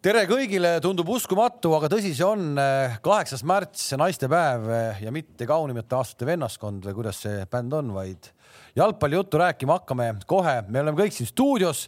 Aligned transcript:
tere 0.00 0.22
kõigile, 0.24 0.78
tundub 0.80 1.10
uskumatu, 1.12 1.74
aga 1.76 1.90
tõsi 1.92 2.14
see 2.16 2.24
on. 2.24 2.56
kaheksas 3.04 3.42
märts, 3.44 3.90
naistepäev 4.00 4.68
ja 5.02 5.10
mitte 5.12 5.44
kaunimate 5.48 5.96
aastate 5.98 6.28
vennaskond 6.28 6.86
või 6.88 6.96
kuidas 6.96 7.20
see 7.26 7.42
bänd 7.50 7.74
on, 7.76 7.92
vaid 7.92 8.30
jalgpallijuttu 8.78 9.40
rääkima 9.42 9.80
hakkame 9.80 10.14
kohe. 10.30 10.60
me 10.68 10.80
oleme 10.80 11.02
kõik 11.02 11.16
siin 11.16 11.28
stuudios 11.28 11.84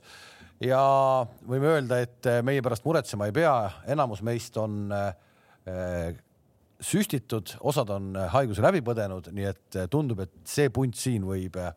ja 0.61 0.83
võime 1.49 1.73
öelda, 1.73 2.03
et 2.05 2.29
meie 2.45 2.63
pärast 2.65 2.85
muretsema 2.85 3.31
ei 3.31 3.37
pea. 3.37 3.55
enamus 3.97 4.21
meist 4.23 4.61
on 4.61 4.93
äh, 4.93 6.13
süstitud, 6.83 7.57
osad 7.61 7.91
on 7.97 8.13
haiguse 8.37 8.63
läbi 8.63 8.85
põdenud, 8.85 9.33
nii 9.33 9.49
et 9.49 9.81
tundub, 9.89 10.21
et 10.27 10.37
see 10.45 10.69
punt 10.69 11.01
siin 11.01 11.25
võib 11.25 11.57
äh, 11.57 11.73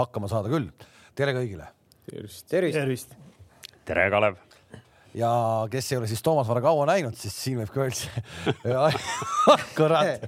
hakkama 0.00 0.32
saada 0.32 0.48
küll. 0.48 0.72
tere 1.14 1.36
kõigile. 1.36 1.68
tervist, 2.08 2.48
tervist, 2.48 2.80
tervist.. 2.80 3.16
tere, 3.84 4.08
Kalev 4.10 4.45
ja 5.16 5.32
kes 5.70 5.92
ei 5.92 5.98
ole 5.98 6.08
siis 6.10 6.22
Toomas 6.22 6.48
Vara 6.48 6.60
kaua 6.64 6.86
näinud, 6.88 7.16
siis 7.16 7.36
siin 7.44 7.60
võib 7.60 7.72
ka 7.72 7.86
öelda 7.86 8.88
kurat, 9.78 10.26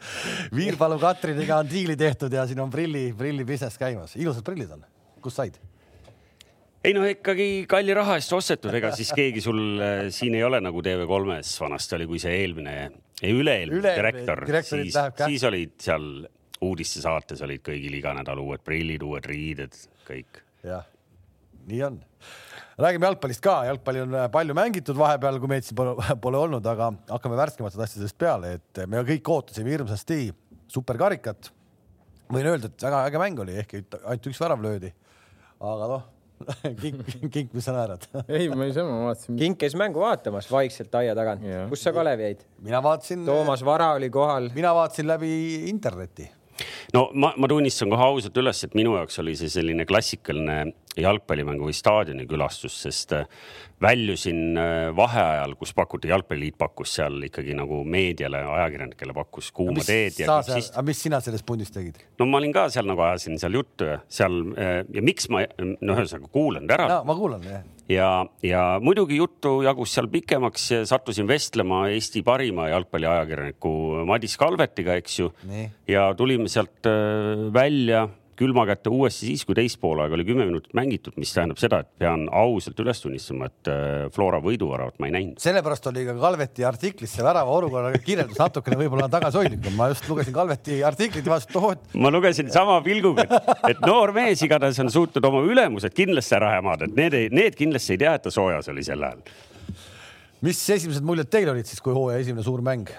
Viirpalu 0.55 0.99
Katriniga 1.03 1.61
on 1.63 1.69
diili 1.71 1.97
tehtud 1.99 2.33
ja 2.33 2.47
siin 2.49 2.61
on 2.65 2.73
prilli, 2.73 3.11
prilli 3.19 3.45
business 3.49 3.81
käimas. 3.81 4.17
ilusad 4.17 4.47
prillid 4.47 4.73
on, 4.77 4.87
kust 5.25 5.43
said? 5.43 5.59
ei 6.85 6.95
no 6.97 7.05
ikkagi 7.09 7.67
kalli 7.69 7.95
raha 7.97 8.17
eest 8.21 8.33
ostetud, 8.33 8.73
ega 8.81 8.95
siis 8.97 9.13
keegi 9.17 9.45
sul 9.45 9.61
äh, 9.83 10.09
siin 10.15 10.39
ei 10.39 10.45
ole 10.47 10.63
nagu 10.65 10.83
TV3-s 10.85 11.61
vanasti 11.61 11.99
oli, 11.99 12.09
kui 12.09 12.23
see 12.23 12.41
eelmine, 12.41 12.77
üle-eelmine 13.29 13.83
Üle 13.83 13.95
direktor, 13.99 14.45
siis, 14.65 14.97
siis 15.21 15.49
olid 15.49 15.77
seal 15.85 16.11
uudistesaates 16.65 17.43
olid 17.47 17.63
kõigil 17.67 18.01
iga 18.01 18.17
nädal 18.17 18.41
uued 18.43 18.65
prillid, 18.67 19.05
uued 19.05 19.27
riided, 19.29 19.77
kõik. 20.09 20.41
jah, 20.65 20.87
nii 21.69 21.83
on 21.91 22.01
räägime 22.79 23.09
jalgpallist 23.09 23.43
ka, 23.45 23.61
jalgpalli 23.69 24.03
on 24.05 24.17
äh, 24.17 24.27
palju 24.33 24.57
mängitud 24.57 24.99
vahepeal, 24.99 25.41
kui 25.43 25.51
meid 25.51 25.67
siin 25.67 25.79
pole, 25.79 25.95
pole 26.25 26.43
olnud, 26.45 26.67
aga 26.73 26.93
hakkame 27.11 27.39
värskematest 27.41 27.87
asjadest 27.87 28.19
peale, 28.21 28.59
et 28.59 28.85
me 28.91 29.03
kõik 29.09 29.33
ootasime 29.35 29.75
hirmsasti 29.75 30.29
superkarikat. 30.71 31.51
võin 32.29 32.47
öelda, 32.47 32.69
et 32.69 32.85
väga 32.85 33.03
äge 33.09 33.25
mäng 33.25 33.43
oli, 33.45 33.57
ehkki 33.63 33.83
ainult 34.05 34.31
üks 34.31 34.41
värav 34.45 34.63
löödi. 34.63 34.93
aga 35.59 35.91
noh 35.95 36.07
kink, 36.81 37.01
kink, 37.35 37.55
mis 37.57 37.67
sa 37.67 37.73
naerad 37.75 38.05
ei, 38.31 38.47
ma 38.47 38.69
ei 38.69 38.75
saa, 38.77 38.87
ma 38.87 39.09
vaatasin. 39.09 39.35
kink 39.41 39.59
käis 39.59 39.75
mängu 39.75 39.99
vaatamas 40.05 40.47
vaikselt 40.53 40.95
aia 40.95 41.17
tagant. 41.19 41.43
kus 41.73 41.83
sa, 41.83 41.91
Kalev, 41.97 42.23
jäid? 42.23 42.45
mina 42.63 42.83
vaatasin. 42.85 43.25
Toomas 43.27 43.65
Vara 43.67 43.91
oli 43.97 44.11
kohal. 44.15 44.51
mina 44.55 44.71
vaatasin 44.77 45.09
läbi 45.11 45.31
interneti 45.73 46.29
no 46.95 47.09
ma, 47.15 47.33
ma 47.37 47.51
tunnistan 47.51 47.91
kohe 47.93 48.11
ausalt 48.11 48.37
üles, 48.41 48.65
et 48.67 48.77
minu 48.79 48.97
jaoks 48.99 49.21
oli 49.23 49.37
see 49.39 49.51
selline 49.53 49.87
klassikaline 49.89 50.59
jalgpallimängu 50.99 51.69
või 51.69 51.77
staadioni 51.77 52.27
külastus, 52.29 52.75
sest 52.83 53.15
äh, 53.15 53.27
väljusin 53.83 54.59
äh, 54.59 54.89
vaheajal, 54.97 55.55
kus 55.61 55.73
pakuti, 55.77 56.11
jalgpalliliit 56.11 56.59
pakkus 56.59 56.97
seal 56.99 57.21
ikkagi 57.29 57.55
nagu 57.59 57.85
meediale, 57.87 58.43
ajakirjanikele 58.59 59.15
pakkus 59.17 59.53
kuuma 59.55 59.85
teed. 59.87 60.19
Siis... 60.19 60.73
aga 60.75 60.87
mis 60.87 61.03
sina 61.07 61.23
selles 61.25 61.47
pundis 61.47 61.73
tegid? 61.75 62.01
no 62.19 62.27
ma 62.27 62.43
olin 62.43 62.55
ka 62.55 62.69
seal 62.75 62.89
nagu 62.89 63.05
ajasin 63.07 63.39
seal 63.41 63.59
juttu 63.61 63.93
ja 63.93 64.01
seal 64.11 64.41
äh, 64.59 64.81
ja 64.95 65.05
miks 65.05 65.31
ma, 65.33 65.45
no 65.59 65.99
ühesõnaga 65.99 66.33
kuulan 66.35 66.71
ära 66.71 66.89
no,. 66.91 67.03
ma 67.09 67.19
kuulan 67.19 67.47
jah 67.47 67.67
ja, 67.89 68.27
ja 68.43 68.63
muidugi 68.83 69.19
juttu 69.19 69.59
jagus 69.67 69.95
seal 69.97 70.09
pikemaks, 70.13 70.69
sattusin 70.89 71.29
vestlema 71.29 71.87
Eesti 71.93 72.23
parima 72.27 72.69
jalgpalliajakirjaniku 72.73 73.75
Madis 74.09 74.37
Kalvetiga, 74.41 74.99
eks 75.01 75.19
ju. 75.21 75.33
ja 75.89 76.09
tulime 76.17 76.49
sealt 76.49 76.89
välja 77.55 78.09
külma 78.39 78.65
kätte 78.69 78.91
uuesti 78.93 79.29
siis, 79.29 79.45
kui 79.47 79.57
teist 79.59 79.81
poolaega 79.83 80.15
oli 80.17 80.25
kümme 80.29 80.47
minutit 80.47 80.75
mängitud, 80.77 81.17
mis 81.21 81.33
tähendab 81.35 81.59
seda, 81.61 81.81
et 81.83 81.91
pean 82.01 82.27
ausalt 82.35 82.79
üles 82.83 83.03
tunnistama, 83.03 83.49
et 83.51 83.71
äh, 83.73 84.05
Flora 84.15 84.41
võiduväravat 84.45 84.99
ma 85.03 85.09
ei 85.09 85.15
näinud. 85.17 85.41
sellepärast 85.43 85.91
oli 85.91 86.05
ka 86.07 86.15
Kalveti 86.21 86.67
artiklis 86.69 87.17
see 87.17 87.27
värava 87.27 87.57
olukorra 87.59 87.93
kirjeldus 88.05 88.39
natukene 88.41 88.79
võib-olla 88.83 89.11
tagasihoidlikum. 89.13 89.75
ma 89.79 89.91
just 89.93 90.09
lugesin 90.11 90.37
Kalveti 90.37 90.81
artiklit 90.87 91.27
ja 91.27 91.35
vaatasin, 91.35 91.51
et 91.51 91.61
ohoh. 91.63 91.77
ma 92.05 92.15
lugesin 92.15 92.53
sama 92.55 92.79
pilguga, 92.87 93.27
et 93.69 93.83
noor 93.87 94.15
mees 94.17 94.43
igatahes 94.47 94.79
on 94.85 94.93
suutnud 94.95 95.29
oma 95.31 95.43
ülemused 95.47 95.95
kindlasti 95.97 96.39
ära 96.39 96.55
hämada, 96.57 96.89
et 96.89 96.97
need, 96.99 97.21
need 97.35 97.59
kindlasti 97.59 97.97
ei 97.97 98.03
tea, 98.05 98.17
et 98.19 98.27
ta 98.29 98.35
soojas 98.35 98.71
oli 98.71 98.87
sel 98.87 99.03
ajal. 99.03 99.23
mis 100.47 100.65
esimesed 100.79 101.07
muljed 101.07 101.31
teil 101.33 101.51
olid 101.51 101.67
siis, 101.67 101.83
kui 101.83 101.97
hooaja 101.97 102.23
esimene 102.23 102.47
suur 102.47 102.63
mäng? 102.63 102.95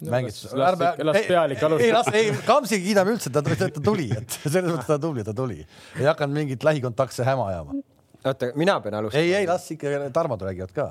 No, 0.00 0.10
mängis. 0.10 0.42
las, 0.52 0.78
las 0.98 1.16
pealik 1.26 1.62
alustab. 1.62 1.86
ei, 1.86 1.92
las, 1.92 2.10
ei, 2.12 2.32
Kamsi 2.46 2.80
kiidame 2.82 3.14
üldse, 3.16 3.32
ta, 3.32 3.42
ta 3.42 3.68
tuli, 3.80 4.10
et 4.16 4.38
selles 4.42 4.68
mõttes 4.68 4.90
ta 4.90 4.98
tuli, 5.00 5.24
ta 5.24 5.34
tuli. 5.36 5.62
ei 5.96 6.08
hakanud 6.08 6.36
mingit 6.36 6.66
lähikontaktse 6.66 7.26
häma 7.26 7.48
ajama. 7.52 7.80
oota, 8.24 8.52
mina 8.58 8.78
pean 8.84 9.00
alustama? 9.00 9.24
ei, 9.24 9.34
ei, 9.40 9.48
las 9.48 9.68
ikka 9.72 10.10
Tarmod 10.14 10.44
räägivad 10.46 10.76
ka. 10.76 10.90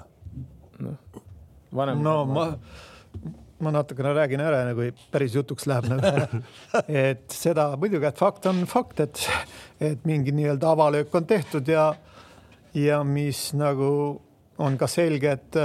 noh, 0.80 1.22
vanem. 1.76 2.02
no 2.04 2.18
ma, 2.30 2.48
ma 3.60 3.76
natukene 3.78 4.14
räägin 4.18 4.44
ära, 4.44 4.64
enne 4.66 4.76
kui 4.78 4.92
päris 5.14 5.38
jutuks 5.38 5.68
läheb 5.70 5.90
nagu. 5.92 6.42
et 7.06 7.26
seda 7.34 7.72
muidugi, 7.80 8.10
et 8.10 8.20
fakt 8.20 8.50
on 8.52 8.66
fakt, 8.70 9.06
et, 9.06 9.26
et 9.94 10.06
mingi 10.08 10.34
nii-öelda 10.36 10.74
avalöök 10.76 11.16
on 11.16 11.28
tehtud 11.30 11.70
ja, 11.72 11.92
ja 12.74 13.04
mis 13.08 13.52
nagu 13.58 13.90
on 14.58 14.78
ka 14.80 14.88
selge, 14.88 15.36
et, 15.36 15.58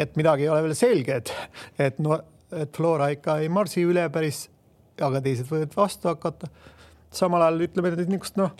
et 0.00 0.16
midagi 0.16 0.46
ei 0.46 0.50
ole 0.50 0.64
veel 0.64 0.76
selge, 0.76 1.20
et, 1.20 1.32
et 1.88 1.98
no 2.00 2.16
et 2.52 2.76
Flora 2.76 3.08
ikka 3.14 3.38
ei 3.42 3.48
marsi 3.48 3.84
üle 3.86 4.06
päris, 4.12 4.46
aga 5.02 5.20
teised 5.20 5.48
võivad 5.50 5.74
vastu 5.76 6.08
hakata. 6.08 6.48
samal 7.10 7.42
ajal 7.42 7.60
ütleme 7.68 7.90
nüüd 7.94 8.10
niisugust 8.10 8.36
noh, 8.36 8.52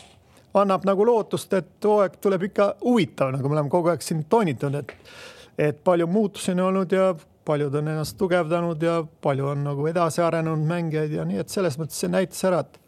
annab 0.54 0.84
nagu 0.88 1.04
lootust, 1.06 1.52
et 1.52 1.84
hooaeg 1.84 2.16
tuleb 2.20 2.48
ikka 2.48 2.74
huvitav, 2.84 3.32
nagu 3.34 3.48
me 3.48 3.58
oleme 3.58 3.70
kogu 3.70 3.90
aeg 3.92 4.02
siin 4.02 4.24
toonitanud, 4.24 4.78
et, 4.80 5.16
et 5.58 5.80
palju 5.84 6.06
muutusi 6.06 6.54
on 6.54 6.60
olnud 6.70 6.92
ja 6.92 7.14
paljud 7.46 7.74
on 7.74 7.88
ennast 7.88 8.16
tugevdanud 8.18 8.82
ja 8.82 9.04
palju 9.22 9.46
on 9.46 9.64
nagu 9.64 9.86
edasi 9.86 10.22
arenenud 10.22 10.64
mängijaid 10.66 11.12
ja 11.12 11.24
nii, 11.24 11.42
et 11.42 11.52
selles 11.52 11.78
mõttes 11.78 12.00
see 12.02 12.10
näitas 12.10 12.42
ära, 12.48 12.62
et, 12.64 12.78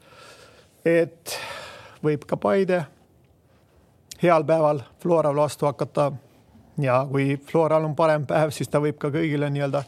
et 0.84 1.36
võib 2.04 2.24
ka 2.26 2.38
Paide 2.40 2.82
heal 4.22 4.46
päeval 4.46 4.82
Floral 5.02 5.36
vastu 5.36 5.66
hakata. 5.66 6.12
ja 6.78 7.06
kui 7.10 7.36
Floral 7.50 7.84
on 7.84 7.94
parem 7.94 8.26
päev, 8.26 8.50
siis 8.50 8.68
ta 8.68 8.80
võib 8.80 8.98
ka 8.98 9.10
kõigile 9.14 9.50
nii-öelda 9.50 9.82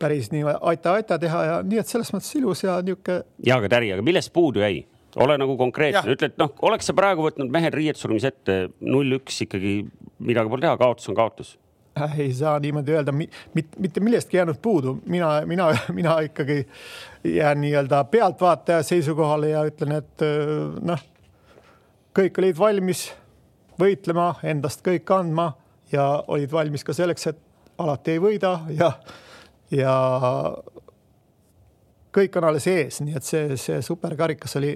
päris 0.00 0.30
nii 0.32 0.44
aita-aita 0.72 1.18
teha 1.20 1.42
ja 1.44 1.58
nii, 1.66 1.80
et 1.82 1.90
selles 1.90 2.12
mõttes 2.14 2.32
ilus 2.38 2.64
ja 2.64 2.78
niisugune. 2.84 3.24
ja 3.46 3.60
aga 3.60 3.70
Täri, 3.76 3.92
aga 3.94 4.04
millest 4.06 4.32
puudu 4.32 4.64
jäi? 4.64 4.84
ole 5.16 5.34
nagu 5.40 5.56
konkreetne, 5.58 6.04
ütle, 6.14 6.30
et 6.30 6.36
noh, 6.38 6.52
oleks 6.66 6.86
sa 6.86 6.94
praegu 6.94 7.24
võtnud 7.26 7.50
mehed 7.50 7.74
riietusruumis 7.74 8.28
ette 8.28 8.60
null-üks 8.78 9.42
ikkagi 9.46 9.80
midagi 10.22 10.52
pole 10.52 10.62
teha, 10.62 10.76
kaotus 10.78 11.10
on 11.10 11.18
kaotus 11.18 11.56
äh, 11.98 12.18
ei 12.26 12.34
saa 12.36 12.58
niimoodi 12.62 12.94
öelda, 12.94 13.14
mitte 13.14 14.02
millestki 14.04 14.38
jäänud 14.38 14.60
puudu, 14.62 14.98
mina, 15.10 15.32
mina, 15.50 15.70
mina 15.98 16.18
ikkagi 16.26 16.60
jään 17.24 17.60
nii-öelda 17.64 18.04
pealtvaataja 18.12 18.84
seisukohale 18.86 19.50
ja 19.54 19.64
ütlen, 19.66 19.96
et 19.98 20.26
äh, 20.26 20.54
noh, 20.92 21.02
kõik 22.16 22.38
olid 22.42 22.58
valmis 22.58 23.08
võitlema, 23.80 24.34
endast 24.46 24.84
kõik 24.86 25.10
andma 25.14 25.52
ja 25.92 26.06
olid 26.28 26.52
valmis 26.52 26.84
ka 26.86 26.94
selleks, 26.94 27.26
et 27.32 27.42
alati 27.80 28.14
ei 28.14 28.22
võida 28.22 28.58
ja 28.76 28.92
ja 29.70 29.94
kõik 32.14 32.36
on 32.38 32.48
alles 32.50 32.66
ees, 32.70 33.00
nii 33.04 33.16
et 33.18 33.26
see, 33.26 33.56
see 33.60 33.80
superkarikas 33.86 34.56
oli, 34.58 34.74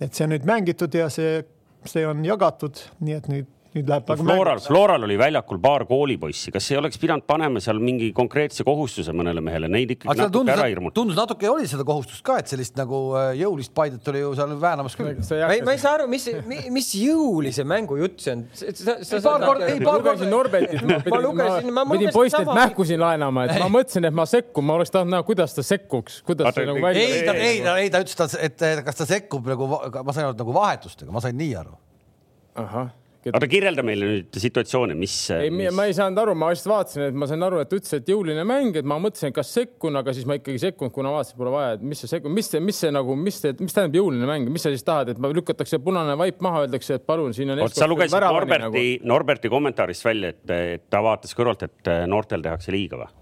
et 0.00 0.14
see 0.14 0.26
on 0.26 0.34
nüüd 0.34 0.48
mängitud 0.48 0.94
ja 0.94 1.08
see, 1.12 1.40
see 1.88 2.04
on 2.06 2.24
jagatud, 2.26 2.82
nii 3.00 3.16
et 3.16 3.30
nüüd 3.32 3.52
nüüd 3.76 3.90
läheb 3.90 4.10
nagu 4.10 4.24
Floral, 4.26 4.60
Floral 4.64 5.06
oli 5.06 5.16
väljakul 5.20 5.60
paar 5.62 5.84
koolipoissi, 5.88 6.52
kas 6.54 6.68
ei 6.72 6.78
oleks 6.80 6.98
pidanud 7.00 7.26
panema 7.28 7.60
seal 7.62 7.80
mingi 7.82 8.10
konkreetse 8.16 8.64
kohustuse 8.66 9.14
mõnele 9.16 9.42
mehele, 9.44 9.68
neid 9.72 9.92
ikkagi 9.96 10.10
natuke 10.12 10.34
tundus, 10.38 10.54
ära 10.56 10.68
hirmutada? 10.70 10.96
tundus 11.00 11.18
natuke 11.18 11.50
oli 11.50 11.68
seda 11.70 11.86
kohustust 11.88 12.24
ka, 12.26 12.38
et 12.42 12.52
sellist 12.52 12.76
nagu 12.78 13.00
äh, 13.18 13.30
jõulist 13.40 13.74
Paidet 13.76 14.08
oli 14.12 14.22
ju 14.22 14.32
seal 14.38 14.54
väänamas 14.62 14.96
küll. 14.98 15.12
ma 15.20 15.52
ei, 15.52 15.62
ma 15.66 15.76
ei 15.76 15.82
saa 15.82 15.96
aru, 15.98 16.08
mis, 16.10 16.28
mis 16.72 16.90
jõulise 17.00 17.66
mängu 17.68 17.98
jutt 18.00 18.24
see 18.24 18.36
on? 18.36 18.44
paar 18.56 19.46
korda, 19.46 19.70
ei 19.70 19.82
paar 19.84 20.04
korda. 20.04 20.30
Norbertit, 20.30 20.82
ma 20.88 21.00
pidin, 21.04 21.72
ma 21.76 21.86
pidin 21.90 22.12
poistelt 22.14 22.52
mähkusid 22.56 23.00
laenama, 23.00 23.46
et 23.46 23.60
ma 23.62 23.70
mõtlesin, 23.72 24.08
et 24.08 24.16
ma 24.16 24.26
sekkun, 24.28 24.66
ma 24.66 24.78
oleks 24.80 24.94
tahtnud 24.94 25.14
näha, 25.16 25.26
kuidas 25.28 25.56
ta 25.56 25.64
sekkuks, 25.66 26.20
kuidas 26.26 26.54
see 26.56 26.68
nagu 26.68 26.84
välja. 26.84 27.06
ei, 27.06 27.24
ta, 27.26 27.34
ei, 27.36 27.64
ta, 27.64 27.78
ei, 27.82 27.92
ta 27.92 28.02
ütles, 28.04 28.38
et 28.48 28.68
kas 28.86 29.02
ta 29.02 29.08
sekkub 29.08 29.50
nagu, 29.52 29.68
ma 29.70 30.14
sain 30.16 30.28
aru, 30.28 30.38
nagu 30.38 30.56
vahetustega, 30.56 31.12
ma 31.14 31.22
sain 31.24 31.36
nii 31.38 31.58
aru. 31.60 31.76
ahah 32.56 32.94
oota, 33.32 33.48
kirjelda 33.50 33.82
meile 33.86 34.08
nüüd 34.10 34.38
situatsiooni, 34.40 34.96
mis. 34.98 35.14
ei 35.34 35.50
mis..., 35.50 35.72
ma 35.74 35.86
ei 35.88 35.96
saanud 35.96 36.20
aru, 36.22 36.36
ma 36.38 36.50
lihtsalt 36.52 36.72
vaatasin, 36.72 37.04
et 37.08 37.18
ma 37.18 37.28
sain 37.30 37.42
aru, 37.46 37.60
et 37.64 37.74
ütles, 37.76 37.92
et 37.98 38.12
jõuline 38.12 38.44
mäng, 38.48 38.78
et 38.78 38.86
ma 38.88 38.98
mõtlesin, 39.02 39.34
kas 39.36 39.50
sekkun, 39.56 39.98
aga 40.00 40.14
siis 40.16 40.28
ma 40.28 40.38
ikkagi 40.38 40.62
sekkunud, 40.62 40.94
kuna 40.94 41.12
vaatasin, 41.14 41.38
pole 41.40 41.52
vaja, 41.54 41.74
et 41.76 41.84
mis 41.86 42.02
see 42.02 42.12
sekkun, 42.12 42.34
mis 42.36 42.50
see, 42.52 42.62
mis 42.64 42.80
see 42.84 42.94
nagu, 42.94 43.18
mis 43.18 43.40
see, 43.42 43.56
mis 43.60 43.76
tähendab 43.76 44.00
jõuline 44.00 44.30
mäng, 44.30 44.50
mis 44.52 44.66
sa 44.66 44.72
siis 44.74 44.86
tahad, 44.86 45.12
et 45.12 45.20
lükatakse 45.40 45.80
punane 45.82 46.16
vaip 46.18 46.42
maha, 46.44 46.64
öeldakse, 46.66 47.00
et 47.00 47.06
palun, 47.08 47.34
siin 47.36 47.54
on. 47.54 47.62
sa 47.72 47.90
lugesid 47.90 48.16
Norberti 48.26 48.64
nagu..., 48.66 48.88
Norberti 49.12 49.52
kommentaarist 49.52 50.06
välja, 50.06 50.34
et, 50.34 50.56
et 50.56 50.88
ta 50.92 51.02
vaatas 51.04 51.34
kõrvalt, 51.36 51.66
et 51.66 51.94
noortel 52.10 52.44
tehakse 52.46 52.74
liiga 52.74 53.02
või? 53.02 53.14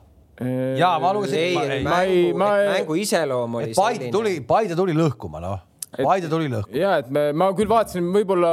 ja 0.78 0.96
ma 0.98 1.12
lugesin. 1.14 1.38
ei, 1.38 1.54
ei, 1.54 1.84
mängu, 1.86 2.38
ma... 2.38 2.48
mängu 2.72 2.96
iseloom 2.98 3.60
oli 3.60 3.76
Paide 3.76 4.08
tuli, 4.10 4.40
Paide 4.46 4.74
tuli 4.74 4.96
lõhkuma, 4.96 5.38
noh. 5.42 5.60
Paide 5.94 6.26
tuli 6.26 6.50
lõhkuma. 6.50 6.74
ja 6.74 6.96
et 6.98 7.12
me, 7.14 7.28
ma 7.36 7.52
küll 7.54 7.70
vaatasin, 7.70 8.08
võib-olla 8.16 8.50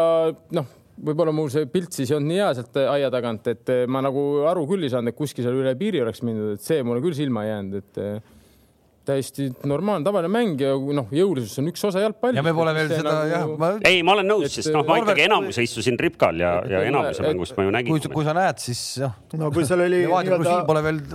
noh 0.54 0.78
võib-olla 1.02 1.34
mul 1.36 1.50
see 1.54 1.68
pilt 1.72 1.96
siis 1.96 2.12
ei 2.12 2.18
olnud 2.18 2.32
nii 2.32 2.42
hea 2.42 2.52
sealt 2.58 2.78
aia 2.84 3.10
tagant, 3.14 3.48
et 3.52 3.72
ma 3.90 4.04
nagu 4.06 4.26
aru 4.52 4.68
küll 4.70 4.86
ei 4.86 4.94
saanud, 4.94 5.14
et 5.14 5.18
kuskil 5.18 5.46
seal 5.46 5.58
üle 5.58 5.74
piiri 5.80 6.04
oleks 6.04 6.22
mindud, 6.26 6.56
et 6.56 6.66
see 6.66 6.84
mulle 6.86 7.04
küll 7.04 7.18
silma 7.18 7.46
jäänud, 7.48 7.82
et 7.82 8.02
täiesti 9.06 9.48
normaalne, 9.66 10.06
tavaline 10.06 10.30
mäng 10.30 10.60
ja 10.62 10.76
noh, 10.78 11.08
jõulisus 11.16 11.58
on 11.58 11.70
üks 11.72 11.82
osa 11.88 12.04
jalgpallist. 12.04 12.38
ja 12.38 12.44
me 12.46 12.54
pole 12.54 12.74
veel 12.76 12.92
seda 12.92 13.14
nagu... 13.16 13.32
jah 13.32 13.46
ma.... 13.58 13.70
ei, 13.90 14.04
ma 14.06 14.14
olen 14.14 14.28
nõus, 14.30 14.54
sest 14.54 14.70
noh, 14.76 14.86
ma 14.86 15.00
ikkagi 15.02 15.24
enamuse 15.26 15.66
istusin 15.66 15.98
Ripkal 16.02 16.38
ja, 16.42 16.52
ja 16.70 16.84
enamuse 16.86 17.26
mängust 17.26 17.58
ma 17.58 17.66
ju 17.66 17.74
nägin. 17.74 17.96
kui, 17.96 18.12
kui 18.14 18.28
sa 18.28 18.36
näed, 18.38 18.62
siis 18.62 18.84
noh. 19.02 19.16
no 19.42 19.50
kui 19.56 19.66
seal 19.66 19.82
oli 19.88 20.04
nii-öelda, 20.06 20.60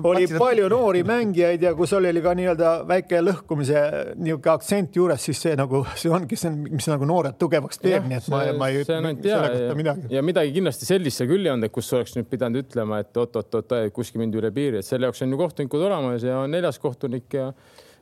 oli 0.02 0.26
palju 0.32 0.70
noori 0.72 1.04
mängijaid 1.06 1.68
ja 1.68 1.72
kui 1.78 1.86
seal 1.90 2.10
oli 2.10 2.24
ka 2.24 2.34
nii-öelda 2.40 2.72
väike 2.90 3.22
lõhkumise 3.22 3.84
niisugune 4.18 4.54
aktsent 4.56 4.98
juures, 4.98 5.22
siis 5.30 5.44
see 5.46 5.54
nagu, 5.58 5.84
see 5.94 6.10
ongi 6.10 6.38
see, 6.40 6.50
mis 6.66 6.90
nagu 6.90 7.06
noored 7.06 7.38
tugevaks 7.38 7.78
teeb, 7.82 8.10
nii 8.10 8.18
et 8.18 8.28
ma, 8.34 8.42
ma 8.58 8.72
ei 8.72 8.82
ütle 8.82 8.98
selle 8.98 9.54
kohta 9.54 9.78
midagi. 9.78 10.10
ja 10.16 10.26
midagi 10.26 10.54
kindlasti 10.58 10.90
sellist 10.90 11.22
see 11.22 11.30
küll 11.30 11.46
ei 11.46 11.54
olnud, 11.54 11.70
et 11.70 11.78
kus 11.78 11.94
oleks 11.94 12.18
nüüd 12.18 12.26
pidanud 12.34 12.66
ütlema, 12.66 13.00
et 13.06 13.22
oot-oot-oot, 13.22 13.78
kuskil 13.94 14.22
mindi 14.22 14.42
üle 14.42 14.50
piiri, 14.54 14.82
et 14.82 14.88
selle 14.88 15.06
jaoks 15.06 15.22
on 15.22 15.34
ju 15.34 15.40
kohtunikud 15.40 15.86
olemas 15.86 16.26
ja 16.26 16.42
neljas 16.50 16.82
kohtunik 16.82 17.30
ja 17.38 17.50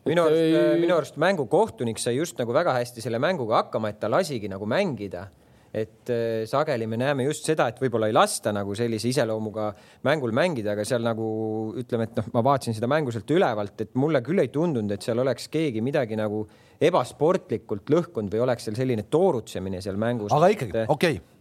minu 0.08 0.26
arust 0.26 0.40
ei..., 0.40 0.58
äh, 0.58 0.74
minu 0.80 0.96
arust 0.96 1.16
mängukohtunik 1.20 2.00
sai 2.02 2.18
just 2.18 2.38
nagu 2.40 2.54
väga 2.54 2.76
hästi 2.76 3.04
selle 3.04 3.20
mänguga 3.22 3.62
hakkama, 3.62 3.92
et 3.92 4.00
ta 4.02 4.10
lasigi 4.12 4.50
nagu 4.52 4.68
mängida. 4.68 5.26
Et 5.74 6.10
äh, 6.12 6.44
sageli 6.46 6.86
me 6.86 6.98
näeme 7.00 7.26
just 7.26 7.48
seda, 7.48 7.66
et 7.72 7.80
võib-olla 7.82 8.06
ei 8.06 8.14
lasta 8.14 8.52
nagu 8.54 8.76
sellise 8.78 9.10
iseloomuga 9.10 9.72
mängul 10.06 10.30
mängida, 10.36 10.76
aga 10.76 10.84
seal 10.86 11.02
nagu 11.02 11.26
ütleme, 11.80 12.06
et 12.06 12.20
noh, 12.20 12.30
ma 12.36 12.44
vaatasin 12.46 12.76
seda 12.78 12.90
mängu 12.90 13.14
sealt 13.14 13.34
ülevalt, 13.34 13.74
et 13.82 13.98
mulle 13.98 14.22
küll 14.22 14.44
ei 14.44 14.52
tundunud, 14.54 14.94
et 14.94 15.02
seal 15.02 15.18
oleks 15.24 15.50
keegi 15.50 15.82
midagi 15.82 16.18
nagu 16.20 16.44
ebasportlikult 16.78 17.90
lõhkunud 17.90 18.30
või 18.30 18.46
oleks 18.46 18.68
seal 18.68 18.78
selline 18.78 19.08
toorutsemine 19.10 19.82
seal 19.82 19.98
mängus. 19.98 20.34
aga 20.34 20.52
ikkagi, 20.54 20.84
okei. 20.86 21.18
okay 21.18 21.33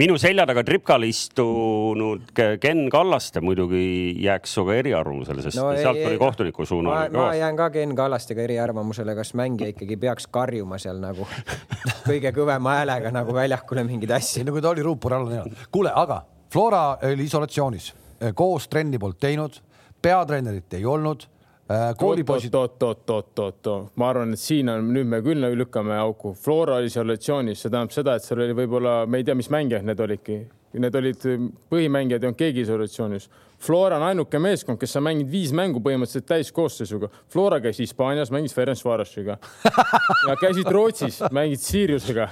minu 0.00 0.16
selja 0.20 0.46
taga 0.48 0.62
tripkal 0.66 1.04
istunud 1.06 2.32
Ken 2.60 2.82
Kallaste 2.92 3.42
muidugi 3.44 4.14
jääks 4.24 4.54
sinuga 4.56 4.76
eriarvamusele, 4.80 5.44
sest 5.44 5.60
no, 5.60 5.70
sealt 5.78 6.00
ei, 6.00 6.06
oli 6.10 6.20
kohtuniku 6.20 6.66
suunal. 6.66 7.10
ma, 7.14 7.26
ma 7.26 7.34
jään 7.38 7.56
ka 7.58 7.70
Ken 7.74 7.94
Kallastega 7.96 8.44
eriarvamusele, 8.46 9.14
kas 9.18 9.34
mängija 9.38 9.74
ikkagi 9.74 9.96
peaks 10.00 10.28
karjuma 10.30 10.78
seal 10.82 11.00
nagu 11.02 11.26
kõige 12.08 12.34
kõvema 12.36 12.78
häälega 12.80 13.12
nagu 13.14 13.34
väljakule 13.34 13.84
mingeid 13.88 14.14
asju. 14.18 14.44
nagu 14.48 14.62
ta 14.62 14.74
oli 14.74 14.86
ruupori 14.86 15.18
all 15.18 15.32
nii-öelda. 15.32 15.66
kuule, 15.70 15.92
aga 15.94 16.22
Flora 16.50 16.84
oli 17.06 17.28
isolatsioonis, 17.28 17.92
koos 18.34 18.66
trenni 18.68 18.98
polnud 18.98 19.20
teinud, 19.22 19.60
peatreenerit 20.02 20.74
ei 20.74 20.86
olnud 20.86 21.28
koolipoisid. 21.96 22.54
oot, 22.54 22.82
oot, 22.82 23.10
oot, 23.10 23.38
oot, 23.38 23.66
oot, 23.66 23.92
ma 23.96 24.08
arvan, 24.10 24.34
et 24.34 24.42
siin 24.42 24.68
on, 24.72 24.88
nüüd 24.94 25.06
me 25.10 25.20
küll 25.22 25.42
nagu 25.42 25.58
lükkame 25.58 25.94
auku. 26.00 26.34
Flora 26.34 26.80
isolatsioonis, 26.86 27.62
see 27.62 27.70
tähendab 27.70 27.94
seda, 27.94 28.16
et 28.16 28.26
seal 28.26 28.42
oli 28.42 28.56
võib-olla, 28.58 29.04
me 29.06 29.20
ei 29.20 29.26
tea, 29.28 29.36
mis 29.38 29.50
mängijad 29.52 29.86
need 29.86 30.02
olidki. 30.02 30.40
Need 30.80 30.94
olid 30.94 31.24
põhimängijad 31.70 32.22
ei 32.22 32.30
olnud 32.30 32.38
keegi 32.38 32.62
isolatsioonis. 32.66 33.28
Flora 33.60 33.98
on 34.00 34.06
ainuke 34.08 34.38
meeskond, 34.40 34.78
kes 34.80 34.96
on 34.96 35.04
mänginud 35.04 35.28
viis 35.32 35.50
mängu 35.52 35.82
põhimõtteliselt 35.84 36.24
täiskoosseisuga. 36.30 37.10
Flora 37.28 37.58
käis 37.60 37.76
Hispaanias, 37.82 38.30
mängis 38.32 38.54
Ferencvarosiga 38.56 39.36
ja 40.28 40.36
käisid 40.40 40.70
Rootsis, 40.72 41.18
mängisid 41.30 41.66
Siriusega 41.66 42.28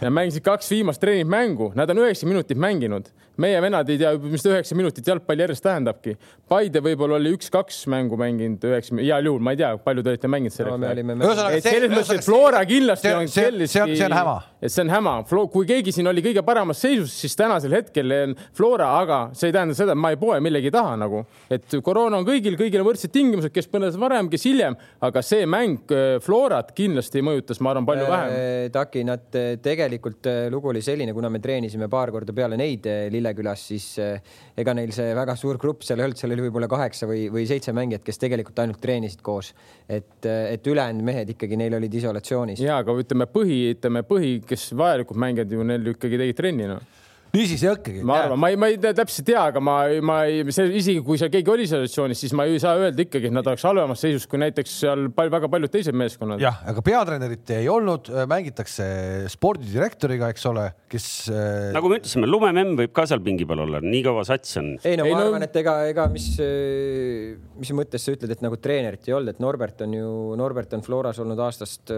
ja 0.00 0.10
mängisid 0.10 0.42
kaks 0.42 0.72
viimast 0.74 1.02
treeningmängu. 1.02 1.70
Nad 1.78 1.90
on 1.94 2.02
üheksa 2.02 2.26
minutit 2.26 2.58
mänginud. 2.58 3.12
meie 3.36 3.58
vennad 3.58 3.88
ei 3.90 3.98
tea, 3.98 4.12
mis 4.18 4.44
üheksa 4.46 4.76
minutit 4.78 5.08
jalgpalli 5.10 5.42
järjest 5.42 5.64
tähendabki. 5.64 6.12
Paide 6.48 6.78
võib-olla 6.78 7.16
oli 7.18 7.32
üks-kaks 7.34 7.80
mängu 7.90 8.14
mänginud 8.18 8.62
üheksa, 8.62 8.94
heal 9.00 9.26
juhul, 9.26 9.42
ma 9.42 9.54
ei 9.56 9.58
tea, 9.58 9.72
palju 9.82 10.04
te 10.06 10.12
olete 10.12 10.30
mänginud 10.30 10.54
selleks 10.54 11.08
no, 11.18 11.48
et 11.50 11.66
selles 11.66 11.90
mõttes, 11.90 12.12
et 12.14 12.26
Flora 12.26 12.60
kindlasti 12.68 13.08
see, 13.08 13.16
on 13.18 13.32
sellist. 13.32 13.74
see 13.74 13.82
on, 13.82 13.94
see 13.98 14.06
on 14.06 14.14
häma. 14.14 14.36
et 14.62 14.74
see 14.74 14.84
on 14.84 14.94
häma. 14.94 15.16
kui 15.50 15.66
keegi 15.66 15.96
siin 15.96 16.06
oli 16.06 16.22
kõige 16.22 16.44
paremas 16.46 16.78
seisus, 16.86 17.16
siis 17.24 17.34
tänasel 17.38 17.74
hetkel 17.74 18.14
on 18.20 18.36
Flora, 18.54 18.92
aga 19.00 19.20
see 19.34 19.50
ei 19.50 19.56
tähenda 19.58 19.74
seda, 19.74 19.98
et 19.98 20.02
ma 20.06 20.14
ei 20.14 20.20
poe 20.20 20.38
millegi 20.38 20.63
millegi 20.64 20.72
taha 20.72 20.96
nagu, 20.96 21.24
et 21.52 21.76
koroona 21.84 22.18
on 22.18 22.26
kõigil, 22.26 22.56
kõigil 22.58 22.80
on 22.80 22.88
võrdsed 22.88 23.12
tingimused, 23.12 23.52
kes 23.52 23.68
põles 23.68 23.96
varem, 24.00 24.28
kes 24.32 24.44
hiljem, 24.48 24.76
aga 25.04 25.22
see 25.22 25.44
mäng 25.46 25.92
äh, 25.92 26.16
Florat 26.24 26.72
kindlasti 26.76 27.22
mõjutas, 27.24 27.60
ma 27.60 27.72
arvan, 27.72 27.86
palju 27.88 28.08
vähem. 28.08 28.32
Äh, 28.34 28.70
Taki, 28.74 29.04
nad 29.06 29.36
äh, 29.36 29.54
tegelikult 29.62 30.28
lugu 30.52 30.72
oli 30.72 30.82
selline, 30.84 31.12
kuna 31.14 31.30
me 31.32 31.40
treenisime 31.42 31.88
paar 31.92 32.12
korda 32.14 32.34
peale 32.34 32.56
neid 32.60 32.86
Lillekülas, 33.12 33.66
siis 33.70 33.86
ega 34.00 34.74
neil 34.76 34.92
see 34.94 35.12
väga 35.16 35.36
suur 35.38 35.58
grupp 35.60 35.84
seal 35.84 36.00
ei 36.00 36.08
olnud, 36.08 36.20
seal 36.20 36.34
oli 36.34 36.46
võib-olla 36.46 36.68
kaheksa 36.70 37.08
või, 37.10 37.26
või 37.32 37.46
seitse 37.48 37.74
mängijat, 37.76 38.04
kes 38.06 38.20
tegelikult 38.22 38.58
ainult 38.62 38.80
treenisid 38.82 39.22
koos. 39.24 39.52
et, 39.88 40.24
et 40.24 40.66
ülejäänud 40.66 41.04
mehed 41.04 41.34
ikkagi, 41.34 41.58
neil 41.60 41.76
olid 41.76 41.94
isolatsioonis. 42.00 42.62
ja, 42.64 42.80
aga 42.82 42.96
ütleme 42.98 43.28
põhi, 43.30 43.60
ütleme 43.74 44.04
põhi, 44.06 44.36
kes 44.46 44.70
vajalikud 44.76 45.18
mängijad 45.20 45.52
ju 45.52 45.66
neil 45.66 45.94
ikkagi 45.94 46.20
tegid 46.20 46.40
trenni 46.40 46.70
noh 46.70 47.02
niisiis 47.34 47.64
ei 47.64 47.70
hakkagi. 47.72 48.02
ma 48.06 48.18
arvan, 48.22 48.40
ma 48.40 48.50
ei, 48.52 48.58
ma 48.60 48.68
ei 48.70 48.78
täpselt 48.80 49.26
tea, 49.28 49.42
aga 49.50 49.62
ma, 49.62 49.76
ma 50.04 50.18
ei, 50.28 50.42
see 50.54 50.70
isegi 50.78 51.02
kui 51.04 51.18
seal 51.20 51.32
keegi 51.32 51.50
oli 51.50 51.66
isolatsioonis, 51.66 52.20
siis 52.24 52.34
ma 52.36 52.46
ei 52.48 52.60
saa 52.62 52.76
öelda 52.80 53.04
ikkagi, 53.04 53.30
et 53.30 53.34
nad 53.34 53.46
oleks 53.50 53.64
halvemas 53.66 54.02
seisus 54.04 54.26
kui 54.30 54.40
näiteks 54.42 54.76
seal 54.84 55.08
pal 55.16 55.32
väga 55.32 55.50
paljud 55.50 55.72
teised 55.72 55.96
meeskonnad. 55.98 56.42
jah, 56.42 56.60
aga 56.70 56.84
peatreenerit 56.84 57.54
ei 57.56 57.68
olnud, 57.70 58.10
mängitakse 58.30 58.86
spordidirektoriga, 59.32 60.30
eks 60.34 60.46
ole, 60.50 60.68
kes. 60.90 61.08
Äh, 61.32 61.72
nagu 61.74 61.90
me 61.90 61.98
ütlesime, 62.00 62.30
lumememm 62.30 62.78
võib 62.78 62.94
ka 62.94 63.06
seal 63.10 63.22
pingi 63.24 63.48
peal 63.48 63.64
olla, 63.66 63.82
nii 63.84 64.04
kõva 64.06 64.26
sats 64.28 64.60
on. 64.60 64.74
ei 64.84 64.98
no 65.00 65.08
ei, 65.08 65.14
ma 65.16 65.24
no... 65.24 65.30
arvan, 65.30 65.46
et 65.48 65.58
ega, 65.62 65.76
ega 65.90 66.06
mis, 66.12 66.30
mis 67.58 67.74
mõttes 67.76 68.06
sa 68.06 68.14
ütled, 68.14 68.34
et 68.34 68.44
nagu 68.44 68.58
treenerit 68.62 69.10
ei 69.10 69.16
olnud, 69.18 69.34
et 69.34 69.42
Norbert 69.42 69.84
on 69.86 69.98
ju, 69.98 70.12
Norbert 70.38 70.78
on 70.78 70.86
Floras 70.86 71.18
olnud 71.24 71.42
aastast, 71.42 71.90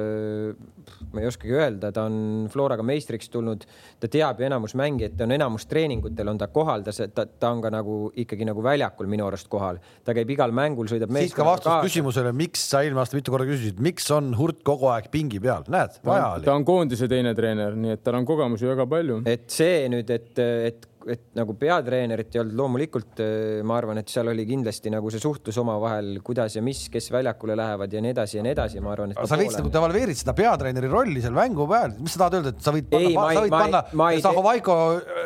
ma 1.13 1.23
ei 1.23 1.29
oskagi 1.29 1.57
öelda, 1.57 1.93
ta 1.95 2.07
on 2.09 2.49
Floraga 2.53 2.85
meistriks 2.87 3.29
tulnud, 3.33 3.67
ta 4.01 4.11
teab 4.11 4.41
ju 4.41 4.49
enamus 4.49 4.77
mängijaid 4.79 5.26
on 5.27 5.35
enamus 5.37 5.67
treeningutel 5.71 6.31
on 6.33 6.41
ta 6.41 6.49
kohal, 6.53 6.85
ta, 6.87 6.95
ta, 7.15 7.27
ta 7.27 7.53
on 7.53 7.63
ka 7.65 7.73
nagu 7.75 7.99
ikkagi 8.25 8.49
nagu 8.49 8.65
väljakul 8.65 9.11
minu 9.11 9.27
arust 9.29 9.51
kohal, 9.53 9.81
ta 10.07 10.15
käib 10.17 10.33
igal 10.37 10.55
mängul, 10.57 10.89
sõidab. 10.91 11.13
siit 11.19 11.37
ka 11.37 11.47
vastus 11.47 11.69
kaasa. 11.69 11.85
küsimusele, 11.87 12.33
miks 12.37 12.65
sa 12.71 12.83
eelmine 12.85 13.03
aasta 13.05 13.19
mitu 13.19 13.35
korda 13.35 13.49
küsisid, 13.51 13.83
miks 13.83 14.09
on 14.15 14.33
Hurt 14.39 14.63
kogu 14.67 14.91
aeg 14.93 15.11
pingi 15.13 15.43
peal, 15.43 15.67
näed, 15.73 16.01
vaja 16.07 16.33
oli. 16.37 16.47
ta 16.49 16.57
on 16.57 16.67
koondise 16.69 17.09
teine 17.11 17.35
treener, 17.39 17.77
nii 17.77 17.97
et 17.99 18.05
tal 18.07 18.21
on 18.21 18.29
kogemusi 18.29 18.69
väga 18.69 18.89
palju. 18.91 19.23
et 19.29 19.49
see 19.53 19.87
nüüd, 19.93 20.11
et, 20.15 20.33
et 20.41 20.91
et 21.07 21.23
nagu 21.39 21.55
peatreenerit 21.59 22.35
ei 22.35 22.41
olnud, 22.43 22.57
loomulikult 22.59 23.21
äh, 23.23 23.61
ma 23.67 23.77
arvan, 23.79 24.01
et 24.01 24.11
seal 24.11 24.27
oli 24.33 24.47
kindlasti 24.49 24.91
nagu 24.93 25.11
see 25.13 25.23
suhtlus 25.23 25.59
omavahel, 25.63 26.19
kuidas 26.27 26.57
ja 26.59 26.63
mis, 26.65 26.87
kes 26.93 27.09
väljakule 27.15 27.55
lähevad 27.59 27.93
ja 27.95 28.03
nii 28.03 28.15
edasi 28.15 28.39
ja 28.41 28.45
nii 28.47 28.55
edasi, 28.55 28.83
ma 28.83 28.93
arvan. 28.95 29.15
sa 29.15 29.39
veits 29.39 29.59
nagu 29.61 29.71
devalveerid 29.73 30.19
seda 30.19 30.35
peatreeneri 30.37 30.91
rolli 30.91 31.23
seal 31.23 31.37
mängu 31.37 31.69
peal, 31.71 31.95
mis 32.01 32.17
sa 32.17 32.25
tahad 32.25 32.39
öelda, 32.41 32.55
et 32.55 32.65
sa 32.67 32.75
võid 32.75 32.89
panna, 32.91 33.27
sa 33.37 33.45
võid 33.45 33.55
panna 33.55 33.83
Zahovaiko 34.27 34.77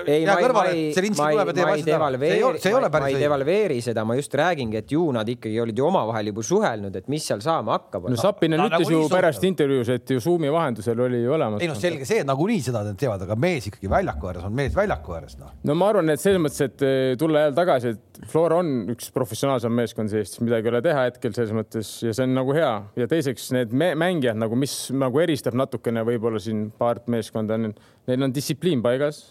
jää 0.05 0.37
kõrvale, 0.43 0.75
Zelinski 0.97 1.31
tuleb 1.31 1.53
ja 1.53 1.56
teeb 1.56 1.73
asjad 1.73 1.93
ära. 1.97 2.11
see 2.21 2.35
ei 2.35 2.44
ole, 2.44 2.61
see 2.61 2.73
ei 2.73 2.77
ole 2.77 2.93
päris 2.93 3.06
õige. 3.06 3.17
ma 3.17 3.23
ei 3.23 3.25
devalveeri 3.25 3.81
seda, 3.85 4.05
ma 4.09 4.19
just 4.19 4.37
räägingi, 4.41 4.81
et 4.85 4.94
ju 4.97 5.06
nad 5.17 5.29
ikkagi 5.32 5.63
olid 5.65 5.81
ju 5.81 5.89
omavahel 5.89 6.32
juba 6.32 6.44
suhelnud, 6.44 7.01
et 7.01 7.08
mis 7.13 7.25
seal 7.31 7.41
saama 7.44 7.79
hakkab. 7.79 8.10
no 8.13 8.20
Sapinen 8.20 8.67
ütles 8.67 8.93
ju 8.93 9.01
pärast 9.13 9.49
intervjuus, 9.49 9.94
et 9.96 10.13
ju 10.13 10.20
Zoomi 10.20 10.53
vahendusel 10.53 11.06
oli 11.08 11.22
ju 11.25 11.32
olemas. 11.39 11.65
ei 11.65 11.72
noh, 11.72 11.81
selge 11.81 12.08
see, 12.08 12.20
et 12.25 12.29
nagunii 12.29 12.60
seda 12.69 12.84
nad 12.84 13.01
teevad, 13.01 13.25
aga 13.25 13.39
mees 13.41 13.70
ikkagi 13.72 13.89
väljaku 13.91 14.32
ääres 14.32 14.46
on 14.49 14.56
mees 14.60 14.77
väljaku 14.77 15.17
ääres 15.17 15.39
noh 15.41 15.55
no 15.70 15.77
ma 15.79 15.91
arvan, 15.93 16.10
et 16.10 16.20
selles 16.20 16.41
mõttes, 16.43 16.62
et 16.65 16.82
eh, 16.82 17.12
tulla 17.19 17.44
jälle 17.44 17.56
tagasi, 17.56 17.93
et 17.94 18.22
Flora 18.31 18.58
on 18.60 18.91
üks 18.91 19.10
professionaalsem 19.15 19.74
meeskond 19.74 20.12
Eestis, 20.19 20.41
midagi 20.43 20.67
ei 20.67 20.72
ole 20.72 20.81
teha 20.84 21.05
hetkel 21.06 21.34
selles 21.36 21.53
mõttes 21.55 21.93
ja 22.03 22.15
see 22.17 22.27
on 22.27 22.34
nagu 22.34 22.55
hea. 22.56 22.72
ja 22.98 23.06
teiseks 23.10 23.50
need 23.55 23.74
mängijad 23.74 24.41
nagu, 24.41 24.58
mis 24.58 24.74
nagu 24.91 25.22
eristab 25.22 25.55
natukene 25.58 26.03
võib-olla 26.08 26.43
siin 26.43 26.69
paart 26.79 27.06
meeskonda, 27.12 27.58
neil 27.60 28.27
on 28.27 28.34
distsipliin 28.34 28.82
paigas. 28.82 29.29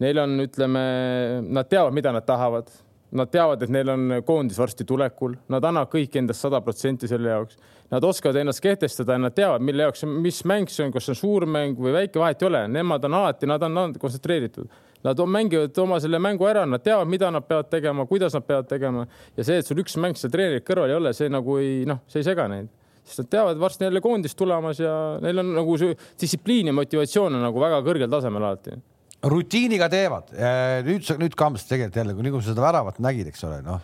Neil 0.00 0.16
on, 0.16 0.38
ütleme, 0.40 0.82
nad 1.44 1.68
teavad, 1.68 1.92
mida 1.92 2.12
nad 2.14 2.24
tahavad. 2.24 2.70
Nad 3.12 3.28
teavad, 3.28 3.60
et 3.60 3.72
neil 3.74 3.90
on 3.92 4.14
koondis 4.24 4.56
varsti 4.56 4.86
tulekul, 4.88 5.34
nad 5.52 5.64
annavad 5.66 5.90
kõik 5.92 6.14
endast 6.16 6.46
sada 6.46 6.62
protsenti 6.64 7.10
selle 7.10 7.28
jaoks. 7.28 7.58
Nad 7.90 8.06
oskavad 8.06 8.38
ennast 8.40 8.62
kehtestada 8.64 9.18
ja 9.18 9.20
nad 9.26 9.34
teavad, 9.36 9.60
mille 9.66 9.84
jaoks, 9.84 10.06
mis 10.08 10.38
mäng 10.48 10.70
see 10.72 10.86
on, 10.86 10.94
kas 10.94 11.04
see 11.04 11.12
on 11.12 11.18
suur 11.18 11.44
mäng 11.50 11.76
või 11.76 11.92
väike, 11.98 12.22
vahet 12.22 12.40
ei 12.40 12.48
ole, 12.48 12.62
nemad 12.70 13.04
on 13.10 13.18
alati, 13.18 13.50
nad 13.50 13.66
on 13.66 13.98
kontsentreeritud 13.98 14.70
Nad 15.04 15.20
mängivad 15.32 15.78
oma 15.80 15.96
selle 16.00 16.18
mängu 16.20 16.44
ära, 16.44 16.66
nad 16.68 16.82
teavad, 16.84 17.08
mida 17.08 17.30
nad 17.32 17.46
peavad 17.48 17.70
tegema, 17.72 18.04
kuidas 18.06 18.34
nad 18.36 18.44
peavad 18.44 18.68
tegema. 18.68 19.06
Ja 19.36 19.46
see, 19.48 19.62
et 19.62 19.68
sul 19.68 19.80
üks 19.80 19.96
mäng 20.00 20.18
seal 20.20 20.32
treenerit 20.32 20.66
kõrval 20.66 20.92
ei 20.92 20.98
ole, 20.98 21.14
see 21.16 21.30
nagu 21.32 21.56
ei 21.60 21.86
noh, 21.88 22.02
see 22.10 22.20
ei 22.20 22.28
sega 22.28 22.44
neid, 22.52 22.68
sest 23.08 23.22
nad 23.22 23.30
teavad, 23.32 23.60
varsti 23.62 23.88
jälle 23.88 24.04
koondis 24.04 24.36
tulemas 24.36 24.82
ja 24.82 24.92
neil 25.24 25.40
on 25.40 25.54
nagu 25.56 25.78
see 25.80 25.96
distsipliin 26.20 26.68
ja 26.68 26.76
motivatsioon 26.76 27.40
on 27.40 27.46
nagu 27.48 27.64
väga 27.64 27.80
kõrgel 27.86 28.12
tasemel 28.12 28.44
alati. 28.50 28.76
Rutiiniga 29.30 29.88
teevad. 29.92 30.32
nüüd 30.84 31.04
sa, 31.04 31.16
nüüd 31.20 31.34
Kams 31.36 31.64
tegelikult 31.68 32.00
jälle, 32.02 32.16
kui 32.16 32.28
nagu 32.28 32.40
sa 32.40 32.52
seda 32.52 32.64
väravat 32.64 33.00
nägid, 33.04 33.32
eks 33.32 33.44
ole, 33.48 33.60
noh, 33.64 33.80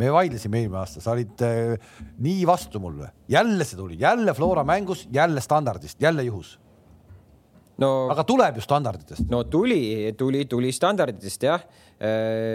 me 0.00 0.12
vaidlesime 0.12 0.60
eelmine 0.60 0.80
aasta, 0.80 1.00
sa 1.04 1.12
olid 1.16 1.40
äh, 1.44 1.92
nii 2.20 2.44
vastu 2.48 2.80
mulle, 2.80 3.10
jälle 3.32 3.64
see 3.64 3.80
tuli, 3.80 3.96
jälle 4.00 4.36
Flora 4.36 4.64
mängus, 4.64 5.06
jälle 5.12 5.40
standardist, 5.44 6.00
jälle 6.00 6.28
juhus 6.28 6.58
no 7.80 7.90
aga 8.12 8.24
tuleb 8.28 8.58
ju 8.58 8.64
standarditest. 8.64 9.28
no 9.32 9.42
tuli, 9.50 10.12
tuli, 10.18 10.44
tuli 10.50 10.72
standarditest 10.74 11.46
jah. 11.48 11.64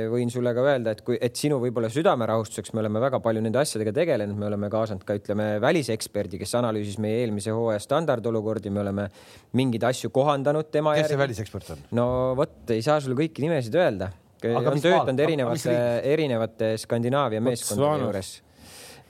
võin 0.10 0.32
sulle 0.34 0.55
ka 0.58 0.63
öelda, 0.65 0.96
et 0.96 1.03
kui, 1.05 1.20
et 1.22 1.38
sinu 1.38 1.60
võib-olla 1.62 1.89
südamerahustuseks 1.94 2.74
me 2.74 2.82
oleme 2.82 3.01
väga 3.03 3.20
palju 3.22 3.44
nende 3.46 3.60
asjadega 3.62 3.94
tegelenud, 3.94 4.38
me 4.41 4.48
oleme 4.48 4.72
kaasanud 4.74 5.05
ka 5.05 5.20
ütleme 5.20 5.60
väliseksperdi, 5.62 6.39
kes 6.41 6.55
analüüsis 6.58 6.98
meie 7.03 7.20
eelmise 7.22 7.53
hooaja 7.53 7.84
standardolukordi, 7.84 8.74
me 8.74 8.82
oleme 8.82 9.08
mingeid 9.53 9.86
asju 9.91 10.10
kohandanud 10.15 10.72
tema 10.74 10.96
kes 10.98 11.13
see 11.13 11.22
välisekspert 11.22 11.75
on? 11.75 11.86
no 12.00 12.08
vot, 12.39 12.58
ei 12.74 12.82
saa 12.86 12.98
sulle 13.03 13.17
kõiki 13.22 13.46
nimesid 13.46 13.77
öelda. 13.77 14.10
Aga 14.46 14.74
on 14.74 14.82
töötanud 14.82 15.22
erinevate, 15.25 15.75
erinevate 16.05 16.74
Skandinaavia 16.82 17.41
meeskondade 17.41 18.03
juures. 18.03 18.34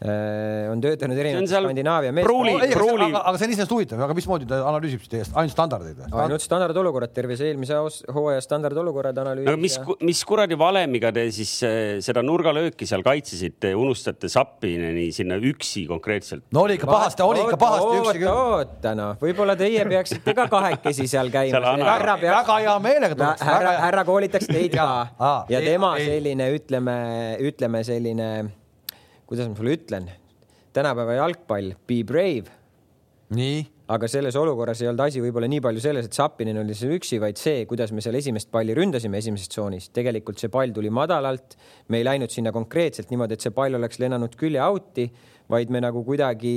On 0.04 0.82
töötanud 0.84 1.16
See 1.16 1.22
on 1.22 1.26
erinevate 1.26 1.52
seal 1.52 1.68
Skandinaavia 1.70 2.12
ei, 2.12 2.74
aga, 2.76 3.22
aga, 3.22 3.38
see 3.40 3.48
on 3.48 3.54
iseenesest 3.54 3.72
huvitav, 3.72 4.02
aga 4.06 4.16
mismoodi 4.18 4.48
ta 4.50 4.60
analüüsib 4.68 5.06
teie 5.08 5.24
eest, 5.24 5.32
ainult 5.40 5.56
standardeid 5.56 6.02
või? 6.02 6.10
ainult 6.26 6.44
standardolukorrad, 6.44 7.14
terve 7.16 7.38
see 7.40 7.54
eelmise 7.54 7.78
os- 7.80 8.02
hooaja 8.12 8.44
standardolukorrad 8.44 9.22
analüüsis. 9.24 9.54
aga 9.54 9.62
mis, 9.62 9.78
mis 10.04 10.24
kuradi 10.28 10.58
valemiga 10.60 11.14
te 11.16 11.24
siis 11.36 11.54
eh, 11.64 11.78
seda 12.06 12.24
nurgalööki 12.28 12.88
seal 12.90 13.06
kaitsesite, 13.08 13.72
unustate 13.80 14.28
Zappineni 14.32 15.08
sinna 15.16 15.40
üksi 15.40 15.86
konkreetselt? 15.88 16.44
no 16.52 16.66
oli 16.68 16.76
ikka 16.80 16.92
pahasti, 16.92 17.24
oli 17.24 17.46
ikka 17.46 17.62
pahasti 17.64 18.02
üksi 18.02 18.20
küll. 18.20 18.34
oota 18.34 18.96
noh, 19.00 19.16
võib-olla 19.22 19.56
teie 19.60 19.88
peaksite 19.88 20.36
ka 20.36 20.50
kahekesi 20.52 21.08
seal 21.12 21.32
käima 21.34 21.64
härra 21.86 22.18
peaks, 22.20 22.36
väga 22.36 22.60
hea 22.66 22.76
meelega 22.84 23.16
tuleks. 23.16 23.48
härra, 23.48 23.74
härra 23.86 24.06
koolitaks 24.12 24.52
teid 24.52 24.76
ka 24.76 24.90
ja 25.50 25.64
tema 25.64 25.96
selline, 26.02 26.52
ütleme, 26.60 27.00
ütleme 27.48 27.84
selline, 27.88 28.30
kuidas 29.30 29.50
ma 29.50 29.58
sulle 29.58 29.78
ütlen, 29.78 30.12
tänapäeva 30.76 31.18
jalgpall, 31.20 31.74
be 31.88 32.04
brave 32.08 32.52
nii, 33.36 33.62
aga 33.90 34.08
selles 34.10 34.36
olukorras 34.38 34.82
ei 34.82 34.90
olnud 34.90 35.04
asi 35.06 35.22
võib-olla 35.24 35.48
nii 35.50 35.62
palju 35.66 35.82
selles, 35.82 36.08
et 36.08 36.18
Zappinen 36.18 36.60
oli 36.62 36.76
seal 36.78 36.94
üksi, 36.98 37.18
vaid 37.22 37.40
see, 37.42 37.64
kuidas 37.70 37.94
me 37.94 38.04
seal 38.06 38.18
esimest 38.20 38.52
palli 38.54 38.76
ründasime 38.78 39.18
esimeses 39.22 39.50
tsoonis. 39.50 39.90
tegelikult 39.96 40.42
see 40.42 40.52
pall 40.54 40.74
tuli 40.74 40.92
madalalt, 40.94 41.58
me 41.90 42.02
ei 42.02 42.06
läinud 42.06 42.34
sinna 42.34 42.54
konkreetselt 42.56 43.10
niimoodi, 43.14 43.38
et 43.38 43.46
see 43.46 43.54
pall 43.56 43.78
oleks 43.78 44.02
lennanud 44.02 44.38
külje 44.38 44.62
out'i, 44.62 45.08
vaid 45.50 45.74
me 45.74 45.82
nagu 45.82 46.04
kuidagi 46.06 46.54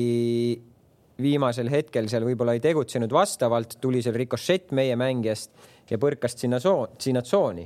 viimasel 1.18 1.70
hetkel 1.72 2.08
seal 2.08 2.26
võib-olla 2.28 2.54
ei 2.56 2.62
tegutsenud 2.62 3.12
vastavalt, 3.12 3.78
tuli 3.82 4.02
seal 4.04 4.16
rikošett 4.16 4.72
meie 4.76 4.96
mängijast 4.96 5.50
ja 5.90 5.98
põrkas 6.00 6.36
sinna 6.38 6.60
soo-, 6.62 6.90
sinna 7.00 7.24
tsooni. 7.24 7.64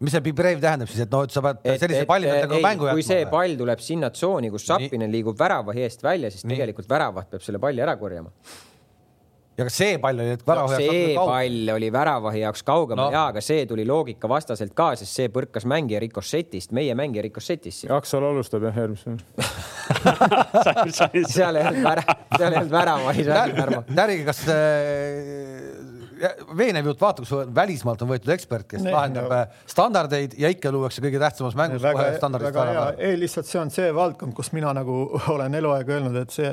Mis 0.00 0.12
see 0.14 0.20
be 0.22 0.32
brave 0.32 0.60
tähendab 0.62 0.88
siis, 0.92 1.00
et 1.06 1.10
noh, 1.10 1.22
et 1.26 1.30
sa 1.34 1.42
pead 1.42 1.56
Et- 1.64 1.80
sellise 1.82 2.04
palli 2.06 2.26
pealt 2.30 2.44
nagu 2.46 2.54
ei, 2.60 2.64
mängu 2.68 2.86
kui 2.92 3.02
see 3.02 3.20
jätma? 3.24 3.30
pall 3.34 3.56
tuleb 3.58 3.80
sinna 3.82 4.10
tsooni, 4.14 4.50
kus 4.54 4.66
Zappinen 4.70 5.10
liigub 5.12 5.36
väravahi 5.40 5.82
eest 5.88 6.02
välja, 6.06 6.30
siis 6.30 6.44
Nii. 6.46 6.54
tegelikult 6.56 6.88
väravat 6.90 7.26
peab 7.34 7.42
selle 7.42 7.58
palli 7.62 7.82
ära 7.82 7.96
korjama. 7.98 8.30
ja 9.58 9.64
kas 9.66 9.74
see 9.80 9.96
pall 9.98 10.20
oli, 10.22 10.30
et 10.36 10.44
No, 10.46 10.52
värava 10.52 10.76
see 10.78 11.14
pall 11.18 11.68
oli 11.74 11.88
väravahi 11.90 12.40
jaoks 12.44 12.62
kaugemal 12.62 13.08
No. 13.10 13.16
ja, 13.16 13.24
aga 13.32 13.40
see 13.42 13.66
tuli 13.66 13.84
loogika 13.90 14.28
vastaselt 14.30 14.70
ka, 14.78 14.92
sest 15.00 15.12
see 15.18 15.28
põrkas 15.34 15.66
mängija 15.66 15.98
rikošetist, 16.06 16.70
meie 16.78 16.94
mängija 16.94 17.22
rikošetist. 17.26 17.88
Aksel 17.90 18.22
alustab 18.30 18.62
jah 18.68 18.76
järgmisena. 18.84 19.18
seal 21.34 21.56
ei 21.58 21.64
olnud 21.66 21.82
vära, 21.82 22.04
seal 22.36 22.52
ei 22.52 22.58
olnud 22.60 22.74
väravahi. 22.78 23.24
Täri, 23.98 24.16
kas 24.30 24.40
äh, 24.46 25.97
veenev 26.58 26.90
jutt, 26.90 27.00
vaata, 27.00 27.24
kus 27.24 27.54
välismaalt 27.54 28.02
on 28.04 28.12
võetud 28.12 28.32
ekspert, 28.34 28.66
kes 28.70 28.82
Nee, 28.84 28.94
lahendab 28.94 29.28
no. 29.28 29.38
äh, 29.38 29.64
standardeid 29.68 30.36
ja 30.40 30.50
ikka 30.52 30.72
luuakse 30.74 31.02
kõige 31.04 31.20
tähtsamas 31.22 31.56
mängus 31.58 31.82
väga 31.84 32.00
kohe, 32.00 32.18
standardist 32.18 32.60
ära., 32.64 32.84
ei 32.98 33.18
lihtsalt 33.20 33.48
see 33.48 33.60
on 33.60 33.72
see 33.74 33.88
valdkond, 33.94 34.34
kus 34.36 34.52
mina 34.56 34.72
nagu 34.76 35.00
olen 35.34 35.58
eluaeg 35.60 35.92
öelnud, 35.94 36.18
et 36.22 36.34
see, 36.34 36.50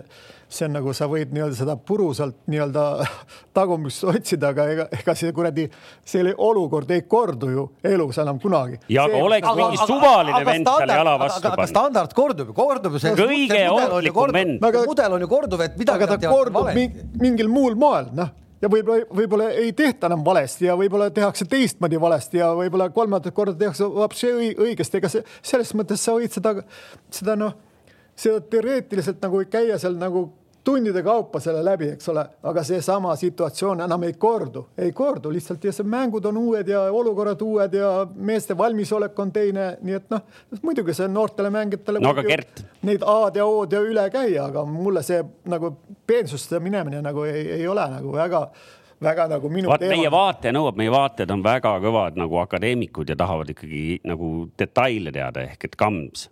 see 0.50 0.67
on 0.67 0.77
nagu 0.77 0.93
sa 0.98 1.10
võid 1.12 1.34
nii-öelda 1.36 1.57
seda 1.57 1.77
puru 1.77 2.12
sealt 2.17 2.38
nii-öelda 2.51 2.86
tagumist 3.57 4.05
otsida, 4.12 4.53
aga 4.53 4.67
ega, 4.75 4.88
ega 5.00 5.17
see 5.17 5.34
kuradi, 5.36 5.67
see 6.05 6.36
olukord 6.36 6.95
ei 6.95 7.05
kordu 7.10 7.51
ju 7.53 7.67
elus 7.86 8.22
enam 8.24 8.39
kunagi. 8.43 8.81
ja 8.91 9.10
aga 9.10 9.25
oleks 9.25 9.60
mingi 9.60 9.81
suvaline 9.84 10.45
vend 10.51 10.72
seal 10.72 10.95
jala 11.00 11.17
vastu 11.22 11.41
aga 11.43 11.55
pannud. 11.57 11.74
standard 11.74 12.17
kordub 12.22 12.53
ju, 12.53 12.57
kordub 12.57 12.98
ju 12.98 13.03
see. 13.03 13.17
Kõige 13.19 13.62
ohtlikum 13.74 14.39
vend. 14.39 14.72
mudel 14.86 15.19
on 15.19 15.27
ju 15.27 15.29
korduv, 15.36 15.67
et 15.67 15.77
midagi 15.79 16.10
aga 16.10 16.17
ta 16.17 16.34
kordub 16.34 16.74
mingi, 16.75 17.07
mingil 17.22 17.51
muul 17.51 17.77
moel, 17.79 18.12
noh 18.15 18.34
ja 18.65 18.72
võib-olla, 18.72 19.05
võib-olla 19.13 19.50
ei 19.62 19.74
tehta 19.77 20.10
enam 20.10 20.24
valesti 20.25 20.67
ja 20.69 20.75
võib-olla 20.79 21.12
tehakse 21.13 21.45
teistmoodi 21.50 22.00
valesti 22.01 22.41
ja 22.41 22.50
võib-olla 22.57 22.89
kolmandat 22.93 23.36
korda 23.36 23.55
tehakse 23.60 23.86
hoopis 23.86 24.25
õi- 24.29 24.55
õigesti, 24.67 25.00
ega 25.01 25.12
see 25.12 25.25
selles 25.41 25.74
mõttes 25.77 26.01
sa 26.01 26.15
võid 26.17 26.34
seda, 26.34 26.55
seda 27.13 27.38
noh, 27.39 27.53
seda 28.17 28.41
teoreetiliselt 28.50 29.22
nagu 29.24 29.43
käia 29.51 29.77
seal 29.81 30.00
nagu 30.01 30.27
tundide 30.65 31.03
kaupa 31.03 31.39
selle 31.39 31.62
läbi, 31.65 31.91
eks 31.93 32.10
ole, 32.10 32.24
aga 32.50 32.63
seesama 32.65 33.15
situatsioon 33.15 33.84
enam 33.86 34.03
ei 34.07 34.13
kordu, 34.19 34.65
ei 34.77 34.91
kordu 34.98 35.29
lihtsalt 35.34 35.63
ja 35.63 35.74
see 35.75 35.86
mängud 35.89 36.25
on 36.25 36.38
uued 36.41 36.67
ja 36.67 36.81
olukorrad 36.91 37.41
uued 37.45 37.74
ja 37.77 37.89
meeste 38.15 38.57
valmisolek 38.57 39.19
on 39.19 39.34
teine, 39.36 39.67
nii 39.86 39.98
et 40.00 40.07
noh, 40.13 40.24
muidugi 40.65 40.95
see 40.98 41.07
noortele 41.12 41.51
mängijatele. 41.53 42.01
No. 42.01 42.15
Neid 42.86 43.05
A-d 43.05 43.38
ja 43.41 43.45
O-d 43.45 43.77
ja 43.77 43.84
üle 43.86 44.07
käia, 44.13 44.48
aga 44.50 44.65
mulle 44.69 45.05
see 45.05 45.22
nagu 45.51 45.75
peensusse 46.07 46.60
minemine 46.60 47.03
nagu 47.05 47.27
ei, 47.29 47.45
ei 47.60 47.67
ole 47.69 47.86
nagu 47.91 48.15
väga, 48.15 48.41
väga 49.05 49.29
nagu 49.36 49.53
minu 49.53 49.69
vaat 49.69 49.86
meie 49.86 50.12
vaataja 50.12 50.55
nõuab, 50.57 50.81
meie 50.81 50.93
vaatajad 50.93 51.36
on 51.36 51.45
väga 51.45 51.75
kõvad 51.86 52.17
nagu 52.17 52.41
akadeemikud 52.41 53.13
ja 53.13 53.19
tahavad 53.22 53.53
ikkagi 53.53 54.00
nagu 54.10 54.34
detaile 54.57 55.13
teada 55.13 55.45
ehk 55.45 55.69
et 55.69 55.77
kams. 55.77 56.29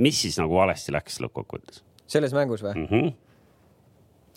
mis 0.00 0.24
siis 0.24 0.40
nagu 0.40 0.56
valesti 0.56 0.96
läks 0.96 1.20
lõppkokkuvõttes 1.20 1.84
selles 2.10 2.36
mängus 2.36 2.64
või? 2.64 2.76
mm? 2.76 2.86
-hmm. 2.90 3.10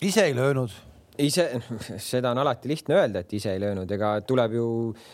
ise 0.08 0.26
ei 0.28 0.36
löönud. 0.36 0.74
ise, 1.18 1.46
seda 2.10 2.32
on 2.34 2.40
alati 2.42 2.70
lihtne 2.70 2.96
öelda, 2.98 3.22
et 3.22 3.32
ise 3.38 3.52
ei 3.54 3.60
löönud, 3.62 3.90
ega 3.96 4.16
tuleb 4.26 4.56
ju 4.58 4.66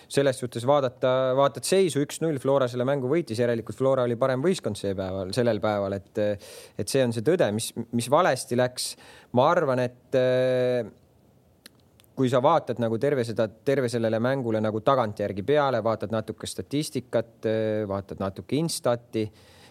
selles 0.08 0.38
suhtes 0.40 0.66
vaadata, 0.68 1.34
vaatad 1.36 1.66
seisu 1.66 2.04
üks-null, 2.04 2.40
Flora 2.40 2.68
selle 2.68 2.86
mängu 2.88 3.10
võitis, 3.10 3.40
järelikult 3.42 3.76
Flora 3.76 4.06
oli 4.08 4.16
parem 4.20 4.44
võistkond 4.44 4.80
see 4.80 4.94
päeval, 4.96 5.34
sellel 5.36 5.60
päeval, 5.60 5.98
et, 5.98 6.24
et 6.78 6.88
see 6.88 7.04
on 7.04 7.12
see 7.16 7.26
tõde, 7.26 7.50
mis, 7.56 7.72
mis 7.92 8.10
valesti 8.10 8.56
läks. 8.56 8.94
ma 9.36 9.50
arvan, 9.50 9.84
et 9.84 10.20
kui 12.20 12.28
sa 12.28 12.42
vaatad 12.44 12.80
nagu 12.82 12.98
terve 13.00 13.24
seda, 13.24 13.46
terve 13.48 13.88
sellele 13.88 14.18
mängule 14.20 14.60
nagu 14.60 14.82
tagantjärgi 14.84 15.44
peale, 15.46 15.80
vaatad 15.84 16.12
natuke 16.12 16.48
statistikat, 16.50 17.48
vaatad 17.88 18.20
natuke 18.20 18.58
instati. 18.60 19.24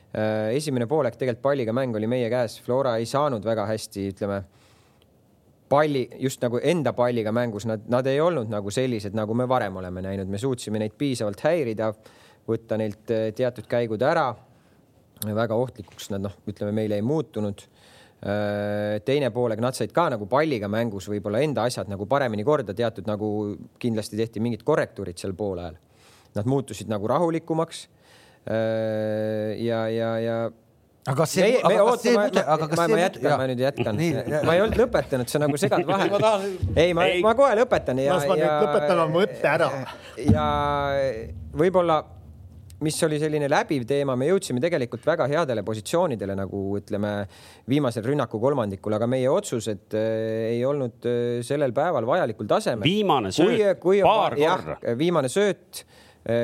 Esimene 0.10 0.88
poolek 0.90 1.20
tegelikult 1.20 1.44
palliga 1.44 1.74
mäng 1.76 1.96
oli 1.96 2.08
meie 2.10 2.30
käes, 2.34 2.56
Flora 2.66 2.96
ei 2.98 3.06
saanud 3.06 3.46
väga 3.46 3.68
hästi, 3.70 4.08
ütleme 4.14 4.40
palli 5.70 6.10
just 6.20 6.42
nagu 6.42 6.60
enda 6.64 6.94
palliga 6.98 7.32
mängus, 7.36 7.68
nad, 7.70 7.86
nad 7.92 8.08
ei 8.10 8.20
olnud 8.22 8.50
nagu 8.50 8.72
sellised, 8.74 9.14
nagu 9.18 9.36
me 9.38 9.46
varem 9.50 9.78
oleme 9.82 10.02
näinud, 10.02 10.30
me 10.30 10.42
suutsime 10.42 10.82
neid 10.82 10.96
piisavalt 10.98 11.44
häirida, 11.46 11.92
võtta 12.50 12.78
neilt 12.82 13.14
eh, 13.14 13.30
teatud 13.38 13.70
käigud 13.70 14.02
ära. 14.06 14.32
väga 15.20 15.56
ohtlikuks 15.56 16.10
nad 16.14 16.24
noh, 16.24 16.36
ütleme 16.48 16.72
meile 16.72 16.96
ei 16.96 17.02
muutunud. 17.02 17.68
teine 19.06 19.30
poolega 19.32 19.62
nad 19.62 19.76
said 19.76 19.92
ka 19.96 20.10
nagu 20.12 20.26
palliga 20.28 20.68
mängus 20.68 21.06
võib-olla 21.08 21.40
enda 21.40 21.64
asjad 21.64 21.88
nagu 21.88 22.06
paremini 22.06 22.44
korda, 22.44 22.74
teatud 22.74 23.08
nagu 23.08 23.56
kindlasti 23.80 24.18
tehti 24.18 24.40
mingid 24.40 24.64
korrektuurid 24.64 25.18
seal 25.18 25.34
poolajal. 25.34 25.78
Nad 26.36 26.46
muutusid 26.46 26.90
nagu 26.92 27.08
rahulikumaks. 27.08 27.88
ja, 28.48 29.84
ja, 29.94 30.12
ja 30.24 30.40
aga 31.10 31.16
kas 31.24 31.34
see, 31.34 31.50
aga 31.64 31.86
kas 31.88 32.04
see 32.04 32.14
ma, 32.16 32.28
aga 32.28 32.68
kas 32.68 32.78
ma, 32.78 32.86
see 32.86 32.94
ma 32.94 33.02
jätkan, 33.02 33.34
ma 33.40 33.48
nüüd 33.50 33.64
jätkan 33.64 34.00
ma 34.46 34.56
ei 34.56 34.64
olnud 34.66 34.80
lõpetanud, 34.84 35.32
sa 35.32 35.42
nagu 35.42 35.60
segad 35.62 35.88
vahele 35.90 36.20
ma 36.20 36.32
ei, 36.76 36.94
ma 36.94 37.10
ma 37.26 37.36
kohe 37.38 37.58
lõpetan 37.62 38.02
ja. 38.04 38.16
Las 38.18 38.30
ma 38.30 38.38
nüüd 38.40 38.54
lõpetan 38.68 39.04
oma 39.04 39.12
mõtte 39.16 39.50
ära. 39.50 39.70
ja 40.20 40.48
võib-olla, 41.60 42.00
mis 42.86 43.00
oli 43.08 43.20
selline 43.22 43.50
läbiv 43.52 43.86
teema, 43.90 44.16
me 44.20 44.30
jõudsime 44.30 44.62
tegelikult 44.64 45.08
väga 45.08 45.28
headele 45.32 45.64
positsioonidele 45.68 46.36
nagu 46.40 46.62
ütleme 46.80 47.14
viimasel 47.70 48.06
rünnaku 48.06 48.42
kolmandikul, 48.44 48.96
aga 49.00 49.08
meie 49.10 49.32
otsused 49.32 49.98
äh, 49.98 50.52
ei 50.54 50.62
olnud 50.68 51.08
äh, 51.10 51.40
sellel 51.48 51.76
päeval 51.76 52.08
vajalikul 52.08 52.50
tasemel. 52.50 52.86
Viimane 52.88 53.34
sööt 53.36 53.82
paar 54.04 54.38
korda.. 54.38 54.78
viimane 55.00 55.32
sööt, 55.32 55.84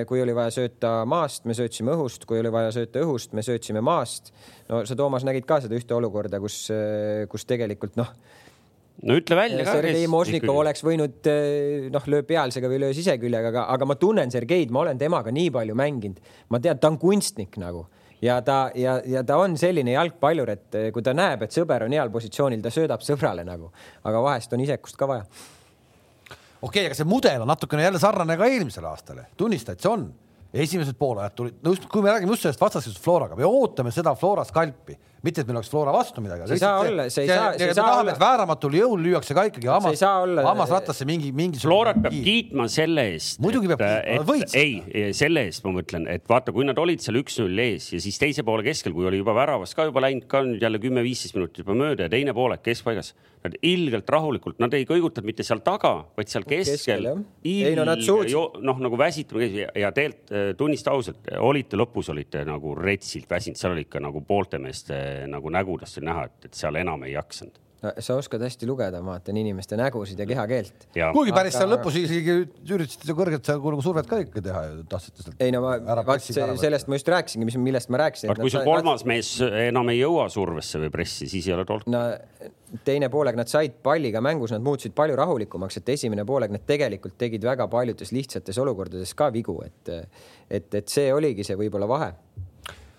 kui 0.08 0.22
oli 0.24 0.36
vaja 0.36 0.54
sööta 0.56 0.92
maast, 1.10 1.44
me 1.46 1.56
söötsime 1.58 1.94
õhust, 1.96 2.24
kui 2.28 2.40
oli 2.40 2.52
vaja 2.54 2.72
sööta 2.76 3.04
õhust, 3.04 3.36
me 3.36 3.44
söötsime 3.46 3.84
maast. 3.86 4.32
no 4.70 4.86
sa, 4.88 4.96
Toomas, 4.96 5.26
nägid 5.28 5.46
ka 5.50 5.60
seda 5.64 5.78
ühte 5.78 5.96
olukorda, 5.98 6.40
kus, 6.44 6.64
kus 7.32 7.46
tegelikult 7.46 8.00
noh, 8.00 8.14
no 9.04 9.18
ütle 9.20 9.38
välja 9.38 9.66
ka. 9.68 9.76
Sergei 9.80 10.08
Mošnikov 10.12 10.62
oleks 10.64 10.86
võinud 10.86 11.30
noh, 11.92 12.08
löö 12.14 12.24
pealsega 12.28 12.72
või 12.72 12.80
löö 12.86 12.96
siseküljega, 12.96 13.52
aga, 13.52 13.68
aga 13.76 13.90
ma 13.90 14.00
tunnen 14.00 14.32
Sergeid, 14.34 14.72
ma 14.72 14.86
olen 14.86 15.02
temaga 15.02 15.34
nii 15.36 15.52
palju 15.54 15.76
mänginud, 15.78 16.24
ma 16.50 16.64
tean, 16.64 16.80
ta 16.80 16.94
on 16.94 17.02
kunstnik 17.02 17.60
nagu 17.62 17.86
ja 18.24 18.42
ta 18.42 18.70
ja, 18.76 19.00
ja 19.06 19.24
ta 19.24 19.38
on 19.42 19.58
selline 19.60 19.96
jalgpallur, 19.96 20.50
et 20.56 20.80
kui 20.94 21.04
ta 21.06 21.14
näeb, 21.16 21.46
et 21.46 21.56
sõber 21.56 21.86
on 21.86 21.96
heal 21.96 22.12
positsioonil, 22.14 22.64
ta 22.64 22.72
söödab 22.74 23.04
sõbrale 23.06 23.46
nagu, 23.48 23.72
aga 24.04 24.24
vahest 24.24 24.56
on 24.56 24.64
isekust 24.66 24.98
ka 25.00 25.10
vaja. 25.10 25.28
Okei 26.66 26.86
okay,, 26.86 26.92
aga 26.92 26.98
see 26.98 27.10
mudel 27.10 27.46
on 27.46 27.52
natukene 27.54 27.86
jälle 27.86 28.02
sarnane 28.02 28.38
ka 28.40 28.52
eelmisele 28.52 28.90
aastale, 28.92 29.28
tunnista, 29.38 29.76
et 29.76 29.84
see 29.86 29.92
on. 29.92 30.08
esimesed 30.56 30.96
poolajad 30.96 31.34
tulid, 31.36 31.56
no 31.66 31.74
just 31.74 31.84
kui 31.92 32.00
me 32.00 32.14
räägime 32.14 32.32
just 32.32 32.46
sellest 32.46 32.62
vastasseisust 32.62 33.04
Floraga, 33.04 33.36
me 33.36 33.44
ootame 33.44 33.92
seda 33.92 34.14
Flora 34.16 34.46
skalpi, 34.48 34.94
mitte 35.26 35.42
et 35.44 35.50
meil 35.50 35.58
oleks 35.60 35.68
Flora 35.68 35.92
vastu 35.92 36.22
midagi. 36.24 36.46
see 36.48 36.56
ei 36.56 36.62
saa 36.62 36.78
olla, 36.80 37.06
see 37.12 37.26
ei 37.26 37.28
saa, 37.28 37.50
see 37.58 37.68
ei 37.68 37.76
saa 37.76 37.98
olla. 38.00 38.14
vääramatul 38.22 38.78
jõul 38.78 39.04
lüüakse 39.04 39.36
ka 39.36 39.44
ikkagi 39.50 39.68
hammas, 39.68 40.06
hammasrattasse 40.48 41.08
mingi, 41.10 41.34
mingi. 41.36 41.60
Florat 41.60 42.00
peab 42.06 42.16
kiitma 42.16 42.70
selle 42.72 43.04
eest. 43.18 43.42
muidugi 43.44 43.74
peab 43.74 43.84
kiitma, 43.84 44.40
ei, 44.62 45.12
selle 45.18 45.44
eest 45.50 45.68
ma 45.68 45.76
mõtlen, 45.76 46.08
et 46.16 46.24
vaata, 46.32 46.56
kui 46.56 46.64
nad 46.70 46.80
olid 46.80 47.04
seal 47.04 47.20
üks-null 47.20 47.64
ees 47.66 47.92
ja 47.92 48.00
siis 48.08 48.22
teise 48.22 48.48
poole 48.48 48.64
keskel, 48.64 48.96
kui 48.96 49.12
oli 49.12 49.20
juba 49.20 49.36
väravast 49.36 49.76
ka 49.76 49.90
juba 49.90 50.08
läinud 50.08 50.30
ka 50.32 50.46
nüüd 50.48 50.64
jälle 50.64 50.80
kümme-viisteist 50.88 51.36
minutit 51.36 51.66
juba 51.66 51.76
mööda 51.84 52.08
ja 52.08 52.16
teine 52.16 52.38
poolek 52.38 52.64
keskpaigas. 52.64 53.12
Nad 53.46 53.58
ilgelt 53.62 54.10
rahulikult, 54.10 54.58
nad 54.64 54.74
ei 54.74 54.88
kõigutanud 54.90 55.30
mitte 55.30 55.46
seal 55.46 55.62
taga, 55.66 55.94
vaid 56.18 56.32
seal 56.32 56.48
keskel, 56.50 56.78
keskel. 56.78 57.10
ei 57.68 57.76
no 57.78 57.86
noh, 58.58 58.80
nagu 58.88 58.98
väsitama 58.98 59.46
ja, 59.46 59.68
ja 59.86 59.92
tegelikult 59.96 60.34
äh, 60.34 60.48
tunnista 60.58 60.96
ausalt, 60.96 61.30
olite 61.38 61.78
lõpus 61.78 62.10
olite 62.14 62.42
nagu 62.48 62.74
retsilt 62.80 63.30
väsinud, 63.30 63.60
seal 63.60 63.76
oli 63.76 63.86
ikka 63.86 64.02
nagu 64.02 64.24
poolte 64.26 64.58
meeste 64.62 64.98
nagu 65.30 65.54
nägudest 65.54 66.02
oli 66.02 66.10
näha, 66.10 66.26
et, 66.32 66.50
et 66.50 66.58
seal 66.58 66.82
enam 66.82 67.06
ei 67.06 67.14
jaksanud 67.14 67.62
sa 68.00 68.16
oskad 68.16 68.42
hästi 68.42 68.68
lugeda, 68.70 69.02
ma 69.04 69.16
vaatan 69.16 69.38
inimeste 69.38 69.78
nägusid 69.80 70.20
ja 70.20 70.26
kehakeelt. 70.30 70.88
kuigi 71.14 71.34
päris 71.36 71.58
seal 71.58 71.72
lõpus 71.72 71.98
isegi 72.00 72.36
üritasite 72.72 73.16
kõrget 73.18 73.52
nagu 73.52 73.84
survet 73.86 74.10
ka 74.10 74.20
ikka 74.24 74.44
teha 74.46 74.64
ju, 74.70 74.84
tahtsite 74.92 75.26
sealt. 75.26 75.38
ei 75.44 75.54
no 75.54 75.62
ma, 75.66 75.76
vaat 76.08 76.26
sellest 76.26 76.90
ma 76.90 77.00
just 77.00 77.12
rääkisingi, 77.14 77.50
mis, 77.50 77.58
millest 77.68 77.92
ma 77.94 78.02
rääkisin. 78.06 78.34
kui 78.40 78.54
sul 78.54 78.66
kolmas 78.68 79.04
nad... 79.04 79.12
mees 79.14 79.32
enam 79.46 79.94
ei 79.94 80.02
jõua 80.02 80.28
survesse 80.34 80.82
või 80.82 80.92
pressi, 80.94 81.30
siis 81.32 81.50
ei 81.50 81.58
ole 81.58 81.66
tolku. 81.68 81.92
no 81.94 82.04
teine 82.86 83.10
poolega 83.14 83.40
nad 83.40 83.52
said 83.52 83.78
palliga 83.84 84.22
mängus, 84.24 84.54
nad 84.56 84.64
muutusid 84.66 84.96
palju 84.98 85.18
rahulikumaks, 85.20 85.80
et 85.82 85.96
esimene 85.96 86.26
poolega 86.28 86.58
nad 86.58 86.66
tegelikult 86.68 87.18
tegid 87.22 87.46
väga 87.46 87.70
paljudes 87.72 88.12
lihtsates 88.16 88.60
olukordades 88.62 89.14
ka 89.18 89.30
vigu, 89.34 89.60
et, 89.66 89.96
et, 90.50 90.80
et 90.82 90.88
see 90.92 91.12
oligi 91.14 91.46
see 91.48 91.60
võib-olla 91.60 91.90
vahe 91.90 92.14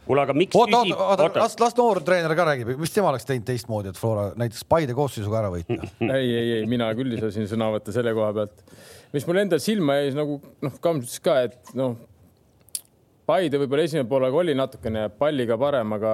kuule, 0.07 0.25
aga 0.25 0.35
miks 0.37 0.57
oota, 0.57 0.83
küsib... 0.83 0.97
oota, 0.97 1.29
oota, 1.29 1.43
las, 1.43 1.57
las 1.61 1.77
noor 1.79 2.01
treener 2.07 2.35
ka 2.39 2.47
räägib, 2.49 2.73
mis 2.81 2.95
tema 2.95 3.11
oleks 3.13 3.27
teinud 3.29 3.47
teistmoodi, 3.49 3.93
et 3.93 4.01
Flora 4.01 4.29
näiteks 4.39 4.65
Paide 4.71 4.97
koosseisuga 4.97 5.41
ära 5.43 5.53
võita? 5.53 5.79
Ei, 6.07 6.29
ei, 6.31 6.51
ei, 6.59 6.67
mina 6.71 6.89
küll 6.99 7.15
ei 7.15 7.23
saa 7.23 7.33
siin 7.35 7.49
sõna 7.51 7.71
võtta 7.75 7.95
selle 7.95 8.15
koha 8.17 8.33
pealt. 8.37 8.77
mis 9.15 9.27
mul 9.29 9.43
endal 9.43 9.63
silma 9.63 9.99
jäi 10.01 10.13
nagu 10.17 10.41
noh, 10.65 10.77
Kams 10.83 11.07
ütles 11.07 11.23
ka, 11.25 11.39
et 11.49 11.75
noh, 11.79 11.97
Paide 13.27 13.59
võib-olla 13.59 13.87
esimene 13.89 14.07
poolega 14.07 14.39
oli 14.39 14.55
natukene 14.55 15.09
palliga 15.19 15.59
parem, 15.59 15.97
aga 15.97 16.13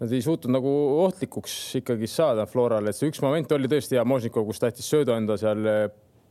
nad 0.00 0.12
ei 0.12 0.22
suutnud 0.24 0.52
nagu 0.56 0.72
ohtlikuks 1.04 1.52
ikkagi 1.82 2.08
saada 2.08 2.46
Florale, 2.48 2.92
et 2.92 2.98
see 2.98 3.10
üks 3.10 3.20
moment 3.24 3.52
oli 3.56 3.68
tõesti 3.68 3.98
hea, 3.98 4.04
Možnikov, 4.08 4.48
kus 4.48 4.60
tahtis 4.62 4.88
söödu 4.88 5.12
anda 5.12 5.36
seal 5.40 5.68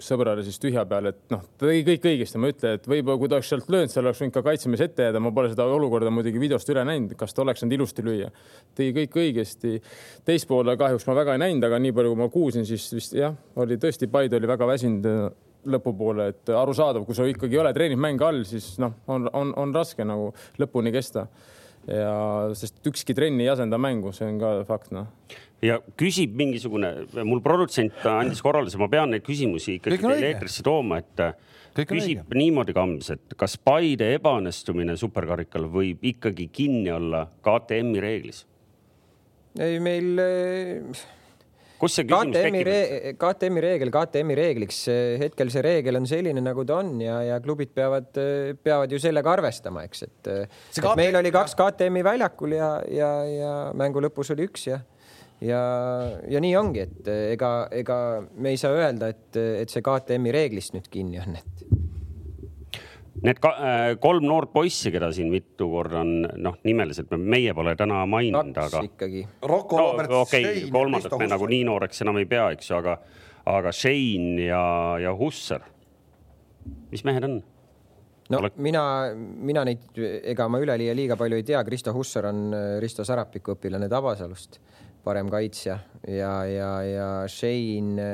sõbrale 0.02 0.44
siis 0.44 0.58
tühja 0.60 0.84
peale, 0.90 1.14
et 1.14 1.32
noh, 1.32 1.44
ta 1.56 1.70
tegi 1.70 1.84
kõik 1.88 2.08
õigesti, 2.10 2.40
ma 2.42 2.50
ei 2.50 2.56
ütle, 2.56 2.74
et 2.78 2.88
võib-olla 2.90 3.20
kui 3.22 3.32
ta 3.32 3.38
oleks 3.38 3.52
sealt 3.54 3.70
löönud, 3.72 3.92
seal 3.92 4.06
oleks 4.06 4.22
võinud 4.22 4.36
ka 4.36 4.44
kaitsemees 4.46 4.84
ette 4.86 5.08
jääda, 5.08 5.22
ma 5.24 5.32
pole 5.36 5.52
seda 5.54 5.68
olukorda 5.72 6.12
muidugi 6.12 6.42
videost 6.42 6.70
üle 6.74 6.84
näinud, 6.88 7.16
kas 7.20 7.36
ta 7.36 7.46
oleks 7.46 7.64
saanud 7.64 7.78
ilusti 7.78 8.04
lüüa. 8.06 8.30
tegi 8.76 8.92
kõik 9.00 9.18
õigesti. 9.24 9.80
teist 10.28 10.48
poole 10.48 10.76
kahjuks 10.78 11.08
ma 11.08 11.16
väga 11.16 11.38
ei 11.38 11.44
näinud, 11.46 11.64
aga 11.64 11.80
nii 11.80 11.96
palju, 11.96 12.14
kui 12.14 12.24
ma 12.24 12.30
kuulsin, 12.30 12.68
siis 12.68 12.88
vist 12.94 13.16
jah, 13.16 13.36
oli 13.56 13.80
tõesti, 13.80 14.12
Paide 14.12 14.38
oli 14.38 14.48
väga 14.48 14.68
väsinud 14.68 15.08
äh, 15.12 15.26
lõpupoole, 15.66 16.30
et 16.34 16.50
arusaadav, 16.50 17.06
kui 17.06 17.16
sul 17.16 17.32
ikkagi 17.32 17.56
ei 17.56 17.64
ole 17.64 17.74
treeningmäng 17.74 18.22
all, 18.22 18.44
siis 18.46 18.76
noh, 18.84 19.00
on, 19.08 19.30
on, 19.34 19.54
on 19.58 19.76
raske 19.76 20.06
nagu 20.06 20.34
lõpuni 20.60 20.92
kesta. 20.92 21.28
ja 21.88 22.50
sest 22.58 22.82
ükski 22.90 23.14
trenn 23.14 23.40
ei 23.40 23.50
asenda 23.50 23.78
mängu, 23.78 24.12
see 24.12 24.26
on 24.26 24.40
ka 24.42 24.54
fakt, 24.66 24.92
noh 24.92 25.12
ja 25.64 25.80
küsib 26.00 26.36
mingisugune, 26.38 26.92
mul 27.24 27.42
produtsent 27.46 28.04
andis 28.10 28.42
korralduse, 28.44 28.80
ma 28.82 28.90
pean 28.92 29.14
neid 29.16 29.26
küsimusi 29.26 29.80
ikkagi 29.80 30.02
teile 30.02 30.32
eetrisse 30.34 30.66
tooma, 30.66 31.00
et 31.04 31.28
Kõik 31.76 31.90
küsib 31.92 32.32
niimoodi 32.32 32.72
Kams, 32.76 33.10
et 33.12 33.34
kas 33.36 33.58
Paide 33.60 34.14
ebaõnnestumine 34.16 34.96
superkarikal 35.00 35.68
võib 35.72 36.06
ikkagi 36.08 36.48
kinni 36.54 36.94
olla 36.94 37.26
KTM-i 37.44 38.04
reeglis? 38.04 38.46
ei, 39.60 39.80
meil. 39.84 40.22
kus 41.80 41.98
see 41.98 42.08
küsimus 42.08 42.32
KTM-i 42.32 42.64
tekib? 42.64 43.20
KTM-i 43.20 43.66
reegel 43.66 43.92
KTM-i 43.92 44.40
reegliks, 44.40 44.80
hetkel 45.20 45.52
see 45.52 45.66
reegel 45.68 46.00
on 46.00 46.08
selline, 46.08 46.44
nagu 46.44 46.64
ta 46.68 46.80
on 46.80 46.96
ja, 47.04 47.20
ja 47.28 47.44
klubid 47.44 47.76
peavad, 47.76 48.08
peavad 48.64 48.96
ju 48.96 49.00
sellega 49.04 49.36
arvestama, 49.36 49.84
eks, 49.90 50.08
et, 50.08 50.32
et 50.32 50.80
KTM... 50.80 50.96
meil 51.02 51.20
oli 51.20 51.36
kaks 51.36 51.60
KTM-i 51.60 52.08
väljakul 52.08 52.56
ja, 52.56 52.72
ja, 52.88 53.14
ja 53.28 53.56
mängu 53.76 54.04
lõpus 54.08 54.32
oli 54.36 54.48
üks 54.48 54.70
ja 54.72 54.80
ja, 55.44 55.62
ja 56.30 56.42
nii 56.42 56.54
ongi, 56.60 56.86
et 56.86 57.10
eh, 57.12 57.24
ega, 57.36 57.52
ega 57.74 57.98
me 58.38 58.54
ei 58.54 58.60
saa 58.62 58.76
öelda, 58.76 59.10
et, 59.12 59.32
et 59.36 59.72
see 59.72 59.84
KTM-i 59.86 60.34
reeglist 60.36 60.76
nüüd 60.78 60.88
kinni 60.92 61.22
on, 61.24 61.40
et. 61.40 61.66
Need 63.26 63.40
ka, 63.42 63.52
äh, 63.64 63.86
kolm 64.02 64.26
noort 64.28 64.52
poissi, 64.54 64.92
keda 64.94 65.08
siin 65.16 65.32
mitu 65.32 65.70
korda 65.72 66.02
on 66.04 66.28
noh, 66.44 66.58
nimeliselt 66.68 67.14
meie 67.18 67.56
pole 67.58 67.74
täna 67.80 68.04
maininud, 68.10 68.52
aga. 68.60 68.84
ikkagi. 68.86 69.24
Rocco 69.42 69.80
no, 69.80 69.88
Robert. 69.94 70.14
okei 70.20 70.44
okay,, 70.46 70.66
kolmandat 70.74 71.16
me 71.20 71.30
nagu 71.32 71.48
nii 71.50 71.64
nooreks 71.66 72.04
enam 72.06 72.20
ei 72.22 72.30
pea, 72.30 72.50
eks 72.58 72.70
ju, 72.70 72.78
aga, 72.84 73.00
aga 73.56 73.74
Shane 73.74 74.50
ja, 74.50 74.62
ja 75.02 75.16
Husser. 75.16 75.64
mis 76.92 77.06
mehed 77.08 77.26
on? 77.26 77.40
no 78.30 78.40
Olek... 78.42 78.56
mina, 78.58 78.84
mina 79.16 79.64
neid, 79.68 79.88
ega 79.96 80.48
ma 80.50 80.60
üleliia 80.62 80.94
liiga 80.98 81.18
palju 81.18 81.40
ei 81.40 81.46
tea, 81.48 81.64
Kristo 81.64 81.94
Husser 81.96 82.28
on 82.30 82.48
äh, 82.54 82.68
Risto 82.84 83.06
Sarapiku 83.08 83.56
õpilane 83.56 83.90
Tabasalust 83.90 84.60
parem 85.06 85.30
kaitsja 85.30 85.78
ja, 86.10 86.32
ja, 86.50 86.70
ja 86.86 87.08
Shane, 87.30 88.06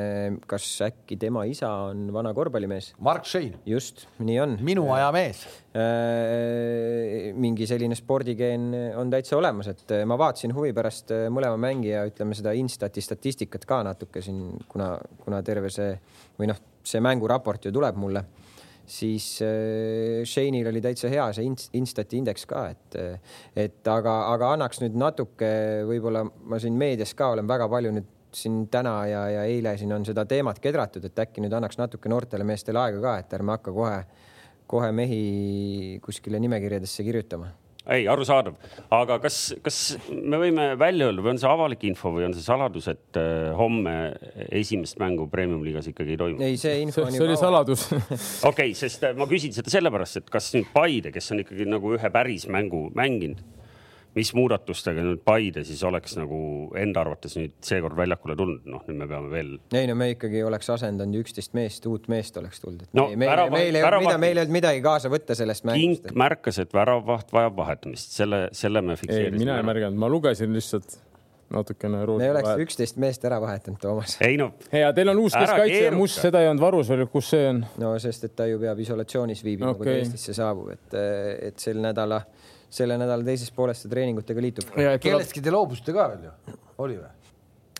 kas 0.49 0.65
äkki 0.85 1.17
tema 1.19 1.43
isa 1.49 1.69
on 1.87 2.09
vana 2.13 2.33
korvpallimees? 2.35 2.91
Mark 3.03 3.27
Shane. 3.29 3.61
just, 3.65 4.05
nii 4.19 4.39
on. 4.43 4.57
minu 4.65 4.87
aja 4.95 5.09
mees 5.15 5.45
äh,. 5.75 7.31
mingi 7.35 7.67
selline 7.69 7.95
spordikeen 7.97 8.69
on 8.99 9.11
täitsa 9.13 9.37
olemas, 9.39 9.71
et 9.71 9.95
ma 10.07 10.19
vaatasin 10.19 10.55
huvi 10.55 10.73
pärast 10.75 11.15
mõlema 11.31 11.59
mängija, 11.61 12.05
ütleme 12.11 12.37
seda 12.37 12.55
Instati 12.57 13.03
statistikat 13.03 13.67
ka 13.69 13.81
natuke 13.87 14.23
siin, 14.23 14.43
kuna, 14.71 14.93
kuna 15.23 15.41
terve 15.47 15.71
see 15.73 15.95
või 16.39 16.51
noh, 16.51 16.59
see 16.83 17.03
mänguraport 17.03 17.67
ju 17.67 17.75
tuleb 17.75 17.99
mulle 17.99 18.25
siis 18.85 19.27
äh, 19.45 20.21
Shane'il 20.27 20.67
oli 20.71 20.81
täitsa 20.83 21.11
hea 21.11 21.27
see 21.35 21.45
Instati 21.79 22.19
indeks 22.21 22.47
ka, 22.49 22.65
et, 22.73 22.97
et 23.55 23.91
aga, 23.91 24.15
aga 24.33 24.55
annaks 24.57 24.81
nüüd 24.83 24.97
natuke, 24.99 25.51
võib-olla 25.89 26.25
ma 26.25 26.59
siin 26.61 26.77
meedias 26.79 27.15
ka 27.17 27.31
olen 27.35 27.49
väga 27.49 27.69
palju 27.71 27.93
nüüd 27.97 28.09
siin 28.31 28.65
täna 28.71 28.95
ja, 29.09 29.23
ja 29.29 29.47
eile 29.47 29.75
siin 29.77 29.91
on 29.93 30.05
seda 30.07 30.25
teemat 30.25 30.61
kedratud, 30.63 31.05
et 31.07 31.23
äkki 31.25 31.43
nüüd 31.43 31.53
annaks 31.55 31.79
natuke 31.79 32.11
noortele 32.11 32.47
meestele 32.47 32.79
aega 32.79 33.01
ka, 33.03 33.17
et 33.23 33.33
ärme 33.39 33.57
hakka 33.57 33.73
kohe, 33.75 33.97
kohe 34.71 34.91
mehi 34.95 35.23
kuskile 36.03 36.39
nimekirjadesse 36.39 37.03
kirjutama 37.07 37.51
ei, 37.91 38.07
arusaadav, 38.11 38.55
aga 38.95 39.17
kas, 39.23 39.37
kas 39.63 39.79
me 40.09 40.39
võime 40.41 40.71
välja 40.79 41.09
öelda 41.09 41.23
või 41.23 41.33
on 41.33 41.41
see 41.41 41.51
avalik 41.51 41.85
info 41.89 42.13
või 42.15 42.25
on 42.27 42.35
see 42.35 42.45
saladus, 42.45 42.87
et 42.91 43.19
äh, 43.19 43.51
homme 43.57 43.95
esimest 44.49 44.99
mängu 45.01 45.27
premium-liigas 45.31 45.91
ikkagi 45.91 46.15
ei 46.15 46.21
toimu? 46.21 46.43
ei, 46.45 46.59
see 46.61 46.81
info 46.83 47.05
on. 47.05 47.15
see 47.15 47.25
oli 47.25 47.39
saladus 47.39 47.87
okei 48.51 48.75
sest 48.77 49.07
äh, 49.09 49.15
ma 49.17 49.27
küsin 49.29 49.55
seda 49.55 49.73
sellepärast, 49.73 50.21
et 50.21 50.31
kas 50.33 50.51
nüüd 50.55 50.69
Paide, 50.73 51.11
kes 51.13 51.33
on 51.35 51.43
ikkagi 51.43 51.67
nagu 51.69 51.95
ühe 51.97 52.13
päris 52.13 52.47
mängu 52.51 52.87
mänginud 52.97 53.43
mis 54.15 54.31
muudatustega 54.35 55.03
nüüd 55.05 55.21
Paide 55.25 55.63
siis 55.67 55.81
oleks 55.87 56.17
nagu 56.19 56.39
enda 56.79 57.03
arvates 57.05 57.37
nüüd 57.39 57.53
seekord 57.63 57.95
väljakule 57.99 58.35
tulnud, 58.39 58.65
noh, 58.69 58.83
nüüd 58.87 58.99
me 58.99 59.07
peame 59.07 59.31
veel. 59.31 59.53
ei 59.77 59.87
no 59.89 59.95
me 59.99 60.11
ikkagi 60.15 60.43
oleks 60.47 60.71
asendanud 60.73 61.21
üksteist 61.21 61.55
meest, 61.57 61.87
uut 61.87 62.09
meest 62.11 62.37
oleks 62.41 62.63
tulnud, 62.63 62.83
et 62.87 62.97
no, 62.97 63.07
meil, 63.13 63.29
värava, 63.31 63.53
meil 63.55 63.79
ei 63.79 63.85
olnud, 63.85 64.07
mida, 64.07 64.17
meil 64.25 64.35
ei 64.35 64.43
olnud 64.45 64.57
midagi 64.57 64.83
kaasa 64.83 65.11
võtta 65.13 65.37
sellest 65.37 65.67
mängust. 65.67 66.09
Kink 66.09 66.19
märkas, 66.25 66.59
et 66.63 66.75
väravvaht 66.75 67.31
vajab 67.35 67.55
vahetamist, 67.61 68.11
selle, 68.17 68.43
selle 68.57 68.83
me 68.83 68.99
fikseerisime. 68.99 69.39
mina 69.45 69.61
ei 69.61 69.69
märganud, 69.71 70.03
ma 70.03 70.11
lugesin 70.11 70.51
lihtsalt 70.55 70.99
natukene. 71.51 72.03
me 72.05 72.29
oleks 72.31 72.65
üksteist 72.65 72.99
meest 73.01 73.25
ära 73.27 73.39
vahetanud, 73.43 73.79
Toomas. 73.81 74.17
ei 74.23 74.37
no. 74.39 74.51
ja 74.75 74.91
teil 74.95 75.11
on 75.13 75.23
uus 75.23 75.35
keskkaitse 75.35 75.91
Must, 75.95 76.21
seda 76.23 76.43
ei 76.43 76.51
olnud 76.51 76.63
varus 76.63 76.91
veel, 76.91 77.05
kus 77.11 77.31
see 77.33 77.47
on? 77.49 77.63
no 77.81 77.93
sest, 78.03 78.27
et 78.27 78.35
ta 78.35 78.47
ju 78.49 78.59
peab 78.61 78.79
isolatsioonis 78.83 79.43
viibima 79.45 79.71
okay., 79.71 79.83
kui 79.83 79.91
ta 79.91 79.97
Eestisse 80.03 80.35
saabub, 80.37 80.71
et, 80.75 80.99
et 81.51 81.63
sel 81.63 81.81
nädala 81.83 82.21
selle 82.71 82.97
nädala 82.99 83.25
teises 83.27 83.51
pooles 83.55 83.83
ta 83.83 83.91
treeningutega 83.91 84.43
liitub. 84.43 84.75
kellestki 85.03 85.43
te 85.43 85.53
loobusite 85.53 85.95
ka 85.95 86.07
veel 86.13 86.29
ju, 86.29 86.59
oli 86.85 86.99
või? 86.99 87.09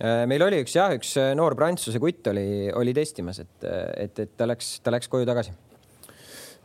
Äh, 0.02 0.24
meil 0.30 0.42
oli 0.42 0.62
üks 0.64 0.74
jah, 0.74 0.94
üks 0.98 1.14
äh, 1.22 1.34
noor 1.38 1.54
prantsuse 1.58 2.00
kutt 2.02 2.32
oli, 2.32 2.72
oli 2.74 2.94
testimas, 2.98 3.42
et, 3.44 3.68
et, 4.02 4.24
et 4.24 4.32
ta 4.38 4.48
läks, 4.50 4.80
ta 4.82 4.94
läks 4.94 5.12
koju 5.12 5.28
tagasi. 5.30 5.54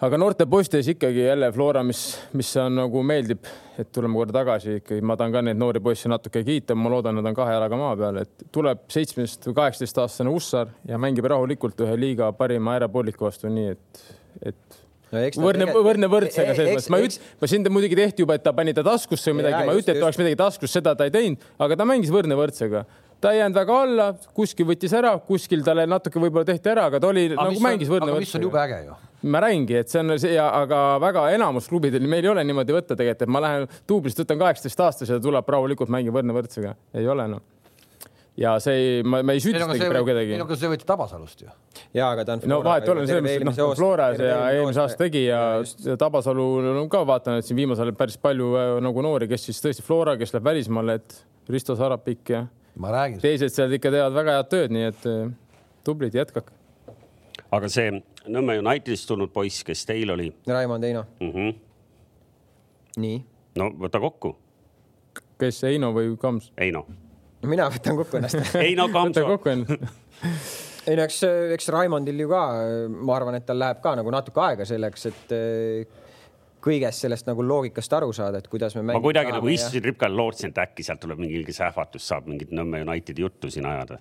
aga 0.06 0.18
noorte 0.20 0.46
poistes 0.48 0.88
ikkagi 0.88 1.26
jälle 1.26 1.50
Flora, 1.52 1.82
mis, 1.84 2.00
mis 2.36 2.54
on 2.62 2.78
nagu 2.80 3.02
meeldib, 3.04 3.44
et 3.76 3.90
tuleme 3.92 4.16
korra 4.16 4.38
tagasi 4.38 4.78
ikkagi, 4.80 5.04
ma 5.04 5.18
tahan 5.20 5.36
ka 5.36 5.42
neid 5.44 5.60
noori 5.60 5.82
poisse 5.84 6.08
natuke 6.08 6.42
kiita, 6.48 6.78
ma 6.78 6.92
loodan, 6.92 7.18
nad 7.20 7.28
on 7.28 7.36
kahe 7.36 7.58
jalaga 7.58 7.80
maa 7.80 7.92
peal, 8.00 8.22
et 8.24 8.48
tuleb 8.54 8.86
seitsmeteist 8.94 9.50
või 9.50 9.58
kaheksateist 9.60 10.02
aastane 10.06 10.32
Ussar 10.32 10.72
ja 10.88 11.00
mängib 11.02 11.28
rahulikult 11.28 11.84
ühe 11.84 12.00
liiga 12.00 12.32
parima 12.36 12.78
äärepolliku 12.78 13.28
vastu, 13.28 13.52
nii 13.52 13.74
et, 13.74 14.04
et 14.52 14.80
no, 15.12 15.22
võrdne, 15.42 15.68
võrdne 15.72 16.10
võrdsega 16.10 16.54
selles 16.56 16.76
mõttes, 16.76 16.90
ma 16.92 17.00
ei 17.00 17.08
ütle, 17.08 17.32
ma 17.40 17.50
siin 17.50 17.66
muidugi 17.72 17.98
tehti 17.98 18.24
juba, 18.24 18.36
et 18.38 18.44
ta 18.46 18.52
pani 18.56 18.74
ta 18.76 18.84
taskusse 18.86 19.32
või 19.32 19.42
midagi, 19.42 19.66
ma 19.68 19.74
ei 19.74 19.82
ütle, 19.82 19.96
et 19.96 20.06
oleks 20.06 20.20
midagi 20.20 20.38
taskus, 20.42 20.76
seda 20.76 20.94
ta 20.98 21.08
ei 21.08 21.14
teinud, 21.14 21.50
aga 21.62 21.78
ta 21.78 21.88
mängis 21.88 22.12
võrdne 22.14 22.38
võrdsega. 22.38 22.84
ta 23.20 23.32
ei 23.32 23.40
jäänud 23.40 23.56
väga 23.56 23.80
alla, 23.86 24.06
kuskil 24.36 24.68
võttis 24.68 24.92
ära, 24.92 25.14
kuskil 25.24 25.64
talle 25.64 25.86
natuke 25.88 26.20
võib-olla 26.20 26.44
tehti 26.44 26.72
ära, 26.74 26.90
aga 26.90 27.00
ta 27.00 27.08
oli 27.08 27.30
aga 27.30 27.48
nagu 27.48 27.64
mängis 27.64 27.88
võrdne 27.88 28.12
võrdne. 28.12 28.26
mis 28.26 28.36
on 28.36 28.46
jube 28.48 28.60
äge 28.60 28.82
ju? 28.84 29.00
Ma 29.26 29.40
räägingi, 29.42 29.78
et 29.80 29.90
see 29.90 30.02
on 30.02 30.18
see, 30.20 30.36
aga 30.36 30.82
väga 31.02 31.24
enamus 31.34 31.66
klubidel, 31.72 32.04
meil 32.06 32.26
ei 32.26 32.34
ole 32.34 32.44
niimoodi 32.44 32.76
võtta 32.76 32.94
tegelikult, 32.94 33.24
et 33.24 33.32
ma 33.32 33.42
lähen 33.42 33.66
duublist, 33.88 34.20
võtan 34.20 34.42
kaheksateist 34.44 34.86
aastase 34.86 35.16
ja 35.16 35.22
tuleb 35.22 35.48
rahulikult 35.56 35.90
mängib 35.90 36.14
võrdne 36.14 36.36
võrdsega, 36.36 36.76
ei 36.94 37.08
ole 37.08 37.30
noh 37.32 37.55
ja 38.36 38.56
see 38.62 38.76
ei, 38.76 39.04
ma, 39.06 39.22
ma 39.24 39.36
ei 39.36 39.40
süüdistagi 39.40 39.88
praegu 39.88 40.10
kedagi. 40.10 40.34
ei 40.34 40.40
no 40.40 40.46
aga 40.48 40.58
see 40.60 40.70
võeti 40.70 40.88
Tabasalust 40.88 41.44
ju. 41.44 41.52
ja, 41.96 42.10
aga 42.10 42.24
ta 42.26 42.36
on. 42.36 42.44
no 42.50 42.58
vahet 42.64 42.84
ei 42.84 42.92
ole, 42.92 43.06
selles 43.08 43.24
mõttes, 43.24 43.60
noh, 43.60 43.72
Floras 43.78 44.20
ja 44.20 44.40
eelmise 44.52 44.82
aasta 44.82 45.00
tegi 45.04 45.24
ja, 45.28 45.40
ja 45.86 45.96
Tabasalu 46.00 46.48
no, 46.66 46.84
ka 46.92 47.02
vaatan, 47.08 47.40
et 47.40 47.48
siin 47.48 47.58
viimasel 47.60 47.88
ajal 47.88 47.98
päris 47.98 48.20
palju 48.20 48.52
äh, 48.60 48.74
nagu 48.84 49.06
noori, 49.06 49.28
kes 49.30 49.48
siis 49.48 49.62
tõesti 49.64 49.86
Flora, 49.86 50.18
kes 50.20 50.34
läheb 50.36 50.50
välismaale, 50.50 50.98
et 51.00 51.16
Risto 51.52 51.78
Sarapik 51.78 52.34
ja 52.34 52.44
ma 52.82 52.92
räägin. 52.92 53.22
teised 53.24 53.54
seal 53.54 53.72
ikka 53.78 53.94
teevad 53.94 54.16
väga 54.16 54.36
head 54.38 54.52
tööd, 54.52 54.76
nii 54.76 54.90
et 54.90 55.08
äh, 55.08 55.32
tublid, 55.86 56.16
jätkake. 56.16 56.52
aga 57.56 57.72
see 57.72 58.02
Nõmme 58.26 58.56
Unitedist 58.58 59.06
tulnud 59.06 59.30
poiss, 59.30 59.62
kes 59.62 59.84
teil 59.86 60.10
oli? 60.10 60.32
Raimond 60.50 60.84
Eino 60.84 61.04
mm. 61.20 61.32
-hmm. 61.32 61.54
nii. 62.98 63.24
no 63.62 63.70
võta 63.78 64.02
kokku. 64.02 64.36
kes, 65.38 65.64
Eino 65.64 65.92
või 65.94 66.16
Kams? 66.20 66.52
Eino. 66.58 66.86
Mina 67.50 67.68
võtan 67.72 67.98
kokku 67.98 68.20
ennast 68.20 68.54
Eino 68.66 68.88
Kams. 68.92 69.16
võta 69.16 69.26
kokku 69.28 69.52
ennast 69.52 70.26
ei 70.90 70.98
no 70.98 71.06
eks, 71.06 71.22
eks 71.56 71.70
Raimondil 71.74 72.24
ju 72.24 72.30
ka, 72.30 72.42
ma 72.88 73.16
arvan, 73.16 73.38
et 73.38 73.46
tal 73.46 73.58
läheb 73.58 73.80
ka 73.82 73.96
nagu 73.98 74.12
natuke 74.14 74.42
aega 74.44 74.66
selleks, 74.68 75.08
et 75.10 75.38
kõigest 76.66 77.04
sellest 77.04 77.28
nagu 77.28 77.44
loogikast 77.46 77.94
aru 77.98 78.12
saada, 78.16 78.40
et 78.42 78.50
kuidas 78.50 78.76
me. 78.78 78.84
ma 78.90 79.00
kuidagi 79.02 79.34
nagu 79.34 79.50
istusin 79.52 79.82
ja... 79.82 79.86
ripkal, 79.90 80.14
lootsin, 80.18 80.52
et 80.52 80.60
äkki 80.64 80.86
sealt 80.86 81.02
tuleb 81.02 81.20
mingi 81.22 81.38
ilge 81.40 81.54
sähvatus, 81.56 82.06
saab 82.10 82.28
mingit 82.30 82.54
Nõmme 82.56 82.82
Unitedi 82.86 83.24
juttu 83.24 83.50
siin 83.52 83.68
ajada. 83.68 83.98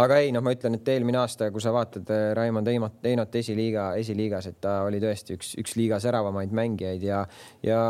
aga 0.00 0.18
ei, 0.22 0.30
noh, 0.34 0.44
ma 0.44 0.54
ütlen, 0.54 0.78
et 0.78 0.92
eelmine 0.94 1.20
aasta, 1.20 1.50
kui 1.54 1.62
sa 1.62 1.72
vaatad 1.74 2.10
äh, 2.14 2.26
Raimond 2.38 2.70
Einot, 2.70 3.00
Einot 3.10 3.34
esiliiga, 3.40 3.90
esiliigas, 4.00 4.48
et 4.52 4.60
ta 4.64 4.78
oli 4.86 5.00
tõesti 5.02 5.38
üks, 5.38 5.54
üks 5.60 5.76
liiga 5.80 5.98
säravamaid 6.02 6.54
mängijaid 6.54 7.04
ja, 7.04 7.24
ja 7.66 7.80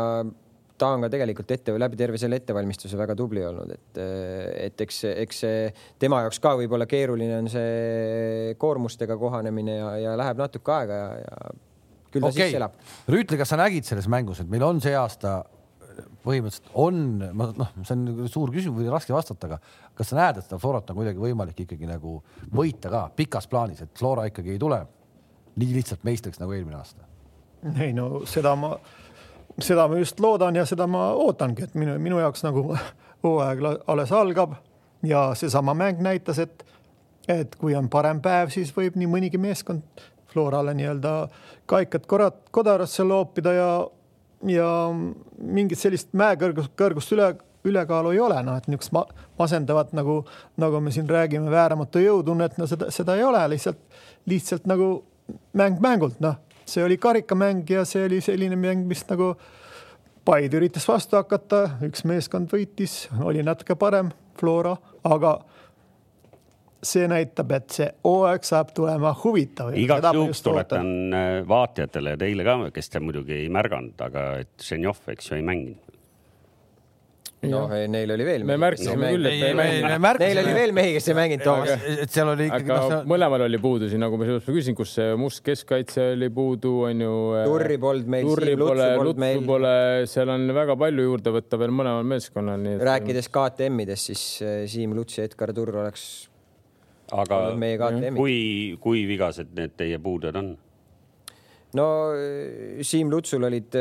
ta 0.77 0.91
on 0.95 1.05
ka 1.05 1.09
tegelikult 1.13 1.51
ette 1.55 1.75
läbi 1.79 1.99
terve 1.99 2.19
selle 2.21 2.39
ettevalmistuse 2.41 2.97
väga 2.99 3.15
tubli 3.17 3.43
olnud, 3.47 3.71
et, 3.75 3.99
et 4.67 4.85
eks, 4.85 5.01
eks 5.25 5.41
see 5.45 5.61
tema 6.01 6.21
jaoks 6.25 6.41
ka 6.43 6.55
võib-olla 6.59 6.87
keeruline 6.89 7.39
on 7.39 7.49
see 7.51 8.55
koormustega 8.61 9.17
kohanemine 9.19 9.79
ja, 9.79 9.91
ja 10.03 10.15
läheb 10.19 10.41
natuke 10.43 10.75
aega 10.75 10.99
ja, 10.99 11.09
ja 11.23 11.53
küll 12.11 12.23
ta 12.23 12.31
okay. 12.31 12.47
sisse 12.47 12.61
elab. 12.61 12.79
Rüütli, 13.11 13.39
kas 13.39 13.53
sa 13.53 13.59
nägid 13.59 13.87
selles 13.87 14.09
mängus, 14.11 14.41
et 14.43 14.51
meil 14.51 14.65
on 14.67 14.81
see 14.83 14.95
aasta 14.99 15.41
põhimõtteliselt 16.25 16.71
on, 16.81 17.01
noh, 17.37 17.71
see 17.85 17.95
on 17.95 18.27
suur 18.31 18.51
küsimus 18.53 18.81
või 18.81 18.91
raske 18.91 19.13
vastata, 19.15 19.49
aga 19.49 19.95
kas 19.95 20.11
sa 20.11 20.19
näed, 20.19 20.39
et 20.39 20.47
seda 20.47 20.59
Florat 20.61 20.91
on 20.91 20.99
kuidagi 20.99 21.21
võimalik 21.21 21.61
ikkagi 21.65 21.87
nagu 21.89 22.17
võita 22.55 22.91
ka 22.91 23.05
pikas 23.15 23.47
plaanis, 23.51 23.83
et 23.85 23.93
Flora 23.97 24.27
ikkagi 24.29 24.55
ei 24.55 24.61
tule 24.61 24.81
nii 25.55 25.75
lihtsalt 25.77 26.03
meistriks 26.07 26.41
nagu 26.41 26.55
eelmine 26.55 26.79
aasta? 26.79 27.07
ei 27.81 27.93
no 27.95 28.25
seda 28.29 28.53
ma, 28.59 28.75
seda 29.59 29.87
ma 29.87 29.97
just 29.97 30.19
loodan 30.19 30.55
ja 30.55 30.65
seda 30.65 30.87
ma 30.87 31.09
ootangi, 31.13 31.63
et 31.63 31.75
minu, 31.75 31.97
minu 31.99 32.19
jaoks 32.19 32.43
nagu 32.45 32.67
hooaeg 33.23 33.63
alles 33.87 34.11
algab 34.11 34.57
ja 35.05 35.29
seesama 35.35 35.73
mäng 35.73 36.01
näitas, 36.03 36.39
et, 36.39 36.65
et 37.27 37.55
kui 37.55 37.75
on 37.75 37.89
parem 37.89 38.21
päev, 38.21 38.51
siis 38.53 38.73
võib 38.75 38.97
nii 38.99 39.09
mõnigi 39.09 39.41
meeskond 39.41 40.05
Florale 40.35 40.73
nii-öelda 40.75 41.27
kaikad 41.65 42.05
korrad 42.11 42.41
kodarasse 42.51 43.03
loopida 43.07 43.53
ja, 43.55 43.69
ja 44.51 44.69
mingit 45.39 45.79
sellist 45.79 46.11
mäekõrgust, 46.17 46.73
kõrgust 46.75 47.13
üle, 47.15 47.29
ülekaalu 47.65 48.11
ei 48.11 48.19
ole, 48.19 48.41
noh, 48.43 48.57
et 48.59 48.67
niisugust 48.67 48.91
ma, 48.93 49.05
masendavat 49.39 49.93
nagu, 49.95 50.19
nagu 50.61 50.81
me 50.83 50.91
siin 50.91 51.07
räägime, 51.09 51.47
vääramatu 51.51 52.03
jõutunnet, 52.03 52.59
no 52.59 52.67
seda, 52.67 52.91
seda 52.93 53.15
ei 53.15 53.23
ole, 53.23 53.45
lihtsalt, 53.55 53.79
lihtsalt 54.29 54.67
nagu 54.69 54.89
mäng 55.57 55.79
mängult, 55.81 56.19
noh, 56.21 56.35
see 56.65 56.83
oli 56.83 56.97
karikamäng 56.97 57.69
ja 57.69 57.85
see 57.85 58.05
oli 58.05 58.21
selline 58.21 58.57
mäng, 58.59 58.87
mis 58.87 59.05
nagu 59.09 59.35
Paide 60.25 60.57
üritas 60.57 60.87
vastu 60.89 61.19
hakata, 61.19 61.59
üks 61.85 62.01
meeskond 62.09 62.49
võitis, 62.49 63.03
oli 63.21 63.43
natuke 63.45 63.75
parem, 63.77 64.07
Flora, 64.39 64.71
aga 65.05 65.35
see 66.85 67.05
näitab, 67.09 67.53
et 67.53 67.75
see 67.77 67.87
hooaeg 68.05 68.47
saab 68.47 68.71
tulema 68.73 69.11
huvitav. 69.21 69.69
igaks 69.77 70.17
juhuks 70.17 70.41
tuletan 70.45 71.13
äh, 71.13 71.37
vaatajatele 71.47 72.15
ja 72.15 72.21
teile 72.25 72.45
ka, 72.47 72.57
kes 72.73 72.89
te 72.89 73.01
muidugi 73.05 73.37
ei 73.43 73.51
märganud, 73.53 74.01
aga 74.01 74.25
et 74.41 74.65
Ženjov, 74.65 75.03
eks 75.13 75.29
ju, 75.29 75.37
ei 75.37 75.45
mänginud 75.45 75.84
noh, 77.51 77.73
neil 77.91 78.13
oli 78.15 78.27
veel. 78.27 78.45
me 78.47 78.57
märkisime 78.61 79.11
küll, 79.15 79.29
et 79.29 79.55
me, 79.57 79.67
me, 79.85 79.97
me 80.01 80.11
Neil 80.21 80.41
oli 80.41 80.55
veel 80.57 80.75
mehi, 80.75 80.93
kes 80.97 81.09
ei 81.11 81.17
mänginud 81.17 81.45
Toomas. 81.45 81.87
et 82.05 82.13
seal 82.13 82.31
oli 82.31 82.49
ikkagi. 82.49 82.69
aga 82.71 82.89
no, 82.91 82.99
mõlemal 83.13 83.45
oli 83.47 83.61
puudu 83.63 83.89
siin, 83.91 84.03
nagu 84.05 84.19
ma 84.19 84.27
sellest 84.29 84.51
küsisin, 84.51 84.77
kus 84.77 84.93
see 84.99 85.15
must 85.19 85.43
keskkaitse 85.45 86.11
oli 86.15 86.29
puudu, 86.33 86.75
on 86.89 87.05
ju. 87.05 87.15
Äh, 87.39 87.47
Turri 87.49 87.79
polnud 87.81 88.11
meil. 88.11 88.29
Pole, 88.59 88.91
Lutsu 89.05 89.41
pole, 89.47 89.73
seal 90.09 90.31
on 90.33 90.47
väga 90.55 90.77
palju 90.79 91.09
juurde 91.09 91.35
võtta 91.35 91.59
veel 91.61 91.73
mõlemal 91.75 92.07
meeskonnal. 92.15 92.69
rääkides 92.85 93.31
KTM-idest, 93.33 94.13
siis 94.13 94.23
äh, 94.45 94.63
Siim 94.71 94.95
Luts 94.97 95.19
ja 95.19 95.27
Edgar 95.27 95.53
Turr 95.55 95.83
oleks 95.83 96.07
aga 97.13 97.39
kui, 98.15 98.37
kui 98.81 99.03
vigased 99.05 99.51
need 99.57 99.75
teie 99.77 99.99
puuded 100.01 100.37
on? 100.39 100.55
No 101.75 101.87
Siim 102.85 103.11
Lutsul 103.11 103.45
olid, 103.47 103.75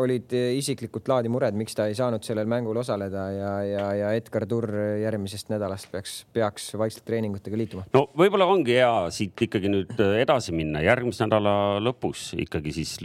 olid 0.00 0.32
isiklikult 0.56 1.10
laadi 1.10 1.30
mured, 1.32 1.56
miks 1.58 1.76
ta 1.76 1.88
ei 1.90 1.96
saanud 1.98 2.24
sellel 2.26 2.48
mängul 2.50 2.78
osaleda 2.82 3.26
ja, 3.34 3.52
ja, 3.66 3.86
ja 4.00 4.14
Edgar 4.18 4.46
Turr 4.48 4.72
järgmisest 5.02 5.52
nädalast 5.52 5.90
peaks, 5.92 6.18
peaks 6.36 6.70
vaikselt 6.78 7.06
treeningutega 7.08 7.60
liituma. 7.60 7.86
no 7.96 8.06
võib-olla 8.16 8.48
ongi 8.50 8.78
hea 8.78 8.94
siit 9.14 9.46
ikkagi 9.48 9.72
nüüd 9.72 9.94
edasi 10.22 10.54
minna, 10.56 10.84
järgmise 10.86 11.26
nädala 11.26 11.56
lõpus 11.82 12.30
ikkagi 12.38 12.74
siis 12.80 12.98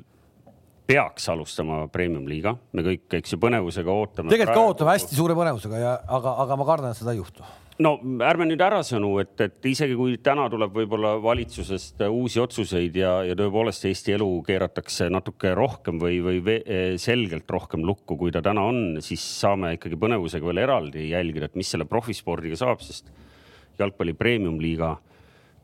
peaks 0.91 1.27
alustama 1.31 1.85
premium-liiga, 1.91 2.55
me 2.75 2.83
kõik, 2.85 3.05
eks 3.21 3.35
ju, 3.35 3.39
põnevusega 3.41 3.93
ootame. 3.93 4.31
tegelikult 4.33 4.57
ka 4.57 4.69
ootame 4.71 4.95
hästi 4.95 5.17
suure 5.17 5.35
põnevusega 5.37 5.79
ja, 5.79 5.97
aga, 6.19 6.37
aga 6.45 6.57
ma 6.59 6.67
kardan, 6.67 6.95
et 6.95 6.99
seda 6.99 7.13
ei 7.15 7.21
juhtu 7.21 7.45
no 7.79 7.93
ärme 8.27 8.47
nüüd 8.49 8.62
ära 8.62 8.81
sõnu, 8.86 9.13
et, 9.23 9.34
et 9.41 9.67
isegi 9.71 9.95
kui 9.97 10.17
täna 10.23 10.47
tuleb 10.51 10.73
võib-olla 10.75 11.13
valitsusest 11.23 12.03
uusi 12.10 12.41
otsuseid 12.43 12.97
ja, 12.99 13.13
ja 13.27 13.38
tõepoolest 13.38 13.88
Eesti 13.89 14.17
elu 14.17 14.29
keeratakse 14.47 15.10
natuke 15.13 15.53
rohkem 15.57 16.01
või, 16.01 16.19
või 16.25 16.60
selgelt 17.01 17.49
rohkem 17.51 17.86
lukku, 17.88 18.17
kui 18.19 18.34
ta 18.34 18.43
täna 18.45 18.65
on, 18.67 18.99
siis 19.03 19.23
saame 19.39 19.75
ikkagi 19.77 19.99
põnevusega 20.01 20.51
veel 20.51 20.63
eraldi 20.65 21.10
jälgida, 21.12 21.47
et 21.47 21.60
mis 21.60 21.71
selle 21.71 21.88
profispordiga 21.89 22.60
saab, 22.60 22.84
sest 22.84 23.10
jalgpalli 23.79 24.13
premium-liiga 24.17 24.95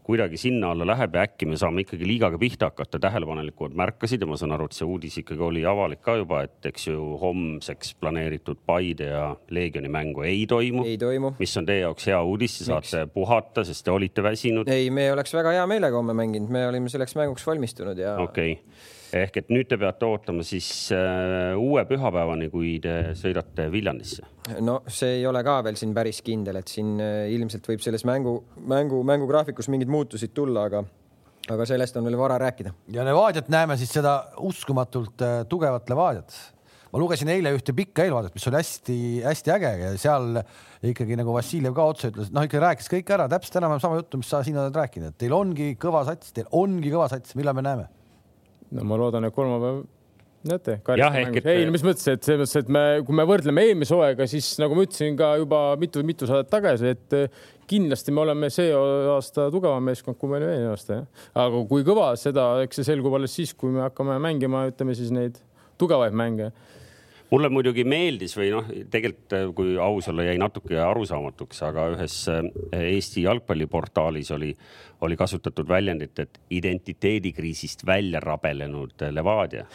kuidagi 0.08 0.40
sinna 0.40 0.72
alla 0.72 0.88
läheb 0.88 1.16
ja 1.16 1.26
äkki 1.28 1.48
me 1.50 1.60
saame 1.60 1.84
ikkagi 1.84 2.08
liigaga 2.08 2.40
pihta 2.40 2.72
hakata. 2.72 3.00
tähelepanelikumad 3.00 3.76
märkasid 3.76 4.24
ja 4.24 4.28
ma 4.30 4.38
saan 4.40 4.56
aru, 4.56 4.70
et 4.70 4.78
see 4.78 4.88
uudis 4.88 5.18
ikkagi 5.22 5.44
oli 5.44 5.66
avalik 5.68 6.02
ka 6.06 6.16
juba, 6.22 6.42
et 6.48 6.70
eks 6.72 6.88
ju 6.88 7.18
homseks 7.22 7.94
planeeritud 8.00 8.64
Paide 8.66 9.12
ja 9.12 9.24
Leegioni 9.52 9.92
mängu 9.92 10.24
ei 10.24 10.46
toimu. 10.48 10.86
ei 10.86 10.98
toimu. 10.98 11.34
mis 11.40 11.58
on 11.60 11.68
teie 11.68 11.84
jaoks 11.84 12.08
hea 12.08 12.22
uudis, 12.24 12.60
te 12.60 12.70
saate 12.70 13.04
Miks? 13.04 13.14
puhata, 13.14 13.64
sest 13.68 13.86
te 13.86 13.92
olite 13.92 14.24
väsinud. 14.24 14.70
ei, 14.72 14.90
me 14.90 15.12
oleks 15.12 15.34
väga 15.36 15.58
hea 15.60 15.68
meelega 15.68 16.00
homme 16.00 16.16
mänginud, 16.18 16.50
me 16.50 16.68
olime 16.68 16.90
selleks 16.90 17.16
mänguks 17.20 17.48
valmistunud 17.48 18.00
ja. 18.00 18.16
okei 18.24 18.60
okay 18.62 18.96
ehk 19.16 19.40
et 19.42 19.52
nüüd 19.54 19.70
te 19.70 19.78
peate 19.80 20.08
ootama 20.08 20.44
siis 20.46 20.90
äh, 20.96 21.56
uue 21.60 21.84
pühapäevani, 21.88 22.50
kui 22.52 22.76
te 22.84 23.14
sõidate 23.18 23.70
Viljandisse. 23.72 24.26
no 24.66 24.82
see 24.88 25.20
ei 25.20 25.26
ole 25.30 25.44
ka 25.48 25.60
veel 25.68 25.80
siin 25.80 25.94
päris 25.96 26.22
kindel, 26.26 26.60
et 26.60 26.72
siin 26.72 26.98
äh, 27.04 27.28
ilmselt 27.36 27.68
võib 27.70 27.84
selles 27.84 28.06
mängu, 28.08 28.40
mängu, 28.68 29.02
mängugraafikus 29.08 29.72
mingeid 29.72 29.92
muutusid 29.94 30.36
tulla, 30.36 30.68
aga 30.68 30.84
aga 31.48 31.66
sellest 31.70 31.96
on 32.00 32.08
veel 32.08 32.20
vara 32.20 32.40
rääkida. 32.44 32.76
ja 32.92 33.08
Levadiat 33.08 33.50
näeme 33.54 33.80
siis 33.80 33.96
seda 33.96 34.20
uskumatult 34.44 35.24
äh, 35.24 35.42
tugevat 35.50 35.90
Levadiat. 35.90 36.36
ma 36.92 37.00
lugesin 37.00 37.32
eile 37.32 37.54
ühte 37.56 37.76
pikka 37.76 38.04
eelvaadet, 38.08 38.36
mis 38.36 38.48
oli 38.48 38.60
hästi-hästi 38.60 39.56
äge 39.56 39.76
ja 39.86 39.92
seal 40.00 40.42
ikkagi 40.88 41.16
nagu 41.20 41.34
Vassiljev 41.36 41.76
ka 41.76 41.88
otse 41.94 42.12
ütles, 42.12 42.32
noh, 42.36 42.44
ikka 42.48 42.60
rääkis 42.64 42.92
kõik 42.92 43.16
ära, 43.16 43.28
täpselt 43.32 43.60
enam-vähem 43.60 43.84
sama 43.84 44.00
juttu, 44.02 44.20
mis 44.20 44.30
sa 44.32 44.44
siin 44.44 44.60
oled 44.60 44.76
rääkinud, 44.76 45.16
et 45.16 45.20
teil 45.24 45.36
ongi 45.36 45.74
kõva 45.80 46.04
sats, 46.08 46.36
teil 46.36 46.48
ongi 46.56 46.92
kõva 46.92 47.10
sats, 47.12 47.36
millal 47.40 47.56
me 47.58 47.64
näeme 47.66 47.88
no 48.76 48.88
ma 48.88 49.00
loodan, 49.00 49.28
et 49.28 49.36
kolmapäev 49.36 49.86
näete. 50.48 50.78
Et... 50.80 51.46
ei, 51.46 51.66
mis 51.72 51.84
mõttes, 51.86 52.06
et 52.12 52.24
selles 52.24 52.44
mõttes, 52.44 52.56
et 52.62 52.72
me, 52.72 52.84
kui 53.08 53.16
me 53.18 53.26
võrdleme 53.28 53.66
eelmise 53.68 53.96
hooaega, 53.96 54.28
siis 54.30 54.54
nagu 54.62 54.78
ma 54.78 54.86
ütlesin 54.88 55.18
ka 55.20 55.34
juba 55.42 55.62
mitu-mitu 55.82 56.30
saadet 56.30 56.52
tagasi, 56.52 56.94
et 56.96 57.18
eh, 57.18 57.44
kindlasti 57.70 58.14
me 58.16 58.24
oleme 58.24 58.52
see 58.54 58.72
aasta 58.76 59.50
tugevam 59.54 59.84
meeskond, 59.90 60.20
kui 60.20 60.32
me 60.32 60.40
olime 60.40 60.56
eelmine 60.56 60.72
aasta, 60.76 61.02
jah. 61.02 61.28
aga 61.46 61.66
kui 61.72 61.86
kõva, 61.88 62.12
seda, 62.20 62.50
eks 62.66 62.82
see 62.82 62.90
selgub 62.92 63.18
alles 63.18 63.36
siis, 63.40 63.54
kui 63.58 63.74
me 63.76 63.84
hakkame 63.86 64.20
mängima, 64.24 64.68
ütleme 64.72 64.96
siis 64.98 65.14
neid 65.16 65.40
tugevaid 65.82 66.16
mänge 66.18 66.52
mulle 67.28 67.50
muidugi 67.52 67.84
meeldis 67.84 68.38
või 68.38 68.52
noh, 68.54 68.68
tegelikult 68.92 69.34
kui 69.58 69.74
aus 69.84 70.08
olla, 70.12 70.24
jäi 70.30 70.38
natuke 70.40 70.78
arusaamatuks, 70.80 71.60
aga 71.68 71.90
ühes 71.96 72.16
Eesti 72.72 73.26
jalgpalliportaalis 73.26 74.32
oli 74.38 74.54
oli 75.02 75.18
kasutatud 75.18 75.68
väljendit, 75.70 76.20
et 76.20 76.40
identiteedikriisist 76.50 77.86
välja 77.86 78.20
rabelenud 78.20 79.06
Levadia, 79.12 79.66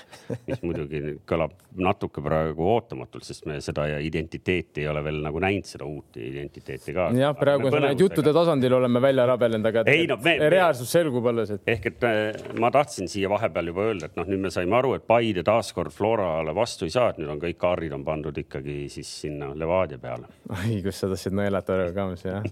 mis 0.47 0.63
muidugi 0.63 1.03
kõlab 1.29 1.55
natuke 1.79 2.23
praegu 2.25 2.67
ootamatult, 2.75 3.25
sest 3.25 3.47
me 3.47 3.61
seda 3.65 3.87
identiteeti 4.03 4.83
ei 4.83 4.89
ole 4.91 5.05
veel 5.05 5.21
nagu 5.25 5.41
näinud, 5.43 5.67
seda 5.69 5.87
uut 5.89 6.19
identiteeti 6.21 6.95
ka. 6.97 7.09
jah, 7.17 7.35
praegu 7.39 7.71
on 7.71 7.79
ainult 7.79 8.03
juttude 8.03 8.35
tasandil 8.35 8.77
oleme 8.77 9.03
välja 9.03 9.27
rabelenud, 9.31 9.69
aga 9.71 9.85
ei, 9.93 10.09
no, 10.11 10.19
me, 10.25 10.35
reaalsus 10.53 10.91
selgub 10.93 11.27
alles, 11.31 11.55
et. 11.55 11.63
ehk 11.77 11.87
et 11.93 12.07
äh, 12.09 12.51
ma 12.61 12.73
tahtsin 12.75 13.09
siia 13.11 13.31
vahepeal 13.33 13.71
juba 13.73 13.87
öelda, 13.89 14.11
et 14.11 14.19
noh, 14.19 14.29
nüüd 14.29 14.47
me 14.49 14.53
saime 14.55 14.77
aru, 14.81 14.97
et 14.99 15.07
Paide 15.07 15.47
taaskord 15.47 15.95
Florale 15.95 16.55
vastu 16.57 16.89
ei 16.89 16.95
saa, 16.95 17.13
et 17.13 17.23
nüüd 17.23 17.31
on 17.33 17.41
kõik 17.43 17.61
kaardid 17.63 17.95
on 17.95 18.05
pandud 18.05 18.43
ikkagi 18.43 18.87
siis 18.93 19.11
sinna 19.23 19.53
Levadia 19.55 20.03
peale. 20.03 20.29
ai, 20.59 20.83
kus 20.85 20.99
sa 20.99 21.13
tahtsid 21.13 21.39
nõelata 21.39 21.79
ka, 21.95 22.09
mis 22.11 22.27
jah 22.27 22.43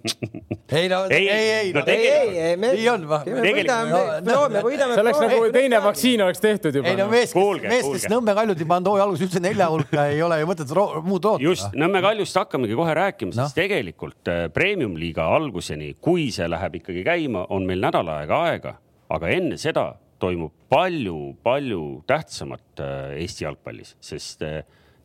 ei 0.81 0.89
no 0.89 1.05
ei, 1.11 1.29
ei, 1.29 1.51
ei, 1.51 1.73
no, 1.75 1.85
ei, 1.87 2.07
ei, 2.07 2.39
ei 2.39 2.57
me, 2.61 2.73
nii 2.77 2.89
on 2.93 3.07
või? 3.11 3.35
me 3.35 4.63
võidame. 4.65 4.95
see 4.95 5.05
oleks 5.05 5.23
nagu 5.25 5.39
teine 5.55 5.81
vaktsiin 5.85 6.25
oleks 6.27 6.43
tehtud 6.43 6.81
juba. 6.81 6.93
ei 6.93 6.99
no 7.01 7.09
mees, 7.13 7.35
mees, 7.65 7.89
kes 7.95 8.09
Nõmme 8.13 8.35
Kaljut 8.37 8.61
ei 8.61 8.69
pannud 8.69 8.91
hooaja 8.93 9.07
alguses 9.07 9.27
üldse 9.29 9.43
nelja 9.43 9.71
hulka, 9.73 10.07
ei 10.13 10.23
ole 10.25 10.41
ju 10.43 10.51
mõtet 10.51 10.75
muud 11.07 11.31
oota. 11.33 11.43
just, 11.45 11.75
Nõmme 11.79 12.03
Kaljust 12.05 12.39
hakkamegi 12.41 12.77
kohe 12.79 12.97
rääkima, 13.01 13.35
sest 13.37 13.57
no. 13.57 13.63
tegelikult 13.63 14.31
äh, 14.33 14.45
premium-liiga 14.55 15.27
alguseni, 15.37 15.95
kui 16.03 16.29
see 16.35 16.49
läheb 16.51 16.81
ikkagi 16.81 17.05
käima, 17.07 17.47
on 17.55 17.69
meil 17.69 17.83
nädal 17.83 18.11
aega 18.17 18.45
aega, 18.51 18.77
aga 19.11 19.33
enne 19.35 19.59
seda 19.61 19.93
toimub 20.21 20.53
palju-palju 20.73 21.85
tähtsamat 22.11 22.83
äh, 22.85 23.17
Eesti 23.23 23.47
jalgpallis, 23.47 23.95
sest 24.05 24.45
äh, 24.47 24.61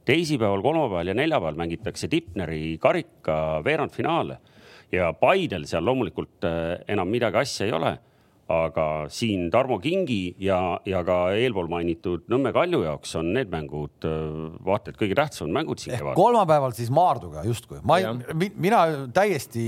teisipäeval, 0.05 0.61
kolmapäeval 0.61 1.13
ja 1.13 1.15
neljapäeval 1.17 1.57
mängitakse 1.63 2.09
Tipneri 2.11 2.77
karika 2.81 3.61
veerandfinaale 3.65 4.39
ja 4.95 5.13
Paidel 5.19 5.67
seal 5.69 5.85
loomulikult 5.85 6.47
äh, 6.47 6.75
enam 6.91 7.11
midagi 7.11 7.43
asja 7.43 7.69
ei 7.69 7.75
ole 7.75 7.95
aga 8.51 9.07
siin 9.09 9.47
Tarmo 9.49 9.79
Kingi 9.81 10.35
ja, 10.41 10.77
ja 10.85 11.01
ka 11.05 11.33
eelpool 11.33 11.69
mainitud 11.69 12.27
Nõmme 12.29 12.51
Kalju 12.53 12.83
jaoks 12.83 13.15
on 13.17 13.31
need 13.33 13.49
mängud 13.53 14.05
äh, 14.05 14.51
vaata 14.65 14.93
et 14.93 14.99
kõige 14.99 15.17
tähtsamad 15.17 15.55
mängud 15.55 15.81
siin 15.81 15.95
kevadel. 15.95 16.17
kolmapäeval 16.19 16.75
siis 16.77 16.91
Maarduga 16.93 17.45
justkui, 17.45 17.81
ma 17.83 17.97
ei, 18.01 18.51
mina 18.53 18.83
täiesti. 19.13 19.65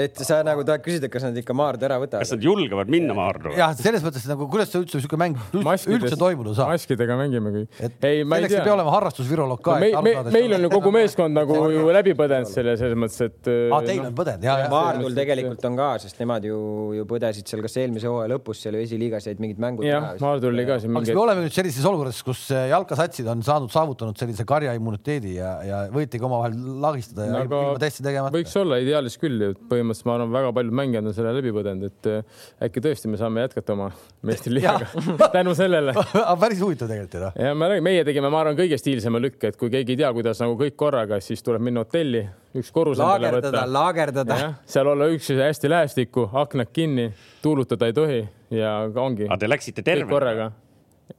Et 0.00 0.22
sa 0.24 0.40
nagu 0.46 0.64
tahad 0.66 0.84
küsida, 0.84 1.10
kas 1.12 1.26
nad 1.26 1.36
ikka 1.36 1.54
Maardu 1.56 1.86
ära 1.88 1.98
võtavad? 2.00 2.24
kas 2.24 2.32
nad 2.34 2.46
julgevad 2.46 2.90
minna 2.92 3.16
Maardu? 3.16 3.52
jah, 3.58 3.74
selles 3.78 4.04
mõttes 4.04 4.24
nagu 4.30 4.48
kuidas 4.50 4.72
see 4.72 4.80
üldse 4.82 5.00
sihuke 5.02 5.18
mäng 5.20 5.38
üldse, 5.52 6.16
toimuda 6.20 6.54
saab? 6.56 6.72
maskidega 6.72 7.16
mängime 7.20 7.52
kõik. 7.56 7.80
ei, 8.08 8.22
ma 8.24 8.38
ei 8.40 8.48
tea. 8.48 8.62
peab 8.62 8.76
olema 8.76 8.94
harrastusviroloog 8.96 9.62
ka 9.64 9.76
no,. 9.76 10.02
Me, 10.02 10.14
me, 10.22 10.32
meil 10.34 10.56
on 10.56 10.66
ju 10.66 10.70
kogu 10.72 10.92
meeskond 10.94 11.36
nagu 11.36 11.58
ju 11.72 11.84
läbi 11.94 12.14
põdenud 12.18 12.48
selle, 12.50 12.76
selles 12.80 12.98
mõttes, 12.98 13.20
et. 13.26 13.50
aa, 13.50 13.80
teil 13.84 14.02
on 14.06 14.16
põdenud, 14.16 14.46
ja, 14.46 14.56
ja. 14.64 14.70
Maardul 14.72 15.16
tegelikult 15.16 15.66
on 15.68 15.78
ka, 15.80 15.90
sest 16.04 16.20
nemad 16.22 16.46
ju, 16.46 16.58
ju 16.96 17.06
põdesid 17.08 17.50
seal 17.50 17.64
kas 17.64 17.76
eelmise 17.82 18.10
hooaja 18.10 18.32
lõpus 18.32 18.62
seal 18.64 18.78
ju 18.78 18.86
esiliigas 18.86 19.28
jäid 19.28 19.42
mingid 19.42 19.60
mängud. 19.62 19.86
jah, 19.88 20.12
Maardul 20.22 20.52
oli 20.54 20.66
ka 20.68 20.78
siin 20.82 20.94
mingi. 20.94 21.12
me 21.12 21.24
oleme 21.24 21.46
nüüd 21.46 21.56
sellises 21.56 21.86
olukorras, 21.88 22.22
kus 22.26 22.46
äh, 22.54 22.68
jalkasatsid 22.72 23.28
on 23.32 23.44
saanud, 23.46 23.72
saavutanud 23.74 24.18
sellise 24.18 24.46
karjaimmuniteedi 24.48 25.36
ja, 25.36 25.52
ja 25.66 25.82
võitegi 25.92 26.28
omavahel 26.28 26.56
lagistada 26.82 27.28
ja 27.28 27.44
ilma 27.44 27.62
testi 27.82 28.06
tegemata. 28.06 28.36
võiks 28.36 28.54
olla 28.60 28.78
ideaalis 28.82 29.18
küll 29.20 29.48
ju, 29.48 29.54
põhimõtteliselt 29.82 30.08
ma 30.08 30.14
arvan, 30.16 30.32
väga 30.32 30.52
paljud 30.56 30.76
mängijad 30.78 31.08
on 31.08 31.16
selle 31.16 31.32
läbi 31.36 31.52
põdenud, 31.54 31.90
et 31.90 32.08
äh, 32.10 32.44
äkki 32.66 32.82
tõesti 32.84 33.10
me 33.10 33.18
saame 33.20 33.44
jätkata 33.44 33.74
oma 33.74 33.88
meistriliigaga 34.28 34.88
tänu 35.36 35.54
sellele 35.58 35.94
päris 36.42 36.62
huvitav 36.62 36.90
tegelikult 36.90 37.18
ju 37.18 37.24
noh. 37.24 37.36
ja 37.46 37.54
me, 37.58 37.70
meie 37.84 38.04
tegime, 38.08 38.30
ma 38.32 38.42
arvan, 38.42 38.58
kõige 38.58 38.78
stiilsema 38.80 39.20
lükke, 39.22 39.52
et 39.52 39.60
kui 39.60 39.72
keegi 39.72 39.96
ei 39.96 40.02
tea, 40.02 40.12
kuidas 40.16 40.42
nagu 40.42 40.56
kõik 40.60 40.78
korraga, 40.80 41.20
siis 41.24 41.44
tuleb 41.44 41.64
minna 41.64 41.84
hotelli, 41.84 42.24
üks 42.58 42.72
korrus 42.74 43.00
endale 43.02 43.34
võtta. 43.38 43.64
laagerdada, 43.78 44.40
seal 44.68 44.92
olla 44.94 45.10
üks 45.12 45.30
hästi 45.42 45.72
lähestikku, 45.72 46.28
aknad 46.44 46.72
kinni, 46.72 47.10
tuulutada 47.44 47.90
ei 47.90 47.96
tohi 47.96 48.20
ja 48.52 48.82
ongi. 48.88 49.28
aga 49.28 49.40
te 49.44 49.50
läksite 49.50 49.86
terve? 49.86 50.10
korraga 50.10 50.52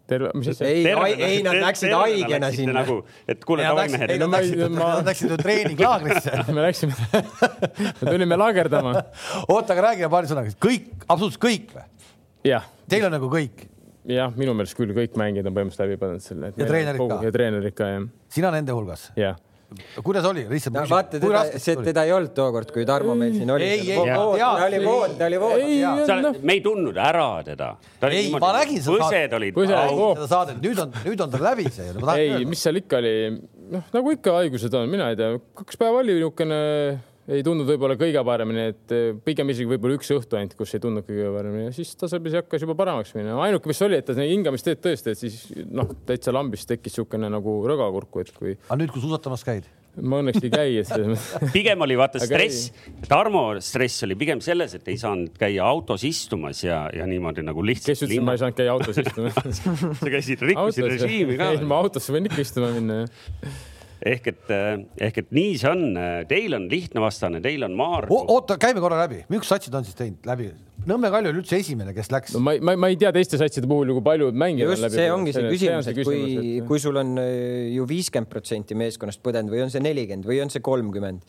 terve, 0.09 0.31
mis 0.37 0.49
asja? 0.51 0.67
ei, 0.67 0.83
ei, 1.17 1.41
nad 1.45 1.57
läksid 1.61 1.93
haigena 1.95 2.49
sinna. 2.53 2.75
nagu, 2.81 2.99
et 3.29 3.43
kuule, 3.47 3.65
davai 3.65 3.87
mehed. 3.93 4.13
ei, 4.15 4.21
nad 4.21 4.33
läksid, 4.33 4.63
nad 4.75 5.09
läksid 5.09 5.31
ju 5.33 5.39
treeninglaagrisse 5.41 6.43
me 6.55 6.65
läksime 6.67 6.97
me 8.01 8.07
tulime 8.07 8.39
laagerdama. 8.39 8.95
oota, 9.47 9.75
aga 9.75 9.89
räägime 9.89 10.11
paari 10.13 10.31
sõnaga, 10.31 10.55
kõik, 10.63 10.89
absoluutselt 11.07 11.43
kõik 11.43 11.71
või? 11.75 11.87
Teil 12.91 13.07
on 13.07 13.15
nagu 13.15 13.31
kõik? 13.31 13.65
jah, 14.09 14.33
minu 14.39 14.55
meelest 14.57 14.77
küll 14.77 14.91
kõik 14.95 15.17
mängijad 15.19 15.47
on 15.47 15.55
põhimõtteliselt 15.55 15.87
läbi 15.87 16.01
põdenud 16.01 16.25
selle. 16.25 16.53
ja 16.57 16.69
treenerid 16.69 17.07
ka? 17.13 17.23
ja 17.23 17.33
treenerid 17.37 17.77
ka, 17.77 17.89
jah. 17.95 18.07
sina 18.39 18.53
nende 18.55 18.75
hulgas? 18.75 19.09
jah 19.19 19.39
kuidas 20.05 20.25
oli, 20.29 20.45
lihtsalt 20.49 20.75
no,? 20.75 20.83
vaata, 20.89 21.19
teda, 21.21 21.43
see, 21.61 21.77
teda 21.85 22.05
ei 22.07 22.13
olnud 22.15 22.33
tookord, 22.37 22.73
kui 22.75 22.85
Tarmo 22.87 23.15
meil 23.19 23.35
siin 23.37 23.53
oli. 23.53 23.67
ei, 23.67 23.85
ei, 23.93 23.99
ta 24.09 24.49
oli 24.67 24.81
vood, 24.83 25.15
ta 25.19 25.29
oli 25.29 25.39
vood. 25.41 26.41
me 26.41 26.57
ei 26.57 26.63
tundnud 26.65 26.99
ära 26.99 27.27
teda. 27.47 27.71
ei, 28.09 28.27
ma 28.33 28.53
nägin 28.59 28.83
seda 28.83 29.07
saadet. 29.07 29.37
olid. 29.39 29.63
seda 29.63 30.27
saadet, 30.29 30.61
nüüd 30.63 30.83
on, 30.85 30.93
nüüd 31.05 31.25
on 31.25 31.33
ta 31.33 31.41
läbi 31.43 31.69
see. 31.73 31.89
ei, 32.17 32.43
mis 32.49 32.63
seal 32.65 32.81
ikka 32.81 33.01
oli, 33.01 33.15
noh, 33.73 33.89
nagu 33.95 34.13
ikka 34.17 34.37
haigused 34.41 34.79
on, 34.79 34.91
mina 34.91 35.11
ei 35.13 35.19
tea, 35.19 35.33
kaks 35.63 35.79
päeva 35.81 36.03
oli 36.03 36.17
niisugune 36.19 36.61
ei 37.31 37.43
tundnud 37.45 37.67
võib-olla 37.69 37.95
kõige 37.99 38.23
paremini, 38.27 38.65
et 38.73 38.95
eh, 38.95 39.11
pigem 39.25 39.53
isegi 39.53 39.69
võib-olla 39.69 39.99
üks 39.99 40.09
õhtu 40.15 40.39
ainult, 40.39 40.57
kus 40.59 40.73
ei 40.75 40.81
tundnud 40.83 41.07
kõige 41.07 41.29
paremini 41.35 41.69
ja 41.69 41.75
siis 41.75 41.93
tasapisi 41.99 42.41
hakkas 42.41 42.65
juba 42.65 42.75
paremaks 42.79 43.13
minema. 43.15 43.45
ainuke, 43.45 43.69
mis 43.71 43.79
oli, 43.85 43.99
et 44.01 44.09
ta 44.09 44.17
hingamisteed 44.17 44.81
tõesti, 44.83 45.13
et 45.13 45.21
siis 45.21 45.37
noh, 45.71 45.93
täitsa 46.07 46.35
lambist 46.35 46.67
tekkis 46.71 46.93
niisugune 46.93 47.31
nagu 47.31 47.55
rõgakurku, 47.69 48.21
et 48.21 48.35
kui. 48.35 48.57
aga 48.67 48.81
nüüd, 48.81 48.91
kui 48.93 49.03
suusatamas 49.05 49.47
käid? 49.47 49.71
ma 49.93 50.19
õnneks 50.23 50.41
ei 50.41 50.49
käi, 50.49 50.77
et 50.81 50.89
selles 50.89 51.09
mõttes. 51.11 51.51
pigem 51.55 51.83
oli 51.85 51.97
vaata 51.99 52.19
stress, 52.23 52.71
Tarmo 53.07 53.43
stress 53.63 54.03
oli 54.07 54.17
pigem 54.19 54.41
selles, 54.43 54.73
et 54.79 54.87
ei 54.89 54.97
saanud 54.99 55.35
käia 55.37 55.67
autos 55.69 56.03
istumas 56.07 56.63
ja, 56.65 56.87
ja 56.91 57.05
niimoodi 57.09 57.45
nagu 57.45 57.63
lihtsalt. 57.63 57.93
kes 57.93 58.07
ütles, 58.07 58.17
et 58.17 58.25
ma 58.25 58.33
ei 58.35 58.41
saanud 58.41 58.57
käia 58.57 58.73
autos 58.73 58.99
istumas 58.99 59.37
sa 60.01 60.09
käisid, 60.15 60.41
rikkusid 60.49 60.89
režiimi 60.95 61.37
ka. 61.37 61.53
ei, 61.53 61.61
ma 61.69 61.77
autosse 61.85 62.15
võin 62.15 62.27
ikka 62.27 62.41
istuma 62.43 62.73
minna, 62.73 63.03
jah 63.05 63.61
ehk 64.05 64.29
et, 64.33 64.43
eh, 64.51 64.83
ehk 65.07 65.23
et 65.23 65.33
nii 65.35 65.55
see 65.61 65.71
on, 65.71 65.97
teil 66.29 66.57
on 66.57 66.67
lihtne 66.71 67.03
vastane, 67.03 67.41
teil 67.43 67.63
on 67.67 67.75
Maar. 67.77 68.09
oota, 68.11 68.57
käime 68.61 68.83
korra 68.83 68.99
läbi, 69.05 69.23
millised 69.31 69.55
satsid 69.55 69.75
on 69.79 69.87
siis 69.87 69.97
teinud 69.99 70.29
läbi? 70.29 70.51
Nõmme 70.83 71.07
Kalju 71.13 71.31
oli 71.31 71.39
üldse 71.39 71.55
esimene, 71.61 71.93
kes 71.95 72.09
läks. 72.11 72.33
no 72.35 72.41
ma, 72.43 72.57
ma, 72.59 72.75
ma 72.75 72.89
ei 72.91 72.97
tea 72.99 73.13
teiste 73.15 73.39
satside 73.39 73.69
puhul 73.71 73.91
ju 73.91 73.97
kui 73.99 74.03
palju 74.03 74.31
mängijad 74.35 74.73
on 74.73 74.81
läbi. 74.83 74.97
see 74.97 75.11
ongi 75.13 75.35
see 75.35 75.45
küsimus, 75.47 75.87
et 75.87 76.01
kui, 76.03 76.59
kui 76.67 76.81
sul 76.83 76.99
on 76.99 77.15
eh, 77.21 77.71
ju 77.71 77.87
viiskümmend 77.87 78.31
protsenti 78.31 78.75
meeskonnast 78.75 79.23
põdenud 79.23 79.53
või 79.53 79.63
on 79.63 79.71
see 79.71 79.83
nelikümmend 79.83 80.27
või 80.27 80.41
on 80.43 80.51
see 80.51 80.63
kolmkümmend 80.65 81.23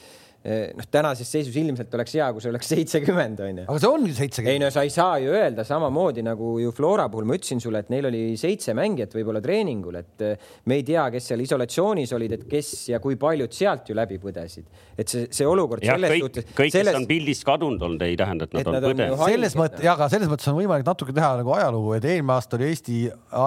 noh, 0.44 0.84
tänases 0.92 1.30
seisus 1.32 1.54
ilmselt 1.56 1.94
oleks 1.96 2.14
hea, 2.18 2.26
kui 2.34 2.42
see 2.44 2.50
oleks 2.52 2.68
seitsekümmend, 2.68 3.38
onju. 3.46 3.62
aga 3.64 3.80
see 3.80 3.88
ongi 3.88 4.12
seitsekümmend. 4.12 4.52
ei 4.52 4.60
no 4.60 4.68
sa 4.74 4.82
ei 4.84 4.90
saa 4.92 5.14
ju 5.22 5.32
öelda 5.32 5.64
samamoodi 5.64 6.24
nagu 6.26 6.58
ju 6.60 6.72
Flora 6.76 7.06
puhul 7.08 7.24
ma 7.30 7.38
ütlesin 7.38 7.62
sulle, 7.64 7.80
et 7.80 7.92
neil 7.92 8.10
oli 8.10 8.20
seitse 8.36 8.74
mängijat 8.76 9.16
võib-olla 9.16 9.40
treeningul, 9.44 9.96
et 10.02 10.24
eh, 10.26 10.50
me 10.68 10.76
ei 10.80 10.84
tea, 10.84 11.06
kes 11.14 11.30
seal 11.30 11.44
isolatsioonis 11.46 12.12
olid, 12.18 12.36
et 12.36 12.44
kes 12.50 12.74
ja 12.92 13.00
kui 13.00 13.16
paljud 13.20 13.56
sealt 13.56 13.88
ju 13.88 13.96
läbi 13.96 14.20
põdesid. 14.20 14.68
et 14.98 15.08
see, 15.08 15.30
see 15.32 15.48
olukord 15.48 15.84
ja, 15.86 15.96
selles 15.96 16.12
kõik, 16.12 16.26
suhtes. 16.26 16.50
kõik 16.60 16.76
selles..., 16.76 16.92
kes 16.92 17.00
on 17.00 17.08
pildist 17.14 17.48
kadunud 17.48 17.88
olnud, 17.88 18.04
ei 18.04 18.20
tähenda, 18.20 18.44
et 18.44 18.58
nad 18.58 18.68
et 18.68 18.72
on 18.74 18.88
põdenud. 18.90 19.24
selles 19.24 19.58
mõttes, 19.62 19.86
ja 19.88 19.96
aga 19.96 20.12
selles 20.12 20.28
mõttes 20.28 20.52
on 20.52 20.60
võimalik 20.60 20.84
natuke 20.92 21.16
teha 21.16 21.34
nagu 21.40 21.56
ajalugu, 21.56 21.96
et 21.96 22.12
eelmine 22.12 22.36
aasta 22.36 22.60
oli 22.60 22.68
Eesti, 22.68 23.00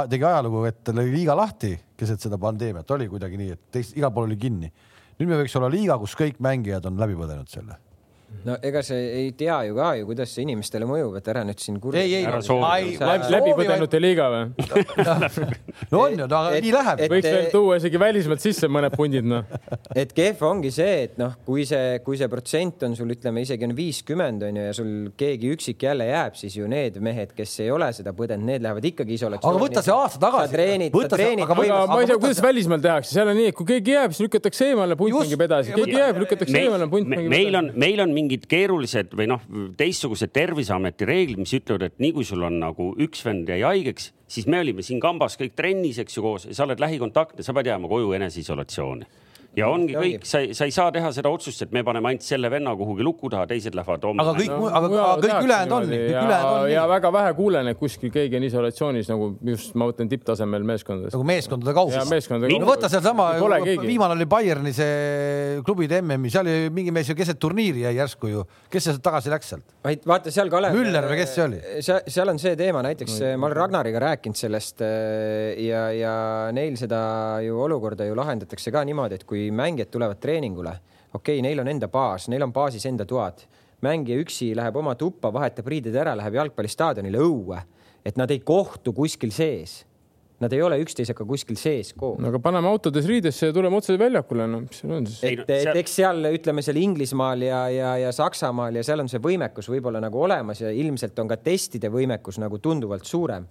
tegi 0.10 0.30
ajalugu, 0.34 0.66
et 0.74 0.96
lõi 0.98 1.10
liiga 1.14 1.38
lahti 1.38 1.76
keset 1.98 2.26
seda 2.26 2.42
pandeemiat, 2.42 2.90
oli 2.98 3.06
kuidagi 3.10 3.38
nii, 3.38 3.54
et 3.54 3.66
teist, 3.78 3.94
igal 3.98 4.10
pool 4.14 4.32
oli 4.32 4.42
kinni 4.42 4.74
nüüd 5.18 5.30
me 5.32 5.42
võiks 5.42 5.56
olla 5.58 5.70
liiga, 5.74 5.98
kus 6.02 6.16
kõik 6.18 6.42
mängijad 6.44 6.86
on 6.90 7.00
läbi 7.02 7.18
põdenud 7.18 7.50
selle 7.52 7.80
no 8.48 8.56
ega 8.64 8.82
see 8.84 9.04
ei 9.22 9.32
tea 9.38 9.56
ju 9.68 9.76
ka 9.78 9.94
ju, 9.98 10.06
kuidas 10.08 10.32
see 10.36 10.44
inimestele 10.44 10.88
mõjub, 10.88 11.16
et 11.20 11.28
ära 11.32 11.44
nüüd 11.48 11.62
siin 11.64 11.78
kurja. 11.84 12.04
ei, 12.04 12.20
ei, 12.20 12.26
ma 12.60 12.74
ei. 12.80 12.96
läbipõdenute 13.32 14.02
liiga 14.02 14.28
või 14.32 14.44
no 15.92 16.02
on 16.02 16.16
ju, 16.16 16.28
no 16.28 16.40
aga 16.42 16.60
nii 16.64 16.74
läheb. 16.76 17.04
võiks 17.14 17.28
veel 17.28 17.48
tuua 17.54 17.78
isegi 17.80 18.02
välismaalt 18.02 18.44
sisse 18.44 18.70
mõned 18.72 18.96
pundid, 19.00 19.28
noh. 19.28 19.48
et 20.02 20.12
kehv 20.16 20.44
ongi 20.48 20.72
see, 20.76 21.06
et 21.08 21.16
noh, 21.22 21.38
kui 21.48 21.64
see, 21.68 22.00
kui 22.06 22.20
see 22.20 22.30
protsent 22.32 22.84
on 22.88 22.98
sul, 23.00 23.14
ütleme 23.16 23.44
isegi 23.46 23.68
on 23.68 23.76
viiskümmend 23.78 24.44
on 24.50 24.60
ju 24.60 24.68
ja 24.68 24.76
sul 24.76 24.92
keegi 25.20 25.54
üksik 25.56 25.88
jälle 25.88 26.10
jääb, 26.10 26.36
siis 26.40 26.60
ju 26.60 26.68
need 26.72 27.00
mehed, 27.04 27.32
kes 27.38 27.56
ei 27.64 27.72
ole 27.72 27.90
seda 27.96 28.16
põdenud, 28.18 28.48
need 28.52 28.66
lähevad 28.66 28.90
ikkagi 28.92 29.18
isolatsiooni. 29.22 29.56
aga 29.56 29.64
võta 29.64 29.86
see 29.88 29.96
aasta 29.96 30.24
tagasi. 30.26 30.52
sa 30.52 30.58
treenid, 30.58 31.00
sa 31.00 31.14
treenid. 31.16 31.46
aga, 31.48 31.60
aga 31.64 31.94
ma 31.94 32.02
ei 32.04 32.12
tea, 32.12 32.20
kuidas 32.20 32.44
välismaal 32.44 32.84
tehakse, 32.84 33.16
seal 33.16 33.32
on 33.32 33.40
nii, 33.40 33.54
et 33.54 33.60
kui 33.60 33.72
keegi 33.72 33.96
jääb, 33.96 34.16
siis 34.16 34.28
lükatakse 34.28 34.72
eemale, 34.72 35.00
punt 35.00 35.16
mängib 35.16 35.48
edasi, 35.48 35.76
keegi 35.76 36.00
jääb, 36.00 36.22
lükatakse 36.26 36.64
eemale, 36.64 36.92
punt 36.92 37.08
mängib 37.08 37.32
edasi. 37.32 37.36
meil 37.38 37.62
on, 37.62 37.72
meil 37.78 38.04
on 38.04 38.17
mingid 38.18 38.48
keerulised 38.50 39.14
või 39.18 39.30
noh, 39.30 39.46
teistsugused 39.78 40.34
Terviseameti 40.34 41.08
reeglid, 41.08 41.42
mis 41.44 41.54
ütlevad, 41.58 41.88
et 41.88 42.02
nii 42.04 42.16
kui 42.18 42.28
sul 42.28 42.44
on 42.48 42.60
nagu 42.64 42.92
üks 43.04 43.24
vend 43.28 43.50
jäi 43.54 43.62
haigeks, 43.62 44.12
siis 44.28 44.50
me 44.50 44.64
olime 44.66 44.86
siin 44.86 45.00
kambas 45.04 45.38
kõik 45.40 45.56
trennis, 45.58 46.02
eks 46.02 46.18
ju, 46.18 46.26
koos, 46.26 46.50
sa 46.52 46.66
oled 46.66 46.82
lähikontaktne, 46.82 47.46
sa 47.46 47.56
pead 47.56 47.72
jääma 47.72 47.90
koju 47.92 48.14
eneseisolatsiooni 48.18 49.08
ja 49.58 49.68
ongi 49.74 49.96
kõik, 49.98 50.26
sa 50.28 50.42
ei, 50.44 50.54
sa 50.58 50.68
ei 50.68 50.74
saa 50.74 50.92
teha 50.94 51.10
seda 51.16 51.32
otsust, 51.34 51.64
et 51.66 51.74
me 51.74 51.82
paneme 51.86 52.12
ainult 52.12 52.26
selle 52.26 52.50
venna 52.54 52.74
kuhugi 52.78 53.06
luku 53.06 53.32
taha, 53.34 53.48
teised 53.50 53.76
lähevad 53.78 54.06
homme. 54.06 54.24
aga 54.24 54.36
kõik 54.38 54.52
no,, 54.54 54.68
aga, 54.70 54.90
aga 55.04 55.16
kõik 55.24 55.48
ülejäänud 55.48 55.76
on 55.78 55.88
kõik 55.88 56.04
ülejäänud 56.22 56.60
on 56.62 56.72
ja 56.72 56.84
väga 56.92 57.12
vähe 57.16 57.34
kuulen, 57.38 57.72
et 57.72 57.80
kuskil 57.80 58.14
keegi 58.14 58.38
on 58.40 58.46
isolatsioonis 58.48 59.10
nagu 59.12 59.30
just 59.50 59.78
ma 59.78 59.90
mõtlen 59.90 60.12
tipptasemel 60.12 60.68
meeskondades. 60.68 61.16
nagu 61.16 61.28
meeskondade 61.28 61.76
kausis. 61.78 62.30
no 62.54 62.70
võta 62.70 62.92
sealsama, 62.92 63.30
viimane 63.82 64.18
oli 64.18 64.30
Bayerni 64.30 64.74
see 64.78 65.58
klubide 65.66 66.04
MM-i, 66.04 66.32
seal 66.34 66.46
oli 66.46 66.70
mingi 66.74 66.94
mees 66.94 67.10
ju 67.10 67.18
keset 67.18 67.42
turniiri 67.42 67.88
jäi 67.88 67.96
järsku 67.98 68.32
ju, 68.32 68.46
kes 68.74 68.90
sealt 68.92 69.04
tagasi 69.06 69.34
läks 69.34 69.54
sealt? 69.56 69.76
vaata 70.08 70.34
seal 70.34 70.52
Kalev. 70.54 70.76
Müller 70.78 71.10
või 71.10 71.20
kes 71.24 71.34
see 71.34 71.46
oli? 71.48 71.64
seal 71.82 72.30
on 72.30 72.42
see 72.42 72.54
teema, 72.60 72.86
näiteks 72.86 73.18
ma 73.40 73.50
olen 73.50 73.58
Ragnariga 73.58 74.04
rääkinud 74.06 74.38
sellest 74.38 74.86
äh, 74.86 75.58
ja, 75.66 75.88
ja 75.96 76.14
neil 76.54 76.78
seda 76.80 77.00
ju 77.46 77.58
olukorda 77.66 78.06
ju 78.06 78.16
lahendatakse 78.18 78.72
ka 78.74 78.84
niimoodi, 78.88 79.18
et 79.18 79.26
kui 79.28 79.47
mängijad 79.56 79.92
tulevad 79.94 80.20
treeningule, 80.24 80.74
okei 81.14 81.38
okay,, 81.38 81.46
neil 81.46 81.64
on 81.64 81.72
enda 81.72 81.88
baas, 81.92 82.28
neil 82.32 82.44
on 82.44 82.54
baasis 82.54 82.86
enda 82.90 83.06
toad, 83.06 83.44
mängija 83.86 84.20
üksi 84.24 84.54
läheb 84.58 84.80
oma 84.80 84.96
tuppa, 84.96 85.32
vahetab 85.34 85.68
riided 85.68 85.96
ära, 85.96 86.16
läheb 86.18 86.40
jalgpallistaadionile 86.40 87.22
õue, 87.22 87.62
et 88.06 88.18
nad 88.18 88.32
ei 88.32 88.40
kohtu 88.46 88.94
kuskil 88.98 89.32
sees 89.36 89.84
Nad 90.38 90.54
ei 90.54 90.62
ole 90.62 90.78
üksteisega 90.84 91.26
kuskil 91.26 91.58
sees 91.58 91.96
koos. 91.98 92.20
no 92.22 92.30
aga 92.30 92.38
paneme 92.42 92.70
autodes 92.70 93.08
riidesse 93.10 93.50
ja 93.50 93.54
tuleme 93.54 93.80
otse 93.80 93.96
väljakule, 93.98 94.46
no 94.46 94.60
mis 94.68 94.84
seal 94.84 94.92
on 95.00 95.08
siis? 95.10 95.24
et, 95.26 95.50
et 95.50 95.80
eks 95.82 95.96
seal 95.98 96.28
ütleme 96.30 96.62
seal 96.62 96.78
Inglismaal 96.78 97.42
ja, 97.42 97.62
ja, 97.74 97.96
ja 98.04 98.12
Saksamaal 98.14 98.78
ja 98.78 98.84
seal 98.86 99.02
on 99.02 99.10
see 99.10 99.22
võimekus 99.24 99.70
võib-olla 99.74 100.02
nagu 100.04 100.22
olemas 100.22 100.62
ja 100.62 100.70
ilmselt 100.70 101.18
on 101.24 101.32
ka 101.32 101.40
testide 101.42 101.90
võimekus 101.90 102.38
nagu 102.44 102.62
tunduvalt 102.62 103.10
suurem 103.10 103.48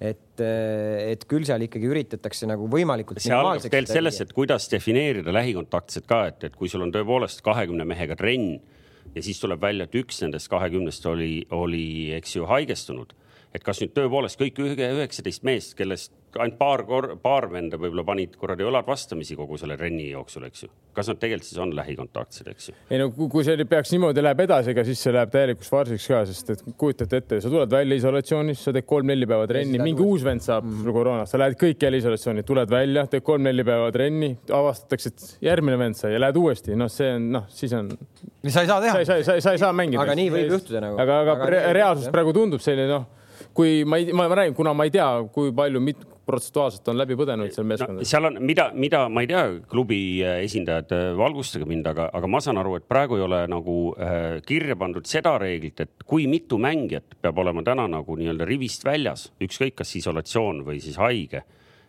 et, 0.00 0.40
et 0.40 1.24
küll 1.28 1.44
seal 1.44 1.66
ikkagi 1.66 1.88
üritatakse 1.90 2.48
nagu 2.48 2.68
võimalikult. 2.72 3.20
see 3.20 3.36
algab 3.36 3.66
tegelikult 3.66 3.96
sellest, 3.98 4.24
et 4.24 4.34
kuidas 4.36 4.68
defineerida 4.72 5.34
lähikontaktsed 5.36 6.08
ka, 6.08 6.22
et, 6.32 6.44
et 6.48 6.56
kui 6.56 6.72
sul 6.72 6.86
on 6.86 6.92
tõepoolest 6.94 7.44
kahekümne 7.44 7.84
mehega 7.88 8.16
trenn 8.16 8.56
ja 9.14 9.24
siis 9.24 9.40
tuleb 9.42 9.60
välja, 9.62 9.86
et 9.86 9.96
üks 10.00 10.22
nendest 10.24 10.48
kahekümnest 10.52 11.06
oli, 11.10 11.44
oli, 11.54 11.84
eks 12.16 12.36
ju, 12.38 12.46
haigestunud. 12.48 13.12
et 13.54 13.64
kas 13.66 13.80
nüüd 13.82 13.92
tõepoolest 13.96 14.38
kõik 14.40 14.60
üheksateist 14.62 15.44
meest, 15.44 15.74
kellest 15.76 16.12
ainult 16.38 16.58
paar 16.58 16.82
kor-, 16.86 17.10
paar 17.22 17.46
venda 17.50 17.78
võib-olla 17.80 18.04
panid 18.06 18.36
kuradi 18.38 18.64
õlad 18.66 18.86
vastamisi 18.86 19.36
kogu 19.38 19.58
selle 19.58 19.76
renni 19.78 20.10
jooksul, 20.10 20.44
eks 20.46 20.64
ju. 20.64 20.70
kas 20.94 21.10
nad 21.10 21.18
tegelikult 21.22 21.48
siis 21.48 21.60
on 21.62 21.72
lähikontaktsed, 21.74 22.50
eks 22.52 22.70
ju? 22.70 22.74
ei 22.92 23.00
no 23.00 23.08
kui 23.16 23.44
see 23.46 23.66
peaks 23.70 23.92
niimoodi 23.94 24.22
läheb 24.22 24.44
edasi, 24.46 24.72
ega 24.74 24.84
siis 24.86 25.02
see 25.02 25.14
läheb 25.14 25.32
täielikuks 25.34 25.72
farsiks 25.72 26.06
ka, 26.10 26.22
sest 26.28 26.54
et 26.54 26.64
kujutate 26.80 27.20
ette, 27.22 27.40
sa 27.42 27.52
tuled 27.52 27.74
välja 27.74 27.98
isolatsioonist, 28.02 28.66
sa 28.66 28.74
teed 28.76 28.86
kolm-neli 28.90 29.28
päeva 29.30 29.48
trenni, 29.50 29.82
mingi 29.82 30.06
uus 30.06 30.24
vend 30.26 30.44
saab 30.46 30.64
mm 30.64 30.80
-hmm. 30.80 30.98
koroonast, 30.98 31.34
sa 31.34 31.42
lähed 31.42 31.58
kõik 31.60 31.86
jälle 31.86 32.02
isolatsiooni, 32.02 32.46
tuled 32.46 32.70
välja, 32.70 33.06
teed 33.10 33.26
kolm-neli 33.26 33.66
päeva 33.66 33.92
trenni, 33.92 34.34
avastatakse, 34.62 35.14
et 35.14 35.46
järgmine 35.50 35.78
vend 35.78 35.98
sai 35.98 36.14
ja 36.14 36.20
lähed 36.20 36.36
uuesti, 36.36 36.76
noh, 36.76 36.90
see 36.90 37.14
on 37.14 37.30
noh, 37.38 37.46
siis 37.48 37.72
on. 37.72 37.90
sa 38.48 38.60
ei 38.60 38.66
saa 38.66 38.80
teha. 38.80 39.04
sa 39.04 39.16
ei 39.16 39.24
saa, 39.24 39.40
sa 39.40 39.52
ei 39.52 39.58
saa 39.58 39.72
mängida. 39.72 40.02
aga 40.02 40.14
nii 40.14 40.30
võib 40.30 40.58
juhtuda 40.58 40.80
nagu. 40.80 41.00
aga, 41.00 41.20
aga, 41.20 41.32
aga 41.32 41.72
reaalsus 41.72 42.12
praegu 42.12 42.32
tundub 42.32 42.62
selline 42.62 42.88
noh 42.88 43.08
kui 43.54 43.84
ma 43.84 43.98
ei, 44.00 44.12
ma 44.12 44.28
räägin, 44.28 44.54
kuna 44.54 44.72
ma 44.76 44.86
ei 44.86 44.92
tea, 44.94 45.08
kui 45.34 45.52
palju, 45.54 45.82
protsentuaalselt 46.30 46.88
on 46.92 46.98
läbi 47.00 47.18
põdenud 47.18 47.52
seal 47.54 47.68
meeskondas 47.68 48.04
no,? 48.04 48.08
seal 48.08 48.28
on, 48.30 48.38
mida, 48.46 48.70
mida 48.74 49.04
ma 49.12 49.24
ei 49.24 49.30
tea, 49.30 49.44
klubi 49.70 50.00
äh, 50.24 50.40
esindajad 50.46 50.94
äh, 50.96 51.04
valgustage 51.18 51.68
mind, 51.68 51.90
aga, 51.90 52.08
aga 52.16 52.30
ma 52.30 52.42
saan 52.44 52.60
aru, 52.62 52.78
et 52.80 52.88
praegu 52.90 53.18
ei 53.18 53.26
ole 53.26 53.44
nagu 53.50 53.76
äh, 53.98 54.40
kirja 54.46 54.78
pandud 54.80 55.08
seda 55.10 55.36
reeglit, 55.42 55.84
et 55.84 56.08
kui 56.08 56.28
mitu 56.30 56.60
mängijat 56.62 57.18
peab 57.20 57.40
olema 57.42 57.64
täna 57.66 57.86
nagu 57.90 58.18
nii-öelda 58.18 58.48
rivist 58.48 58.86
väljas, 58.86 59.30
ükskõik 59.42 59.80
kas 59.82 59.96
isolatsioon 60.00 60.64
või 60.66 60.82
siis 60.82 61.00
haige 61.00 61.44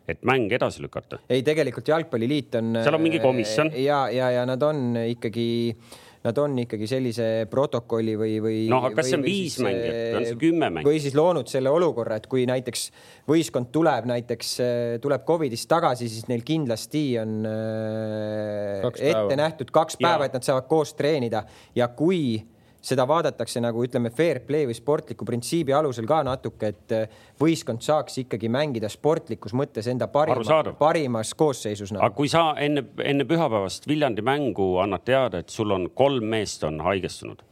et 0.10 0.24
mäng 0.28 0.52
edasi 0.52 0.82
lükata? 0.84 1.22
ei, 1.30 1.44
tegelikult 1.46 1.88
Jalgpalliliit 1.88 2.56
on. 2.60 2.78
seal 2.82 2.98
on 2.98 3.04
mingi 3.04 3.22
komisjon. 3.24 3.74
ja, 3.78 4.04
ja, 4.12 4.32
ja 4.34 4.46
nad 4.50 4.64
on 4.66 4.96
ikkagi 5.06 5.50
äh, 5.72 6.00
nad 6.22 6.38
on 6.38 6.58
ikkagi 6.64 6.88
sellise 6.90 7.28
protokolli 7.50 8.14
või, 8.20 8.36
või. 8.44 8.58
noh, 8.70 8.86
aga 8.86 9.00
kas 9.00 9.10
see 9.10 9.18
on 9.18 9.26
viis 9.26 9.58
mängijat 9.64 9.96
või 9.96 10.20
on 10.20 10.28
see 10.28 10.40
kümme 10.44 10.70
mängijat? 10.70 10.90
või 10.90 11.02
siis 11.04 11.18
loonud 11.18 11.52
selle 11.52 11.74
olukorra, 11.74 12.20
et 12.22 12.28
kui 12.32 12.46
näiteks 12.50 12.86
võistkond 13.30 13.72
tuleb 13.74 14.10
näiteks, 14.12 14.54
tuleb 15.02 15.26
Covidist 15.28 15.70
tagasi, 15.72 16.10
siis 16.12 16.28
neil 16.30 16.46
kindlasti 16.46 17.06
on 17.22 17.38
äh, 17.50 18.88
ette 19.12 19.40
nähtud 19.40 19.74
kaks 19.74 19.98
päeva, 20.02 20.28
et 20.28 20.38
nad 20.38 20.46
saavad 20.46 20.70
koos 20.70 20.94
treenida 20.98 21.46
ja 21.78 21.90
kui 21.96 22.38
seda 22.82 23.06
vaadatakse 23.08 23.62
nagu 23.62 23.84
ütleme, 23.86 24.10
fair 24.14 24.42
play 24.46 24.66
või 24.70 24.76
sportliku 24.78 25.26
printsiibi 25.28 25.74
alusel 25.78 26.08
ka 26.10 26.22
natuke, 26.26 26.72
et 26.74 26.96
äh, 26.96 27.20
võistkond 27.42 27.84
saaks 27.86 28.18
ikkagi 28.24 28.50
mängida 28.52 28.90
sportlikus 28.92 29.54
mõttes 29.58 29.90
enda 29.92 30.10
parima, 30.12 30.62
parimas 30.80 31.36
koosseisus 31.38 31.94
nagu.. 31.94 32.04
aga 32.06 32.18
kui 32.18 32.32
sa 32.32 32.52
enne, 32.62 32.88
enne 33.06 33.28
pühapäevast 33.30 33.88
Viljandi 33.90 34.26
mängu 34.26 34.74
annad 34.84 35.06
teada, 35.06 35.44
et 35.44 35.54
sul 35.54 35.74
on 35.76 35.90
kolm 35.96 36.26
meest 36.34 36.66
on 36.68 36.82
haigestunud, 36.86 37.46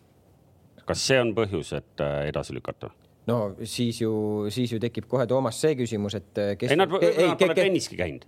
kas 0.90 1.06
see 1.12 1.22
on 1.22 1.36
põhjus, 1.38 1.76
et 1.78 2.06
äh, 2.06 2.26
edasi 2.32 2.58
lükata? 2.58 2.90
no 3.30 3.40
siis 3.62 4.02
ju, 4.02 4.12
siis 4.54 4.74
ju 4.74 4.82
tekib 4.82 5.06
kohe 5.10 5.30
Toomas 5.30 5.62
see 5.62 5.78
küsimus, 5.78 6.18
et 6.18 6.42
äh, 6.42 6.56
kes. 6.58 6.74
ei, 6.74 6.80
nad, 6.80 6.90
nad 6.90 7.38
pole 7.38 7.58
tenniski 7.58 8.00
käinud 8.00 8.26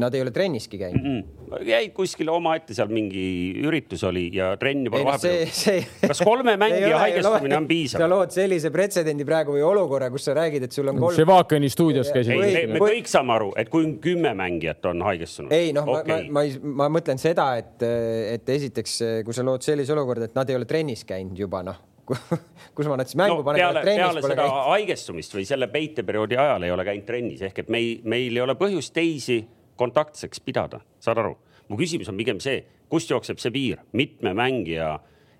Nad 0.00 0.14
ei 0.14 0.22
ole 0.24 0.32
trenniski 0.34 0.78
käinud 0.80 1.04
mm? 1.04 1.18
-mm. 1.22 1.66
jäid 1.68 1.92
kuskile 1.94 2.30
omaette, 2.30 2.74
seal 2.74 2.88
mingi 2.90 3.22
üritus 3.62 4.02
oli 4.08 4.24
ja 4.34 4.56
trenn 4.58 4.86
juba 4.88 5.02
vahepeal. 5.04 5.52
See... 5.54 5.84
kas 6.02 6.22
kolme 6.26 6.56
mängija 6.64 6.98
haigestumine 6.98 7.56
on 7.56 7.68
piisav? 7.68 8.02
sa 8.02 8.08
lood 8.10 8.34
sellise 8.34 8.72
pretsedendi 8.74 9.26
praegu 9.28 9.54
või 9.54 9.62
olukorra, 9.66 10.08
kus 10.10 10.26
sa 10.26 10.34
räägid, 10.34 10.66
et 10.66 10.74
sul 10.74 10.90
on 10.90 10.98
kolm. 10.98 11.14
Ševakini 11.14 11.70
stuudios 11.70 12.10
käisid. 12.14 12.34
Me, 12.34 12.64
me 12.72 12.82
kõik 12.82 13.10
saame 13.10 13.36
aru, 13.36 13.52
et 13.60 13.70
kui 13.70 13.86
kümme 14.02 14.34
mängijat 14.34 14.90
on 14.90 15.04
haigestunud. 15.06 15.52
ei 15.54 15.70
noh 15.76 15.86
okay., 15.94 16.26
ma, 16.30 16.42
ma, 16.42 16.46
ma, 16.48 16.82
ma 16.82 16.90
mõtlen 16.98 17.22
seda, 17.22 17.52
et, 17.60 17.86
et 18.34 18.56
esiteks, 18.56 18.98
kui 19.24 19.36
sa 19.36 19.46
lood 19.46 19.62
sellise 19.66 19.94
olukorda, 19.94 20.30
et 20.30 20.34
nad 20.34 20.50
ei 20.50 20.58
ole 20.58 20.66
trennis 20.66 21.06
käinud 21.06 21.38
juba 21.38 21.62
noh 21.66 21.86
kus 22.74 22.88
ma 22.90 22.96
nad 22.98 23.08
siis 23.08 23.18
mängu 23.18 23.40
no, 23.40 23.46
panen. 23.46 23.60
peale, 23.60 23.82
peale 23.86 24.22
seda 24.22 24.36
käinud. 24.42 24.58
haigestumist 24.72 25.36
või 25.36 25.46
selle 25.48 25.68
peiteperioodi 25.70 26.38
ajal 26.40 26.66
ei 26.66 26.74
ole 26.74 26.86
käinud 26.88 27.06
trennis 27.06 27.44
ehk 27.46 27.62
et 27.64 27.72
meil, 27.72 28.00
meil 28.08 28.34
ei 28.34 28.42
ole 28.44 28.56
põhjust 28.58 28.94
teisi 28.96 29.40
kontaktseks 29.80 30.42
pidada, 30.44 30.82
saad 31.02 31.22
aru? 31.22 31.36
mu 31.70 31.78
küsimus 31.78 32.08
on 32.10 32.18
pigem 32.18 32.40
see, 32.42 32.64
kust 32.90 33.12
jookseb 33.12 33.38
see 33.38 33.52
piir, 33.54 33.84
mitme 33.94 34.32
mängija 34.34 34.96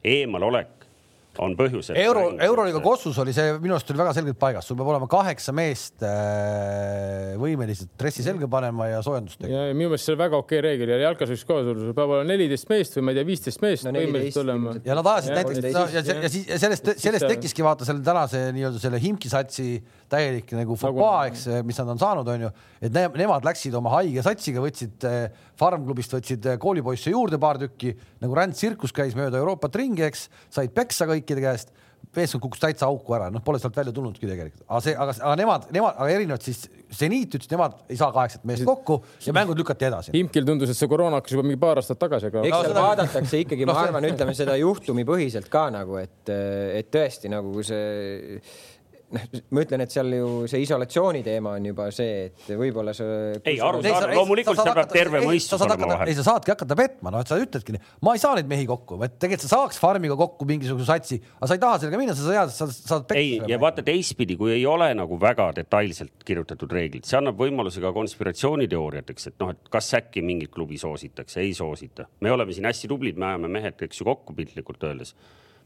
eemalolek 0.06 0.80
on 1.38 1.54
põhjus. 1.58 1.90
euro, 1.94 2.24
euroliiga 2.42 2.80
kossus 2.82 3.18
oli 3.22 3.32
see 3.34 3.52
minu 3.62 3.76
arust 3.76 3.90
oli 3.92 4.00
väga 4.00 4.14
selgelt 4.16 4.38
paigas, 4.40 4.66
sul 4.66 4.78
peab 4.78 4.90
olema 4.92 5.06
kaheksa 5.10 5.54
meest 5.54 6.02
äh, 6.06 7.36
võimelised 7.40 7.92
dressi 8.00 8.24
selga 8.26 8.48
panema 8.50 8.88
ja 8.90 8.98
soojendust 9.04 9.38
tegema. 9.40 9.68
ja 9.70 9.76
minu 9.76 9.92
meelest 9.92 10.08
see 10.08 10.16
on 10.16 10.20
väga 10.20 10.40
okei 10.42 10.62
reegel 10.66 10.92
ja 10.94 10.98
jalkas 11.04 11.30
võiks 11.32 11.46
ka 11.46 11.60
sul 11.68 11.94
peab 11.94 12.14
olema 12.16 12.26
neliteist 12.32 12.68
meest 12.72 12.98
või 12.98 13.06
ma 13.06 13.14
ei 13.14 13.20
tea, 13.20 13.28
viisteist 13.30 13.62
meest 13.64 13.86
no, 13.86 13.94
võimelised 13.96 14.42
olema. 14.42 14.74
ja 14.84 14.98
nad 14.98 15.10
ajasid 15.14 15.36
näiteks 15.38 15.62
ja, 15.62 15.86
ja, 15.94 16.04
ja, 16.10 16.34
ja 16.50 16.60
sellest, 16.64 16.92
sellest 17.06 17.28
tekkiski 17.30 17.66
vaata 17.66 17.88
selle 17.88 18.04
tänase 18.06 18.48
nii-öelda 18.56 18.82
selle 18.82 19.02
Himki 19.02 19.30
satsi 19.32 19.70
täielik 20.10 20.54
nagu 20.58 20.76
fopaa, 20.78 21.26
eks, 21.30 21.46
mis 21.66 21.78
nad 21.80 21.92
on 21.94 22.00
saanud, 22.00 22.30
onju, 22.34 22.50
et 22.80 22.94
ne, 22.94 23.04
nemad 23.22 23.46
läksid 23.46 23.74
oma 23.78 23.94
haige 23.98 24.24
satsiga, 24.26 24.62
võtsid 24.64 25.06
äh, 25.08 25.44
farmklubist 25.60 26.16
võtsid 26.16 26.50
äh, 26.50 26.58
koolipoisse 26.62 27.14
juurde 27.14 27.40
paar 27.42 27.60
tükki, 27.62 27.94
nagu 28.22 28.38
rändtsirkus 28.38 28.94
käis 28.96 29.16
mööda 29.18 29.40
Euroopat 29.40 29.78
ringi, 29.80 30.06
eks, 30.08 30.28
said 30.52 30.74
peksa 30.76 31.08
kõikide 31.10 31.44
käest 31.44 31.74
meeskond 32.16 32.42
kukkus 32.42 32.62
täitsa 32.62 32.88
auku 32.90 33.14
ära, 33.14 33.28
noh, 33.30 33.42
pole 33.44 33.60
sealt 33.62 33.76
välja 33.76 33.92
tulnudki 33.94 34.26
tegelikult, 34.26 34.64
aga 34.66 34.80
see, 34.82 34.94
aga, 34.98 35.14
aga 35.20 35.34
nemad, 35.38 35.66
nemad, 35.74 35.94
aga 35.94 36.14
erinevalt 36.16 36.46
siis 36.46 36.64
seniit 36.96 37.36
ütles, 37.38 37.50
nemad 37.52 37.76
ei 37.92 37.98
saa 38.00 38.10
kaheksat 38.14 38.46
meest 38.48 38.66
kokku 38.66 38.98
ja 39.22 39.34
mängud 39.36 39.60
lükati 39.60 39.86
edasi. 39.86 40.14
Imkil 40.18 40.48
tundus, 40.48 40.72
et 40.72 40.78
see 40.78 40.90
koroona 40.90 41.20
hakkas 41.20 41.36
juba 41.36 41.46
mingi 41.46 41.60
paar 41.62 41.78
aastat 41.78 42.00
tagasi, 42.02 42.30
aga. 42.32 42.42
eks 42.48 42.56
seal 42.56 42.74
no, 42.74 42.86
vaadatakse 42.88 43.42
ikkagi, 43.44 43.68
ma 43.68 43.78
arvan, 43.84 44.08
ütleme 44.10 44.34
seda 44.38 44.58
juhtumipõhiselt 44.58 45.50
ka 45.52 45.68
nagu, 45.74 46.00
et, 46.02 46.34
et 46.80 46.90
tõesti 46.90 47.30
nagu 47.30 47.62
see 47.66 48.40
noh, 49.14 49.40
ma 49.54 49.62
ütlen, 49.64 49.82
et 49.84 49.92
seal 49.94 50.12
ju 50.14 50.28
see 50.50 50.62
isolatsiooni 50.64 51.22
teema 51.26 51.54
on 51.58 51.66
juba 51.70 51.88
see, 51.94 52.28
et 52.28 52.50
võib-olla 52.58 52.94
see. 52.96 53.38
ei, 53.42 53.58
arusaadav, 53.64 54.12
loomulikult 54.16 54.60
seal 54.60 54.76
peab 54.76 54.92
terve 54.92 55.22
mõistus 55.24 55.64
olema 55.66 55.90
vahel. 55.92 56.10
ei, 56.10 56.16
sa 56.18 56.26
saadki 56.26 56.54
hakata 56.54 56.78
petma, 56.78 57.12
noh, 57.14 57.24
et 57.24 57.30
sa 57.30 57.38
ütledki 57.40 57.76
ma 58.06 58.14
ei 58.16 58.22
saa 58.22 58.36
neid 58.38 58.50
mehi 58.50 58.66
kokku, 58.70 59.00
et 59.06 59.16
tegelikult 59.18 59.46
sa 59.46 59.52
saaks 59.56 59.80
farmiga 59.82 60.16
kokku 60.20 60.46
mingisuguse 60.48 60.88
satsi, 60.88 61.20
aga 61.38 61.50
sa 61.50 61.58
ei 61.58 61.64
taha 61.64 61.80
sellega 61.82 62.00
minna, 62.02 62.16
sa 62.18 62.28
tead, 62.28 62.54
sa 62.54 62.70
saad 62.70 63.16
ei, 63.18 63.34
ja 63.50 63.58
vaata 63.62 63.84
teistpidi, 63.86 64.38
kui 64.40 64.54
ei 64.54 64.64
ole 64.68 64.92
nagu 64.98 65.18
väga 65.20 65.50
detailselt 65.58 66.24
kirjutatud 66.26 66.72
reeglid, 66.76 67.08
see 67.08 67.18
annab 67.18 67.40
võimaluse 67.40 67.82
ka 67.82 67.92
konspiratsiooniteooriateks, 67.96 69.30
et 69.32 69.38
noh, 69.42 69.54
et 69.56 69.74
kas 69.74 69.92
äkki 69.98 70.24
mingit 70.26 70.54
klubi 70.54 70.78
soositakse, 70.80 71.42
ei 71.42 71.54
soosita. 71.56 72.08
me 72.20 72.32
oleme 72.32 72.54
siin 72.56 72.68
hästi 72.70 72.90
tublid, 72.90 73.18
me 73.20 73.32
ajame 73.32 73.52
mehed, 73.58 73.86
eks 73.88 74.02
ju, 74.02 74.08
kokku 74.10 74.36
piltlikult 74.38 74.90
öeldes 74.90 75.14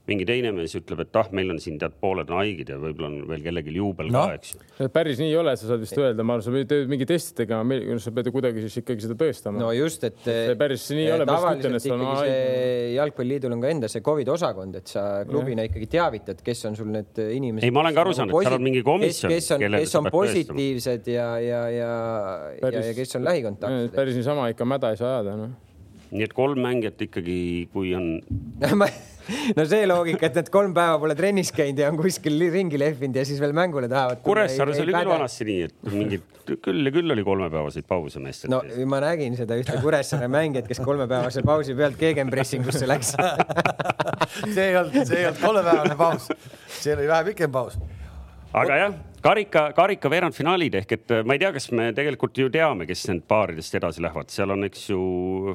mingi 0.05 0.27
teine 0.29 0.51
mees 0.53 0.75
ütleb, 0.77 1.01
et 1.07 1.17
ah, 1.17 1.29
meil 1.33 1.49
on 1.55 1.59
siin 1.63 1.79
tead 1.81 1.95
pooled 2.01 2.29
on 2.29 2.41
haiged 2.43 2.69
ja 2.69 2.77
võib-olla 2.81 3.09
on 3.09 3.29
veel 3.31 3.45
kellelgi 3.47 3.73
juubel 3.73 4.11
no. 4.13 4.25
ka, 4.29 4.37
eks 4.37 4.51
ju. 4.53 4.89
päris 4.93 5.21
nii 5.23 5.31
ei 5.31 5.39
ole, 5.41 5.55
sa 5.57 5.71
saad 5.71 5.81
vist 5.81 5.97
öelda, 5.97 6.27
ma 6.27 6.37
arvan, 6.37 6.45
sa 6.45 6.53
pead 6.53 6.91
mingi 6.93 7.09
testi 7.09 7.37
tegema, 7.39 7.79
sa 8.05 8.13
pead 8.19 8.29
ju 8.29 8.35
kuidagi 8.35 8.65
siis 8.67 8.77
ikkagi 8.83 9.07
seda 9.07 9.17
tõestama. 9.23 9.63
no 9.63 9.71
just, 9.73 10.05
et. 10.05 10.21
see 10.27 10.59
päris 10.61 10.85
nii 10.93 11.07
ei 11.07 11.15
ole. 11.17 11.29
tavaliselt 11.31 11.79
ikkagi 11.81 12.05
on 12.05 12.21
see 12.21 12.93
jalgpalliliidul 12.99 13.57
on 13.57 13.65
ka 13.65 13.73
enda 13.73 13.93
see 13.95 14.05
Covid 14.05 14.33
osakond, 14.37 14.79
et 14.83 14.93
sa 14.93 15.07
klubina 15.31 15.65
ja. 15.65 15.73
ikkagi 15.73 15.91
teavitad, 15.97 16.45
kes 16.45 16.65
on 16.69 16.77
sul 16.77 16.93
need 16.93 17.25
inimesed. 17.25 17.65
ei, 17.65 17.73
ma 17.73 17.87
olen 17.87 17.97
ka 17.97 18.05
aru 18.05 18.13
nagu 18.13 18.21
saanud, 18.21 18.37
et 18.37 18.51
seal 18.51 18.59
on 18.61 18.69
mingi 18.69 18.85
komisjon. 18.85 19.33
kes 19.33 19.53
on, 19.57 19.69
kes 19.79 19.99
on 20.03 20.13
positiivsed 20.13 21.13
ja, 21.15 21.31
ja, 21.41 21.67
ja, 21.73 21.93
ja, 22.61 22.75
ja 22.91 22.97
kes 23.01 23.17
on 23.17 23.25
lähikontaktsed. 23.25 23.95
päris 23.97 24.21
niisama 24.21 24.53
ikka 24.53 24.69
mäda 24.69 24.93
ei 24.93 25.01
saa 25.01 25.17
ajada, 25.17 25.39
noh 25.47 25.61
nii 26.15 26.23
et 26.29 26.35
kolm 26.37 26.61
mängijat 26.63 27.01
ikkagi, 27.09 27.37
kui 27.73 27.91
on 27.97 28.21
no 29.57 29.65
see 29.69 29.87
loogika, 29.89 30.29
et 30.29 30.39
need 30.41 30.51
kolm 30.53 30.75
päeva 30.77 30.99
pole 31.03 31.17
trennis 31.19 31.53
käinud 31.55 31.81
ja 31.81 31.91
on 31.93 31.99
kuskil 32.01 32.39
ringi 32.53 32.81
lehvinud 32.81 33.17
ja 33.21 33.25
siis 33.29 33.41
veel 33.43 33.55
mängule 33.57 33.89
tahavad. 33.91 34.21
Kuressaares 34.25 34.81
oli 34.83 34.95
küll 34.95 35.11
vanasti 35.11 35.49
nii, 35.49 35.69
et 35.69 35.93
mingid 35.93 36.31
küll 36.65 36.85
ja 36.85 36.93
küll 36.93 37.15
oli 37.15 37.25
kolmepäevaseid 37.25 37.89
pause 37.89 38.21
meestel. 38.21 38.53
no 38.53 38.61
ma 38.91 39.01
nägin 39.05 39.37
seda 39.39 39.57
ühte 39.61 39.79
Kuressaare 39.81 40.29
mängijat, 40.33 40.69
kes 40.69 40.83
kolmepäevase 40.85 41.45
pausi 41.47 41.77
pealt 41.79 41.97
gegenpressingusse 42.01 42.89
läks 42.91 43.15
see 44.55 44.71
ei 44.71 44.77
olnud, 44.77 45.01
see 45.09 45.23
ei 45.23 45.29
olnud 45.31 45.41
kolmepäevane 45.41 45.97
paus, 45.99 46.29
see 46.81 46.97
oli 46.97 47.09
vähe 47.09 47.31
pikem 47.33 47.53
paus. 47.55 47.79
Aga 48.55 48.79
jah 48.81 48.95
karika, 49.25 49.65
karika 49.77 50.11
veerandfinaalid 50.13 50.79
ehk 50.83 50.95
et 50.99 51.13
ma 51.27 51.37
ei 51.37 51.43
tea, 51.43 51.51
kas 51.55 51.71
me 51.77 51.89
tegelikult 51.97 52.39
ju 52.39 52.51
teame, 52.53 52.87
kes 52.89 53.07
need 53.11 53.25
paaridest 53.31 53.77
edasi 53.79 54.05
lähevad, 54.05 54.31
seal 54.33 54.53
on, 54.55 54.67
eks 54.69 54.89
ju, 54.91 55.01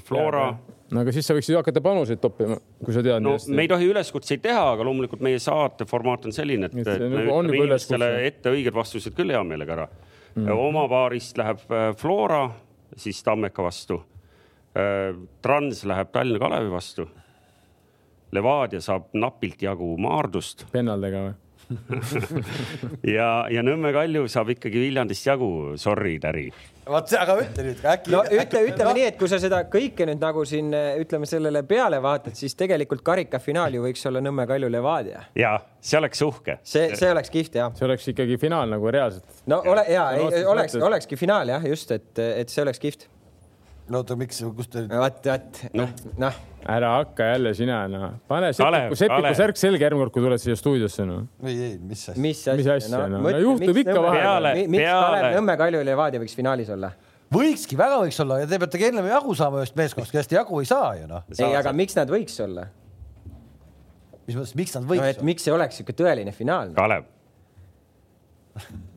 Flora. 0.05 0.47
no 0.89 1.03
aga 1.03 1.13
siis 1.15 1.29
sa 1.29 1.35
võiksid 1.37 1.57
hakata 1.59 1.83
panuseid 1.85 2.21
toppima, 2.23 2.57
kui 2.83 2.95
sa 2.95 3.03
tead. 3.05 3.23
no 3.23 3.35
hästi. 3.37 3.53
me 3.55 3.65
ei 3.65 3.71
tohi 3.71 3.89
üleskutseid 3.91 4.43
teha, 4.45 4.63
aga 4.73 4.87
loomulikult 4.87 5.23
meie 5.25 5.41
saate 5.43 5.87
formaat 5.89 6.25
on 6.29 6.35
selline, 6.35 6.71
et, 6.71 6.79
et 6.81 7.03
me 7.05 7.11
nagu 7.21 7.27
ütleme 7.27 7.59
inimestele 7.61 8.09
ette 8.27 8.53
õiged 8.55 8.75
vastused 8.75 9.17
küll 9.17 9.35
hea 9.35 9.43
meelega 9.45 9.77
ära 9.77 9.89
mm.. 10.35 10.49
oma 10.55 10.87
paarist 10.91 11.37
läheb 11.39 11.65
äh, 11.69 11.91
Flora 11.97 12.47
siis 12.97 13.21
Tammeka 13.23 13.63
vastu. 13.63 14.01
Äh, 14.77 15.13
Trans 15.45 15.83
läheb 15.85 16.09
Tallinna 16.13 16.41
Kalevi 16.41 16.71
vastu. 16.73 17.05
Levadia 18.33 18.81
saab 18.81 19.13
napilt 19.17 19.61
jagu 19.61 19.95
Maardust. 20.01 20.65
pennaldega 20.73 21.21
või? 21.27 21.37
ja, 23.17 23.29
ja 23.51 23.63
Nõmme 23.65 23.91
Kalju 23.93 24.25
saab 24.31 24.53
ikkagi 24.55 24.81
Viljandist 24.81 25.27
jagu, 25.27 25.49
sorry, 25.81 26.15
Täri. 26.21 26.47
vot, 26.89 27.13
aga 27.19 27.35
ütle 27.43 27.65
nüüd 27.67 27.83
äkki. 27.93 28.13
no 28.13 28.23
ütle, 28.25 28.63
ütleme 28.71 28.87
no. 28.89 28.95
nii, 28.97 29.05
et 29.11 29.19
kui 29.19 29.29
sa 29.29 29.39
seda 29.41 29.61
kõike 29.71 30.07
nüüd 30.09 30.23
nagu 30.23 30.45
siin 30.49 30.73
ütleme 30.73 31.29
sellele 31.29 31.61
peale 31.69 32.01
vaatad, 32.03 32.37
siis 32.39 32.57
tegelikult 32.59 33.03
karikafinaal 33.05 33.77
ju 33.77 33.85
võiks 33.85 34.05
olla 34.09 34.23
Nõmme 34.25 34.47
Kalju 34.49 34.71
Levadia. 34.73 35.23
ja 35.37 35.53
see 35.79 36.01
oleks 36.01 36.25
uhke. 36.25 36.57
see, 36.63 36.89
see 36.97 37.13
oleks 37.13 37.33
kihvt 37.33 37.61
jah. 37.61 37.77
see 37.77 37.85
oleks 37.89 38.09
ikkagi 38.13 38.39
finaal 38.41 38.73
nagu 38.73 38.91
reaalselt. 38.97 39.45
no 39.51 39.61
ole 39.69 39.85
ja, 39.93 40.09
ei 40.17 40.43
oleks, 40.45 40.79
olekski 40.81 41.19
finaal 41.21 41.53
jah, 41.53 41.69
just, 41.69 41.93
et, 41.93 42.11
et 42.17 42.49
see 42.49 42.65
oleks 42.65 42.81
kihvt 42.81 43.09
no 43.89 44.03
oota, 44.03 44.15
miks, 44.19 44.39
kust 44.55 44.71
te? 44.73 44.85
vot, 44.91 45.19
vot, 45.25 45.59
noh, 45.77 45.91
noh. 46.21 46.39
ära 46.75 46.91
hakka 46.97 47.27
jälle 47.31 47.53
sina, 47.57 47.81
noh. 47.91 48.07
pane 48.29 48.51
Sepiku, 48.55 48.97
Sepiku 48.99 49.33
särk 49.37 49.59
selga 49.59 49.87
järgmine 49.87 50.05
kord, 50.05 50.13
kui 50.15 50.25
tuled 50.25 50.41
siia 50.43 50.57
stuudiosse, 50.59 51.05
noh. 51.09 51.27
ei, 51.45 51.55
ei, 51.67 51.77
mis 51.81 52.03
asja? 52.11 52.21
mis 52.21 52.41
asja, 52.43 52.57
mis 52.59 52.71
asja, 52.75 52.91
noh 52.95 53.05
no, 53.15 53.21
no, 53.25 53.43
juhtub 53.45 53.81
ikka 53.83 53.99
vahel. 54.05 54.49
miks 54.65 54.89
Kalev 54.89 55.29
Nõmme 55.37 55.55
Kalju 55.61 55.85
Levadia 55.87 56.23
võiks 56.23 56.37
finaalis 56.37 56.73
olla? 56.75 56.91
võikski, 57.33 57.77
väga 57.79 58.01
võiks 58.03 58.19
olla 58.25 58.41
ja 58.43 58.49
te 58.49 58.59
peate 58.61 58.81
ka 58.81 58.89
ennem 58.89 59.09
jagu 59.09 59.37
saama 59.37 59.63
ühest 59.63 59.77
meeskonnast, 59.79 60.13
kellest 60.13 60.35
jagu 60.37 60.61
ei 60.61 60.69
saa 60.69 60.91
ju 60.99 61.07
noh. 61.09 61.25
ei, 61.37 61.53
aga 61.61 61.73
miks 61.77 61.97
nad 61.97 62.11
võiks 62.13 62.37
olla? 62.45 62.67
mis 64.25 64.37
mõttes, 64.37 64.53
miks 64.57 64.77
nad 64.77 64.85
võiks 64.89 65.21
no, 65.21 65.29
miks 65.31 65.49
ei 65.49 65.55
oleks 65.55 65.81
niisugune 65.81 66.03
tõeline 66.03 66.35
finaal? 66.35 66.75
Kalev 66.77 67.09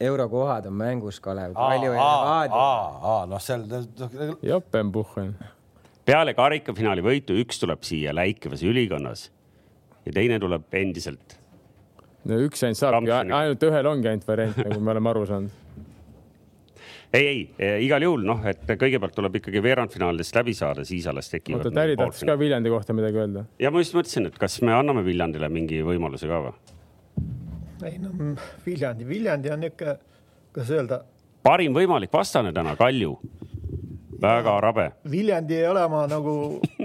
eurokohad 0.00 0.66
on 0.66 0.72
mängus, 0.72 1.20
Kalev. 1.20 1.52
palju 1.54 1.92
Levadia. 1.92 3.26
noh, 3.26 3.40
seal. 3.40 3.66
Jopenbuchen. 4.42 5.34
peale 6.04 6.34
karikafinaali 6.34 7.04
võitu 7.04 7.36
üks 7.42 7.60
tuleb 7.60 7.84
siia 7.86 8.14
läikivas 8.16 8.64
ülikonnas 8.66 9.28
ja 10.06 10.12
teine 10.12 10.40
tuleb 10.40 10.74
endiselt. 10.74 11.38
no 12.24 12.40
üks 12.46 12.64
ainult 12.64 12.80
saabki, 12.80 13.12
ainult 13.12 13.68
ühel 13.70 13.90
ongi 13.92 14.08
ainult 14.08 14.28
variant, 14.28 14.62
nagu 14.64 14.80
me 14.80 14.96
oleme 14.96 15.12
aru 15.12 15.26
saanud 15.28 15.58
ei, 17.14 17.50
ei 17.58 17.68
e, 17.68 17.78
igal 17.84 18.04
juhul 18.06 18.24
noh, 18.26 18.42
et 18.46 18.64
kõigepealt 18.70 19.14
tuleb 19.16 19.40
ikkagi 19.40 19.62
veerandfinaalidest 19.64 20.36
läbi 20.38 20.54
saada, 20.56 20.84
siis 20.86 21.08
alles 21.10 21.30
tekivad. 21.32 21.64
oota, 21.64 21.74
Täri 21.80 21.96
tahtis 21.98 22.26
ka 22.26 22.38
Viljandi 22.38 22.72
kohta 22.72 22.96
midagi 22.96 23.20
öelda. 23.22 23.44
ja 23.60 23.72
ma 23.74 23.82
just 23.82 23.96
mõtlesin, 23.98 24.30
et 24.30 24.38
kas 24.40 24.60
me 24.64 24.74
anname 24.76 25.04
Viljandile 25.06 25.50
mingi 25.52 25.82
võimaluse 25.86 26.30
ka 26.30 26.42
või? 26.46 26.54
Ei 27.86 27.98
no 27.98 28.10
Viljandi, 28.66 29.06
Viljandi 29.08 29.50
on 29.50 29.64
niisugune, 29.64 29.96
kuidas 30.52 30.70
öelda. 30.70 31.00
parim 31.42 31.74
võimalik 31.74 32.12
vastane 32.12 32.52
täna, 32.52 32.76
Kalju. 32.76 33.16
väga 34.20 34.60
rabe. 34.60 34.90
Viljandi 35.10 35.56
ei 35.56 35.66
ole 35.66 35.84
oma 35.84 36.04
nagu 36.10 36.34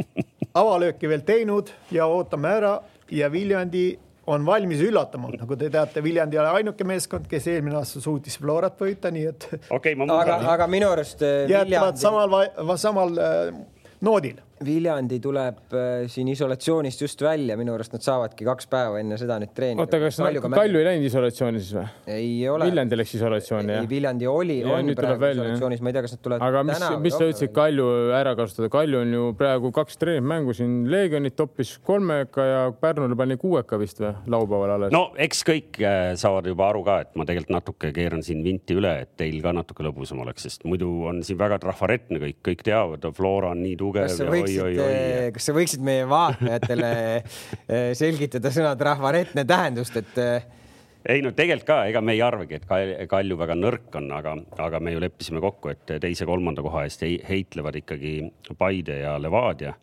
avalööki 0.61 1.09
veel 1.11 1.25
teinud 1.27 1.71
ja 1.91 2.07
ootame 2.07 2.53
ära 2.59 2.73
ja 3.11 3.31
Viljandi 3.31 3.87
on 4.27 4.45
valmis 4.45 4.79
üllatama, 4.81 5.29
nagu 5.37 5.55
te 5.55 5.69
teate, 5.69 6.01
Viljandi 6.03 6.37
ei 6.37 6.41
ole 6.41 6.55
ainuke 6.61 6.87
meeskond, 6.87 7.27
kes 7.29 7.45
eelmine 7.51 7.77
aasta 7.77 8.01
suutis 8.01 8.39
Florat 8.41 8.79
võita, 8.81 9.11
nii 9.13 9.27
et 9.29 9.45
okay,. 9.69 9.93
aga, 9.93 10.39
aga 10.55 10.67
minu 10.67 10.89
arust. 10.89 11.21
jätavad 11.21 11.67
Viljandi... 11.69 12.01
samal, 12.01 12.77
samal 12.81 13.21
äh, 13.21 13.63
noodil 14.01 14.41
Viljandi 14.65 15.19
tuleb 15.23 15.73
äh, 15.75 16.05
siin 16.11 16.29
isolatsioonist 16.31 17.01
just 17.05 17.21
välja, 17.21 17.57
minu 17.59 17.73
arust 17.75 17.93
nad 17.95 18.03
saavadki 18.05 18.45
kaks 18.47 18.69
päeva 18.71 18.99
enne 19.01 19.17
seda 19.19 19.37
nüüd 19.41 19.53
treenida. 19.55 19.83
oota, 19.83 19.99
kas 20.01 20.19
Kalju, 20.21 20.41
Kalju 20.53 20.81
ei 20.81 20.87
läinud 20.87 21.07
isolatsiooni 21.09 21.61
siis 21.61 21.75
või? 21.77 21.85
ei 22.15 22.31
ole. 22.49 22.69
Viljandi 22.69 22.99
läks 22.99 23.15
isolatsiooni, 23.19 23.73
jah? 23.77 23.87
Viljandi 23.89 24.29
oli, 24.29 24.57
on 24.65 24.91
praegu 24.97 25.29
isolatsioonis, 25.31 25.83
ma 25.85 25.91
ei 25.91 25.97
tea, 25.97 26.05
kas 26.05 26.15
nad 26.15 26.23
tulevad 26.27 26.47
aga 26.49 26.63
mis, 26.69 26.85
mis 27.05 27.17
sa 27.17 27.29
ütlesid 27.29 27.53
Kalju 27.55 27.89
ära 28.17 28.35
kasutada? 28.39 28.69
Kalju 28.73 29.01
on 29.01 29.15
ju 29.17 29.29
praegu 29.39 29.71
kaks 29.75 29.99
treeningmängu 30.01 30.55
siin, 30.57 30.77
Leegionit 30.91 31.37
toppis 31.37 31.75
kolmeka 31.85 32.47
ja 32.49 32.61
Pärnule 32.79 33.17
pani 33.19 33.37
kuueka 33.41 33.79
vist 33.81 34.01
või, 34.01 34.13
laupäeval 34.35 34.75
alles? 34.77 34.95
no 34.95 35.07
eks 35.21 35.43
kõik 35.47 35.81
äh, 35.83 36.13
saavad 36.19 36.49
juba 36.49 36.69
aru 36.71 36.83
ka, 36.87 36.99
et 37.05 37.13
ma 37.19 37.27
tegelikult 37.27 37.55
natuke 37.57 37.91
keeran 37.95 38.23
siin 38.25 38.43
vinti 38.45 38.77
üle, 38.77 38.93
et 39.05 39.13
teil 39.19 39.37
ka 39.43 39.53
natuke 39.55 39.85
lõbusam 39.85 40.21
oleks, 40.25 40.47
sest 40.47 40.65
muidu 40.69 40.91
on 41.09 41.21
siin 41.25 41.39
väga 41.39 41.59
trafaretne 41.63 42.21
kõik, 42.21 42.41
kõik 42.49 42.65
teavad, 42.65 43.05
Flora 43.15 43.53
on 43.53 43.61
nii 43.63 43.75
tugev 43.79 44.09
ja 44.09 44.15
oi-oi-oi 44.63 45.31
kas 45.35 45.49
sa 45.49 45.55
võiksid 45.55 45.83
meie 45.85 46.05
vaatajatele 46.09 46.91
eh, 47.15 47.89
selgitada 47.97 48.51
sõna 48.53 48.75
trafaretne 48.79 49.45
tähendust, 49.47 49.97
et? 50.01 50.19
Eh, 50.21 50.45
ei 51.15 51.23
no 51.25 51.31
tegelikult 51.37 51.67
ka, 51.69 51.79
ega 51.91 52.01
me 52.01 52.15
ei 52.17 52.21
arvagi, 52.25 52.59
et 52.59 53.09
Kalju 53.09 53.37
väga 53.39 53.57
nõrk 53.59 53.97
on, 53.99 54.09
aga, 54.17 54.35
aga 54.65 54.81
me 54.81 54.95
ju 54.95 55.01
leppisime 55.03 55.41
kokku, 55.43 55.73
et 55.75 55.97
teise-kolmanda 56.01 56.65
koha 56.65 56.85
eest 56.87 57.05
heitlevad 57.05 57.81
ikkagi 57.83 58.17
Paide 58.57 59.01
ja 59.03 59.17
Levadia 59.21 59.75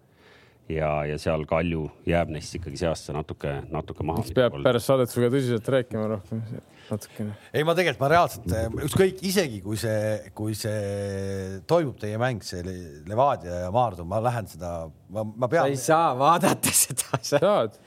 ja, 0.72 0.90
ja 1.06 1.18
seal 1.20 1.46
Kalju 1.48 1.86
jääb 2.08 2.32
neist 2.34 2.58
ikkagi 2.58 2.80
seasse 2.80 3.14
natuke, 3.14 3.60
natuke 3.70 4.06
maha. 4.06 4.24
peab 4.34 4.58
pärast 4.64 4.90
saadet 4.90 5.12
sinuga 5.12 5.32
tõsiselt 5.36 5.72
rääkima 5.76 6.08
rohkem 6.16 6.42
natukene. 6.90 7.36
ei, 7.52 7.64
ma 7.66 7.74
tegelikult, 7.78 8.02
ma 8.02 8.10
reaalselt 8.12 8.54
eh, 8.56 8.66
ükskõik, 8.88 9.22
isegi 9.28 9.60
kui 9.64 9.78
see, 9.80 10.32
kui 10.36 10.56
see 10.58 11.60
toimub 11.70 11.96
teie 12.00 12.18
mäng, 12.20 12.44
see 12.46 12.64
Levadia 13.08 13.64
ja 13.66 13.70
Maardu, 13.74 14.06
ma 14.08 14.20
lähen 14.24 14.50
seda, 14.50 14.74
ma, 15.14 15.24
ma 15.24 15.50
pean. 15.52 15.66
sa 15.66 15.72
ei 15.72 15.80
saa 15.80 16.12
vaadata 16.18 16.74
seda. 16.82 17.22
saad. 17.32 17.80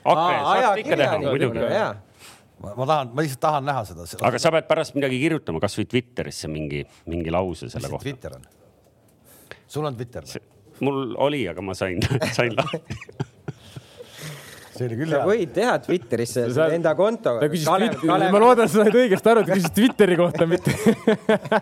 ma, 2.62 2.74
ma 2.74 2.88
tahan, 2.88 3.12
ma 3.12 3.24
lihtsalt 3.24 3.42
tahan 3.46 3.66
näha 3.68 3.86
seda, 3.88 4.08
seda. 4.08 4.24
aga 4.28 4.40
sa 4.42 4.52
pead 4.54 4.68
pärast 4.70 4.96
midagi 4.96 5.20
kirjutama, 5.20 5.60
kasvõi 5.62 5.88
Twitterisse 5.92 6.50
mingi, 6.52 6.84
mingi 7.10 7.34
lause 7.34 7.70
selle 7.72 7.90
kohta. 7.92 8.08
Twitter 8.08 8.38
on? 8.38 8.46
sul 9.66 9.86
on 9.88 9.96
Twitter 9.96 10.26
või? 10.26 10.42
mul 10.80 11.16
oli, 11.26 11.46
aga 11.48 11.64
ma 11.64 11.74
sain 11.76 12.02
sain 12.36 12.54
lahti 12.56 12.80
see 14.78 14.88
oli 14.88 14.98
küll 15.00 15.14
hea. 15.16 15.22
võid 15.28 15.52
teha 15.56 15.74
Twitterisse 15.84 16.46
sa... 16.54 16.68
enda 16.76 16.94
konto. 16.98 17.36
ta 17.42 17.50
küsis 17.52 17.68
Kalev, 17.68 17.98
Kalev... 18.02 18.32
ma 18.34 18.42
loodan, 18.42 18.70
sa 18.70 18.84
said 18.84 18.98
õigesti 19.02 19.32
aru, 19.32 19.44
ta 19.46 19.58
küsis 19.58 19.74
Twitteri 19.76 20.18
kohta, 20.20 20.48
mitte 20.50 20.74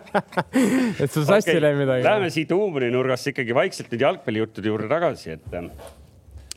et 1.03 1.09
sul 1.09 1.25
sassi 1.27 1.51
okay. 1.51 1.61
läinud 1.63 1.83
midagi. 1.83 2.07
Läheme 2.07 2.31
siit 2.33 2.55
huumorinurgast 2.55 3.31
ikkagi 3.33 3.57
vaikselt 3.57 3.93
nüüd 3.93 4.07
jalgpallijuttude 4.07 4.71
juurde 4.71 4.89
tagasi, 4.91 5.35
et 5.37 5.59
ähm, 5.59 5.71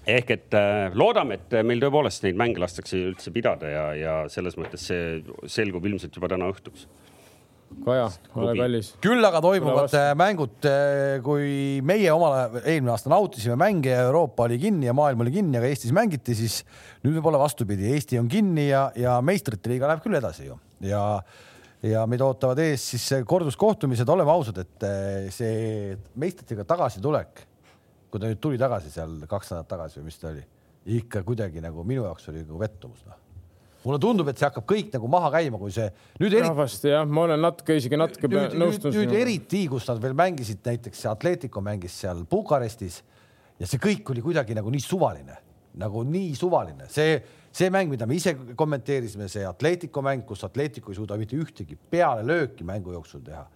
ehk 0.09 0.33
et 0.37 0.57
äh, 0.59 0.95
loodame, 0.99 1.41
et 1.41 1.59
meil 1.67 1.83
tõepoolest 1.83 2.25
neid 2.27 2.39
mänge 2.41 2.63
lastakse 2.63 3.01
üldse 3.11 3.33
pidada 3.35 3.73
ja, 3.73 3.85
ja 3.99 4.17
selles 4.33 4.57
mõttes 4.61 4.89
see 4.91 5.21
selgub 5.51 5.87
ilmselt 5.89 6.17
juba 6.17 6.31
täna 6.33 6.51
õhtuks 6.53 6.89
Kaja, 7.85 8.07
ole 8.37 8.55
kallis. 8.59 8.89
küll 9.05 9.25
aga 9.25 9.41
toimuvad 9.45 9.93
mängud, 10.19 10.57
eh, 10.66 11.19
kui 11.25 11.79
meie 11.87 12.11
omal 12.12 12.59
eelmine 12.62 12.93
aasta 12.95 13.12
nautisime 13.12 13.59
mänge 13.61 13.93
ja 13.93 14.07
Euroopa 14.09 14.47
oli 14.47 14.59
kinni 14.61 14.89
ja 14.89 14.95
maailm 14.97 15.23
oli 15.25 15.35
kinni, 15.37 15.59
aga 15.61 15.69
Eestis 15.69 15.93
mängiti, 15.95 16.37
siis 16.37 16.62
nüüd 17.05 17.19
võib 17.19 17.29
olla 17.31 17.43
vastupidi, 17.43 17.91
Eesti 17.93 18.21
on 18.21 18.31
kinni 18.33 18.69
ja, 18.71 18.89
ja 18.99 19.19
meistrite 19.25 19.71
liiga 19.73 19.91
läheb 19.91 20.03
küll 20.05 20.19
edasi 20.19 20.49
ju. 20.49 20.59
Ja 20.85 21.05
ja 21.85 22.03
meid 22.11 22.25
ootavad 22.27 22.59
ees 22.59 22.89
siis 22.97 23.05
korduskohtumised, 23.29 24.09
oleme 24.11 24.33
ausad, 24.33 24.59
et 24.64 24.89
see 25.31 25.95
meistrite 26.19 26.57
liiga 26.57 26.66
tagasitulek, 26.73 27.45
kui 28.11 28.19
ta 28.19 28.27
nüüd 28.27 28.43
tuli 28.43 28.59
tagasi 28.59 28.91
seal 28.91 29.21
kaks 29.31 29.55
nädalat 29.55 29.71
tagasi 29.77 30.01
või 30.01 30.09
mis 30.11 30.19
ta 30.19 30.33
oli 30.33 30.43
ikka 30.99 31.23
kuidagi 31.23 31.62
nagu 31.62 31.87
minu 31.87 32.09
jaoks 32.09 32.33
oli 32.33 32.43
nagu 32.43 32.59
pettumus 32.64 33.07
noh 33.07 33.28
mulle 33.85 33.99
tundub, 34.03 34.29
et 34.31 34.39
see 34.41 34.47
hakkab 34.49 34.66
kõik 34.68 34.93
nagu 34.95 35.11
maha 35.11 35.31
käima, 35.37 35.61
kui 35.61 35.72
see 35.74 35.87
nüüd 36.18 36.33
eriti. 36.33 36.47
rahvast 36.49 36.87
jah, 36.89 37.05
ma 37.07 37.26
olen 37.26 37.43
natuke 37.45 37.76
isegi 37.79 37.99
natuke 38.01 38.31
nüüd, 38.31 38.57
nõustus. 38.59 38.95
nüüd, 38.97 39.12
eriti, 39.14 39.64
kus 39.70 39.87
nad 39.91 40.01
veel 40.03 40.16
mängisid, 40.18 40.62
näiteks 40.66 41.05
Atletico 41.12 41.62
mängis 41.64 41.99
seal 42.03 42.24
Bukarestis 42.31 43.03
ja 43.59 43.68
see 43.68 43.83
kõik 43.83 44.11
oli 44.14 44.24
kuidagi 44.24 44.57
nagu 44.59 44.72
nii 44.74 44.83
suvaline, 44.83 45.39
nagu 45.79 46.03
nii 46.07 46.33
suvaline, 46.39 46.89
see, 46.93 47.20
see 47.55 47.70
mäng, 47.74 47.93
mida 47.93 48.09
me 48.09 48.18
ise 48.18 48.35
kommenteerisime, 48.59 49.31
see 49.31 49.47
Atletico 49.47 50.03
mäng, 50.05 50.26
kus 50.26 50.43
Atletico 50.49 50.95
ei 50.95 50.99
suuda 50.99 51.18
mitte 51.20 51.39
ühtegi 51.39 51.79
pealelööki 51.91 52.66
mängu 52.66 52.97
jooksul 52.97 53.22
teha 53.26 53.47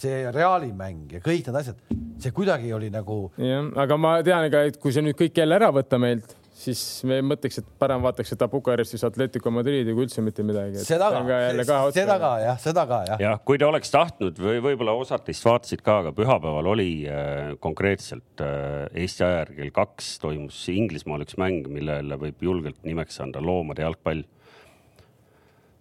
see 0.00 0.30
Reali 0.32 0.70
mäng 0.76 1.10
ja 1.12 1.20
kõik 1.22 1.48
need 1.48 1.56
asjad, 1.60 1.80
see 2.22 2.32
kuidagi 2.34 2.72
oli 2.72 2.88
nagu. 2.92 3.22
jah, 3.36 3.66
aga 3.82 3.98
ma 4.00 4.14
tean, 4.24 4.46
ega 4.48 4.62
et 4.68 4.78
kui 4.80 4.94
see 4.94 5.04
nüüd 5.04 5.18
kõik 5.18 5.40
jälle 5.42 5.58
ära 5.58 5.70
võtta 5.74 5.98
meilt, 6.00 6.36
siis 6.60 6.80
me 7.08 7.20
mõtleks, 7.24 7.60
et 7.62 7.68
parem 7.80 8.02
vaataks 8.04 8.32
seda 8.34 8.48
Bukarestis 8.50 9.04
Atletico 9.06 9.52
Madridi 9.54 9.94
kui 9.96 10.06
üldse 10.06 10.24
mitte 10.24 10.44
midagi. 10.46 10.82
seda 10.84 11.10
ka, 11.14 11.78
seda 11.94 12.18
ka 12.20 12.32
jah, 12.42 12.58
seda 12.60 12.86
ka 12.90 13.00
jah. 13.08 13.22
jah, 13.22 13.38
kui 13.46 13.60
te 13.60 13.68
oleks 13.68 13.92
tahtnud 13.94 14.40
või 14.40 14.60
võib-olla 14.64 14.94
osad 15.00 15.24
teist 15.26 15.46
vaatasid 15.46 15.84
ka, 15.86 16.00
aga 16.04 16.14
pühapäeval 16.16 16.72
oli 16.74 16.90
äh, 17.08 17.54
konkreetselt 17.62 18.44
äh, 18.44 18.88
Eesti 19.00 19.26
aja 19.26 19.44
järgi 19.44 19.62
kell 19.62 19.76
kaks 19.80 20.12
toimus 20.22 20.60
Inglismaal 20.72 21.24
üks 21.24 21.38
mäng, 21.40 21.68
millele 21.72 22.20
võib 22.20 22.44
julgelt 22.44 22.82
nimeks 22.86 23.20
anda 23.24 23.42
loomade 23.44 23.86
jalgpall 23.86 24.26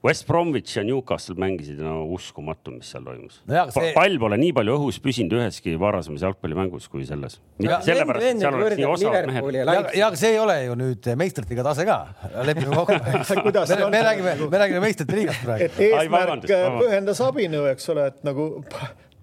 West 0.04 0.28
Bromwich 0.28 0.78
ja 0.78 0.84
Newcastle 0.84 1.36
mängisid 1.36 1.80
no 1.84 2.06
uskumatu, 2.16 2.72
mis 2.72 2.88
seal 2.94 3.04
toimus 3.04 3.42
no. 3.50 3.66
See... 3.76 3.90
pall 3.98 4.16
pole 4.22 4.38
nii 4.40 4.54
palju 4.56 4.78
õhus 4.78 5.00
püsinud 5.04 5.36
üheski 5.36 5.74
varasemas 5.80 6.24
jalgpallimängus 6.24 6.88
kui 6.92 7.04
selles. 7.08 7.40
sellepärast, 7.60 8.28
et 8.30 8.40
seal 8.46 8.56
oleks 8.56 8.80
nii 8.80 8.88
osavad 8.88 9.28
mehed. 9.28 9.60
ja, 9.60 10.08
aga 10.08 10.22
see 10.22 10.32
ei 10.38 10.40
ole 10.40 10.56
ju 10.64 10.78
nüüd 10.80 11.12
meistrite 11.20 11.68
tase 11.68 11.88
ka, 11.90 12.00
lepime 12.48 12.80
kokku 12.80 12.96
me, 13.50 13.92
me 13.92 14.02
räägime, 14.08 14.38
me 14.46 14.64
räägime 14.64 14.86
meistrite 14.88 15.20
liigast 15.20 15.44
praegu. 15.44 15.68
et 15.68 15.84
eesmärk 15.90 16.48
pühendas 16.80 17.24
abinõu, 17.28 17.68
eks 17.74 17.92
ole, 17.92 18.08
et 18.14 18.24
nagu 18.28 18.50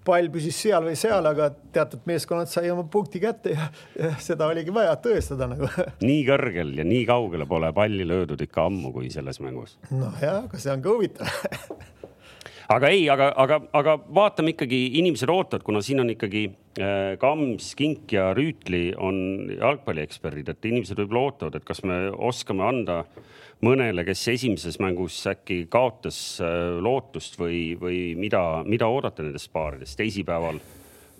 pall 0.07 0.31
püsis 0.33 0.57
seal 0.65 0.87
või 0.87 0.95
seal, 0.99 1.25
aga 1.27 1.49
teatud 1.75 2.05
meeskonnad 2.09 2.51
sai 2.51 2.71
oma 2.73 2.87
punkti 2.91 3.21
kätte 3.23 3.55
ja, 3.55 3.67
ja 3.99 4.13
seda 4.23 4.47
oligi 4.51 4.73
vaja 4.73 4.95
tõestada 5.03 5.49
nagu. 5.51 5.69
nii 6.07 6.23
kõrgel 6.27 6.73
ja 6.79 6.87
nii 6.87 7.03
kaugele 7.09 7.49
pole 7.49 7.73
palli 7.75 8.07
löödud 8.07 8.41
ikka 8.47 8.67
ammu 8.71 8.93
kui 8.95 9.11
selles 9.13 9.41
mängus. 9.43 9.77
nojah, 9.91 10.43
aga 10.45 10.63
see 10.63 10.73
on 10.73 10.85
ka 10.85 10.95
huvitav 10.95 11.31
aga 12.73 12.89
ei, 12.91 13.05
aga, 13.11 13.29
aga, 13.39 13.59
aga 13.79 13.95
vaatame 14.19 14.53
ikkagi, 14.53 14.79
inimesed 14.99 15.31
ootavad, 15.31 15.63
kuna 15.65 15.81
siin 15.85 16.03
on 16.03 16.11
ikkagi 16.11 16.43
äh, 16.49 17.15
Kams, 17.21 17.71
Kink 17.79 18.13
ja 18.15 18.29
Rüütli 18.37 18.91
on 18.93 19.19
jalgpallieksperdid, 19.55 20.51
et 20.51 20.69
inimesed 20.71 20.99
võib-olla 20.99 21.29
ootavad, 21.29 21.59
et 21.59 21.67
kas 21.67 21.83
me 21.87 22.07
oskame 22.11 22.65
anda 22.67 23.01
mõnele, 23.63 24.03
kes 24.07 24.27
esimeses 24.35 24.77
mängus 24.83 25.19
äkki 25.31 25.63
kaotas 25.71 26.19
äh, 26.43 26.77
lootust 26.83 27.39
või, 27.39 27.71
või 27.79 28.01
mida, 28.19 28.43
mida 28.67 28.89
oodata 28.91 29.25
nendest 29.25 29.51
paaridest 29.55 29.99
teisipäeval? 29.99 30.59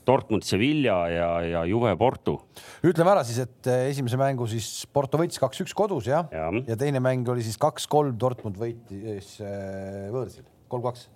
Dortmund, 0.08 0.46
Sevilla 0.48 1.02
ja, 1.12 1.26
ja 1.44 1.62
Juve, 1.68 1.90
Porto. 2.00 2.38
ütleme 2.80 3.12
ära 3.12 3.26
siis, 3.28 3.42
et 3.44 3.68
äh, 3.68 3.90
esimese 3.90 4.16
mängu 4.20 4.48
siis 4.48 4.86
Porto 4.96 5.20
võitis 5.20 5.42
kaks-üks 5.44 5.76
kodus 5.76 6.08
jah 6.08 6.32
ja. 6.32 6.46
ja., 6.48 6.64
ja 6.70 6.80
teine 6.80 7.04
mäng 7.04 7.28
oli 7.28 7.44
siis 7.44 7.60
kaks-kolm, 7.60 8.16
Dortmund 8.16 8.56
võitis 8.62 9.36
võõrsil, 9.44 10.48
kolm-kaks. 10.72 11.10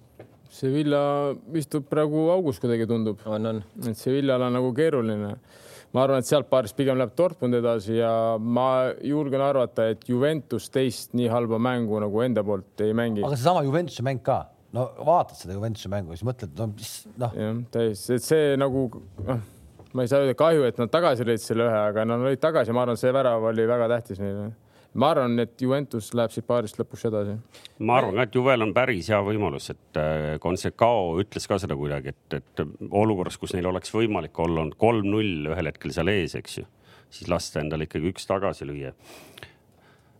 Sevilla 0.51 1.01
istub 1.57 1.85
praegu 1.89 2.27
augus 2.33 2.59
kuidagi 2.59 2.87
tundub. 2.89 3.21
on, 3.25 3.45
on. 3.53 3.63
et 3.87 3.97
Sevillal 3.97 4.47
on 4.47 4.57
nagu 4.59 4.73
keeruline 4.75 5.35
ma 5.91 6.05
arvan, 6.05 6.21
et 6.23 6.27
sealt 6.27 6.47
paarist 6.51 6.75
pigem 6.77 6.99
läheb 6.99 7.13
Dortmund 7.17 7.57
edasi 7.57 7.97
ja 7.97 8.11
ma 8.39 8.67
julgen 9.05 9.43
arvata, 9.43 9.89
et 9.91 10.07
Juventus 10.07 10.69
teist 10.71 11.15
nii 11.17 11.27
halba 11.31 11.59
mängu 11.61 11.99
nagu 12.03 12.23
enda 12.23 12.43
poolt 12.47 12.83
ei 12.85 12.95
mängi. 12.97 13.23
aga 13.25 13.35
seesama 13.35 13.63
Juventuse 13.67 14.05
mäng 14.07 14.23
ka, 14.23 14.41
no 14.75 14.87
vaatad 14.99 15.39
seda 15.39 15.57
Juventuse 15.57 15.91
mängu, 15.91 16.15
siis 16.15 16.27
mõtled, 16.27 16.55
no 16.59 16.69
mis 16.71 16.93
noh. 17.19 17.35
jah, 17.35 17.61
täiesti, 17.75 18.19
et 18.19 18.27
see 18.27 18.57
nagu 18.59 18.87
noh, 19.27 19.45
ma 19.91 20.05
ei 20.05 20.11
saa 20.11 20.23
öelda 20.23 20.37
kahju, 20.39 20.63
et 20.69 20.79
nad 20.79 20.91
tagasi 20.93 21.27
lõid 21.27 21.43
selle 21.43 21.67
ühe, 21.67 21.85
aga 21.91 22.07
nad 22.07 22.23
olid 22.23 22.43
tagasi, 22.43 22.75
ma 22.75 22.85
arvan, 22.85 22.99
see 22.99 23.11
värav 23.15 23.51
oli 23.51 23.67
väga 23.67 23.91
tähtis 23.91 24.23
neile 24.23 24.51
ma 24.93 25.11
arvan, 25.13 25.39
et 25.39 25.61
Juventus 25.61 26.11
läheb 26.17 26.33
siit 26.33 26.45
paarist 26.47 26.79
lõpuks 26.79 27.05
edasi. 27.07 27.37
ma 27.79 27.97
arvan 27.99 28.17
ka, 28.19 28.25
et 28.27 28.35
Juvel 28.35 28.65
on 28.65 28.73
päris 28.75 29.09
hea 29.11 29.21
võimalus, 29.23 29.69
et 29.71 29.99
Consecao 30.43 31.15
äh, 31.15 31.23
ütles 31.23 31.47
ka 31.47 31.59
seda 31.61 31.77
kuidagi, 31.79 32.15
et, 32.15 32.37
et 32.41 32.63
olukorras, 32.89 33.39
kus 33.39 33.55
neil 33.55 33.69
oleks 33.71 33.93
võimalik 33.95 34.39
olla 34.43 34.65
olnud 34.65 34.77
kolm-null 34.81 35.51
ühel 35.53 35.71
hetkel 35.71 35.95
seal 35.95 36.11
ees, 36.11 36.35
eks 36.39 36.61
ju, 36.61 36.67
siis 37.09 37.31
lasta 37.31 37.63
endale 37.63 37.87
ikkagi 37.87 38.11
üks 38.11 38.27
tagasi 38.27 38.67
lüüa. 38.67 38.93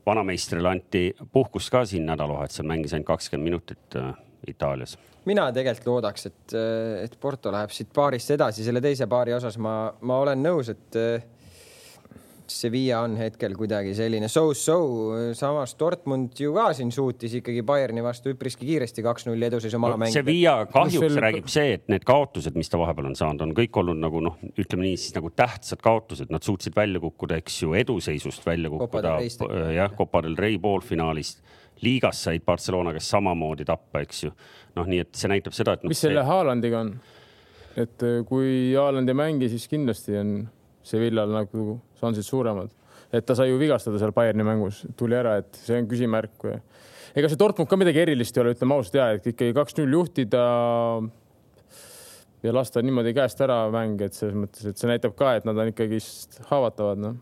vanameistrile 0.06 0.70
anti 0.70 1.04
puhkust 1.32 1.70
ka 1.70 1.86
siin 1.86 2.08
nädalavahetusel, 2.10 2.66
mängis 2.68 2.94
ainult 2.94 3.12
kakskümmend 3.12 3.52
minutit 3.52 4.00
äh, 4.00 4.14
Itaalias 4.48 4.98
mina 5.26 5.52
tegelikult 5.54 5.86
loodaks, 5.88 6.26
et, 6.26 6.54
et 7.04 7.20
Porto 7.22 7.52
läheb 7.54 7.70
siit 7.70 7.92
paarist 7.94 8.32
edasi, 8.34 8.64
selle 8.66 8.82
teise 8.82 9.06
paari 9.06 9.36
osas 9.36 9.60
ma, 9.62 9.92
ma 10.02 10.18
olen 10.24 10.42
nõus, 10.42 10.72
et 10.74 10.98
Sevilla 12.52 13.02
on 13.06 13.16
hetkel 13.20 13.54
kuidagi 13.58 13.94
selline 13.98 14.28
so-so, 14.32 14.78
samas 15.38 15.74
Dortmund 15.80 16.40
ju 16.40 16.54
ka 16.56 16.68
siin 16.78 16.92
suutis 16.94 17.34
ikkagi 17.40 17.64
Bayerni 17.66 18.04
vastu 18.06 18.34
üpriski 18.34 18.68
kiiresti 18.68 19.06
kaks-null 19.06 19.48
eduseisu 19.48 19.80
maha 19.82 20.00
mängida. 20.02 20.20
Sevilla 20.20 20.56
kahjuks 20.72 21.16
no, 21.16 21.24
räägib 21.26 21.50
see, 21.52 21.78
et 21.78 21.88
need 21.92 22.06
kaotused, 22.08 22.58
mis 22.60 22.72
ta 22.72 22.80
vahepeal 22.82 23.12
on 23.12 23.18
saanud, 23.18 23.46
on 23.48 23.56
kõik 23.58 23.82
olnud 23.82 24.02
nagu 24.02 24.22
noh, 24.24 24.38
ütleme 24.52 24.90
nii 24.90 25.00
siis 25.00 25.16
nagu 25.18 25.32
tähtsad 25.36 25.82
kaotused, 25.84 26.32
nad 26.34 26.46
suutsid 26.46 26.76
välja 26.78 27.02
kukkuda, 27.04 27.40
eks 27.42 27.62
ju, 27.64 27.74
eduseisust 27.80 28.46
välja 28.46 28.72
kukkuda, 28.74 29.18
jah, 29.76 29.96
Copa 29.98 30.24
del 30.26 30.38
Rey 30.40 30.60
poolfinaalist 30.62 31.42
liigas 31.82 32.24
said 32.24 32.44
Barcelona 32.46 32.94
käest 32.94 33.10
samamoodi 33.10 33.66
tappa, 33.66 34.04
eks 34.06 34.24
ju. 34.28 34.32
noh, 34.78 34.88
nii 34.88 35.02
et 35.04 35.18
see 35.18 35.32
näitab 35.32 35.56
seda, 35.58 35.76
et 35.76 35.84
no,. 35.84 35.92
mis 35.92 36.02
selle 36.04 36.24
Haalandiga 36.28 36.86
on? 36.86 36.96
et 37.80 38.04
kui 38.28 38.74
Haaland 38.76 39.10
ei 39.10 39.18
mängi, 39.18 39.50
siis 39.52 39.68
kindlasti 39.72 40.18
on 40.20 40.34
Sevillal 40.88 41.32
nagu 41.34 41.80
šansid 42.02 42.26
suuremad. 42.26 42.70
et 43.12 43.26
ta 43.28 43.36
sai 43.36 43.50
ju 43.50 43.58
vigastada 43.60 44.00
seal 44.00 44.14
Bayerni 44.16 44.44
mängus, 44.48 44.86
tuli 44.96 45.18
ära, 45.18 45.38
et 45.42 45.58
see 45.66 45.78
on 45.78 45.88
küsimärk. 45.88 46.46
ega 47.16 47.30
see 47.30 47.40
Dortmund 47.40 47.70
ka 47.70 47.76
midagi 47.76 48.00
erilist 48.00 48.38
ei 48.38 48.44
ole, 48.44 48.54
ütleme 48.56 48.78
ausalt 48.78 48.96
ja, 48.96 49.10
et 49.18 49.28
ikkagi 49.28 49.54
kaks-null 49.58 49.98
juhtida 50.00 50.46
ja 52.44 52.54
lasta 52.54 52.82
niimoodi 52.82 53.14
käest 53.14 53.42
ära 53.44 53.66
mäng, 53.74 54.00
et 54.02 54.16
selles 54.18 54.38
mõttes, 54.38 54.64
et 54.66 54.80
see 54.80 54.90
näitab 54.90 55.16
ka, 55.18 55.36
et 55.38 55.48
nad 55.48 55.58
on 55.60 55.72
ikkagist 55.72 56.40
haavatavad, 56.50 57.02
noh. 57.04 57.18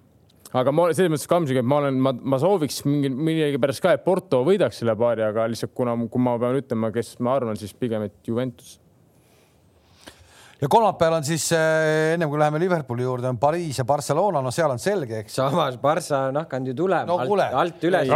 aga 0.54 0.74
ma 0.76 0.90
selles 0.94 1.12
mõttes 1.14 1.30
Kamsiga, 1.30 1.64
et 1.64 1.70
ma 1.70 1.82
olen, 1.82 1.98
ma, 2.06 2.14
ma 2.14 2.40
sooviks 2.42 2.84
mingi, 2.88 3.12
millegipärast 3.12 3.84
ka, 3.84 3.96
et 3.98 4.06
Porto 4.06 4.44
võidaks 4.48 4.80
selle 4.82 4.96
paari, 5.00 5.26
aga 5.26 5.50
lihtsalt 5.52 5.74
kuna, 5.78 5.98
kui 6.06 6.24
ma 6.24 6.38
pean 6.42 6.62
ütlema, 6.62 6.94
kes 6.96 7.18
ma 7.26 7.36
arvan, 7.40 7.60
siis 7.60 7.74
pigem, 7.76 8.06
et 8.08 8.30
Juventus 8.30 8.78
ja 10.62 10.68
kolmapäeval 10.68 11.18
on 11.20 11.24
siis 11.24 11.46
äh, 11.56 12.14
ennem 12.14 12.30
kui 12.30 12.40
läheme 12.40 12.60
Liverpooli 12.60 13.06
juurde, 13.06 13.30
on 13.32 13.38
Pariis 13.40 13.80
ja 13.80 13.86
Barcelona, 13.88 14.42
no 14.44 14.52
seal 14.52 14.74
on 14.74 14.82
selge, 14.82 15.22
eks. 15.24 15.38
samas 15.40 15.78
Barca 15.82 16.26
on 16.28 16.40
hakanud 16.42 16.72
ju 16.72 16.76
tulema 16.82 17.08
no, 17.08 17.18
alt, 17.24 17.56
alt 17.62 17.88
üles. 17.88 18.12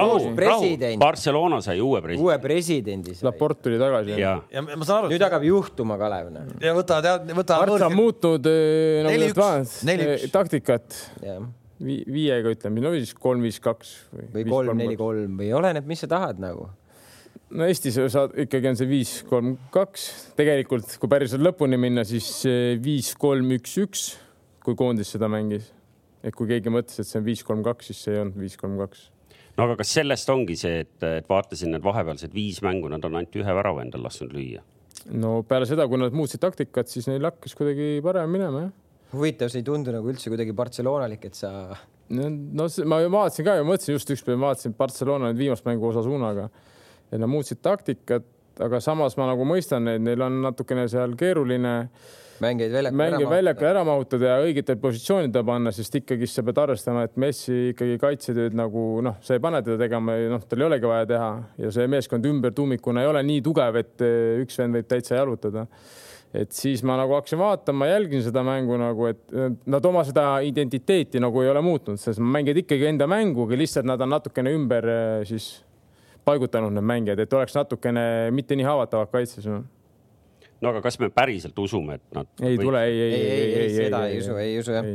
Barcelona 0.99 1.61
sai 1.63 1.79
uue 1.81 2.01
presidendi. 2.03 2.27
uue 2.27 2.37
presidendi 2.43 3.15
sai. 3.15 3.29
Laport 3.29 3.63
tuli 3.63 3.79
tagasi. 3.79 4.19
ja, 4.19 4.35
ja 4.51 4.65
ma 4.65 4.83
saan 4.83 5.03
aru. 5.05 5.13
nüüd 5.13 5.27
hakkab 5.27 5.47
juhtuma, 5.47 5.97
Kalev. 6.01 6.31
Noh. 6.35 6.53
ja 6.63 6.75
võtavad, 6.75 7.27
võtavad. 7.31 7.73
Barca 7.73 7.89
on 7.89 7.97
muutnud 7.97 8.51
äh, 8.51 9.01
nagu 9.07 9.97
äh, 10.03 10.29
taktikat 10.33 11.03
Vi. 11.83 11.97
viiega 12.07 12.51
ütleme, 12.53 12.79
no 12.83 12.93
siis 12.95 13.11
kolm, 13.17 13.41
viis, 13.43 13.57
kaks. 13.59 13.95
või 14.31 14.45
kolm, 14.47 14.77
neli, 14.79 14.95
kolm 14.99 15.39
või 15.39 15.49
oleneb, 15.57 15.87
mis 15.89 16.03
sa 16.03 16.07
tahad 16.11 16.39
nagu 16.39 16.69
no 17.54 17.68
Eestis 17.70 17.97
saad, 18.14 18.34
ikkagi 18.43 18.72
on 18.72 18.78
see 18.80 18.89
viis, 18.89 19.14
kolm, 19.30 19.54
kaks, 19.74 20.08
tegelikult 20.38 20.97
kui 21.01 21.12
päriselt 21.12 21.43
lõpuni 21.45 21.78
minna, 21.80 22.06
siis 22.08 22.30
viis, 22.84 23.14
kolm, 23.20 23.51
üks, 23.58 23.78
üks, 23.84 24.04
kui 24.66 24.78
koondis 24.80 25.14
seda 25.14 25.30
mängis. 25.32 25.72
et 26.24 26.36
kui 26.36 26.47
keegi 26.47 26.72
mõtles, 26.72 27.01
et 27.01 27.08
see 27.08 27.20
on 27.20 27.26
viis, 27.26 27.41
kolm, 27.43 27.64
kaks, 27.66 27.89
siis 27.91 28.06
see 28.06 28.14
ei 28.16 28.22
olnud 28.24 28.39
viis, 28.39 28.56
kolm, 28.60 28.78
kaks. 28.80 29.08
no 29.58 29.68
aga 29.68 29.78
kas 29.82 29.95
sellest 29.99 30.30
ongi 30.34 30.58
see, 30.60 30.84
et, 30.86 30.95
et 31.04 31.30
vaatasin 31.30 31.76
need 31.76 31.86
vahepealsed 31.86 32.34
viis 32.34 32.62
mängu, 32.66 32.89
nad 32.91 33.04
on 33.06 33.20
ainult 33.20 33.41
ühe 33.41 33.58
värava 33.62 33.84
endal 33.86 34.06
lasknud 34.08 34.34
lüüa? 34.34 34.64
no 35.14 35.41
peale 35.47 35.68
seda, 35.70 35.88
kui 35.89 36.01
nad 36.01 36.16
muutsid 36.16 36.41
taktikat, 36.41 36.89
siis 36.89 37.10
neil 37.12 37.26
hakkas 37.28 37.58
kuidagi 37.60 37.97
parem 38.06 38.32
minema, 38.34 38.68
jah. 38.68 38.76
huvitav, 39.14 39.51
see 39.54 39.62
ei 39.62 39.68
tundu 39.68 39.93
nagu 39.93 40.10
üldse 40.10 40.32
kuidagi 40.34 40.56
Barcelonalik, 40.58 41.30
et 41.30 41.38
sa 41.38 41.54
no, 42.10 42.30
no 42.30 42.70
ma 42.89 43.04
vaatasin 43.20 43.45
ka 43.45 43.60
ja 43.60 43.66
mõtlesin 43.68 43.99
just 43.99 44.16
ükspäev, 44.16 44.39
vaatasin 44.41 44.78
Barcelona 44.80 45.30
nüüd 45.30 45.43
viimast 45.43 45.68
mängu 45.68 45.91
Osasunaga 45.91 46.49
et 47.14 47.22
nad 47.22 47.30
muutsid 47.30 47.61
taktikat, 47.61 48.26
aga 48.64 48.82
samas 48.82 49.16
ma 49.18 49.30
nagu 49.30 49.45
mõistan 49.47 49.86
neid, 49.86 50.01
neil 50.05 50.22
on 50.26 50.41
natukene 50.43 50.88
seal 50.91 51.16
keeruline 51.18 51.78
mängijaid 52.43 52.74
väljakul 52.74 52.97
mänge 52.97 53.30
väljakul 53.30 53.68
ära 53.70 53.84
mahutada 53.88 54.30
ja 54.32 54.38
õigetel 54.43 54.78
positsioonidel 54.82 55.45
panna, 55.47 55.74
sest 55.76 55.97
ikkagi 55.99 56.28
sa 56.30 56.43
pead 56.45 56.61
arvestama, 56.64 57.05
et 57.07 57.18
Messi 57.22 57.57
ikkagi 57.72 57.97
kaitsetööd 58.01 58.55
nagu 58.57 58.86
noh, 59.05 59.20
sa 59.26 59.38
ei 59.38 59.43
pane 59.43 59.61
teda 59.66 59.78
tegema, 59.82 60.16
noh, 60.32 60.45
tal 60.49 60.64
ei 60.64 60.70
olegi 60.70 60.89
vaja 60.89 61.09
teha 61.14 61.34
ja 61.66 61.74
see 61.76 61.89
meeskond 61.91 62.26
ümber 62.30 62.55
tuumikuna 62.55 63.03
ei 63.03 63.11
ole 63.11 63.24
nii 63.28 63.43
tugev, 63.45 63.78
et 63.84 64.05
üks 64.43 64.57
vend 64.61 64.80
võib 64.80 64.89
täitsa 64.89 65.20
jalutada. 65.22 65.68
et 66.34 66.49
siis 66.51 66.82
ma 66.82 66.95
nagu 66.97 67.14
hakkasin 67.14 67.38
vaatama, 67.38 67.86
jälgin 67.91 68.24
seda 68.26 68.41
mängu 68.45 68.78
nagu, 68.82 69.05
et 69.05 69.36
nad 69.70 69.86
oma 69.86 70.01
seda 70.07 70.39
identiteeti 70.41 71.22
nagu 71.22 71.43
ei 71.43 71.51
ole 71.51 71.61
muutnud, 71.61 72.01
sest 72.01 72.20
mängid 72.20 72.64
ikkagi 72.64 72.89
enda 72.89 73.07
mängu, 73.07 73.45
lihtsalt 73.53 73.86
nad 73.86 74.01
on 74.01 74.09
natukene 74.16 74.55
ümber 74.57 74.89
eh, 74.89 75.28
siis 75.30 75.51
paigutanud 76.26 76.74
need 76.74 76.88
mängijad, 76.88 77.19
et 77.19 77.34
oleks 77.34 77.55
natukene 77.57 78.03
mitte 78.32 78.55
nii 78.55 78.67
haavatavad 78.67 79.11
kaitses 79.13 79.47
no 79.49 79.63
no 80.63 80.71
aga 80.71 80.82
kas 80.86 80.99
me 80.99 81.09
päriselt 81.11 81.59
usume, 81.59 81.99
et 81.99 82.17
nad? 82.17 82.30
ei 82.41 82.57
või... 82.57 82.67
tule, 82.67 82.84
ei, 82.88 82.99
ei, 82.99 83.13
ei, 83.13 83.32
ei, 83.32 83.55
ei, 83.63 83.71
seda 83.78 84.05
ei 84.07 84.19
usu, 84.24 84.38
ei 84.39 84.59
usu 84.59 84.78
jah 84.78 84.91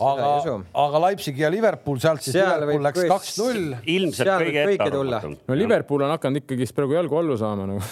aga, 0.00 0.56
aga 0.84 1.00
Leipzig 1.06 1.40
ja 1.40 1.50
Liverpool 1.52 1.98
sealt 2.02 2.24
siis 2.24 2.34
seal 2.36 2.60
Liverpool 2.62 2.86
läks 2.88 3.02
kaks-null. 3.10 3.64
ilmselt 3.94 4.32
kõige 4.44 4.64
ettearvamatum. 4.74 5.32
no 5.50 5.58
Liverpool 5.58 6.00
on 6.06 6.12
hakanud 6.14 6.42
ikkagist 6.42 6.76
praegu 6.76 6.96
jalgu 6.96 7.14
allu 7.20 7.34
saama 7.40 7.66
nagu 7.68 7.80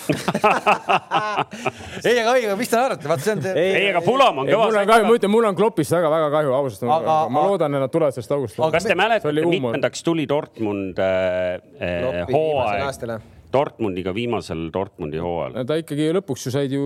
ei, 2.09 2.17
aga 2.23 2.35
õige, 2.35 2.57
mis 2.61 2.73
te 2.73 2.81
arvate, 2.81 3.11
vaat 3.11 3.25
see 3.25 3.35
on 3.37 3.45
see. 3.45 3.65
ei, 3.65 3.89
aga 3.93 4.03
Pulam 4.07 4.43
on 4.43 4.51
kõva. 4.51 4.69
mul 4.69 4.81
on 4.83 4.91
kahju, 4.93 5.09
ma 5.09 5.17
ütlen, 5.19 5.35
mul 5.35 5.49
on 5.51 5.59
Kloppist 5.59 5.97
väga-väga 5.97 6.29
kahju, 6.37 6.55
ausalt. 6.59 6.87
aga 6.99 7.19
ma 7.35 7.47
loodan, 7.49 7.79
et 7.79 7.87
nad 7.87 7.95
tulevad 7.95 8.17
sellest 8.17 8.37
august. 8.37 8.63
kas 8.79 8.89
te 8.89 8.99
mäletate, 8.99 9.49
mitmendaks 9.49 10.07
tuli 10.07 10.25
Dortmund 10.31 11.03
äh, 11.03 11.59
äh, 11.83 12.25
hooaeg? 12.33 13.35
Dortmundiga 13.53 14.13
viimasel 14.13 14.67
Dortmundi 14.73 15.21
hooajal. 15.23 15.63
ta 15.69 15.79
ikkagi 15.81 16.11
lõpuks 16.19 16.49
ju 16.49 16.53
said 16.53 16.75
ju, 16.75 16.83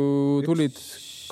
tulid 0.46 0.78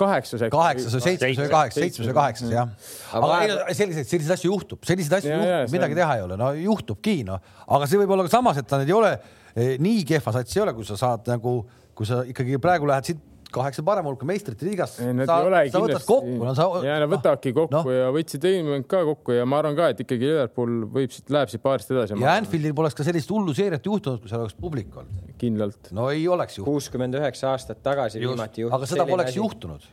kaheksas. 0.01 0.45
kaheksas 0.53 0.97
või 0.97 1.05
seitsmes 1.07 1.41
või 1.41 1.51
kaheksas, 1.55 1.85
seitsmes 1.85 2.11
või 2.11 2.17
kaheksas 2.19 2.55
jah. 2.55 2.75
aga 3.21 3.41
ei, 3.45 3.77
selliseid, 3.79 4.09
selliseid 4.09 4.37
asju 4.37 4.53
juhtub, 4.53 4.83
selliseid 4.89 5.19
asju 5.21 5.33
ja, 5.33 5.41
juhtub, 5.41 5.75
midagi 5.77 5.99
teha 6.01 6.19
ei 6.19 6.27
ole, 6.27 6.39
no 6.41 6.53
juhtubki 6.59 7.17
noh, 7.29 7.43
aga 7.69 7.89
see 7.91 8.01
võib 8.03 8.15
olla 8.17 8.27
ka 8.27 8.35
samas, 8.35 8.61
et 8.63 8.75
nad 8.75 8.87
ei 8.87 8.97
ole 8.97 9.13
eh, 9.17 9.75
nii 9.83 10.05
kehva 10.09 10.35
sats 10.37 10.57
ei 10.57 10.65
ole, 10.65 10.77
kui 10.77 10.89
sa 10.89 10.99
saad 11.01 11.31
nagu, 11.31 11.57
kui 11.97 12.09
sa 12.09 12.23
ikkagi 12.29 12.61
praegu 12.63 12.89
lähed 12.91 13.13
siit 13.13 13.27
kaheksa 13.55 13.85
parema 13.87 14.11
hulka 14.11 14.27
meistrite 14.29 14.67
liigas. 14.67 14.97
sa, 14.99 15.39
sa 15.73 15.83
võtad 15.83 16.05
kokku 16.07 16.37
no,. 16.39 16.55
Sa... 16.57 16.69
ja 16.87 16.99
nad 17.03 17.11
võtavadki 17.13 17.55
kokku 17.57 17.83
no. 17.89 17.97
ja 17.97 18.13
võtsid 18.15 18.47
eelmine 18.51 18.85
ka 18.91 19.03
kokku 19.09 19.37
ja 19.37 19.49
ma 19.49 19.61
arvan 19.63 19.79
ka, 19.79 19.91
et 19.95 20.05
ikkagi 20.05 20.31
Liverpool 20.31 20.77
võib 20.99 21.15
siit, 21.15 21.27
läheb 21.33 21.53
siit 21.53 21.65
paarist 21.65 21.93
edasi. 21.95 22.19
ja 22.21 22.37
Anfieldil 22.39 22.77
poleks 22.79 22.99
ka 22.99 23.07
sellist 23.07 23.33
hullu 23.33 23.55
seeriat 23.57 23.87
juhtunud, 23.87 24.23
kui 24.23 24.33
seal 24.33 24.45
oleks 24.45 24.57
publik 24.61 24.95
olnud. 25.03 25.35
kindlalt. 25.41 25.93
no 25.97 26.11
ei 26.15 26.27
oleks 26.29 26.59
juhtunud. 26.61 26.79
kuuskümmend 26.79 27.21
üheksa 27.21 27.55
aastat 27.55 27.83
tagasi 27.83 28.21
Just. 28.21 28.29
viimati 28.29 28.67
juhtus. 28.67 28.79
aga 28.79 28.91
seda 28.95 29.09
poleks 29.11 29.35
asi. 29.35 29.43
juhtunud. 29.43 29.93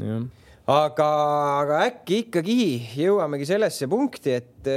jah 0.00 0.24
aga, 0.70 1.06
aga 1.60 1.80
äkki 1.90 2.20
ikkagi 2.22 2.54
jõuamegi 2.96 3.46
sellesse 3.48 3.88
punkti, 3.90 4.32
et, 4.32 4.68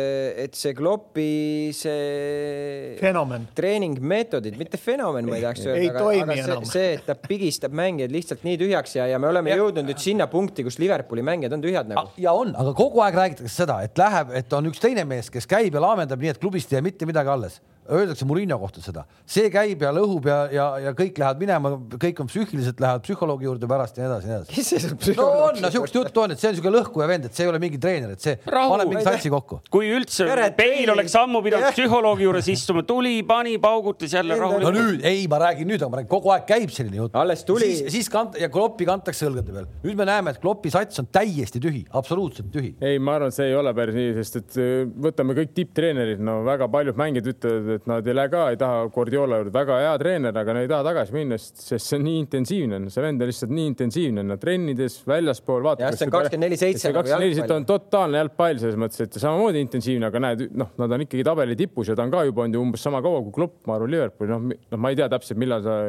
et 0.43 0.57
see 0.57 0.73
Kloppi 0.75 1.27
see 1.75 2.97
fenomen, 2.99 3.45
treeningmeetodid, 3.55 4.57
mitte 4.59 4.79
fenomen, 4.81 5.29
ma 5.29 5.37
ei 5.37 5.45
tahaks 5.45 5.63
öelda, 5.63 5.93
aga, 5.93 6.25
aga 6.25 6.37
see, 6.41 6.71
see, 6.73 6.89
et 6.97 7.07
ta 7.07 7.15
pigistab 7.21 7.77
mängijaid 7.77 8.11
lihtsalt 8.11 8.43
nii 8.47 8.59
tühjaks 8.65 8.97
ja, 8.99 9.07
ja 9.13 9.21
me 9.21 9.31
oleme 9.31 9.53
ja. 9.53 9.61
jõudnud 9.61 9.87
nüüd 9.87 10.03
sinna 10.03 10.27
punkti, 10.31 10.67
kus 10.67 10.79
Liverpooli 10.83 11.23
mängijad 11.27 11.55
on 11.55 11.63
tühjad 11.63 11.93
nagu. 11.93 12.11
ja 12.19 12.35
on, 12.35 12.51
aga 12.59 12.75
kogu 12.77 13.05
aeg 13.05 13.21
räägitakse 13.21 13.63
seda, 13.63 13.79
et 13.87 13.95
läheb, 14.01 14.35
et 14.41 14.59
on 14.59 14.67
üks 14.73 14.83
teine 14.83 15.07
mees, 15.07 15.31
kes 15.31 15.47
käib 15.47 15.79
ja 15.79 15.83
laamendab 15.87 16.19
nii, 16.19 16.35
et 16.35 16.43
klubist 16.43 16.73
ei 16.73 16.81
jää 16.81 16.87
mitte 16.89 17.07
midagi 17.07 17.31
alles 17.31 17.61
öeldakse 17.89 18.25
Murillo 18.27 18.57
kohta 18.61 18.81
seda, 18.83 19.05
see 19.25 19.49
käib 19.53 19.81
ja 19.85 19.91
lõhub 19.95 20.27
ja, 20.29 20.37
ja, 20.53 20.67
ja 20.87 20.93
kõik 20.97 21.19
lähevad 21.21 21.41
minema, 21.41 21.73
kõik 21.95 22.21
on 22.23 22.29
psüühiliselt, 22.31 22.81
lähevad 22.83 23.05
psühholoogi 23.05 23.47
juurde 23.47 23.69
pärast 23.69 23.97
ja 23.97 24.05
nii 24.05 24.11
edasi, 24.11 24.29
nii 24.29 24.37
edasi. 24.37 24.55
kes 24.55 24.71
see 24.73 24.83
sul 24.83 24.95
psühholoog 24.99 25.37
no 25.37 25.47
on, 25.49 25.61
no 25.63 25.71
siukest 25.73 25.97
juttu 25.97 26.23
on, 26.23 26.33
et 26.35 26.41
see 26.41 26.51
on 26.51 26.57
siuke 26.59 26.73
lõhkuja 26.73 27.07
vend, 27.09 27.27
et 27.29 27.37
see 27.37 27.45
ei 27.45 27.51
ole 27.51 27.61
mingi 27.63 27.79
treener, 27.81 28.13
et 28.15 28.23
see 28.23 28.35
Rahu, 28.45 28.73
paneb 28.73 28.91
mingi 28.91 29.05
satsi 29.07 29.31
kokku. 29.33 29.61
kui 29.73 29.91
üldse 29.95 30.27
Peil 30.57 30.89
oleks 30.93 31.15
ammu 31.19 31.41
pidanud 31.45 31.75
psühholoogi 31.75 32.27
juures 32.27 32.49
istuma, 32.51 32.83
tuli, 32.87 33.19
pani, 33.27 33.57
paugutas 33.61 34.13
jälle 34.15 34.37
rahulikult. 34.39 34.67
no 34.67 34.87
nüüd, 34.91 35.05
ei, 35.07 35.25
ma 35.31 35.41
räägin 35.43 35.69
nüüd, 35.71 35.83
ma 35.87 36.01
räägin, 36.01 36.11
kogu 36.11 36.33
aeg 36.33 36.47
käib 36.49 36.73
selline 36.73 37.01
jutt. 37.01 37.15
alles 37.17 37.43
tuli. 37.47 37.69
siis, 37.71 37.91
siis 37.93 38.11
kant- 38.13 38.39
ja 38.39 38.49
Kloppi 38.53 38.87
kantakse 38.89 39.27
õlgade 39.29 39.53
peal. 39.53 39.69
nüüd 39.83 39.99
me 39.99 40.07
näeme, 40.09 40.33
et 40.33 40.41
Kloppi 40.43 40.71
sats 40.73 41.03
on 41.03 41.09
täiesti 41.13 41.61
tühi, 41.63 41.83
absoluutselt 41.99 42.51
tühi. 42.53 42.73
ei, 42.81 42.99
ma 42.99 43.17
arvan, 43.17 43.33
et 43.33 43.37
see 43.37 43.49
ei 43.51 43.57
ole 43.57 43.73
päris 43.77 43.97
nii, 43.97 44.13
sest 44.21 44.39
et 44.41 44.59
äh, 44.61 44.87
võtame 45.07 45.37
kõik 45.37 45.53
tipptreenerid, 45.57 46.23
no 46.23 46.39
väga 46.47 46.69
paljud 46.71 46.97
mängijad 46.99 47.31
ütlevad, 47.33 47.76
et 47.77 47.87
nad 47.89 48.07
ei 48.07 48.15
lähe 48.17 48.31
ka 48.31 48.43
ei 48.51 48.57
taha 48.59 48.85
Guardiola 48.93 49.39
juurde, 49.41 49.53
väga 49.55 49.79
hea 49.83 49.93
treener, 50.01 50.37
aga 50.41 50.55
no 50.55 50.63
ei 50.63 50.69
taha 50.71 50.85
tagasi 50.87 51.15
minna, 51.15 51.37
sest 51.39 51.77
see 51.77 51.99
on 51.99 52.05
nii 52.07 52.21
intensiivne, 52.23 52.79
see 52.93 53.03
vend 53.05 53.23
on 53.23 53.31
lihtsalt 53.31 53.53
nii 53.53 53.67
intensiivne, 53.71 54.25
no 54.27 54.37
trennides, 54.41 54.99
väljaspool. 55.07 55.69
jah, 55.79 55.93
see 55.93 56.07
on 56.07 56.13
kakskümmend 56.15 56.47
neli 56.47 56.59
seitse. 56.59 56.89
Nagu 56.89 57.01
kakskümmend 57.01 57.27
neli 57.27 57.37
seitse 57.39 57.57
on 57.57 57.67
totaalne 57.69 58.21
jalgpall 58.21 58.61
selles 58.63 58.79
mõttes, 58.81 59.05
et 59.05 59.19
samamoodi 59.21 59.63
intensiivne, 59.67 60.09
aga 60.09 60.23
näed, 60.23 60.43
noh, 60.57 60.73
nad 60.81 60.97
on 60.97 61.05
ikkagi 61.05 61.25
tabeli 61.27 61.57
tipus 61.59 61.91
ja 61.91 61.97
ta 61.97 62.07
on 62.07 62.13
ka 62.13 62.25
juba 62.27 62.45
olnud 62.45 62.59
ju 62.59 62.65
umbes 62.67 62.83
sama 62.87 63.01
kaua 63.05 63.23
kui 63.27 63.37
Klopp, 63.37 63.61
ma 63.69 63.77
arvan, 63.77 63.93
Liverpooli, 63.93 64.33
noh, 64.33 64.51
noh, 64.57 64.81
ma 64.81 64.93
ei 64.93 64.99
tea 64.99 65.07
täpselt, 65.13 65.39
millal 65.41 65.63
sa 65.65 65.79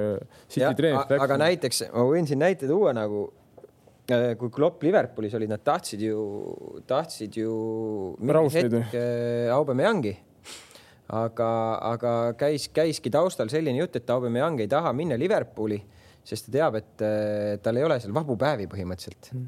City 0.47 0.71
treenist 0.79 1.13
läks. 1.13 1.25
aga 1.27 1.43
näiteks 1.45 1.85
ma 1.95 2.07
võin 2.13 2.29
siin 2.29 2.43
näite 2.43 2.69
tuua 2.71 2.95
nagu 2.97 3.27
äh, 4.13 4.33
kui 4.41 4.53
Klopp 4.55 4.85
Liverpoolis 4.87 5.37
oli, 5.39 5.49
nad 5.51 5.65
tahtsid 5.65 6.05
ju, 6.07 6.23
tahtsid 6.89 7.41
ju 7.41 7.53
äh, 8.23 9.53
Aubameyangi 9.55 10.17
aga, 11.17 11.51
aga 11.95 12.15
käis, 12.39 12.69
käiski 12.75 13.13
taustal 13.13 13.51
selline 13.53 13.81
jutt, 13.81 13.97
et 13.97 14.11
Aubameyang 14.13 14.61
ei 14.61 14.71
taha 14.71 14.93
minna 14.97 15.19
Liverpooli, 15.21 15.79
sest 16.29 16.49
ta 16.49 16.57
teab, 16.59 16.81
et 16.81 17.05
äh, 17.05 17.55
tal 17.65 17.81
ei 17.81 17.87
ole 17.87 17.99
seal 18.03 18.15
vabu 18.17 18.37
päevi 18.41 18.69
põhimõtteliselt 18.71 19.31
mm. 19.33 19.47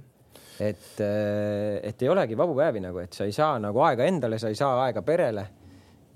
et, 0.67 0.93
äh, 1.05 1.81
et 1.91 2.05
ei 2.05 2.13
olegi 2.13 2.39
vabu 2.41 2.57
päevi 2.59 2.85
nagu, 2.85 3.03
et 3.03 3.17
sa 3.17 3.29
ei 3.29 3.37
saa 3.37 3.59
nagu 3.63 3.85
aega 3.85 4.09
endale, 4.09 4.41
sa 4.41 4.53
ei 4.53 4.59
saa 4.59 4.87
aega 4.87 5.05
perele. 5.05 5.47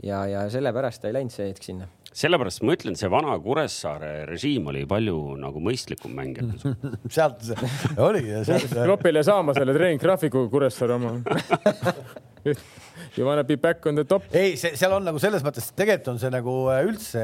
ja, 0.03 0.25
ja 0.27 0.49
sellepärast 0.51 1.03
ta 1.03 1.11
ei 1.11 1.19
läinud 1.21 1.35
see 1.35 1.51
hetk 1.53 1.69
sinna 1.69 1.91
sellepärast 2.15 2.63
ma 2.63 2.77
ütlen, 2.77 2.95
see 2.97 3.11
vana 3.11 3.35
Kuressaare 3.43 4.13
režiim 4.29 4.69
oli 4.71 4.85
palju 4.87 5.35
nagu 5.43 5.61
mõistlikum 5.61 6.15
suhtes 6.63 6.69
sealt 7.17 7.43
see 7.43 7.99
oligi. 7.99 8.39
Kloppile 8.71 9.25
saama 9.27 9.57
selle 9.57 9.75
treeninggraafiku 9.75 10.47
Kuressaare 10.53 10.95
oma 10.95 11.17
You 13.17 13.27
wanna 13.27 13.45
be 13.45 13.57
back 13.57 13.87
on 13.87 13.99
the 13.99 14.05
top. 14.09 14.27
ei, 14.35 14.55
see 14.61 14.75
seal 14.79 14.95
on 14.97 15.07
nagu 15.07 15.21
selles 15.23 15.45
mõttes, 15.47 15.71
tegelikult 15.77 16.13
on 16.15 16.21
see 16.23 16.33
nagu 16.33 16.57
äh, 16.73 16.83
üldse, 16.87 17.23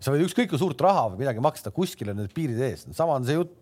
sa 0.00 0.14
võid 0.14 0.24
ükskõik 0.26 0.50
kui 0.52 0.60
suurt 0.60 0.80
raha 0.84 1.08
või 1.12 1.22
midagi 1.24 1.44
maksta, 1.44 1.72
kuskil 1.74 2.12
on 2.12 2.20
need 2.22 2.34
piirid 2.36 2.60
ees. 2.70 2.86
sama 2.96 3.18
on 3.18 3.28
see 3.28 3.38
jutt, 3.38 3.54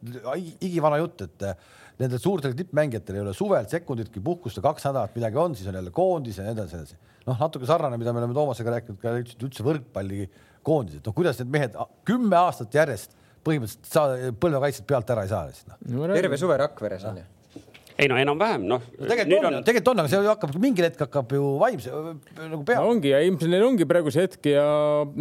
igivana 0.64 1.01
jutt, 1.03 1.26
et 1.28 1.46
äh, 1.46 1.70
nendel 2.03 2.22
suurtel 2.22 2.57
tippmängijatel 2.59 3.18
ei 3.18 3.24
ole 3.26 3.36
suvel 3.36 3.68
sekunditki 3.70 4.22
puhkust 4.24 4.61
ja 4.61 4.66
kaks 4.66 4.88
nädalat 4.88 5.16
midagi 5.18 5.40
on, 5.42 5.57
siis 5.59 5.70
on 5.70 5.78
jälle 5.80 5.94
koondis 5.94 6.38
ja 6.38 6.46
nii 6.46 6.55
edasi, 6.57 6.78
edasi. 6.78 6.99
noh, 7.26 7.38
natuke 7.38 7.68
sarnane, 7.68 7.99
mida 8.01 8.14
me 8.14 8.22
oleme 8.22 8.36
Toomasega 8.36 8.76
rääkinud 8.76 9.01
ka 9.03 9.16
üldse 9.22 9.66
võrkpallikoondised, 9.66 11.03
no 11.07 11.16
kuidas 11.16 11.40
need 11.42 11.51
mehed 11.55 11.80
kümme 12.09 12.38
aastat 12.38 12.74
järjest 12.78 13.18
põhimõtteliselt 13.46 13.90
sa 13.90 14.30
põlvekaitset 14.38 14.86
pealt 14.86 15.11
ära 15.14 15.26
ei 15.26 15.32
saa 15.32 15.49
lihtsalt 15.49 15.90
no.. 15.90 16.07
terve 16.14 16.38
suve 16.40 16.59
Rakveres 16.61 17.07
on 17.09 17.20
ju 17.22 17.26
ei 17.99 18.07
no 18.07 18.18
enam-vähem 18.20 18.66
noh 18.70 18.78
no,. 18.78 19.07
tegelikult 19.11 19.46
on, 19.49 19.57
on..., 19.59 19.64
tegelikult 19.66 19.90
on, 19.90 20.01
aga 20.05 20.11
see 20.12 20.26
hakkab 20.28 20.53
mingil 20.62 20.86
hetk 20.86 21.01
hakkab 21.03 21.32
ju 21.34 21.49
vaimse 21.59 21.90
nagu 22.38 22.61
pea 22.66 22.78
no,. 22.78 22.92
ongi 22.92 23.11
ja 23.11 23.18
ilmselt 23.26 23.51
neil 23.51 23.66
ongi 23.66 23.88
praegu 23.90 24.12
see 24.14 24.26
hetk 24.26 24.46
ja 24.53 24.66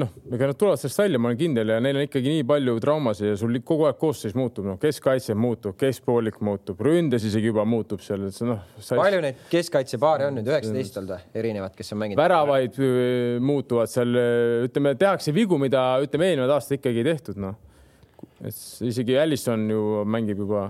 noh, 0.04 0.12
ega 0.30 0.52
nad 0.52 0.60
tulevad 0.62 0.82
sellest 0.82 1.02
välja, 1.02 1.22
ma 1.22 1.32
olen 1.32 1.40
kindel 1.40 1.74
ja 1.74 1.80
neil 1.82 1.98
on 1.98 2.06
ikkagi 2.06 2.36
nii 2.36 2.46
palju 2.52 2.78
traumasid 2.84 3.32
ja 3.32 3.40
sul 3.42 3.58
kogu 3.66 3.90
aeg 3.90 3.98
koosseis 4.02 4.38
muutub, 4.38 4.70
noh, 4.70 4.78
keskkaitse 4.82 5.34
muutub, 5.34 5.74
keskpoolik 5.82 6.38
muutub, 6.46 6.86
ründes 6.86 7.26
isegi 7.26 7.50
juba 7.50 7.66
muutub 7.66 8.04
seal, 8.06 8.30
et 8.30 8.38
see 8.38 8.46
noh 8.46 8.62
sa.... 8.78 8.94
palju 8.94 9.26
neid 9.26 9.42
keskkaitsepaare 9.50 10.30
on 10.30 10.38
nüüd, 10.38 10.54
üheksateist 10.54 11.02
olnud 11.02 11.16
või, 11.16 11.30
erinevad, 11.42 11.78
kes 11.78 11.94
on 11.96 12.04
mänginud? 12.04 12.22
väravaid 12.22 12.82
muutuvad 13.42 13.90
seal, 13.90 14.14
ütleme, 14.70 14.94
tehakse 15.02 15.34
vigu, 15.34 15.58
mida 15.62 15.88
ütleme, 16.06 16.30
eelnevad 16.30 16.60
aastad 16.60 16.78
ikkagi 16.78 17.02
ei 17.02 17.10
tehtud, 17.10 17.42
noh. 17.42 17.58
et 18.46 18.68
isegi 18.86 19.18
Allison 19.18 19.66
ju 19.72 20.04
mängib 20.06 20.46
juba 20.46 20.70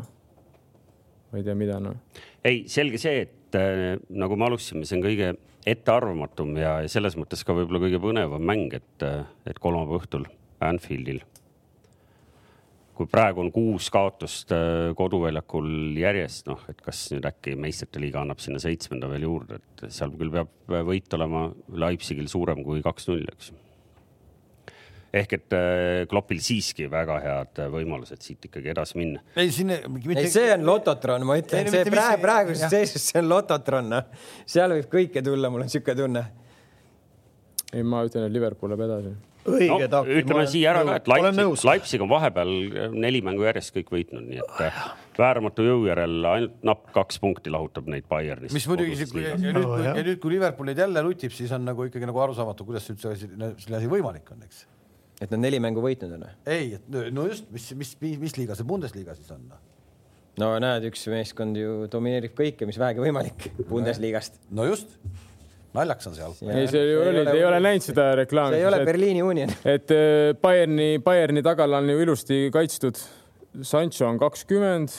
ma 1.32 1.40
ei 1.40 1.46
tea, 1.46 1.56
mida 1.60 1.80
noh. 1.84 1.98
ei, 2.46 2.66
selge 2.72 3.00
see, 3.02 3.26
et 3.28 3.58
äh, 3.60 3.96
nagu 4.10 4.38
me 4.40 4.48
alustasime, 4.48 4.88
see 4.88 5.00
on 5.00 5.06
kõige 5.06 5.32
ettearvamatum 5.68 6.54
ja 6.62 6.76
selles 6.92 7.18
mõttes 7.20 7.44
ka 7.44 7.56
võib-olla 7.56 7.84
kõige 7.84 8.00
põnevam 8.04 8.46
mäng, 8.48 8.76
et, 8.78 8.94
äh, 9.04 9.26
et 9.50 9.60
kolmapäeva 9.64 10.02
õhtul 10.02 10.30
Anfieldil. 10.64 11.24
kui 12.98 13.06
praegu 13.06 13.44
on 13.44 13.52
kuus 13.54 13.92
kaotust 13.94 14.50
äh, 14.56 14.90
koduväljakul 14.98 15.70
järjest, 16.00 16.48
noh, 16.50 16.64
et 16.72 16.80
kas 16.82 17.04
nüüd 17.14 17.28
äkki 17.30 17.54
meistrite 17.60 18.02
liiga 18.02 18.24
annab 18.24 18.42
sinna 18.42 18.58
seitsmenda 18.64 19.10
veel 19.12 19.28
juurde, 19.28 19.60
et 19.62 19.86
seal 19.94 20.16
küll 20.18 20.34
peab 20.34 20.80
võit 20.88 21.14
olema 21.14 21.46
Leipzigil 21.86 22.32
suurem 22.32 22.64
kui 22.66 22.82
kaks-null, 22.86 23.28
eks 23.36 23.54
ehk 25.16 25.38
et 25.38 25.56
äh, 25.56 26.08
Kloppil 26.10 26.42
siiski 26.44 26.88
väga 26.92 27.20
head 27.24 27.62
äh, 27.64 27.70
võimalused 27.72 28.24
siit 28.24 28.50
ikkagi 28.50 28.74
edasi 28.74 29.00
minna. 29.00 29.22
ei, 29.40 29.52
siin 29.56 29.72
mitte... 29.72 30.20
ei, 30.20 30.32
see 30.32 30.50
on 30.56 30.66
lototron, 30.68 31.28
ma 31.28 31.38
ütlen, 31.40 31.72
see 31.72 31.86
praegu, 31.92 32.24
praeguses 32.26 32.74
seisus, 32.74 33.08
see 33.12 33.22
on 33.24 33.32
lototron, 33.32 33.88
noh. 33.94 34.28
seal 34.50 34.76
võib 34.76 34.92
kõike 34.92 35.24
tulla, 35.26 35.52
mul 35.54 35.64
on 35.64 35.72
niisugune 35.72 35.98
tunne. 36.02 36.28
ei, 37.72 37.88
ma 37.88 38.04
ütlen, 38.08 38.28
et 38.28 38.36
Liverpool 38.36 38.74
läheb 38.74 38.86
edasi. 38.90 39.16
õige 39.48 39.88
no,, 39.88 40.04
ütleme 40.20 40.46
siia 40.52 40.76
ära 40.76 40.84
ka, 40.84 41.00
et 41.00 41.10
Leipzig, 41.14 41.68
Leipzig 41.72 42.04
on 42.04 42.12
vahepeal 42.12 42.56
äh, 42.68 42.96
neli 43.08 43.24
mängu 43.24 43.48
järjest 43.48 43.72
kõik 43.80 43.96
võitnud, 43.96 44.28
nii 44.28 44.44
et 44.44 45.18
vääramatu 45.18 45.64
jõu 45.66 45.86
järel 45.88 46.32
ainult 46.34 46.64
napp 46.68 46.92
kaks 46.94 47.24
punkti 47.24 47.54
lahutab 47.54 47.88
neid 47.88 48.12
Bayernist. 48.12 48.54
mis 48.54 48.68
muidugi, 48.68 49.00
ja 49.24 49.40
nüüd, 49.40 49.76
ja 49.88 50.00
nüüd, 50.02 50.18
kui 50.20 50.36
Liverpool 50.36 50.68
neid 50.68 50.84
jälle 50.84 51.08
nutib, 51.08 51.32
siis 51.32 51.56
on 51.56 51.64
nagu 51.72 51.88
ikkagi 51.88 52.12
nagu 52.12 52.28
arusaamatu, 52.28 52.68
kuidas 52.68 52.92
üldse 52.92 53.16
asi, 53.16 53.32
selline 53.32 53.80
asi 53.80 53.96
võimalik 53.96 54.36
on, 54.36 54.44
eks 54.44 54.68
et 55.22 55.32
nad 55.34 55.42
neli 55.42 55.62
mängu 55.64 55.82
võitnud 55.84 56.18
on? 56.18 56.28
ei, 56.46 56.76
et 56.78 57.14
no 57.14 57.28
just, 57.30 57.50
mis, 57.54 57.72
mis, 57.80 57.96
mis, 58.02 58.20
mis 58.22 58.38
liiga 58.40 58.58
see 58.58 58.68
Bundesliga 58.68 59.16
siis 59.18 59.32
on? 59.34 59.48
no 60.42 60.52
näed, 60.62 60.90
üks 60.92 61.08
meeskond 61.12 61.58
ju 61.58 61.86
domineerib 61.92 62.36
kõike, 62.38 62.68
mis 62.70 62.80
vähegi 62.82 63.04
võimalik 63.04 63.50
Bundesliga-st. 63.72 64.40
no 64.58 64.68
just 64.70 64.94
naljakas 65.78 66.10
on 66.10 66.18
seal. 66.18 66.36
ei, 66.54 66.68
see 66.72 66.84
ju 66.92 67.04
oli, 67.04 67.24
te 67.26 67.38
ei 67.38 67.46
ole 67.48 67.62
näinud 67.64 67.86
seda 67.86 68.10
reklaami. 68.22 68.56
see 68.56 68.64
ei 68.64 68.70
ole 68.70 68.82
Berliini 68.88 69.24
Union. 69.26 69.54
et 69.76 69.94
äh, 69.94 70.34
Bayerni, 70.42 70.90
Bayerni 71.04 71.44
tagala 71.46 71.82
on 71.82 71.94
ju 71.94 72.02
ilusti 72.06 72.42
kaitstud. 72.54 73.02
Sancho 73.66 74.06
on 74.06 74.20
kakskümmend, 74.22 74.94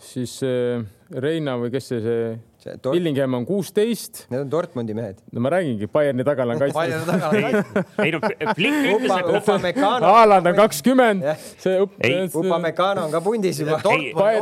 siis 0.00 0.38
äh, 0.46 0.80
Reina 1.12 1.58
või 1.60 1.72
kes 1.74 1.90
see, 1.92 2.00
see 2.04 2.28
Dort... 2.58 2.96
Illingham 2.98 3.36
on 3.38 3.44
kuusteist. 3.46 4.24
Need 4.32 4.40
on 4.42 4.50
Dortmundi 4.50 4.94
mehed. 4.98 5.20
no 5.32 5.42
ma 5.44 5.52
räägingi, 5.54 5.86
Bayerni 5.92 6.24
tagala 6.26 6.56
on 6.56 6.62
kaitstud. 6.64 6.80
Bayerni 6.80 7.06
tagala 7.06 7.28
on 7.28 7.44
kaitstud. 7.44 8.04
ei 8.04 8.14
no 8.14 8.20
Flick 8.58 8.88
ütles, 8.92 9.66
et 9.70 9.78
Haaland 9.78 10.50
on 10.50 10.58
kakskümmend. 10.58 11.26
see 11.62 11.78
Upamecano 11.80 13.06
on 13.06 13.14
ka 13.14 13.22
pundis 13.22 13.62
juba. 13.62 13.78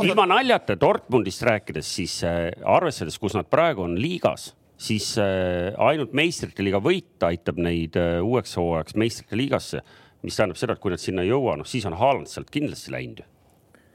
ilma 0.01 0.29
naljata 0.33 0.79
Dortmundist 0.81 1.45
rääkides, 1.45 1.91
siis 2.01 2.23
äh, 2.25 2.49
arvestades, 2.65 3.19
kus 3.21 3.37
nad 3.37 3.51
praegu 3.53 3.85
on 3.85 3.99
liigas 4.01 4.55
siis 4.77 5.15
äh, 5.21 5.73
ainult 5.81 6.13
meistrite 6.17 6.65
liiga 6.65 6.81
võit 6.85 7.25
aitab 7.25 7.61
neid 7.61 7.97
äh, 8.01 8.19
uueks 8.25 8.57
hooajaks 8.61 8.97
meistrite 9.01 9.39
liigasse, 9.39 9.83
mis 10.25 10.37
tähendab 10.37 10.61
seda, 10.61 10.77
et 10.77 10.83
kui 10.83 10.93
nad 10.93 11.03
sinna 11.03 11.25
ei 11.25 11.33
jõua, 11.33 11.57
noh 11.61 11.69
siis 11.69 11.87
on 11.89 11.97
Haaland 11.97 12.31
sealt 12.31 12.53
kindlasti 12.53 12.93
läinud 12.95 13.23
ju. 13.23 13.29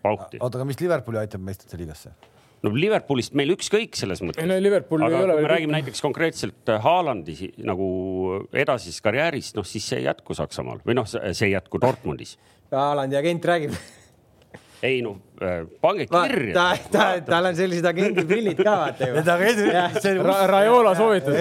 oota, 0.09 0.41
aga 0.49 0.67
mis 0.67 0.81
Liverpooli 0.81 1.21
aitab 1.21 1.43
meistrite 1.45 1.81
liigasse? 1.81 2.13
No 2.61 2.73
Liverpoolist 2.75 3.35
meil 3.37 3.55
ükskõik 3.55 3.97
selles 3.97 4.21
mõttes. 4.25 4.45
no 4.47 4.57
Liverpool 4.61 5.05
aga 5.07 5.17
ei 5.17 5.27
ole. 5.27 5.37
kui 5.39 5.47
me 5.47 5.53
räägime 5.53 5.77
näiteks 5.79 6.03
konkreetselt 6.05 6.73
äh, 6.73 6.81
Haalandi 6.83 7.53
nagu 7.67 7.87
edasisest 8.53 9.03
karjäärist, 9.05 9.57
noh 9.57 9.67
siis 9.67 9.87
see 9.91 10.01
ei 10.01 10.09
jätku 10.09 10.37
Saksamaal 10.37 10.83
või 10.85 10.97
noh, 10.99 11.09
see 11.09 11.49
ei 11.49 11.55
jätku 11.55 11.81
Dortmundis. 11.81 12.37
Haalandi 12.71 13.19
agent 13.19 13.49
räägib 13.51 13.75
ei 14.83 15.01
no 15.01 15.17
äh, 15.41 15.67
pange 15.81 16.07
kirja. 16.07 16.53
ta, 16.53 16.77
ta, 16.91 17.07
tal 17.25 17.49
on 17.51 17.55
sellised 17.55 17.85
agendiprillid 17.85 18.61
ka 18.61 18.75
vaata 18.83 19.09
ju. 19.09 19.17
Need 19.19 19.31
agendid 19.35 20.21
Ra. 20.25 20.35
Raiola 20.49 20.93
soovitas. 20.97 21.35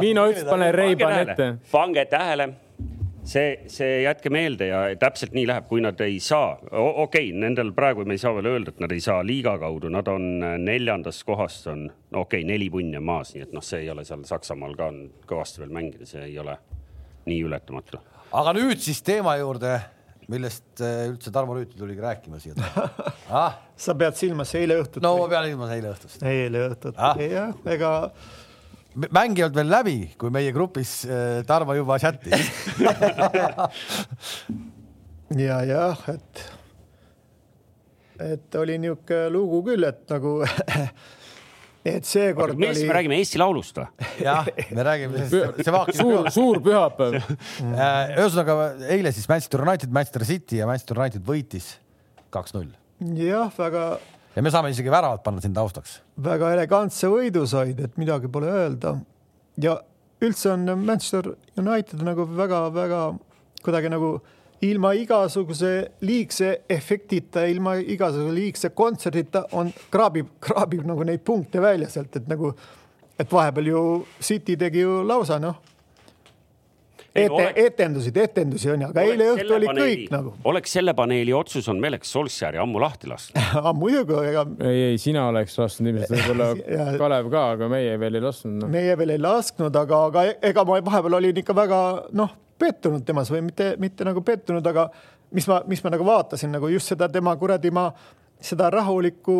Miino 0.00 0.26
ütles, 0.30 0.46
pane 0.48 0.70
Ray-Ban 0.74 1.16
ette. 1.24 1.48
pange 1.72 2.04
tähele, 2.10 2.48
see, 3.24 3.68
see 3.70 4.02
jätke 4.04 4.30
meelde 4.32 4.70
ja 4.70 4.82
täpselt 5.00 5.34
nii 5.36 5.46
läheb, 5.50 5.66
kui 5.68 5.82
nad 5.84 6.00
ei 6.04 6.18
saa. 6.24 6.56
okei 6.70 7.02
okay,, 7.04 7.32
nendel 7.36 7.72
praegu 7.76 8.04
me 8.08 8.16
ei 8.16 8.22
saa 8.22 8.34
veel 8.36 8.50
öelda, 8.52 8.74
et 8.74 8.82
nad 8.82 8.92
ei 8.94 9.02
saa 9.04 9.20
liiga 9.26 9.56
kaudu, 9.60 9.90
nad 9.92 10.08
on 10.08 10.28
äh, 10.46 10.56
neljandast 10.60 11.24
kohast 11.28 11.70
on, 11.72 11.86
no 12.10 12.24
okei 12.26 12.42
okay,, 12.42 12.48
neli 12.52 12.70
punni 12.70 12.98
on 13.00 13.06
maas, 13.06 13.34
nii 13.34 13.46
et 13.46 13.54
noh, 13.56 13.64
see 13.64 13.84
ei 13.84 13.90
ole 13.92 14.04
seal 14.08 14.24
Saksamaal 14.28 14.76
ka 14.78 14.90
on 14.92 15.04
kõvasti 15.28 15.64
veel 15.64 15.72
mängida, 15.74 16.08
see 16.08 16.24
ei 16.30 16.38
ole 16.40 16.56
nii 17.28 17.40
ületamatu. 17.46 18.02
aga 18.32 18.54
nüüd 18.56 18.80
siis 18.82 19.02
teema 19.06 19.36
juurde 19.40 19.78
millest 20.30 20.82
äh, 20.84 21.08
üldse 21.10 21.32
Tarmo 21.34 21.56
Rüütel 21.56 21.78
tuligi 21.78 22.02
rääkima 22.02 22.38
siia 22.42 22.54
ah?. 23.42 23.58
sa 23.76 23.96
pead 23.98 24.18
silmas 24.18 24.52
eile 24.58 24.78
õhtut? 24.82 25.02
no 25.04 25.16
ma 25.18 25.26
pean 25.32 25.48
silmas 25.48 25.74
eile 25.74 25.94
õhtust. 25.94 26.22
eile 26.26 26.64
õhtut 26.68 27.00
ah., 27.00 27.18
jah, 27.20 27.54
ega. 27.74 27.92
Mäng 28.94 29.38
ei 29.38 29.44
olnud 29.46 29.58
veel 29.60 29.70
läbi, 29.70 29.96
kui 30.18 30.32
meie 30.34 30.52
grupis 30.54 31.04
äh, 31.06 31.40
Tarmo 31.46 31.76
juba 31.78 31.98
chat'is 32.02 32.50
ja 35.46 35.60
jah, 35.68 36.02
et, 36.10 36.44
et 38.32 38.60
oli 38.60 38.80
niisugune 38.82 39.30
lugu 39.34 39.62
küll, 39.70 39.86
et 39.86 40.02
nagu 40.10 40.40
et 41.94 42.08
seekord 42.08 42.56
oli. 42.56 42.64
millest 42.64 42.86
me 42.88 42.96
räägime, 42.98 43.20
Eesti 43.22 43.40
Laulust 43.40 43.78
või? 43.78 44.10
jah, 44.26 44.50
me 44.74 44.86
räägime, 44.86 45.26
see 45.30 45.74
vaak-. 45.74 45.94
suur, 45.96 46.30
suur 46.34 46.60
pühapäev. 46.64 47.20
Äh, 47.20 48.16
ühesõnaga 48.18 48.72
eile 48.90 49.14
siis 49.16 49.30
Manchester 49.30 49.64
United, 49.64 49.94
Manchester 49.94 50.26
City 50.28 50.60
ja 50.60 50.68
Manchester 50.70 51.00
United 51.00 51.24
võitis 51.26 51.76
kaks-null. 52.34 52.72
jah, 53.16 53.48
väga. 53.56 53.84
Ja 54.36 54.42
me 54.42 54.50
saame 54.50 54.70
isegi 54.70 54.90
väravat 54.90 55.22
panna 55.24 55.40
siin 55.40 55.54
taustaks. 55.54 56.00
väga 56.24 56.52
elegantse 56.54 57.08
võidu 57.10 57.46
said, 57.46 57.80
et 57.80 57.96
midagi 58.00 58.28
pole 58.28 58.50
öelda. 58.50 58.96
ja 59.60 59.78
üldse 60.20 60.52
on 60.52 60.68
Manchester 60.84 61.32
United 61.58 62.02
nagu 62.04 62.26
väga-väga 62.36 63.00
kuidagi 63.64 63.90
nagu 63.92 64.18
ilma 64.62 64.92
igasuguse 64.92 65.72
liigse 66.04 66.50
efektita, 66.68 67.46
ilma 67.48 67.74
igasuguse 67.80 68.34
liigse 68.34 68.70
kontserdita 68.76 69.46
on, 69.56 69.72
kraabib, 69.92 70.28
kraabib 70.40 70.84
nagu 70.84 71.04
neid 71.08 71.24
punkte 71.24 71.62
välja 71.64 71.88
sealt, 71.88 72.16
et 72.16 72.28
nagu, 72.28 72.52
et 73.18 73.32
vahepeal 73.32 73.72
ju 73.72 73.82
City 74.20 74.56
tegi 74.60 74.84
ju 74.84 75.00
lausa 75.06 75.40
noh 75.40 75.69
ete, 77.14 77.46
etendusid, 77.64 78.16
etendusi 78.16 78.70
on 78.70 78.84
ju, 78.84 78.88
aga 78.92 79.04
eile 79.06 79.28
õhtu 79.34 79.54
oli 79.56 79.70
paneeli, 79.70 79.94
kõik 80.04 80.12
nagu. 80.14 80.34
oleks 80.50 80.74
selle 80.76 80.94
paneeli 80.98 81.34
otsus 81.36 81.68
on, 81.70 81.80
me 81.82 81.90
oleks 81.90 82.12
Solskjaeri 82.14 82.60
ammu 82.62 82.82
lahti 82.82 83.10
lasknud 83.10 83.58
muidugi, 83.80 84.18
ega. 84.30 84.44
ei, 84.68 84.82
ei, 84.90 85.00
sina 85.02 85.26
oleks 85.30 85.56
lasknud 85.58 85.92
ilmselt, 85.92 86.14
võib-olla 86.16 86.98
Kalev 87.02 87.30
ka, 87.32 87.46
aga 87.56 87.70
meie 87.72 87.96
veel 88.00 88.20
ei 88.20 88.26
lasknud 88.26 88.60
no.. 88.64 88.70
meie 88.72 88.98
veel 89.00 89.16
ei 89.16 89.22
lasknud, 89.22 89.80
aga, 89.82 90.04
aga 90.10 90.26
ega 90.52 90.66
ma 90.68 90.78
vahepeal 90.90 91.18
olin 91.20 91.42
ikka 91.42 91.56
väga 91.56 91.80
noh 92.18 92.36
pettunud 92.60 93.04
temas 93.08 93.30
või 93.32 93.46
mitte, 93.46 93.72
mitte 93.80 94.04
nagu 94.04 94.20
pettunud, 94.24 94.66
aga 94.66 94.90
mis 95.34 95.46
ma, 95.48 95.62
mis 95.70 95.82
ma 95.84 95.94
nagu 95.94 96.06
vaatasin 96.06 96.52
nagu 96.52 96.68
just 96.70 96.92
seda 96.92 97.08
tema 97.08 97.32
kuradi 97.40 97.72
ma 97.72 97.88
seda 98.40 98.70
rahulikku 98.72 99.38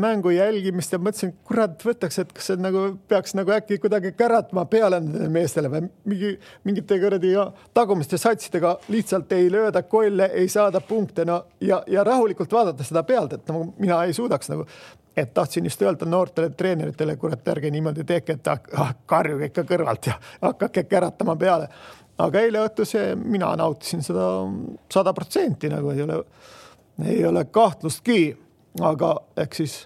mängu 0.00 0.30
jälgimist 0.34 0.92
ja 0.92 0.98
mõtlesin, 1.02 1.32
kurat, 1.46 1.80
võtaks, 1.84 2.20
et 2.22 2.32
kas 2.36 2.50
see 2.50 2.60
nagu 2.60 2.86
peaks 3.08 3.34
nagu 3.38 3.52
äkki 3.56 3.78
kuidagi 3.82 4.12
käratama 4.16 4.66
peale 4.70 5.00
nendele 5.00 5.28
meestele 5.32 5.70
või 5.72 5.86
mingi 6.04 6.34
mingite 6.64 6.98
kuradi 7.02 7.32
tagumiste 7.74 8.18
satsidega 8.20 8.76
lihtsalt 8.92 9.32
ei 9.36 9.50
lööda 9.52 9.82
kolle, 9.82 10.30
ei 10.34 10.48
saada 10.52 10.80
punkte, 10.80 11.24
no 11.28 11.42
ja, 11.60 11.82
ja 11.90 12.04
rahulikult 12.04 12.52
vaadata 12.52 12.84
seda 12.86 13.02
pealt, 13.08 13.36
et 13.36 13.50
nagu 13.50 13.72
mina 13.78 14.04
ei 14.04 14.14
suudaks 14.16 14.52
nagu 14.52 14.68
et 15.16 15.34
tahtsin 15.34 15.64
just 15.64 15.82
öelda 15.82 16.04
noortele 16.04 16.50
treeneritele, 16.50 17.16
kurat, 17.16 17.48
ärge 17.48 17.70
niimoodi 17.72 18.04
tehke, 18.04 18.36
et 18.36 18.48
ah, 18.52 18.92
karjuge 19.08 19.48
ikka 19.48 19.64
kõrvalt 19.64 20.10
ja 20.10 20.18
hakake 20.42 20.84
käratama 20.90 21.36
peale. 21.40 21.68
Aga 22.20 22.40
eile 22.40 22.60
õhtuse 22.64 23.10
mina 23.16 23.48
nautisin 23.56 24.02
seda 24.04 24.26
sada 24.92 25.12
protsenti 25.16 25.68
nagu 25.72 25.90
ei 25.92 26.02
ole, 26.04 26.20
ei 27.04 27.24
ole 27.28 27.44
kahtlustki, 27.52 28.36
aga 28.84 29.12
eks 29.36 29.62
siis 29.62 29.76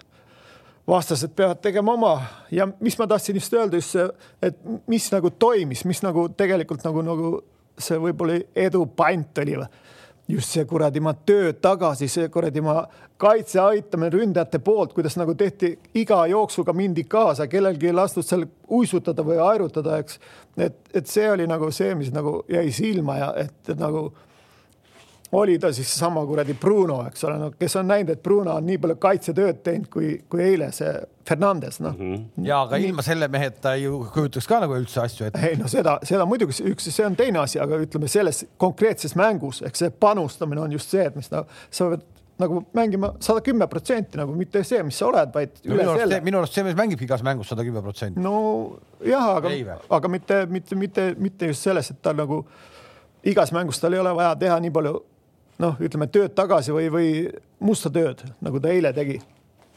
vastased 0.87 1.31
peavad 1.35 1.61
tegema 1.61 1.93
oma 1.93 2.15
ja 2.51 2.67
mis 2.79 2.97
ma 2.99 3.07
tahtsin 3.07 3.37
just 3.39 3.53
öelda, 3.53 3.79
just 3.79 3.95
see, 3.95 4.07
et 4.41 4.57
mis 4.87 5.07
nagu 5.13 5.31
toimis, 5.31 5.85
mis 5.85 6.01
nagu 6.03 6.27
tegelikult 6.37 6.83
nagu, 6.83 7.05
nagu 7.05 7.31
see 7.79 7.99
võib-olla 8.01 8.39
edu 8.55 8.85
pant 8.95 9.43
oli 9.43 9.57
või 9.61 9.69
just 10.31 10.53
see 10.55 10.65
kuradi 10.65 11.01
ma 11.03 11.13
töö 11.13 11.53
tagasi, 11.53 12.07
see 12.11 12.29
kuradi 12.31 12.61
ma 12.63 12.81
kaitse 13.21 13.59
aitamine 13.61 14.11
ründajate 14.13 14.61
poolt, 14.63 14.93
kuidas 14.95 15.17
nagu 15.19 15.35
tehti 15.37 15.73
iga 15.99 16.23
jooksuga 16.31 16.73
mindi 16.73 17.03
kaasa, 17.09 17.47
kellelgi 17.51 17.89
ei 17.89 17.95
lastud 17.95 18.25
seal 18.25 18.45
uisutada 18.69 19.25
või 19.25 19.39
aerutada, 19.43 19.99
eks. 20.01 20.19
et, 20.57 20.77
et 20.93 21.07
see 21.07 21.27
oli 21.31 21.47
nagu 21.49 21.71
see, 21.75 21.93
mis 21.99 22.13
nagu 22.15 22.41
jäi 22.49 22.71
silma 22.75 23.17
ja 23.19 23.31
et, 23.43 23.57
et 23.69 23.79
nagu 23.79 24.09
oli 25.31 25.59
ta 25.59 25.71
siis 25.73 25.99
sama 25.99 26.25
kuradi 26.25 26.53
Bruno, 26.53 27.01
eks 27.07 27.23
ole, 27.23 27.37
no 27.39 27.51
kes 27.59 27.75
on 27.79 27.87
näinud, 27.87 28.09
et 28.13 28.23
Bruno 28.23 28.55
on 28.59 28.65
nii 28.67 28.77
palju 28.83 28.97
kaitsetööd 29.01 29.61
teinud, 29.63 29.87
kui, 29.91 30.13
kui 30.29 30.43
eile 30.43 30.71
see 30.75 30.91
Fernandes, 31.27 31.79
noh 31.79 31.95
mm 31.95 32.13
-hmm.. 32.13 32.47
ja 32.47 32.61
aga 32.61 32.77
ilma 32.81 33.01
selle 33.01 33.27
meheta 33.27 33.73
ei 33.73 33.85
kujutaks 34.13 34.47
ka 34.47 34.59
nagu 34.59 34.75
üldse 34.75 35.01
asju 35.01 35.25
ette. 35.25 35.43
ei 35.47 35.55
no 35.55 35.67
seda, 35.71 35.99
seda 36.03 36.25
muidugi 36.25 36.63
üks, 36.71 36.89
see 36.89 37.05
on 37.05 37.15
teine 37.15 37.39
asi, 37.39 37.59
aga 37.59 37.79
ütleme 37.79 38.07
selles 38.07 38.45
konkreetses 38.57 39.15
mängus, 39.15 39.61
eks 39.61 39.85
see 39.85 39.89
panustamine 39.89 40.61
on 40.61 40.71
just 40.71 40.89
see, 40.89 41.05
et 41.05 41.15
mis 41.15 41.31
nagu, 41.31 41.47
sa 41.69 41.89
pead 41.89 42.03
nagu 42.41 42.63
mängima 42.73 43.13
sada 43.19 43.41
kümme 43.41 43.67
protsenti 43.67 44.17
nagu 44.17 44.35
mitte 44.35 44.63
see, 44.63 44.83
mis 44.83 44.97
sa 44.97 45.07
oled, 45.07 45.31
vaid 45.33 45.61
no, 45.63 45.75
üle 45.75 45.85
selle. 45.85 46.19
minu 46.25 46.41
arust 46.41 46.57
see 46.57 46.65
mees 46.65 46.75
mängibki 46.75 47.05
igas 47.05 47.23
mängus 47.23 47.51
sada 47.53 47.63
kümme 47.63 47.81
protsenti. 47.85 48.19
no 48.19 48.79
jah, 49.05 49.35
aga, 49.37 49.77
aga 49.89 50.07
mitte, 50.07 50.45
mitte, 50.49 50.75
mitte, 50.75 51.07
mitte 51.17 51.51
just 51.53 51.69
selles, 51.69 51.91
et 51.91 52.01
tal 52.01 52.17
nagu 52.19 52.43
igas 53.23 53.53
mängus 53.55 53.79
tal 53.79 53.93
ei 53.93 53.99
ole 53.99 54.15
vaja 54.17 54.35
teha 54.35 54.59
nii 54.59 54.73
palju 54.73 54.95
noh, 55.61 55.77
ütleme 55.83 56.07
tööd 56.11 56.33
tagasi 56.37 56.73
või, 56.75 56.89
või 56.93 57.11
musta 57.63 57.91
tööd, 57.93 58.23
nagu 58.43 58.61
ta 58.61 58.73
eile 58.73 58.93
tegi. 58.95 59.19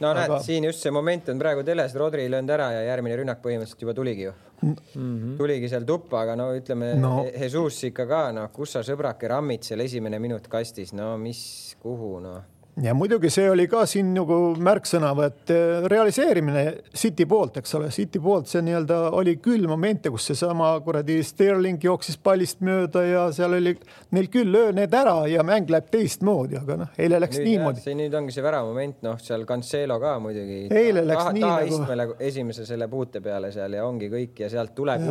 no 0.00 0.10
Aga... 0.10 0.24
näed, 0.24 0.36
siin 0.46 0.68
just 0.68 0.82
see 0.82 0.92
moment 0.94 1.28
on 1.32 1.42
praegu 1.42 1.64
teles, 1.66 1.94
Rodri 1.98 2.24
ei 2.24 2.32
löönud 2.32 2.50
ära 2.56 2.70
ja 2.74 2.86
järgmine 2.90 3.20
rünnak 3.20 3.42
põhimõtteliselt 3.44 3.84
juba 3.86 3.94
tuligi 3.94 4.26
ju 4.26 4.32
mm. 4.62 4.74
-hmm. 4.94 5.36
tuligi 5.38 5.68
seal 5.68 5.84
tuppa, 5.88 6.22
aga 6.22 6.36
no 6.36 6.48
ütleme 6.56 6.94
no. 6.98 7.14
Jesus 7.28 7.84
ikka 7.90 8.08
ka, 8.10 8.24
noh, 8.32 8.50
kus 8.52 8.74
sa 8.76 8.82
sõbrake 8.86 9.28
rammid 9.28 9.62
seal 9.62 9.84
esimene 9.84 10.18
minut 10.18 10.48
kastis, 10.48 10.92
no 10.92 11.14
mis, 11.18 11.76
kuhu, 11.82 12.18
noh 12.24 12.53
ja 12.82 12.94
muidugi 12.94 13.30
see 13.30 13.46
oli 13.50 13.66
ka 13.70 13.84
siin 13.86 14.10
nagu 14.16 14.36
märksõna, 14.58 15.12
et 15.26 15.52
eh, 15.54 15.84
realiseerimine 15.90 16.64
City 16.96 17.26
poolt, 17.30 17.60
eks 17.60 17.76
ole, 17.78 17.90
City 17.94 18.20
poolt 18.22 18.50
see 18.50 18.64
nii-öelda 18.66 18.98
oli 19.14 19.36
küll 19.42 19.68
momente, 19.70 20.10
kus 20.10 20.26
seesama 20.32 20.72
kuradi 20.84 21.20
Sterling 21.26 21.82
jooksis 21.84 22.18
pallist 22.18 22.64
mööda 22.66 23.04
ja 23.06 23.24
seal 23.36 23.54
oli 23.60 23.76
neil 24.14 24.28
küll 24.32 24.50
löö 24.50 24.72
need 24.74 24.94
ära 24.94 25.16
ja 25.30 25.46
mäng 25.46 25.70
läheb 25.70 25.88
teistmoodi, 25.92 26.58
aga 26.58 26.80
noh, 26.82 26.92
eile 26.98 27.22
läks 27.22 27.38
nüüd, 27.38 27.50
niimoodi. 27.52 27.84
see 27.86 27.96
nüüd 27.98 28.18
ongi 28.18 28.34
see 28.34 28.46
väramoment, 28.46 29.00
noh, 29.06 29.18
seal 29.22 29.46
Cancelo 29.48 30.00
ka 30.02 30.16
muidugi. 30.24 30.64
eile 30.74 31.06
läks 31.06 31.22
taha, 31.22 31.34
nii 31.38 31.46
taha 31.46 31.62
nagu. 31.62 31.78
istmele 31.78 32.08
esimese 32.32 32.66
selle 32.66 32.90
puute 32.90 33.22
peale 33.24 33.54
seal 33.54 33.78
ja 33.78 33.86
ongi 33.86 34.10
kõik 34.12 34.44
ja 34.44 34.50
sealt 34.50 34.74
tuleb. 34.74 35.02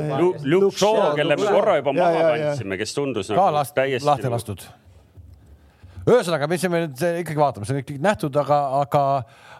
Luke 0.43 0.75
Shaw, 0.77 1.13
kelle 1.15 1.39
me 1.39 1.51
korra 1.51 1.79
juba 1.79 1.95
maha 1.95 2.31
kandsime, 2.33 2.79
kes 2.81 2.97
tundus 2.97 3.31
nagu 3.31 3.67
täiesti. 3.75 4.07
lahti 4.07 4.31
lastud 4.33 4.71
ühesõnaga, 6.09 6.49
me 6.49 6.59
peame 6.59 6.83
nüüd 6.85 7.05
ikkagi 7.23 7.39
vaatama, 7.39 7.67
see 7.67 7.77
on 7.77 7.85
kõik 7.85 8.03
nähtud, 8.03 8.41
aga, 8.41 8.59
aga, 8.81 9.05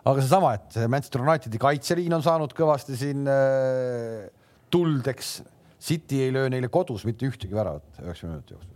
aga 0.04 0.26
seesama, 0.26 0.54
et 0.60 0.78
Manchester 0.92 1.24
Unitedi 1.24 1.62
kaitseliin 1.62 2.18
on 2.18 2.26
saanud 2.26 2.56
kõvasti 2.58 3.00
siin 3.00 3.26
äh, 3.32 4.28
tuld, 4.74 5.08
eks. 5.14 5.40
City 5.84 6.22
ei 6.24 6.32
löö 6.32 6.48
neile 6.48 6.70
kodus 6.72 7.02
mitte 7.04 7.28
ühtegi 7.28 7.52
väravat 7.52 7.98
üheksakümne 8.00 8.38
minuti 8.38 8.54
jooksul. 8.56 8.70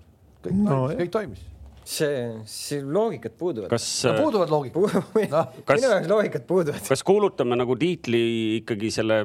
kõik 0.43 0.57
no, 0.57 0.73
toimis, 0.73 0.97
kõik 0.99 1.11
toimis 1.13 1.45
see, 1.87 2.23
see 2.51 2.81
loogikad 2.83 3.37
puuduvad. 3.39 3.69
kas 3.71 3.85
no,? 4.09 4.15
puuduvad 4.19 4.51
loogikad 4.51 4.81
no.. 5.31 5.43
minu 5.69 5.91
jaoks 5.93 6.09
loogikad 6.11 6.43
puuduvad. 6.49 6.81
kas 6.89 7.03
kuulutame 7.07 7.55
nagu 7.59 7.77
tiitli 7.79 8.21
ikkagi 8.57 8.91
selle 8.91 9.21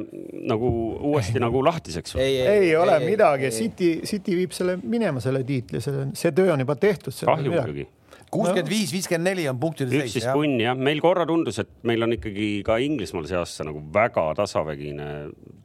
nagu 0.47 0.71
uuesti 1.11 1.41
ei. 1.41 1.43
nagu 1.43 1.65
lahtiseks 1.67 2.15
või? 2.17 2.23
ei, 2.23 2.37
ei, 2.37 2.47
ei, 2.53 2.69
ei 2.69 2.77
ole 2.79 2.95
ei, 3.01 3.09
midagi, 3.11 3.51
City, 3.57 3.91
City 4.07 4.37
viib 4.39 4.55
selle 4.55 4.79
minema, 4.79 5.23
selle 5.25 5.43
tiitli, 5.49 5.83
see, 5.83 6.07
see 6.23 6.35
töö 6.37 6.55
on 6.55 6.63
juba 6.63 6.79
tehtud. 6.79 7.19
kahju 7.19 7.57
muidugi 7.57 7.89
kuuskümmend 8.33 8.71
viis, 8.71 8.93
viiskümmend 8.95 9.29
neli 9.31 9.45
on 9.51 9.61
punktide 9.61 9.93
seis. 9.93 10.09
üksteist 10.09 10.33
punni 10.37 10.65
jah, 10.65 10.79
meil 10.79 11.03
korra 11.05 11.27
tundus, 11.29 11.61
et 11.63 11.71
meil 11.89 12.07
on 12.07 12.17
ikkagi 12.17 12.49
ka 12.67 12.79
Inglismaal 12.83 13.29
see 13.29 13.39
aasta 13.41 13.67
nagu 13.69 13.83
väga 13.95 14.31
tasavägine 14.41 15.11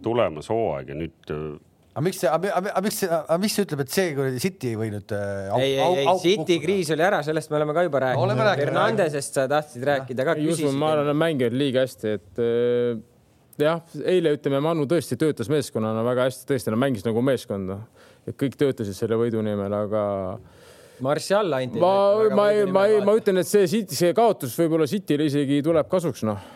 tulemas 0.03 0.51
hooaeg 0.51 0.91
ja 0.91 0.99
nüüd 0.99 1.33
äh, 1.33 1.47
aga 1.97 2.05
miks 2.05 2.21
see, 2.21 2.29
aga 2.29 2.83
miks 2.85 3.01
aga 3.09 3.37
mis 3.41 3.57
ütleb, 3.63 3.83
et 3.85 3.93
see 3.93 4.13
kuradi 4.17 4.41
City 4.43 4.73
ei 4.73 4.79
võinud 4.79 5.13
äh,? 5.17 5.51
ei, 5.57 5.75
ei, 5.75 6.01
ei, 6.03 6.15
City 6.21 6.59
kriis 6.63 6.91
oli 6.93 7.05
ära, 7.07 7.23
sellest 7.25 7.53
me 7.53 7.61
oleme 7.61 7.75
ka 7.77 7.85
juba 7.87 8.03
rääkinud 8.05 8.35
no,. 8.37 8.57
Fernandesest 8.61 9.39
sa 9.39 9.47
tahtsid 9.51 9.87
rääkida 9.87 10.27
ka. 10.27 10.35
ma 10.77 10.91
arvan, 10.93 11.07
nad 11.09 11.21
mängivad 11.23 11.55
liiga 11.57 11.87
hästi, 11.87 12.13
et 12.19 12.43
äh, 12.43 12.99
jah, 13.63 13.81
eile 14.05 14.35
ütleme, 14.37 14.61
Manu 14.63 14.85
tõesti 14.89 15.17
töötas 15.19 15.49
meeskonnana 15.49 16.03
väga 16.05 16.27
hästi, 16.27 16.45
tõesti, 16.51 16.73
nad 16.73 16.83
mängisid 16.83 17.09
nagu 17.09 17.23
meeskonda, 17.25 17.79
et 18.27 18.37
kõik 18.37 18.59
töötasid 18.59 18.97
selle 18.97 19.17
võidu 19.17 19.41
nimel, 19.45 19.73
aga 19.73 20.03
Martial 21.05 21.53
anti. 21.53 21.79
ma, 21.79 21.93
ma, 22.33 22.49
ma, 22.73 22.85
ma 23.05 23.17
ütlen, 23.17 23.41
et 23.43 23.49
see, 23.49 23.67
see 23.85 24.13
kaotus 24.17 24.55
võib-olla 24.57 24.87
City'le 24.89 25.27
isegi 25.29 25.61
tuleb 25.65 25.89
kasuks, 25.91 26.25
noh 26.27 26.53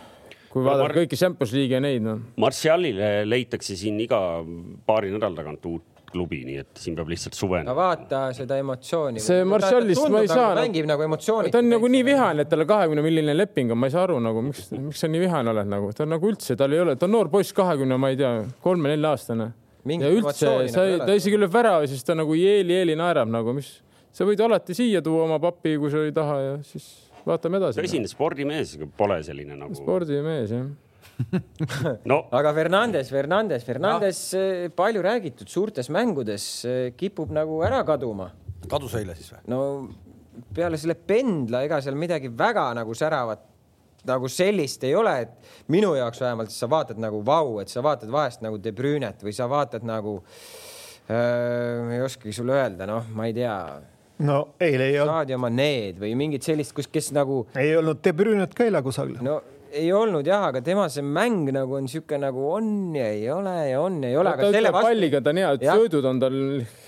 kui 0.52 0.66
vaadata 0.66 0.88
Mar 0.88 0.98
kõiki 0.98 1.20
Champions 1.20 1.54
League'i 1.56 1.78
ja 1.78 1.80
neid, 1.84 2.04
noh. 2.06 2.20
Martialile 2.42 3.22
leitakse 3.28 3.78
siin 3.80 4.00
iga 4.04 4.20
paari 4.88 5.12
nädala 5.14 5.38
tagant 5.38 5.66
uut 5.70 5.88
klubi, 6.12 6.42
nii 6.44 6.58
et 6.60 6.80
siin 6.82 6.96
peab 6.98 7.08
lihtsalt 7.12 7.38
suve. 7.38 7.62
aga 7.64 7.76
vaata 7.76 8.22
seda 8.36 8.58
emotsiooni. 8.60 9.22
see 9.24 9.46
Martialist 9.48 10.10
ma 10.12 10.24
ei 10.26 10.28
saa. 10.28 10.50
Nagu, 10.50 10.66
mängib 10.66 10.90
nagu 10.90 11.06
emotsiooni. 11.06 11.52
ta 11.54 11.62
on 11.62 11.70
nagu 11.72 11.92
nii 11.94 12.04
vihane, 12.08 12.44
et 12.44 12.52
tal 12.52 12.66
on 12.66 12.68
kahekümne 12.68 13.06
miljoni 13.06 13.36
leping 13.38 13.72
on, 13.72 13.80
ma 13.80 13.88
ei 13.88 13.96
saa 13.96 14.04
aru 14.10 14.18
nagu, 14.24 14.44
miks, 14.50 14.66
miks 14.76 15.06
sa 15.06 15.08
nii 15.12 15.24
vihane 15.24 15.54
oled 15.54 15.72
nagu, 15.72 15.94
ta 15.96 16.04
on 16.04 16.12
nagu 16.18 16.32
üldse, 16.34 16.58
tal 16.60 16.76
ei 16.76 16.84
ole, 16.84 16.98
ta 17.00 17.08
on 17.08 17.16
noor 17.16 17.32
poiss, 17.32 17.56
kahekümne, 17.56 18.00
ma 18.02 18.12
ei 18.12 18.20
tea, 18.20 18.34
kolme-nelja 18.66 19.14
aastane. 19.16 19.52
ja 19.94 20.12
üldse, 20.12 20.52
sa, 20.74 20.84
nagu 20.84 21.08
ta 21.08 21.16
isegi 21.22 21.40
lööb 21.40 21.56
värava, 21.56 21.88
siis 21.88 22.04
ta 22.08 22.18
nagu 22.18 22.36
jeeli-jeeli 22.36 22.98
naerab 23.00 23.32
nagu, 23.32 23.56
mis 23.56 23.72
sa 24.12 24.28
võid 24.28 24.44
alati 24.44 24.76
siia 24.78 25.02
tuua 25.06 25.26
oma 25.28 25.40
papi, 25.44 25.78
kui 25.82 25.92
sa 25.94 26.04
ei 26.06 26.14
taha 26.16 26.38
ja 26.42 26.54
siis 26.68 26.88
vaatame 27.26 27.62
edasi. 27.62 27.82
tõsine 27.82 28.10
spordimees, 28.10 28.78
pole 28.98 29.20
selline 29.26 29.58
nagu. 29.60 29.78
spordimees 29.78 30.56
jah 30.56 30.72
no 32.10 32.24
aga 32.34 32.54
Fernandes, 32.56 33.12
Fernandes, 33.14 33.66
Fernandes 33.68 34.22
no. 34.34 34.40
Eh, 34.42 34.70
palju 34.76 35.04
räägitud 35.06 35.50
suurtes 35.50 35.90
mängudes 35.94 36.46
eh, 36.66 36.94
kipub 36.98 37.34
nagu 37.36 37.62
ära 37.66 37.84
kaduma. 37.86 38.32
kadus 38.70 38.96
eile 39.00 39.16
siis 39.18 39.34
või? 39.34 39.44
no 39.52 39.62
peale 40.56 40.80
selle 40.82 40.96
pendla, 40.96 41.64
ega 41.68 41.82
seal 41.84 41.98
midagi 42.00 42.32
väga 42.32 42.72
nagu 42.78 42.96
säravat 42.98 43.48
nagu 44.08 44.30
sellist 44.32 44.84
ei 44.88 44.96
ole, 44.98 45.14
et 45.28 45.70
minu 45.70 45.94
jaoks 45.94 46.24
vähemalt 46.24 46.54
sa 46.54 46.70
vaatad 46.72 46.98
nagu 47.02 47.22
vau, 47.26 47.60
et 47.62 47.70
sa 47.70 47.84
vaatad 47.86 48.10
vahest 48.10 48.42
nagu 48.42 48.58
De 48.58 48.74
Brünet 48.74 49.22
või 49.22 49.34
sa 49.38 49.46
vaatad 49.52 49.86
nagu 49.86 50.16
äh,, 51.06 51.98
ei 51.98 52.02
oskagi 52.02 52.34
sulle 52.34 52.58
öelda, 52.58 52.88
noh, 52.90 53.12
ma 53.14 53.30
ei 53.30 53.36
tea 53.38 53.54
no 54.26 54.42
eile 54.62 54.92
ei 54.92 55.00
olnud. 55.00 55.16
Sadio 55.22 55.40
Maneed 55.42 56.02
või 56.02 56.14
mingid 56.20 56.46
sellist, 56.46 56.76
kus, 56.78 56.90
kes 56.92 57.12
nagu. 57.16 57.46
ei 57.60 57.74
olnud 57.78 58.04
De 58.04 58.14
Bruynet 58.16 58.54
ka 58.58 58.68
eile 58.68 58.84
kusagil. 58.86 59.20
no 59.26 59.42
ei 59.72 59.92
olnud 59.96 60.28
jah, 60.28 60.48
aga 60.50 60.62
tema 60.64 60.88
see 60.92 61.04
mäng 61.06 61.50
nagu 61.56 61.78
on 61.78 61.88
sihuke 61.92 62.18
nagu 62.20 62.44
on 62.52 62.96
ja 62.96 63.08
ei 63.14 63.24
ole 63.32 63.54
ja 63.70 63.82
on 63.82 64.00
ja 64.04 64.10
ei 64.12 64.18
ole. 64.20 64.34
ta 64.38 64.50
ütleb 64.50 64.76
vastu... 64.76 64.88
palliga 64.90 65.22
ta 65.24 65.32
on 65.32 65.40
hea, 65.40 65.52
söödud 65.62 66.08
on 66.10 66.20
tal 66.22 66.40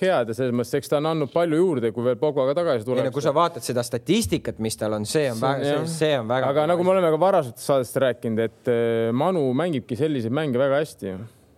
head 0.02 0.32
ja 0.32 0.38
selles 0.38 0.56
mõttes, 0.56 0.74
eks 0.80 0.92
ta 0.92 1.00
on 1.00 1.12
andnud 1.14 1.32
palju 1.34 1.60
juurde, 1.62 1.94
kui 1.96 2.08
veel 2.08 2.18
Pogbaga 2.20 2.56
tagasi 2.58 2.88
tuleb. 2.88 3.08
kui 3.16 3.24
sa 3.24 3.34
vaatad 3.36 3.66
seda 3.66 3.86
statistikat, 3.88 4.60
mis 4.64 4.80
tal 4.80 4.98
on, 5.00 5.08
see 5.10 5.30
on 5.32 5.40
see, 5.40 5.46
väga, 5.46 5.70
see, 5.70 5.94
see 5.94 6.18
on 6.20 6.34
väga. 6.34 6.52
aga 6.52 6.68
nagu 6.74 6.88
me 6.88 6.96
oleme 6.96 7.14
ka 7.14 7.22
varasematest 7.24 7.72
saadest 7.72 8.02
rääkinud, 8.04 8.44
et 8.44 8.74
eh, 8.74 9.14
Manu 9.16 9.46
mängibki 9.58 9.98
selliseid 10.00 10.36
mänge 10.36 10.60
väga 10.62 10.84
hästi 10.84 11.16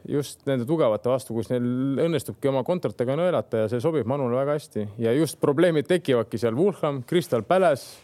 just 0.10 0.46
nende 0.48 0.68
tugevate 0.70 1.10
vastu, 1.10 1.36
kus 1.36 1.50
neil 1.52 1.66
õnnestubki 2.06 2.50
oma 2.52 2.64
kontratega 2.68 3.18
nõelata 3.20 3.64
ja 3.64 3.70
see 3.72 3.84
sobib 3.84 4.08
Manule 4.10 4.38
väga 4.38 4.58
hästi. 4.58 4.88
Ja 5.02 5.14
just 5.16 5.40
probleemid 5.42 5.90
tekivadki 5.90 6.40
seal 6.42 6.58
Wulham, 6.58 7.02
Crystal 7.10 7.46
Palace, 7.48 8.02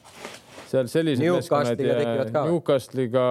seal 0.71 0.89
sellised 0.91 1.23
meeskonnad 1.25 1.81
ja 1.83 2.27
Newcastle'iga 2.47 3.25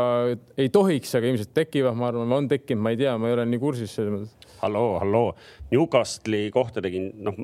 ei 0.60 0.72
tohiks, 0.72 1.14
aga 1.18 1.30
ilmselt 1.30 1.54
tekivad, 1.56 1.96
ma 1.98 2.10
arvan, 2.10 2.36
on 2.36 2.50
tekkinud, 2.50 2.84
ma 2.84 2.94
ei 2.94 3.00
tea, 3.00 3.16
ma 3.18 3.30
ei 3.30 3.38
ole 3.38 3.46
nii 3.50 3.62
kursis 3.62 3.96
selles 3.96 4.14
mõttes. 4.16 4.52
halloo, 4.60 4.98
halloo, 5.00 5.32
Newcastle'i 5.72 6.50
kohta 6.54 6.84
tegin, 6.84 7.10
noh 7.24 7.40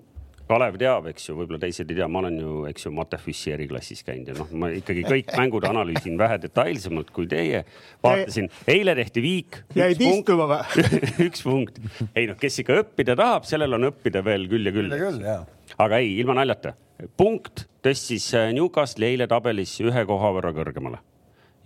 Kalev 0.46 0.76
teab, 0.78 1.08
eks 1.10 1.24
ju, 1.26 1.34
võib-olla 1.40 1.58
teised 1.64 1.88
ei 1.90 1.96
tea, 1.98 2.06
ma 2.10 2.20
olen 2.20 2.36
ju, 2.38 2.52
eks 2.70 2.86
ju, 2.86 2.92
Mate 2.94 3.18
Füssi 3.18 3.50
eriklassis 3.54 4.04
käinud 4.06 4.30
ja 4.30 4.36
noh, 4.38 4.52
ma 4.62 4.70
ikkagi 4.74 5.02
kõik 5.12 5.32
mängud 5.34 5.66
analüüsin 5.66 6.14
vähe 6.20 6.38
detailsemalt 6.44 7.10
kui 7.14 7.26
teie. 7.30 7.64
vaatasin, 8.04 8.46
eile 8.70 8.94
tehti 8.98 9.24
viik. 9.24 9.60
jäid 9.74 10.02
istuma 10.06 10.46
või 10.52 10.86
üks 11.28 11.42
punkt. 11.46 11.80
ei 12.14 12.30
noh, 12.30 12.38
kes 12.38 12.60
ikka 12.62 12.78
õppida 12.84 13.18
tahab, 13.18 13.48
sellel 13.48 13.74
on 13.78 13.90
õppida 13.90 14.22
veel 14.26 14.46
küll 14.52 14.70
ja 14.70 14.74
küll. 14.76 14.94
küll, 14.94 15.20
jaa. 15.26 15.42
aga 15.82 15.98
ei, 15.98 16.14
ilma 16.20 16.38
naljata. 16.38 16.76
punkt 17.18 17.66
tõstis 17.82 18.30
Newcastle'i 18.54 19.16
eile 19.16 19.26
tabelis 19.30 19.74
ühe 19.82 20.06
koha 20.06 20.32
võrra 20.38 20.54
kõrgemale 20.54 21.02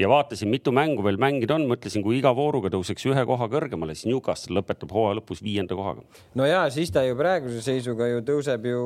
ja 0.01 0.09
vaatasin, 0.09 0.49
mitu 0.49 0.73
mängu 0.75 1.05
veel 1.05 1.19
mängida 1.21 1.57
on, 1.57 1.67
mõtlesin, 1.71 2.03
kui 2.05 2.19
iga 2.19 2.33
vooruga 2.37 2.71
tõuseks 2.73 3.05
ühe 3.11 3.25
koha 3.29 3.49
kõrgemale, 3.53 3.95
siis 3.97 4.09
Newcastle 4.09 4.57
lõpetab 4.59 4.93
hooaja 4.95 5.19
lõpus 5.19 5.43
viienda 5.45 5.77
kohaga. 5.77 6.05
no 6.39 6.47
ja 6.49 6.63
siis 6.73 6.93
ta 6.95 7.03
ju 7.05 7.17
praeguse 7.19 7.61
seisuga 7.65 8.09
ju 8.11 8.23
tõuseb 8.27 8.69
ju 8.71 8.85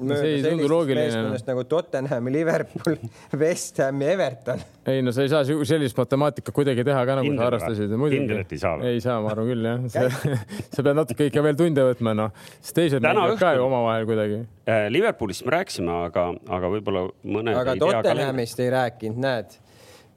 mööda 0.00 0.20
sellistest 0.22 0.94
meeskonnast 0.98 1.52
nagu 1.52 1.64
Tottenham, 1.70 2.30
Liverpool, 2.34 2.98
West 3.42 3.78
Ham 3.82 4.02
ja 4.02 4.14
Everton. 4.16 4.64
ei 4.88 5.04
no 5.04 5.14
sa 5.14 5.26
ei 5.26 5.32
saa 5.32 5.44
sellist 5.46 5.98
matemaatikat 5.98 6.54
kuidagi 6.54 6.86
teha 6.86 7.04
ka 7.06 7.18
nagu 7.20 7.36
sa 7.36 7.50
arvestasid. 7.52 7.94
kindlalt 8.16 8.56
ei 8.56 8.62
saa. 8.64 8.74
ei 8.90 9.04
saa, 9.04 9.20
ma 9.22 9.32
arvan 9.34 9.52
küll 9.52 9.70
jah. 9.70 10.18
sa 10.74 10.82
pead 10.82 10.98
natuke 10.98 11.30
ikka 11.30 11.44
veel 11.44 11.60
tunde 11.60 11.86
võtma, 11.92 12.16
noh, 12.18 12.34
sest 12.58 12.76
teised 12.80 13.04
mängivad 13.04 13.38
ka 13.40 13.54
ju 13.54 13.64
omavahel 13.68 14.08
kuidagi. 14.08 14.42
Äh, 14.68 14.88
Liverpoolist 14.92 15.46
me 15.46 15.54
rääkisime, 15.58 15.94
aga, 16.08 16.28
aga 16.58 16.74
võib-olla 16.74 17.06
mõned. 17.22 17.54
aga 17.56 17.78
Tottenhamist 17.78 18.60
ei 18.64 18.74
rääkinud, 18.74 19.22
näed 19.22 19.58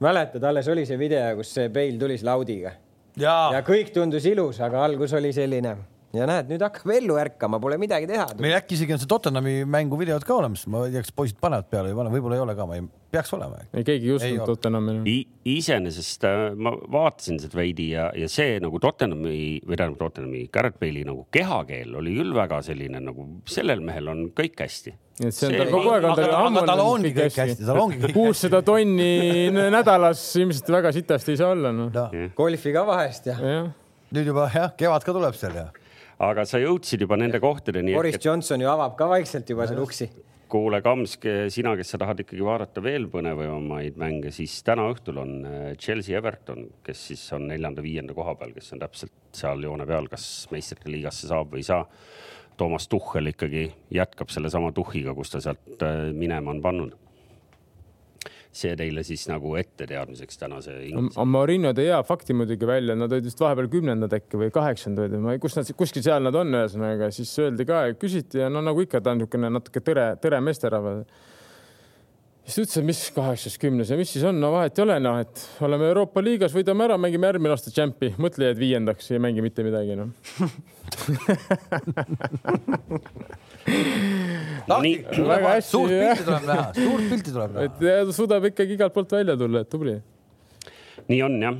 mäletad, 0.02 0.44
alles 0.44 0.68
oli 0.68 0.86
see 0.86 0.98
video, 0.98 1.24
kus 1.38 1.54
see 1.54 1.70
Bale 1.72 1.98
tuli 2.00 2.18
laudiga. 2.22 2.74
ja 3.52 3.62
kõik 3.66 3.92
tundus 3.94 4.26
ilus, 4.26 4.60
aga 4.60 4.84
algus 4.84 5.12
oli 5.18 5.32
selline 5.32 5.76
ja 6.16 6.26
näed, 6.28 6.48
nüüd 6.52 6.62
hakkab 6.62 6.92
ellu 6.92 7.16
ärkama, 7.20 7.60
pole 7.62 7.78
midagi 7.80 8.08
teha. 8.10 8.26
meil 8.42 8.56
äkki 8.58 8.76
isegi 8.76 8.96
on 8.96 9.00
see 9.00 9.10
Tottenhami 9.10 9.54
mängu 9.68 9.98
videod 10.00 10.24
ka 10.28 10.36
olemas, 10.36 10.66
ma 10.70 10.84
ei 10.86 10.94
tea, 10.94 11.04
kas 11.06 11.14
poisid 11.16 11.38
panevad 11.40 11.70
peale 11.72 11.92
või 11.92 12.02
pane, 12.02 12.12
võib-olla 12.16 12.38
ei 12.38 12.44
ole 12.44 12.56
ka, 12.58 12.66
ma 12.68 12.76
ei, 12.76 12.84
peaks 13.12 13.32
olema. 13.36 13.62
ei, 13.72 13.86
keegi 13.88 14.10
ei 14.10 14.16
uskunud 14.18 14.50
Tottenhami. 14.52 15.16
iseenesest 15.54 16.26
äh, 16.28 16.42
ma 16.52 16.74
vaatasin 16.96 17.40
seda 17.42 17.58
veidi 17.58 17.88
ja, 17.94 18.10
ja 18.18 18.28
see 18.32 18.58
nagu 18.62 18.80
Tottenhami 18.82 19.38
või 19.64 19.78
tähendab 19.78 20.00
Tottenami, 20.02 20.44
Garrett 20.52 20.80
Bale'i 20.82 21.06
nagu 21.08 21.24
kehakeel 21.32 21.96
oli 22.02 22.16
küll 22.20 22.36
väga 22.36 22.60
selline 22.66 23.00
nagu 23.00 23.28
sellel 23.48 23.84
mehel 23.84 24.12
on 24.12 24.26
kõik 24.36 24.60
hästi. 24.66 24.96
Et 25.22 25.32
see 25.36 25.48
on 25.48 25.58
tal 25.60 25.68
kogu 25.72 25.92
aeg 25.92 26.06
on 26.08 26.16
tal 26.18 26.38
ammu 26.38 26.62
tal 26.68 26.82
ongi 26.84 27.12
kõik 27.16 27.36
hästi, 27.40 27.68
tal 27.68 27.80
ongi 27.86 28.00
kõik 28.04 28.16
kuussada 28.16 28.62
tonni 28.64 29.48
nädalas 29.52 30.24
ilmselt 30.40 30.72
väga 30.72 30.92
sitasti 30.92 31.36
ei 31.36 31.40
saa 31.40 31.52
olla 31.56 31.72
noh. 31.72 31.92
No.. 31.92 32.08
golfi 32.36 32.72
ka 32.74 32.84
vahest 32.88 33.28
ja, 33.28 33.36
ja.. 33.36 33.62
nüüd 34.12 34.32
juba 34.32 34.48
jah, 34.52 34.72
kevad 34.76 35.04
ka 35.04 35.14
tuleb 35.16 35.36
seal 35.38 35.56
ja 35.56 35.70
aga 36.22 36.44
sa 36.48 36.60
jõudsid 36.62 37.02
juba 37.04 37.18
nende 37.20 37.40
kohtadeni. 37.42 37.94
Boris 37.96 38.18
et... 38.18 38.26
Johnson 38.26 38.62
ju 38.62 38.70
avab 38.70 38.94
ka 38.98 39.08
vaikselt 39.10 39.48
juba 39.50 39.66
seal 39.70 39.82
uksi. 39.82 40.08
kuule, 40.52 40.82
Kamsk, 40.84 41.24
sina, 41.48 41.72
kes 41.78 41.94
sa 41.94 41.98
tahad 42.02 42.18
ikkagi 42.22 42.44
vaadata 42.44 42.82
veel 42.84 43.06
põnevamaid 43.12 43.96
mänge, 44.00 44.32
siis 44.36 44.58
täna 44.66 44.84
õhtul 44.92 45.22
on 45.22 45.30
äh, 45.48 45.62
Chelsea 45.80 46.18
Everton, 46.18 46.66
kes 46.84 47.06
siis 47.08 47.22
on 47.32 47.46
neljanda-viienda 47.48 48.12
koha 48.16 48.34
peal, 48.36 48.52
kes 48.52 48.74
on 48.76 48.82
täpselt 48.82 49.14
seal 49.32 49.64
joone 49.64 49.88
peal, 49.88 50.10
kas 50.12 50.26
meistrite 50.52 50.92
liigasse 50.92 51.30
saab 51.30 51.54
või 51.54 51.64
ei 51.64 51.70
saa. 51.70 51.86
Toomas 52.60 52.84
Tuhhel 52.92 53.30
ikkagi 53.30 53.70
jätkab 53.96 54.28
sellesama 54.30 54.74
tuhhiga, 54.76 55.16
kus 55.16 55.32
ta 55.32 55.40
sealt 55.40 55.86
äh, 55.88 56.10
minema 56.12 56.52
on 56.52 56.60
pannud 56.64 56.98
see 58.52 58.74
teile 58.78 59.04
siis 59.06 59.24
nagu 59.30 59.54
ette 59.60 59.86
teadmiseks 59.88 60.40
tänase 60.40 60.76
Marino 61.28 61.72
tõi 61.76 61.88
hea 61.88 62.00
fakti 62.06 62.36
muidugi 62.36 62.68
välja, 62.68 62.96
nad 62.98 63.12
olid 63.12 63.26
vist 63.28 63.40
vahepeal 63.42 63.70
kümnendad 63.72 64.14
äkki 64.18 64.40
või 64.40 64.52
kaheksandad 64.54 65.16
või 65.16 65.40
kus 65.42 65.58
nad, 65.58 65.72
kuskil 65.78 66.04
seal 66.04 66.24
nad 66.26 66.36
on, 66.38 66.54
ühesõnaga 66.60 67.10
siis 67.14 67.32
öeldi 67.42 67.66
ka, 67.68 67.84
küsiti 68.00 68.42
ja 68.42 68.50
no 68.52 68.62
nagu 68.64 68.84
ikka, 68.84 69.00
ta 69.00 69.14
on 69.14 69.22
niisugune 69.22 69.52
natuke 69.52 69.84
tõre, 69.84 70.12
tõre 70.22 70.42
meesterahvas 70.44 71.30
siis 72.42 72.54
ta 72.54 72.62
ütles, 72.64 72.78
et 72.80 72.86
mis 72.86 73.00
kaheksas, 73.14 73.56
kümnes 73.62 73.90
ja 73.92 73.96
mis 73.98 74.10
siis 74.12 74.24
on, 74.26 74.36
no 74.42 74.48
vahet 74.54 74.78
ei 74.78 74.84
ole, 74.84 74.96
noh, 75.02 75.18
et 75.22 75.42
oleme 75.62 75.84
Euroopa 75.90 76.22
liigas, 76.24 76.54
võidame 76.56 76.84
ära, 76.88 76.96
mängime 77.00 77.28
järgmine 77.30 77.54
aasta 77.54 77.70
tšempi, 77.70 78.08
mõtle, 78.22 78.48
jääd 78.48 78.58
viiendaks, 78.60 79.10
ei 79.12 79.20
mängi 79.22 79.44
mitte 79.44 79.60
midagi, 79.66 79.92
noh 79.98 80.08
nii, 84.82 84.96
väga 85.28 85.48
hästi. 85.54 85.70
suurt 85.70 85.92
pilti 85.92 86.24
tuleb 86.26 86.44
näha, 86.48 86.66
suurt 86.76 87.06
pilti 87.12 87.30
tuleb 87.30 87.52
näha. 87.54 87.68
et 87.68 87.76
ta 88.08 88.16
suudab 88.16 88.42
ikkagi 88.50 88.76
igalt 88.78 88.94
poolt 88.96 89.14
välja 89.14 89.34
tulla, 89.38 89.58
et 89.62 89.70
tubli. 89.72 89.94
nii 91.08 91.22
on 91.28 91.38
jah. 91.42 91.56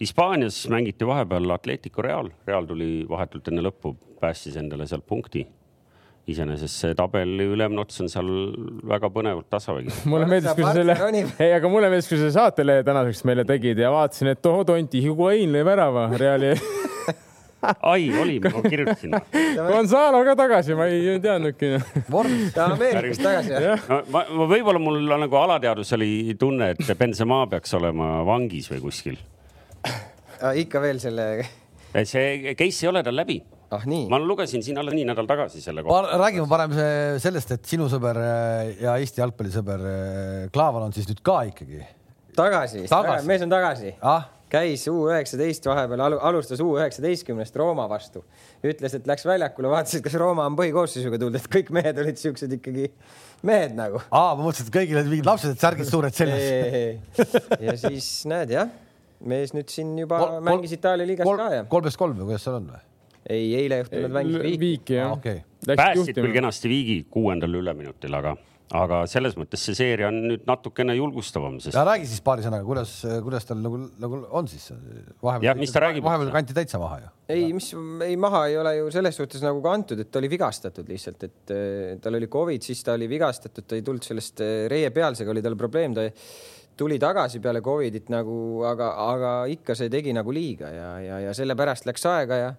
Hispaanias 0.00 0.56
mängiti 0.68 1.06
vahepeal 1.06 1.50
Atletico 1.54 2.02
Real, 2.02 2.28
Real 2.46 2.66
tuli 2.66 3.06
vahetult 3.08 3.48
enne 3.48 3.62
lõppu, 3.62 3.94
päästis 4.20 4.56
endale 4.58 4.86
sealt 4.90 5.06
punkti 5.06 5.46
iseenesest 6.30 6.80
see 6.80 6.94
tabeli 6.96 7.46
ülemine 7.52 7.82
ots 7.82 8.00
on 8.00 8.08
seal 8.12 8.28
väga 8.88 9.10
põnevalt 9.12 9.48
tasavägi. 9.52 9.92
mulle 10.12 10.28
meeldis, 10.30 10.54
kui 10.56 10.64
sa 10.64 10.72
selle, 10.76 10.96
ei, 11.44 11.52
aga 11.58 11.70
mulle 11.72 11.90
meeldis, 11.92 12.08
kui 12.08 12.20
sa 12.20 12.30
saatelehe 12.38 12.84
tänaseks 12.86 13.24
meile 13.28 13.44
tegid 13.48 13.80
ja 13.82 13.92
vaatasin, 13.94 14.32
et 14.32 14.42
tohoh 14.44 14.64
tonti, 14.68 15.02
Higuain 15.04 15.52
lõi 15.52 15.64
värava 15.68 16.08
Reali 16.20 16.54
ai, 17.92 18.08
oli, 18.20 18.38
ma 18.40 18.62
kirjutasin. 18.64 19.16
Gonzalo 19.56 20.22
ka 20.26 20.36
tagasi, 20.38 20.76
ma 20.76 20.88
ei 20.88 21.18
teadnudki. 21.22 21.74
ta 22.54 22.70
Ameerikas 22.72 23.20
tagasi 23.20 23.54
jah? 23.54 23.88
no 23.88 24.00
ma, 24.12 24.24
ma 24.40 24.48
võib-olla 24.50 24.80
mul 24.80 25.00
nagu 25.08 25.40
alateadvus 25.40 25.92
oli 25.98 26.36
tunne, 26.40 26.72
et 26.74 26.94
Benzema 26.98 27.44
peaks 27.52 27.76
olema 27.76 28.16
vangis 28.26 28.70
või 28.72 28.84
kuskil. 28.84 29.20
ikka 30.64 30.80
veel 30.80 31.00
selle. 31.00 31.28
see 32.04 32.54
case 32.56 32.86
ei 32.86 32.92
ole 32.92 33.04
tal 33.04 33.16
läbi 33.20 33.42
ah 33.74 33.88
nii. 33.88 34.06
ma 34.12 34.20
lugesin 34.22 34.62
siin 34.64 34.78
alles 34.80 34.96
nii 34.96 35.08
nädal 35.10 35.28
tagasi 35.30 35.62
selle 35.64 35.84
kohta. 35.86 36.18
räägime 36.20 36.48
parem 36.50 36.76
sellest, 37.22 37.56
et 37.58 37.74
sinu 37.74 37.88
sõber 37.92 38.20
äh, 38.20 38.74
ja 38.84 38.96
Eesti 39.02 39.22
jalgpallisõber 39.22 39.88
äh, 39.90 40.46
Klaavan 40.54 40.88
on 40.88 40.96
siis 40.96 41.10
nüüd 41.10 41.22
ka 41.24 41.42
ikkagi. 41.50 41.82
tagasi, 42.36 42.86
tagasi., 42.90 43.28
mees 43.28 43.44
on 43.46 43.52
tagasi 43.52 43.96
ah? 44.02 44.30
käis 44.54 44.84
U 44.90 44.94
üheksateist 45.08 45.66
vahepeal 45.66 46.02
alu,, 46.06 46.18
alustas 46.30 46.62
U 46.62 46.74
üheksateistkümnest 46.78 47.56
Rooma 47.58 47.86
vastu. 47.90 48.24
ütles, 48.64 48.94
et 48.96 49.08
läks 49.08 49.26
väljakule, 49.26 49.70
vaatas, 49.72 49.98
et 49.98 50.04
kas 50.04 50.16
Rooma 50.20 50.46
on 50.50 50.56
põhikoosseisuga 50.58 51.20
tulnud, 51.20 51.40
et 51.40 51.50
kõik 51.56 51.72
mehed 51.74 51.98
olid 52.04 52.20
siuksed 52.20 52.54
ikkagi 52.58 52.88
mehed 53.44 53.76
nagu. 53.78 54.02
aa, 54.08 54.32
ma 54.34 54.46
mõtlesin, 54.46 54.70
et 54.70 54.78
kõigil 54.78 55.00
olid 55.00 55.12
mingid 55.12 55.28
lapsed, 55.28 55.54
et 55.54 55.66
särgid 55.66 55.90
suured 55.90 56.16
seljas. 56.16 57.28
ja 57.66 57.76
siis 57.80 58.10
näed 58.30 58.54
jah, 58.54 58.72
mees 59.24 59.54
nüüd 59.56 59.70
siin 59.72 59.94
juba 59.98 60.22
kol, 60.22 60.40
mängis 60.50 60.74
Itaalia 60.76 61.08
liigas 61.08 61.28
ka 61.28 61.52
ja. 61.58 61.68
kolmest 61.70 62.00
kolm 62.00 62.18
või 62.20 62.32
kuidas 62.32 62.46
seal 62.46 62.60
on 62.60 62.74
või? 62.74 62.82
Ei, 63.30 63.52
eile 63.62 63.82
õhtul 63.84 64.06
nad 64.06 64.16
mängisid 64.18 64.42
Viiki. 64.44 64.64
Viiki 64.64 64.98
jah 64.98 65.12
ah, 65.12 65.20
okay.. 65.20 65.44
päästsid 65.70 66.18
küll 66.18 66.34
kenasti 66.34 66.70
Viigi 66.70 66.98
kuuendal 67.12 67.56
üleminutil, 67.60 68.14
aga, 68.18 68.34
aga 68.76 69.00
selles 69.10 69.36
mõttes 69.40 69.64
see 69.64 69.76
seeria 69.78 70.10
on 70.10 70.20
nüüd 70.28 70.46
natukene 70.48 70.96
julgustavam 70.98 71.56
sest.... 71.62 71.78
räägi 71.78 72.08
siis 72.10 72.24
paari 72.24 72.44
sõnaga, 72.44 72.66
kuidas, 72.68 72.94
kuidas 73.24 73.48
tal 73.48 73.60
nagu, 73.64 73.80
nagu 74.02 74.22
on 74.28 74.48
siis 74.50 74.70
vahepeal. 75.24 75.64
vahepeal 76.04 76.32
kanti 76.34 76.56
täitsa 76.56 76.80
maha 76.82 77.00
ju. 77.04 77.12
ei, 77.36 77.46
mis, 77.56 77.70
ei 78.06 78.18
maha 78.20 78.46
ei 78.50 78.58
ole 78.60 78.74
ju 78.80 78.90
selles 78.94 79.20
suhtes 79.20 79.44
nagu 79.44 79.62
kantud, 79.64 80.04
et 80.04 80.12
ta 80.12 80.20
oli 80.22 80.32
vigastatud 80.32 80.90
lihtsalt, 80.90 81.28
et 81.28 81.54
tal 82.04 82.20
oli 82.20 82.28
Covid, 82.32 82.66
siis 82.66 82.84
ta 82.84 82.98
oli 82.98 83.08
vigastatud, 83.10 83.68
ta 83.68 83.78
ei 83.78 83.86
tulnud 83.86 84.04
sellest 84.04 84.44
reie 84.72 84.92
pealsega 84.94 85.32
oli 85.32 85.44
tal 85.44 85.56
probleem, 85.60 85.96
ta 85.96 86.08
tuli 86.76 86.98
tagasi 86.98 87.40
peale 87.40 87.60
Covidit 87.62 88.08
nagu, 88.10 88.36
aga, 88.66 88.90
aga 89.12 89.32
ikka 89.50 89.76
see 89.78 89.90
tegi 89.92 90.14
nagu 90.16 90.32
liiga 90.34 90.70
ja, 90.74 90.88
ja, 91.02 91.20
ja 91.28 91.34
sellepärast 91.36 91.86
läks 91.86 92.06
aega 92.10 92.38
ja 92.40 92.50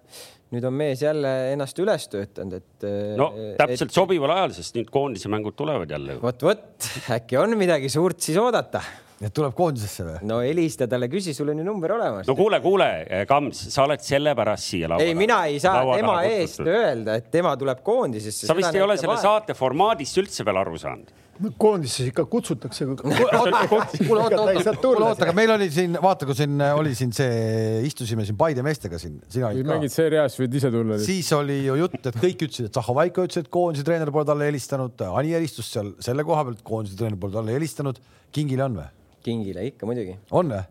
nüüd 0.56 0.66
on 0.68 0.76
mees 0.76 1.02
jälle 1.04 1.32
ennast 1.52 1.78
üles 1.82 2.06
töötanud, 2.12 2.60
et. 2.60 2.86
no 3.18 3.30
täpselt 3.58 3.90
et... 3.90 3.96
sobival 3.96 4.36
ajal, 4.36 4.54
sest 4.58 4.78
nüüd 4.78 4.92
koondise 4.92 5.30
mängud 5.32 5.56
tulevad 5.58 5.90
jälle. 5.92 6.20
vot, 6.22 6.46
vot 6.46 6.88
äkki 7.16 7.40
on 7.40 7.56
midagi 7.58 7.90
suurt 7.92 8.22
siis 8.24 8.38
oodata. 8.40 8.82
et 9.20 9.34
tuleb 9.36 9.54
koondisesse 9.56 10.06
või? 10.06 10.22
no 10.28 10.40
helista 10.44 10.88
talle, 10.90 11.10
küsi, 11.12 11.34
sul 11.36 11.52
on 11.52 11.60
ju 11.62 11.66
number 11.66 11.96
olemas. 11.98 12.28
no 12.28 12.38
kuule, 12.38 12.60
kuule, 12.64 12.88
Kams, 13.28 13.66
sa 13.74 13.84
oled 13.84 14.02
sellepärast 14.04 14.72
siia 14.72 14.90
laua 14.90 15.02
taha. 15.02 15.12
ei, 15.12 15.18
mina 15.18 15.42
ei 15.50 15.60
saa 15.62 15.84
tema 15.92 16.16
eest 16.30 16.64
öelda, 16.64 17.20
et 17.20 17.30
tema 17.34 17.56
tuleb 17.60 17.84
koondisesse. 17.86 18.48
sa 18.48 18.56
vist 18.58 18.74
ei 18.74 18.84
ole 18.84 18.98
selle 19.00 19.20
saate 19.22 19.56
formaadist 19.58 20.24
üldse 20.24 20.46
veel 20.48 20.64
aru 20.64 20.80
saanud 20.80 21.14
koondisse 21.58 22.06
ikka 22.10 22.24
kutsutakse. 22.30 22.86
kuule 24.08 24.22
oota, 24.24 25.26
aga 25.26 25.34
meil 25.36 25.52
oli 25.56 25.68
siin, 25.72 25.96
vaata, 26.02 26.28
kui 26.28 26.36
siin 26.38 26.60
oli 26.66 26.94
siin 26.98 27.12
see, 27.16 27.80
istusime 27.88 28.26
siin 28.28 28.38
Paide 28.40 28.64
meestega 28.66 29.00
siin. 29.00 29.18
mängid 29.66 29.92
seerias, 29.94 30.38
võid 30.40 30.56
ise 30.60 30.70
tulla. 30.74 31.00
siis 31.02 31.30
oli 31.36 31.62
ju 31.66 31.78
jutt, 31.82 31.98
et 32.02 32.20
kõik 32.20 32.46
ütlesid, 32.48 32.70
et 32.70 32.78
Zahhovaiko 32.78 33.26
ütles, 33.26 33.44
et 33.44 33.50
koondise 33.52 33.86
treener 33.86 34.12
pole 34.14 34.28
talle 34.28 34.48
helistanud, 34.50 34.94
Ani 35.16 35.34
helistus 35.36 35.68
seal 35.72 35.92
selle 36.04 36.24
koha 36.26 36.46
pealt, 36.48 36.62
koondise 36.66 36.96
treener 36.98 37.18
pole 37.20 37.36
talle 37.36 37.56
helistanud. 37.56 38.00
Kingile 38.34 38.66
on 38.66 38.80
või? 38.80 38.88
Kingile 39.26 39.68
ikka 39.72 39.88
muidugi. 39.88 40.16
on 40.30 40.54
või? 40.54 40.64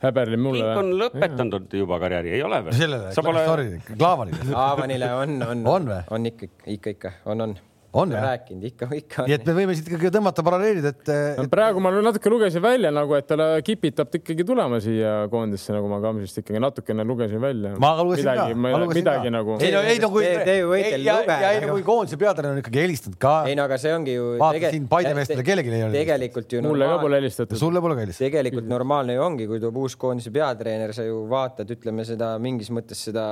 häberli 0.00 0.36
mulle. 0.40 0.64
King 0.64 0.78
on 0.80 0.94
lõpetanud 0.96 1.74
juba 1.76 1.98
karjääri, 2.00 2.32
ei 2.38 2.44
ole 2.44 2.62
või? 2.64 2.76
sellele, 2.76 3.10
pole... 3.20 3.66
Klaavanile. 3.90 4.44
Klaavanile 4.48 5.10
on, 5.16 5.34
on. 5.44 5.66
on 5.74 5.90
või? 5.90 5.98
on 6.16 6.30
ikka, 6.30 6.48
ikka, 6.76 6.94
ikka, 6.96 7.12
on, 7.28 7.44
on 7.44 7.58
on 7.92 8.12
jah? 8.12 8.22
rääkinud 8.22 8.64
ikka, 8.68 8.88
ikka. 8.94 9.24
nii 9.26 9.34
et 9.34 9.46
me 9.48 9.54
võime 9.56 9.74
siit 9.74 9.88
ikkagi 9.90 10.12
tõmmata 10.14 10.44
paralleelid, 10.46 10.84
et, 10.92 11.00
et.... 11.10 11.40
praegu 11.50 11.82
ma 11.82 11.90
natuke 11.96 12.30
lugesin 12.30 12.62
välja 12.62 12.92
nagu, 12.94 13.16
et 13.18 13.26
ta 13.26 13.48
kipitab 13.66 14.14
ikkagi 14.20 14.46
tulema 14.46 14.78
siia 14.82 15.14
koondisse, 15.32 15.74
nagu 15.74 15.90
ma 15.90 15.98
Kamsist 16.04 16.38
ikkagi 16.42 16.62
natukene 16.62 17.06
lugesin 17.06 17.42
välja. 17.42 17.72
ma 17.82 17.92
ka 17.98 18.04
lugesin 18.06 18.28
midagi, 18.28 18.54
ka. 18.54 18.60
midagi 18.62 19.00
midagi 19.00 19.32
nagu. 19.34 19.56
ei 19.58 19.72
no, 19.74 19.80
ei 19.82 20.02
no 20.02 20.10
kui. 20.12 20.26
Te 20.50 20.56
ju 20.60 20.68
võite 20.70 21.00
lugeda. 21.00 21.38
ja 21.42 21.50
ei 21.56 21.64
no 21.64 21.72
kui 21.74 21.86
koondise 21.86 22.18
peatreener 22.20 22.54
on 22.54 22.62
ikkagi 22.62 22.82
helistanud 22.84 23.18
ka. 23.22 23.34
ei 23.50 23.58
no 23.58 23.66
aga 23.66 23.80
see 23.82 23.94
ongi 23.96 24.14
ju. 24.14 24.28
vaata 24.40 24.70
siin 24.76 24.86
Paide 24.90 25.14
meestele 25.18 25.46
kellelgi 25.46 25.74
ei 25.74 25.86
ole. 25.88 25.96
tegelikult 25.98 26.54
ju. 26.54 26.62
mulle 26.66 26.90
ka 26.92 27.00
pole 27.02 27.18
helistatud. 27.18 27.58
sulle 27.58 27.82
pole 27.82 27.98
ka 27.98 28.04
helistatud. 28.06 28.28
tegelikult 28.28 28.70
normaalne 28.70 29.18
ju 29.18 29.24
ongi, 29.26 29.48
kui 29.50 29.58
tuleb 29.58 29.82
uus 29.82 29.98
koondise 29.98 30.30
peatreener, 30.34 30.94
sa 30.94 31.06
ju 31.06 31.24
vaatad, 31.30 31.74
ütleme 31.74 32.06
seda 32.06 32.36
mingis 32.42 32.70
mõttes 32.74 33.02
seda, 33.10 33.26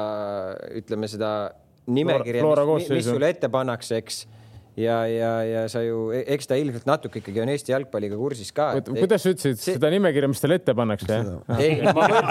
ütleme 0.82 1.10
seda 1.10 1.30
nimekirja, 1.88 2.42
mis, 2.74 2.90
mis 2.92 3.06
sulle 3.06 3.30
ette 3.32 3.48
pannakse, 3.52 4.02
eks 4.02 4.26
ja, 4.78 4.98
ja, 5.10 5.30
ja 5.44 5.62
sa 5.70 5.82
ju, 5.82 6.08
e-, 6.14 6.24
eks 6.34 6.48
ta 6.50 6.56
ilmselt 6.58 6.86
natuke 6.88 7.20
ikkagi 7.20 7.42
on 7.42 7.50
Eesti 7.52 7.72
jalgpalliga 7.74 8.18
kursis 8.18 8.50
ka. 8.54 8.70
kuidas 8.86 9.24
sa 9.24 9.32
ütlesid 9.32 9.58
see... 9.60 9.76
seda 9.76 9.90
nimekirja, 9.92 10.30
mis 10.30 10.42
talle 10.42 10.58
ette 10.60 10.74
pannakse? 10.78 11.18
ei, 11.64 11.80
ma 11.84 11.94
mõtlen 11.96 12.28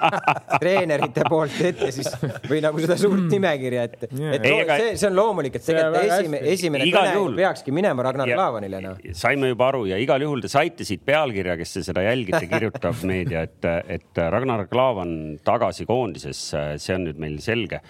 treenerite 0.62 1.26
poolt 1.30 1.60
ette 1.68 1.90
siis 1.94 2.10
või 2.48 2.62
nagu 2.64 2.82
seda 2.82 2.98
suurt 3.00 3.22
mm. 3.22 3.30
nimekirja, 3.36 3.86
et, 3.86 4.08
et 4.08 4.48
ei, 4.48 4.58
aga... 4.64 4.78
see, 4.82 4.96
see 5.02 5.10
on 5.10 5.18
loomulik, 5.20 5.58
et 5.60 5.66
tegelikult 5.66 6.16
esimene, 6.18 6.42
esimene 6.56 6.88
kõne 6.90 7.14
juhul... 7.18 7.38
peakski 7.42 7.76
minema 7.76 8.08
Ragnar 8.08 8.32
Klavanile 8.32 8.82
no.. 8.84 8.96
saime 9.16 9.52
juba 9.52 9.70
aru 9.70 9.84
ja 9.92 10.00
igal 10.02 10.26
juhul 10.26 10.42
te 10.44 10.50
saite 10.52 10.86
siit 10.88 11.04
pealkirja, 11.06 11.56
kes 11.60 11.78
te 11.78 11.84
seda 11.90 12.04
jälgite, 12.06 12.42
kirjutab 12.50 12.98
meedia, 13.10 13.46
et, 13.46 13.70
et 13.98 14.24
Ragnar 14.34 14.66
Klavan 14.70 15.14
tagasi 15.46 15.86
koondisesse, 15.88 16.66
see 16.82 16.98
on 16.98 17.06
nüüd 17.08 17.22
meil 17.22 17.40
selge 17.44 17.82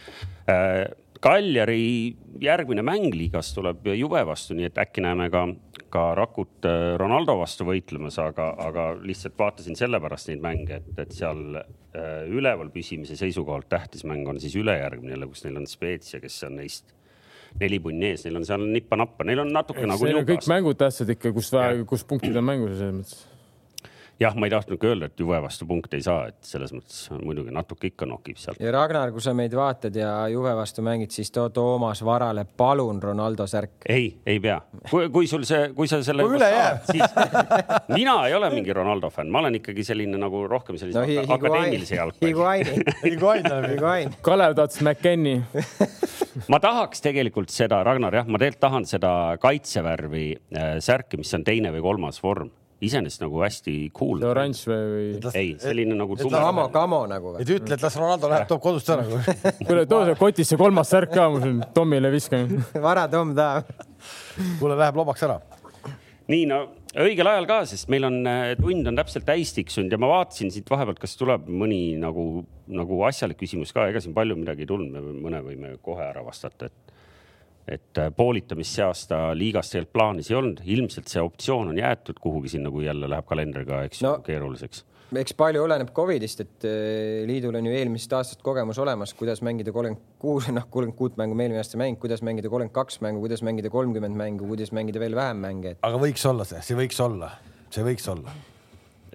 äh, 0.51 0.85
Kaljari 1.27 2.15
järgmine 2.43 2.85
mäng 2.87 3.15
liigas 3.15 3.51
tuleb 3.57 3.89
Juve 3.97 4.23
vastu, 4.29 4.55
nii 4.55 4.69
et 4.69 4.79
äkki 4.79 5.03
näeme 5.03 5.27
ka, 5.33 5.43
ka 5.93 6.05
Rakut 6.19 6.69
äh, 6.69 6.95
Ronaldo 7.01 7.35
vastu 7.41 7.67
võitlemas, 7.67 8.19
aga, 8.23 8.53
aga 8.63 8.89
lihtsalt 9.01 9.35
vaatasin 9.39 9.79
sellepärast 9.79 10.31
neid 10.31 10.45
mänge, 10.45 10.81
et, 10.81 10.93
et 11.03 11.15
seal 11.17 11.59
äh, 11.59 12.27
üleval 12.31 12.71
püsimise 12.75 13.19
seisukohalt 13.19 13.69
tähtis 13.73 14.07
mäng 14.09 14.29
on 14.31 14.41
siis 14.43 14.55
ülejärgmine 14.61 15.17
jälle, 15.17 15.31
kus 15.33 15.47
neil 15.47 15.59
on 15.63 15.67
Spezia, 15.71 16.23
kes 16.23 16.43
on 16.47 16.61
neist 16.61 16.95
neli 17.61 17.79
punni 17.83 18.13
ees, 18.13 18.27
neil 18.27 18.39
on 18.39 18.45
seal 18.47 18.67
nippa-nappa, 18.69 19.27
neil 19.27 19.43
on 19.47 19.55
natuke 19.55 19.83
Eks 19.83 19.93
nagu. 19.95 20.27
kõik 20.29 20.51
mängud 20.53 20.79
tähtsad 20.79 21.11
ikka, 21.17 21.33
kus, 21.35 21.51
kus 21.89 22.05
punktid 22.07 22.37
on 22.37 22.47
mängus 22.55 22.77
selles 22.77 23.01
mõttes 23.01 23.36
jah, 24.21 24.35
ma 24.37 24.47
ei 24.47 24.53
tahtnudki 24.53 24.89
öelda, 24.89 25.11
et 25.11 25.21
Juve 25.21 25.39
vastu 25.43 25.67
punkte 25.69 25.99
ei 25.99 26.05
saa, 26.05 26.27
et 26.31 26.39
selles 26.47 26.73
mõttes 26.73 27.01
muidugi 27.21 27.53
natuke 27.55 27.91
ikka 27.91 28.09
nokib 28.09 28.39
sealt. 28.41 28.61
ja 28.63 28.73
Ragnar, 28.73 29.13
kui 29.13 29.25
sa 29.25 29.35
meid 29.37 29.55
vaatad 29.57 29.97
ja 29.97 30.11
Juve 30.33 30.55
vastu 30.57 30.85
mängid, 30.87 31.13
siis 31.15 31.31
too 31.35 31.49
Toomas 31.55 32.05
Varale 32.05 32.47
palun 32.57 33.03
Ronaldo 33.03 33.47
särk. 33.51 33.87
ei, 33.89 34.09
ei 34.27 34.41
pea. 34.41 34.61
kui, 34.91 35.09
kui 35.13 35.29
sul 35.31 35.45
see, 35.49 35.71
kui 35.77 35.89
sa 35.89 36.03
selle. 36.07 36.25
kui 36.25 36.39
üle 36.39 36.51
jääb. 36.51 36.83
siis 36.93 37.17
mina 37.93 38.17
ei 38.29 38.35
ole 38.35 38.51
mingi 38.55 38.73
Ronaldo 38.77 39.11
fänn, 39.13 39.33
ma 39.33 39.45
olen 39.45 39.61
ikkagi 39.61 39.85
selline 39.85 40.21
nagu 40.21 40.47
rohkem 40.49 40.81
sellise 40.81 41.05
no, 41.05 41.27
akadeemilise 41.37 42.01
jalgpalli. 42.01 42.33
Higuaini. 42.33 42.85
Higuain. 43.77 44.15
Kalev 44.25 44.57
tahtis 44.57 44.83
McKenni 44.83 45.43
ma 46.53 46.61
tahaks 46.63 47.05
tegelikult 47.05 47.53
seda, 47.53 47.83
Ragnar, 47.87 48.23
jah, 48.23 48.29
ma 48.29 48.41
tegelikult 48.41 48.65
tahan 48.67 48.87
seda 48.89 49.11
kaitsevärvi 49.43 50.29
äh, 50.33 50.77
särki, 50.85 51.21
mis 51.21 51.35
on 51.37 51.45
teine 51.45 51.73
või 51.75 51.85
kolmas 51.85 52.23
vorm 52.23 52.51
iseenesest 52.85 53.23
nagu 53.25 53.41
hästi 53.41 53.75
cool. 53.97 54.23
oranž 54.27 54.63
või, 54.69 54.81
või...? 55.17 55.33
ei, 55.33 55.53
selline 55.61 55.97
nagu 55.97 56.17
tume. 56.21 56.37
kamo, 56.37 56.67
kamo 56.75 57.03
nagu 57.09 57.35
või? 57.35 57.45
et 57.45 57.53
ütle, 57.57 57.77
et 57.79 57.85
las 57.87 57.97
Ronaldo 57.97 58.31
läheb, 58.33 58.49
toob 58.51 58.63
kodust 58.65 58.91
ära 58.93 59.07
kuule, 59.67 59.87
too 59.89 60.03
see 60.05 60.17
kotis 60.21 60.53
see 60.53 60.61
kolmas 60.61 60.93
särk 60.93 61.15
ka, 61.15 61.29
ma 61.33 61.41
siin 61.45 61.63
Tomile 61.77 62.11
viskan 62.13 62.51
vara 62.87 63.07
Tom 63.13 63.33
tahab. 63.37 63.71
kuule, 64.61 64.77
läheb 64.77 65.01
lobaks 65.01 65.25
ära. 65.25 65.39
nii, 66.29 66.45
no 66.51 66.67
õigel 67.01 67.29
ajal 67.31 67.49
ka, 67.49 67.61
sest 67.69 67.89
meil 67.93 68.09
on 68.09 68.19
äh, 68.29 68.53
tund 68.61 68.93
on 68.93 69.01
täpselt 69.01 69.27
täis 69.29 69.55
tiksunud 69.57 69.93
ja 69.93 70.01
ma 70.01 70.11
vaatasin 70.13 70.53
siit 70.53 70.69
vahepealt, 70.71 71.01
kas 71.01 71.17
tuleb 71.21 71.49
mõni 71.49 71.97
nagu, 72.01 72.45
nagu 72.69 73.01
asjalik 73.09 73.41
küsimus 73.41 73.73
ka, 73.77 73.89
ega 73.91 74.05
siin 74.05 74.17
palju 74.17 74.37
midagi 74.39 74.65
ei 74.67 74.71
tulnud, 74.71 74.93
me 74.93 75.17
mõne 75.27 75.41
võime 75.45 75.75
kohe 75.85 76.05
ära 76.05 76.25
vastata, 76.27 76.69
et 76.69 76.86
et 77.69 77.99
äh, 77.99 78.11
poolitamist 78.15 78.77
see 78.77 78.85
aasta 78.87 79.17
liigas 79.35 79.73
tegelikult 79.73 79.93
plaanis 79.93 80.31
ei 80.31 80.37
olnud, 80.39 80.61
ilmselt 80.65 81.09
see 81.11 81.23
optsioon 81.23 81.73
on 81.73 81.79
jäetud 81.81 82.21
kuhugi 82.23 82.53
siin 82.53 82.63
nagu 82.69 82.81
jälle 82.85 83.09
läheb 83.11 83.27
kalendriga, 83.27 83.83
eks 83.89 84.03
ju 84.03 84.07
No. 84.07 84.13
no. 84.17 84.23
keeruliseks. 84.27 84.85
eks 85.17 85.35
palju 85.39 85.63
oleneb 85.63 85.91
Covidist, 85.95 86.41
et 86.43 86.65
eh, 86.67 87.25
liidul 87.27 87.55
on 87.59 87.67
ju 87.67 87.73
eelmisest 87.75 88.13
aastast 88.19 88.43
kogemus 88.43 88.79
olemas, 88.83 89.15
kuidas 89.15 89.43
mängida 89.43 89.73
kolmkümmend 89.75 90.19
kuus, 90.19 90.49
noh, 90.51 90.67
kolmkümmend 90.71 90.99
kuut 90.99 91.17
mängu 91.19 91.35
me 91.35 91.47
eelmine 91.47 91.63
aasta 91.63 91.79
mäng, 91.79 91.99
kuidas 92.03 92.23
mängida 92.27 92.51
kolmkümmend 92.51 92.75
kaks 92.75 93.01
mängu, 93.01 93.21
kuidas 93.23 93.43
mängida 93.47 93.71
kolmkümmend 93.71 94.19
mängu, 94.19 94.47
kuidas 94.51 94.73
mängida 94.75 95.01
veel 95.03 95.15
vähem 95.19 95.43
mänge, 95.43 95.75
et 95.77 95.79
aga 95.87 95.99
võiks 96.03 96.27
olla 96.31 96.45
see, 96.47 96.63
see 96.63 96.79
võiks 96.79 97.03
olla, 97.03 97.31
see 97.71 97.87
võiks 97.87 98.07
olla. 98.15 98.35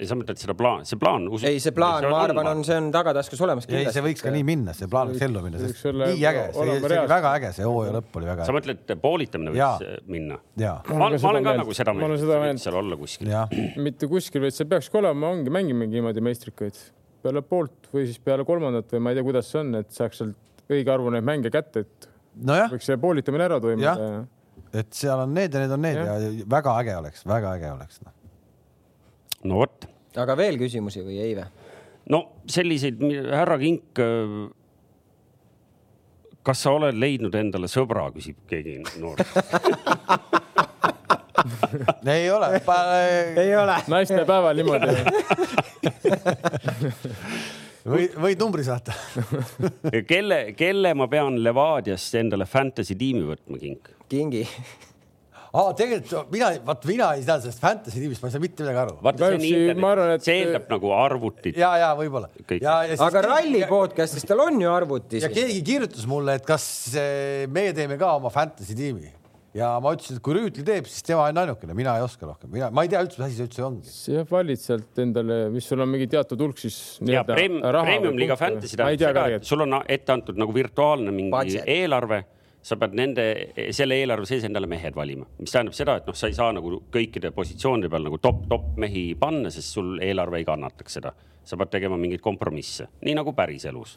Ei, 0.01 0.07
sa 0.09 0.17
mõtled 0.17 0.39
seda 0.41 0.55
plaan, 0.57 0.85
see 0.89 0.97
plaan. 0.99 1.27
ei, 1.45 1.59
see 1.61 1.73
plaan, 1.75 2.05
ma 2.09 2.21
arvan, 2.25 2.47
on, 2.51 2.63
see 2.65 2.77
on 2.79 2.89
tagataskus 2.93 3.41
olemas. 3.45 3.67
ei, 3.69 3.85
see 3.93 4.03
võiks 4.05 4.23
ka 4.25 4.33
nii 4.33 4.45
minna, 4.47 4.73
see 4.77 4.89
plaan 4.91 5.11
võiks 5.11 5.25
ellu 5.27 5.43
minna, 5.45 5.61
võiks 5.61 5.83
sest 5.83 5.99
nii 5.99 6.25
äge, 6.31 6.45
see, 6.47 6.65
see 6.65 6.87
oli 6.89 6.97
väga 7.11 7.33
äge, 7.37 7.51
see 7.57 7.67
hooaja 7.67 7.93
lõpp 7.99 8.17
oli 8.19 8.29
väga 8.31 8.47
sa 8.47 8.51
äge. 8.51 8.57
mõtled, 8.57 8.81
et 8.81 9.03
poolitamine 9.03 9.53
võiks 9.55 10.07
minna? 10.15 10.39
ja, 10.61 10.73
ma, 10.89 11.11
ma 11.13 11.33
olen 11.33 11.49
ka 11.49 11.55
nagu 11.61 11.77
seda 11.77 11.95
meelt, 11.97 12.17
et 12.25 12.33
meelt. 12.45 12.63
seal 12.63 12.79
olla 12.81 12.97
kuskil. 12.99 13.31
ja 13.31 13.45
mitte 13.77 14.09
kuskil, 14.11 14.45
vaid 14.47 14.57
see 14.57 14.69
peakski 14.71 15.01
olema, 15.01 15.31
ongi, 15.35 15.53
mängimegi 15.53 15.99
niimoodi 15.99 16.25
meistrikaid 16.25 16.81
peale 17.21 17.45
poolt 17.45 17.91
või 17.93 18.07
siis 18.09 18.21
peale 18.23 18.47
kolmandat 18.47 18.95
või 18.95 19.05
ma 19.05 19.13
ei 19.13 19.19
tea, 19.19 19.27
kuidas 19.27 19.53
see 19.53 19.61
on, 19.61 19.75
et 19.83 19.93
saaks 19.93 20.23
sealt 20.23 20.71
õige 20.71 20.93
arvu 20.93 21.11
neid 21.13 21.27
mänge 21.27 21.51
kätte, 21.53 21.85
et 21.85 22.09
nojah, 22.41 22.71
võiks 22.73 22.89
see 22.89 22.97
poolitamine 23.01 23.45
ära 23.51 23.61
toimuda 23.61 24.23
et 24.71 24.95
seal 24.95 25.25
on 25.25 25.35
need 25.35 25.53
ja 25.53 25.61
need 25.61 25.75
on 25.75 25.85
need 25.85 25.99
ja, 25.99 26.17
ja 26.23 26.49
väga 26.49 26.73
äge 26.81 26.97
oleks, 26.97 27.27
väga 27.27 27.55
äge 27.59 27.71
oleks 27.75 28.01
no.. 28.05 28.13
No 29.47 29.61
vot, 29.61 29.77
aga 30.21 30.33
veel 30.39 30.55
küsimusi 30.61 30.99
või 31.05 31.17
ei 31.23 31.33
või? 31.37 31.45
no 32.11 32.19
selliseid, 32.49 32.97
härra 33.31 33.57
Kink. 33.61 34.01
kas 36.41 36.63
sa 36.65 36.69
oled 36.77 36.97
leidnud 36.97 37.35
endale 37.37 37.67
sõbra, 37.69 38.07
küsib 38.15 38.37
keegi 38.49 38.79
noor. 39.01 39.17
ei 42.11 42.31
ole 42.31 42.61
ei 43.41 43.55
ole. 43.55 43.75
naistepäeval 43.87 44.55
niimoodi 44.57 44.87
või 47.91 48.09
võid 48.25 48.39
numbri 48.43 48.63
saata 48.65 48.93
kelle, 50.07 50.53
kelle 50.57 50.93
ma 50.97 51.07
pean 51.11 51.43
Levadiast 51.43 52.15
endale 52.19 52.45
fantasy 52.45 52.95
tiimi 52.99 53.23
võtma, 53.25 53.57
Kink? 53.61 53.89
kingi. 54.11 54.43
Aa, 55.51 55.71
tegelikult 55.77 56.31
mina, 56.33 56.49
vaat 56.67 56.85
mina 56.89 57.11
ei 57.17 57.23
saa 57.27 57.39
sellest 57.43 57.63
fantasy 57.63 57.99
tiimist, 57.99 58.23
ma 58.23 58.31
ei 58.31 58.35
saa 58.35 58.43
mitte 58.43 58.65
midagi 58.65 58.83
aru. 58.85 58.97
vaata, 59.03 59.31
see 59.31 59.39
on 59.39 59.47
internet, 59.47 60.13
et- 60.15 60.27
see 60.27 60.37
eeldab 60.41 60.67
nagu 60.75 60.93
arvutit. 60.97 61.57
ja, 61.59 61.71
ja 61.81 61.93
võib-olla. 61.99 62.31
Aga 63.07 63.25
ralli 63.27 63.63
podcast'is 63.69 64.27
tal 64.27 64.45
on 64.47 64.61
ju 64.61 64.71
arvutis 64.71 65.25
ja. 65.27 65.31
keegi 65.33 65.63
kirjutas 65.67 66.07
mulle, 66.09 66.39
et 66.39 66.45
kas 66.47 66.65
meie 67.51 67.73
teeme 67.77 67.99
ka 68.01 68.15
oma 68.19 68.31
fantasy 68.33 68.77
tiimi 68.77 69.11
ja 69.57 69.71
ma 69.83 69.93
ütlesin, 69.95 70.17
et 70.17 70.23
kui 70.23 70.35
Rüütli 70.37 70.63
teeb, 70.67 70.87
siis 70.89 71.03
tema 71.05 71.25
on 71.27 71.39
ainukene, 71.41 71.75
mina 71.75 71.97
ei 71.99 72.05
oska 72.05 72.27
rohkem, 72.27 72.51
mina, 72.53 72.69
ma 72.73 72.85
ei 72.85 72.91
tea 72.91 73.01
üldse, 73.03 73.19
mis 73.19 73.27
asi 73.27 73.39
see 73.39 73.47
üldse 73.49 73.65
ongi. 73.67 73.95
jah, 74.15 74.27
valid 74.29 74.61
sealt 74.61 75.01
endale, 75.03 75.39
mis 75.53 75.67
sul 75.67 75.83
on 75.83 75.91
mingi 75.91 76.07
teatud 76.11 76.43
hulk 76.45 76.61
siis. 76.61 76.77
ja 77.07 77.25
prem, 77.27 77.59
premium 77.63 78.19
liiga 78.19 78.37
fantasy 78.39 78.79
tähendab 78.79 79.01
tea 79.01 79.11
seda, 79.11 79.25
et 79.41 79.47
sul 79.47 79.65
on 79.67 79.81
ette 79.81 80.15
antud 80.15 80.39
nagu 80.39 80.55
virtuaalne 80.55 81.11
mingi 81.15 81.33
Budget. 81.33 81.67
eelarve. 81.67 82.23
Sa 82.61 82.77
pead 82.77 82.93
nende, 82.97 83.25
selle 83.73 83.97
eelarve 84.01 84.27
sees 84.29 84.45
endale 84.45 84.69
mehed 84.69 84.95
valima, 84.95 85.25
mis 85.41 85.53
tähendab 85.53 85.75
seda, 85.77 85.97
et 85.97 86.07
noh, 86.09 86.17
sa 86.17 86.29
ei 86.29 86.37
saa 86.37 86.51
nagu 86.53 86.83
kõikide 86.93 87.33
positsioonide 87.35 87.89
peal 87.89 88.05
nagu 88.05 88.21
top, 88.21 88.45
top 88.51 88.71
mehi 88.81 89.11
panna, 89.19 89.49
sest 89.53 89.77
sul 89.77 89.95
eelarve 90.03 90.41
ei 90.41 90.47
kannataks 90.47 90.99
seda. 90.99 91.13
sa 91.43 91.57
pead 91.57 91.71
tegema 91.73 91.97
mingeid 91.97 92.21
kompromisse, 92.21 92.85
nii 93.01 93.15
nagu 93.17 93.33
päriselus 93.33 93.95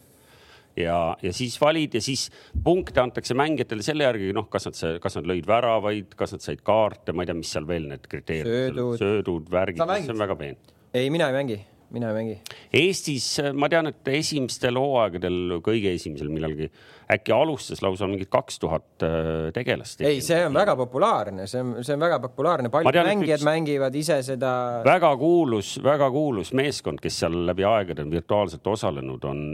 ja, 0.80 1.16
ja 1.22 1.32
siis 1.36 1.58
valid 1.60 1.94
ja 1.94 2.00
siis 2.00 2.30
punkte 2.64 3.02
antakse 3.02 3.36
mängijatele 3.36 3.84
selle 3.84 4.08
järgi, 4.08 4.32
noh, 4.32 4.48
kas 4.48 4.64
nad, 4.70 4.80
kas 5.02 5.18
nad 5.20 5.28
lõid 5.28 5.46
väravaid, 5.46 6.16
kas 6.16 6.32
nad 6.32 6.42
said 6.42 6.64
kaarte, 6.64 7.12
ma 7.12 7.22
ei 7.22 7.28
tea, 7.28 7.36
mis 7.36 7.52
seal 7.52 7.68
veel 7.68 7.90
need 7.92 8.08
kriteeriumid 8.08 8.72
Söödud., 8.72 8.96
söödud, 9.02 9.52
värgid 9.52 9.84
see 9.84 10.14
on 10.16 10.24
väga 10.24 10.38
peen 10.40 10.56
ei, 10.94 11.10
mina 11.10 11.28
ei 11.28 11.34
mängi, 11.34 11.56
mina 11.94 12.10
ei 12.12 12.14
mängi. 12.14 12.34
Eestis 12.78 13.26
ma 13.58 13.68
tean, 13.70 13.90
et 13.90 14.10
esimestel 14.14 14.78
hooaegadel, 14.78 15.58
kõige 15.64 15.94
esimesel 15.96 16.30
millalgi 16.30 16.68
äkki 17.12 17.32
alustas 17.36 17.82
lausa 17.84 18.08
mingid 18.08 18.30
kaks 18.32 18.58
tuhat 18.62 19.04
äh, 19.04 19.50
tegelast. 19.54 20.00
ei, 20.00 20.20
see 20.24 20.40
on 20.46 20.54
väga 20.56 20.76
populaarne, 20.78 21.46
see 21.50 21.60
on, 21.60 21.76
see 21.84 21.96
on 21.96 22.04
väga 22.04 22.18
populaarne, 22.24 22.70
paljud 22.72 22.94
tean, 22.94 23.10
mängijad 23.12 23.42
üks- 23.42 23.48
mängivad 23.48 23.98
ise 23.98 24.20
seda. 24.26 24.52
väga 24.86 25.14
kuulus, 25.20 25.76
väga 25.84 26.10
kuulus 26.14 26.52
meeskond, 26.56 27.02
kes 27.04 27.22
seal 27.24 27.36
läbi 27.48 27.66
aegade 27.68 28.04
on 28.04 28.12
virtuaalselt 28.14 28.66
osalenud, 28.74 29.24
on, 29.28 29.44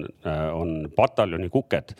on 0.55 0.75
pataljoni 0.97 1.51
Kuked, 1.51 1.95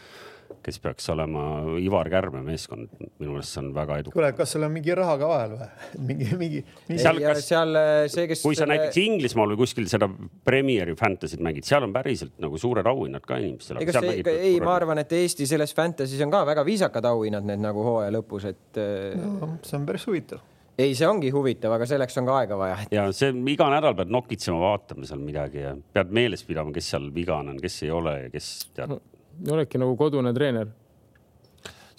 kes 0.65 0.79
peaks 0.85 1.07
olema 1.13 1.43
Ivar 1.81 2.09
Kärme 2.13 2.43
meeskond. 2.45 2.91
minu 3.19 3.33
meelest 3.37 3.55
see 3.57 3.63
on 3.63 3.71
väga 3.77 3.97
edukas. 4.03 4.13
kuule, 4.17 4.33
kas 4.37 4.53
seal 4.55 4.67
on 4.67 4.73
mingi 4.75 4.95
raha 4.99 5.15
ka 5.21 5.29
vahel 5.31 5.55
või? 5.57 5.69
mingi, 6.11 6.29
mingi. 6.41 6.61
Seal 7.01 7.21
ja 7.23 7.33
kas- 7.35 7.47
seal 7.49 7.75
äh, 7.81 8.05
see, 8.13 8.27
kes. 8.31 8.43
kui 8.45 8.59
sa 8.59 8.69
näiteks 8.71 9.01
Inglismaal 9.05 9.55
või 9.55 9.61
kuskil 9.63 9.89
seda 9.93 10.09
Premieri 10.45 10.95
Fantasy't 11.01 11.41
mängid, 11.45 11.65
seal 11.69 11.87
on 11.89 11.93
päriselt 11.97 12.37
nagu 12.43 12.59
suured 12.61 12.87
auhinnad 12.91 13.25
ka 13.27 13.39
inimestele. 13.41 13.81
ega 13.87 14.01
see, 14.05 14.21
ei, 14.37 14.55
ma 14.61 14.75
arvan, 14.77 15.01
et 15.05 15.13
Eesti 15.21 15.47
selles 15.49 15.73
Fantasy's 15.77 16.21
on 16.27 16.33
ka 16.35 16.45
väga 16.49 16.65
viisakad 16.69 17.09
auhinnad 17.11 17.47
need 17.49 17.61
nagu 17.65 17.85
hooaja 17.87 18.13
lõpus, 18.19 18.49
et 18.53 18.81
äh, 18.81 19.17
No, 19.21 19.55
see 19.67 19.77
on 19.81 19.87
päris 19.89 20.05
huvitav. 20.09 20.41
ei, 20.81 20.95
see 20.97 21.05
ongi 21.09 21.29
huvitav, 21.35 21.73
aga 21.77 21.87
selleks 21.89 22.17
on 22.21 22.29
ka 22.29 22.37
aega 22.41 22.57
vaja. 22.61 22.77
ja 22.95 23.07
see 23.17 23.33
iga 23.53 23.67
nädal 23.73 23.97
pead 23.99 24.13
nokitsema, 24.13 24.61
vaatama 24.63 25.05
seal 25.09 25.21
midagi 25.25 25.61
ja 25.65 25.75
pead 25.97 26.13
meeles 26.17 26.45
pidama, 26.49 26.73
kes 26.77 26.89
seal 26.95 27.09
vigane 27.15 27.53
on, 27.55 27.59
kes 27.61 27.83
ei 27.85 27.91
ole 27.97 28.15
ja 28.27 28.31
kes 28.33 28.49
tead. 28.77 28.95
Oledki 29.49 29.79
nagu 29.81 29.97
kodune 29.97 30.33
treener. 30.37 30.69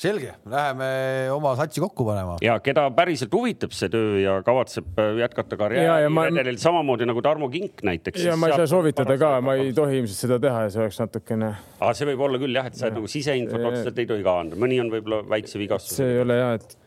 selge, 0.01 0.31
läheme 0.49 0.85
oma 1.29 1.51
satsi 1.59 1.81
kokku 1.83 2.05
panema. 2.07 2.37
ja 2.41 2.55
keda 2.59 2.87
päriselt 2.97 3.33
huvitab 3.37 3.71
see 3.77 3.89
töö 3.93 4.15
ja 4.23 4.39
kavatseb 4.43 4.97
äh, 4.99 5.11
jätkata 5.21 5.53
Ja, 5.53 5.59
karjääri 5.59 6.03
ja 6.07 6.09
ma- 6.09 6.25
redelil 6.29 6.57
samamoodi 6.57 7.05
nagu 7.05 7.21
Tarmo 7.21 7.49
Kink 7.53 7.83
näiteks. 7.85 8.23
ja 8.25 8.35
ma 8.35 8.49
ei 8.49 8.57
saa 8.57 8.67
soovitada 8.71 9.17
ka, 9.21 9.29
ma 9.45 9.53
ei 9.61 9.73
tohi 9.77 9.99
ilmselt 10.01 10.17
seda 10.25 10.39
teha 10.41 10.63
ja 10.65 10.69
see 10.73 10.81
oleks 10.81 10.97
natukene, 11.03 11.51
aga 11.79 11.93
see 11.93 12.09
võib 12.09 12.23
olla 12.27 12.41
küll 12.41 12.57
jah, 12.57 12.65
et 12.71 12.79
sa 12.81 12.89
nagu 12.89 13.07
siseinfot 13.13 13.61
otseselt 13.71 13.99
ei 14.01 14.09
tohi 14.09 14.23
ka 14.25 14.39
anda, 14.41 14.57
mõni 14.57 14.81
on 14.81 14.89
võib-olla 14.93 15.21
väikse 15.35 15.61
vigastuse. 15.61 15.99
see 16.01 16.15
ei 16.15 16.21
ole 16.25 16.39
hea, 16.39 16.53
et 16.57 16.77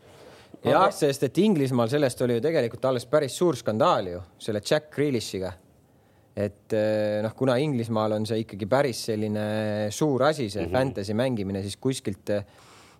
jah, 0.65 0.89
sest 0.91 1.23
et 1.29 1.37
Inglismaal 1.45 1.87
sellest 1.95 2.21
oli 2.27 2.35
ju 2.41 2.43
tegelikult 2.49 2.83
alles 2.91 3.05
päris 3.07 3.37
suur 3.39 3.55
skandaal 3.55 4.11
ju 4.11 4.21
selle 4.43 4.59
Jack 4.59 4.91
Grealishiga. 4.95 5.53
Et 6.35 6.75
eh, 6.75 7.21
noh, 7.23 7.31
kuna 7.37 7.55
Inglismaal 7.63 8.17
on 8.17 8.25
see 8.27 8.43
ikkagi 8.43 8.67
päris 8.67 9.05
selline 9.09 9.45
suur 9.95 10.27
asi, 10.27 10.49
see 10.49 10.65
mm 10.65 10.67
-hmm. 10.67 10.77
fantasy 10.77 11.13
mängimine, 11.13 11.61
siis 11.63 11.77
kuskilt 11.79 12.29
eh, 12.29 12.43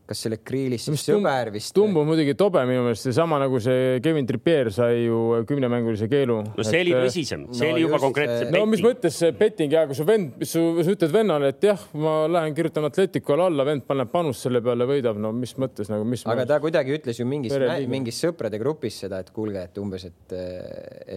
kas 0.06 0.22
selle 0.22 0.38
Grealishi 0.46 0.94
sõber 1.00 1.50
vist. 1.54 1.74
tundub 1.76 2.06
muidugi 2.08 2.36
tobe 2.38 2.62
minu 2.70 2.84
meelest, 2.86 3.08
seesama 3.08 3.40
nagu 3.42 3.60
see 3.64 3.98
Kevin 4.06 4.28
Trippier 4.30 4.70
sai 4.74 5.06
ju 5.08 5.42
kümnemängulise 5.50 6.08
keelu. 6.12 6.38
no 6.46 6.66
see 6.68 6.84
oli 6.86 6.94
tõsisem, 6.94 7.48
see 7.52 7.66
no 7.66 7.74
oli 7.74 7.86
juba 7.86 8.00
konkreetselt 8.04 8.54
no 8.54 8.64
mis 8.70 8.84
betting. 8.84 8.90
mõttes 8.92 9.20
see 9.24 9.36
betting 9.40 9.74
ja 9.74 9.86
kui 9.90 9.98
su 9.98 10.06
vend, 10.08 10.38
su, 10.46 10.64
sa 10.82 10.96
ütled 10.96 11.16
vennale, 11.16 11.52
et 11.56 11.70
jah, 11.72 11.88
ma 11.98 12.16
lähen 12.30 12.56
kirjutan 12.58 12.86
Atleticule 12.86 13.50
alla, 13.50 13.66
vend 13.68 13.86
paneb 13.90 14.14
panust 14.14 14.46
selle 14.46 14.62
peale, 14.66 14.88
võidab, 14.90 15.18
no 15.22 15.34
mis 15.36 15.56
mõttes 15.62 15.90
nagu, 15.92 16.06
mis. 16.08 16.26
aga 16.30 16.46
ta 16.54 16.62
kuidagi 16.64 17.00
ütles 17.00 17.22
ju 17.22 17.26
mingis 17.30 17.58
mingis 17.90 18.22
sõprade 18.22 18.62
grupis 18.62 19.02
seda, 19.06 19.24
et 19.26 19.34
kuulge, 19.34 19.66
et 19.66 19.82
umbes, 19.82 20.06
et, 20.06 20.38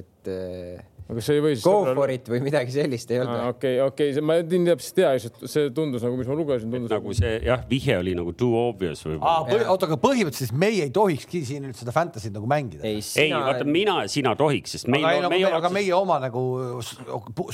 et 0.00 0.32
eh, 0.32 0.97
aga 1.08 1.22
see 1.24 1.38
ei 1.38 1.40
või 1.40 1.54
siis. 1.54 1.64
go 1.64 1.94
for 1.96 2.10
it 2.12 2.26
või 2.28 2.42
midagi 2.44 2.72
sellist 2.74 3.08
ei 3.14 3.22
olnud. 3.22 3.40
okei, 3.54 3.78
okei, 3.80 4.10
ma 4.20 4.36
ei 4.36 4.44
täpselt 4.44 4.98
tea, 4.98 5.12
see 5.48 5.70
tundus 5.74 6.04
nagu, 6.04 6.18
mis 6.20 6.28
ma 6.28 6.36
lugesin, 6.36 6.68
tundus 6.72 6.92
nagu 6.92 7.14
see 7.16 7.38
jah, 7.46 7.62
vihje 7.70 7.96
oli 8.02 8.12
nagu 8.18 8.34
too 8.36 8.52
obvious 8.60 9.00
võib-olla. 9.06 9.64
oota, 9.72 9.88
aga 9.88 9.96
põhimõtteliselt 10.02 10.58
meie 10.60 10.84
ei 10.84 10.92
tohikski 10.92 11.40
siin 11.48 11.64
nüüd 11.64 11.78
seda 11.80 11.94
fantasy't 11.96 12.36
nagu 12.36 12.50
mängida. 12.50 12.84
ei, 12.84 13.00
ei, 13.00 13.06
sina 13.06 13.40
vaata, 13.46 13.64
mina 13.78 13.96
ja 14.04 14.12
sina 14.12 14.34
tohiks, 14.36 14.76
sest 14.76 14.92
meil 14.92 15.06
aga, 15.06 15.14
ei, 15.16 15.24
nagu, 15.24 15.32
meie 15.32 15.48
me, 15.48 15.54
aga 15.62 15.72
meie 15.78 15.96
oma 15.96 16.20
nagu 16.26 16.44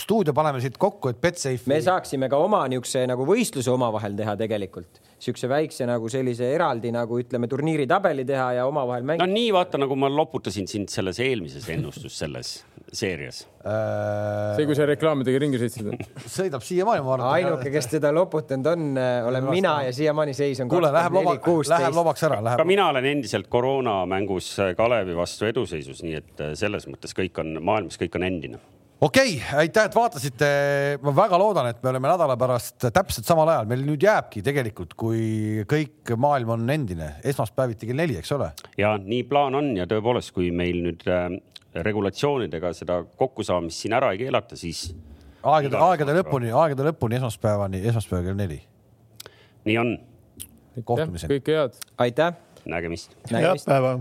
stuudio 0.03 0.35
paneme 0.35 0.63
siit 0.65 0.81
kokku, 0.81 1.15
et 1.15 1.23
Betsafe. 1.23 1.71
me 1.71 1.79
saaksime 1.85 2.31
ka 2.33 2.43
oma 2.43 2.65
niisuguse 2.67 3.07
nagu 3.07 3.29
võistluse 3.29 3.71
omavahel 3.71 4.19
teha 4.19 4.35
tegelikult, 4.41 4.99
niisuguse 5.15 5.53
väikse 5.55 5.87
nagu 5.87 6.11
sellise 6.11 6.51
eraldi 6.57 6.91
nagu 6.95 7.23
ütleme 7.23 7.47
turniiritabeli 7.51 8.27
teha 8.27 8.51
ja 8.59 8.67
omavahel 8.67 9.07
no 9.07 9.15
mängida. 9.15 9.31
nii 9.31 9.55
vaata, 9.55 9.79
nagu 9.79 9.95
ma 9.95 10.11
loputasin 10.11 10.67
sind 10.67 10.91
selles 10.91 11.23
eelmises 11.23 11.71
ennustus 11.71 12.19
selles 12.19 12.57
seerias. 12.93 13.45
see, 14.57 14.67
kui 14.69 14.77
sa 14.77 14.87
reklaamidega 14.89 15.41
ringi 15.41 15.61
sõitsid. 15.63 15.89
äh, 15.95 16.29
sõidab 16.29 16.65
siiamaani, 16.67 17.05
ma 17.07 17.17
arvan. 17.17 17.31
ainuke, 17.39 17.73
kes 17.75 17.91
teda 17.97 18.13
loputanud 18.15 18.69
on, 18.75 19.01
olen 19.31 19.49
mina 19.49 19.77
ja 19.87 19.95
siiamaani 19.97 20.37
seis 20.37 20.61
on 20.65 20.71
kuule, 20.73 20.93
läheb 20.95 21.17
loba, 21.17 21.37
läheb 21.73 21.97
lobaks 21.97 22.27
ära, 22.29 22.41
ka 22.41 22.49
läheb. 22.51 22.67
mina 22.69 22.91
olen 22.93 23.11
endiselt 23.15 23.49
koroonamängus 23.53 24.55
Kalevi 24.77 25.17
vastu 25.17 25.49
eduseisus, 25.49 26.05
nii 26.05 26.21
et 26.21 26.45
äh, 26.45 26.55
selles 26.59 26.89
mõttes 26.91 27.17
kõik 27.17 27.41
on 27.43 27.59
maailmas, 27.65 27.99
kõik 28.01 28.19
on 28.19 28.27
endine. 28.27 28.61
okei 29.01 29.37
okay,, 29.37 29.65
aitäh, 29.65 29.89
et 29.89 29.97
vaatasite. 29.97 30.51
ma 31.03 31.15
väga 31.17 31.41
loodan, 31.41 31.71
et 31.73 31.83
me 31.83 31.93
oleme 31.93 32.11
nädala 32.11 32.37
pärast 32.41 32.89
täpselt 32.95 33.27
samal 33.29 33.51
ajal, 33.55 33.71
meil 33.71 33.85
nüüd 33.87 34.05
jääbki 34.05 34.45
tegelikult, 34.45 34.95
kui 34.99 35.65
kõik 35.71 36.15
maailm 36.17 36.55
on 36.59 36.71
endine, 36.71 37.15
esmaspäeviti 37.25 37.91
kell 37.91 38.03
neli, 38.05 38.19
eks 38.21 38.37
ole. 38.37 38.53
ja 38.81 38.95
nii 39.01 39.25
plaan 39.31 39.59
on 39.61 39.75
ja 39.79 39.89
tõepoolest, 39.91 40.35
kui 40.37 40.53
meil 40.55 40.83
nüüd 40.85 41.09
äh, 41.09 41.29
regulatsioonidega 41.83 42.73
seda 42.77 43.01
kokkusaamist 43.19 43.85
siin 43.85 43.97
ära 43.97 44.13
ei 44.15 44.21
keelata, 44.23 44.57
siis. 44.57 44.87
aegade, 45.43 45.77
aegade 45.77 46.17
lõpuni, 46.21 46.53
aegade 46.55 46.89
lõpuni 46.91 47.19
esmaspäevani, 47.21 47.83
esmaspäev 47.91 48.29
kell 48.29 48.39
neli. 48.39 48.61
nii 49.65 49.79
on. 49.79 49.97
kohtumiseni. 50.85 51.39
kõike 51.39 51.59
head. 51.59 51.81
aitäh. 51.99 52.37
nägemist. 52.65 53.17
head 53.31 53.65
päeva 53.67 53.99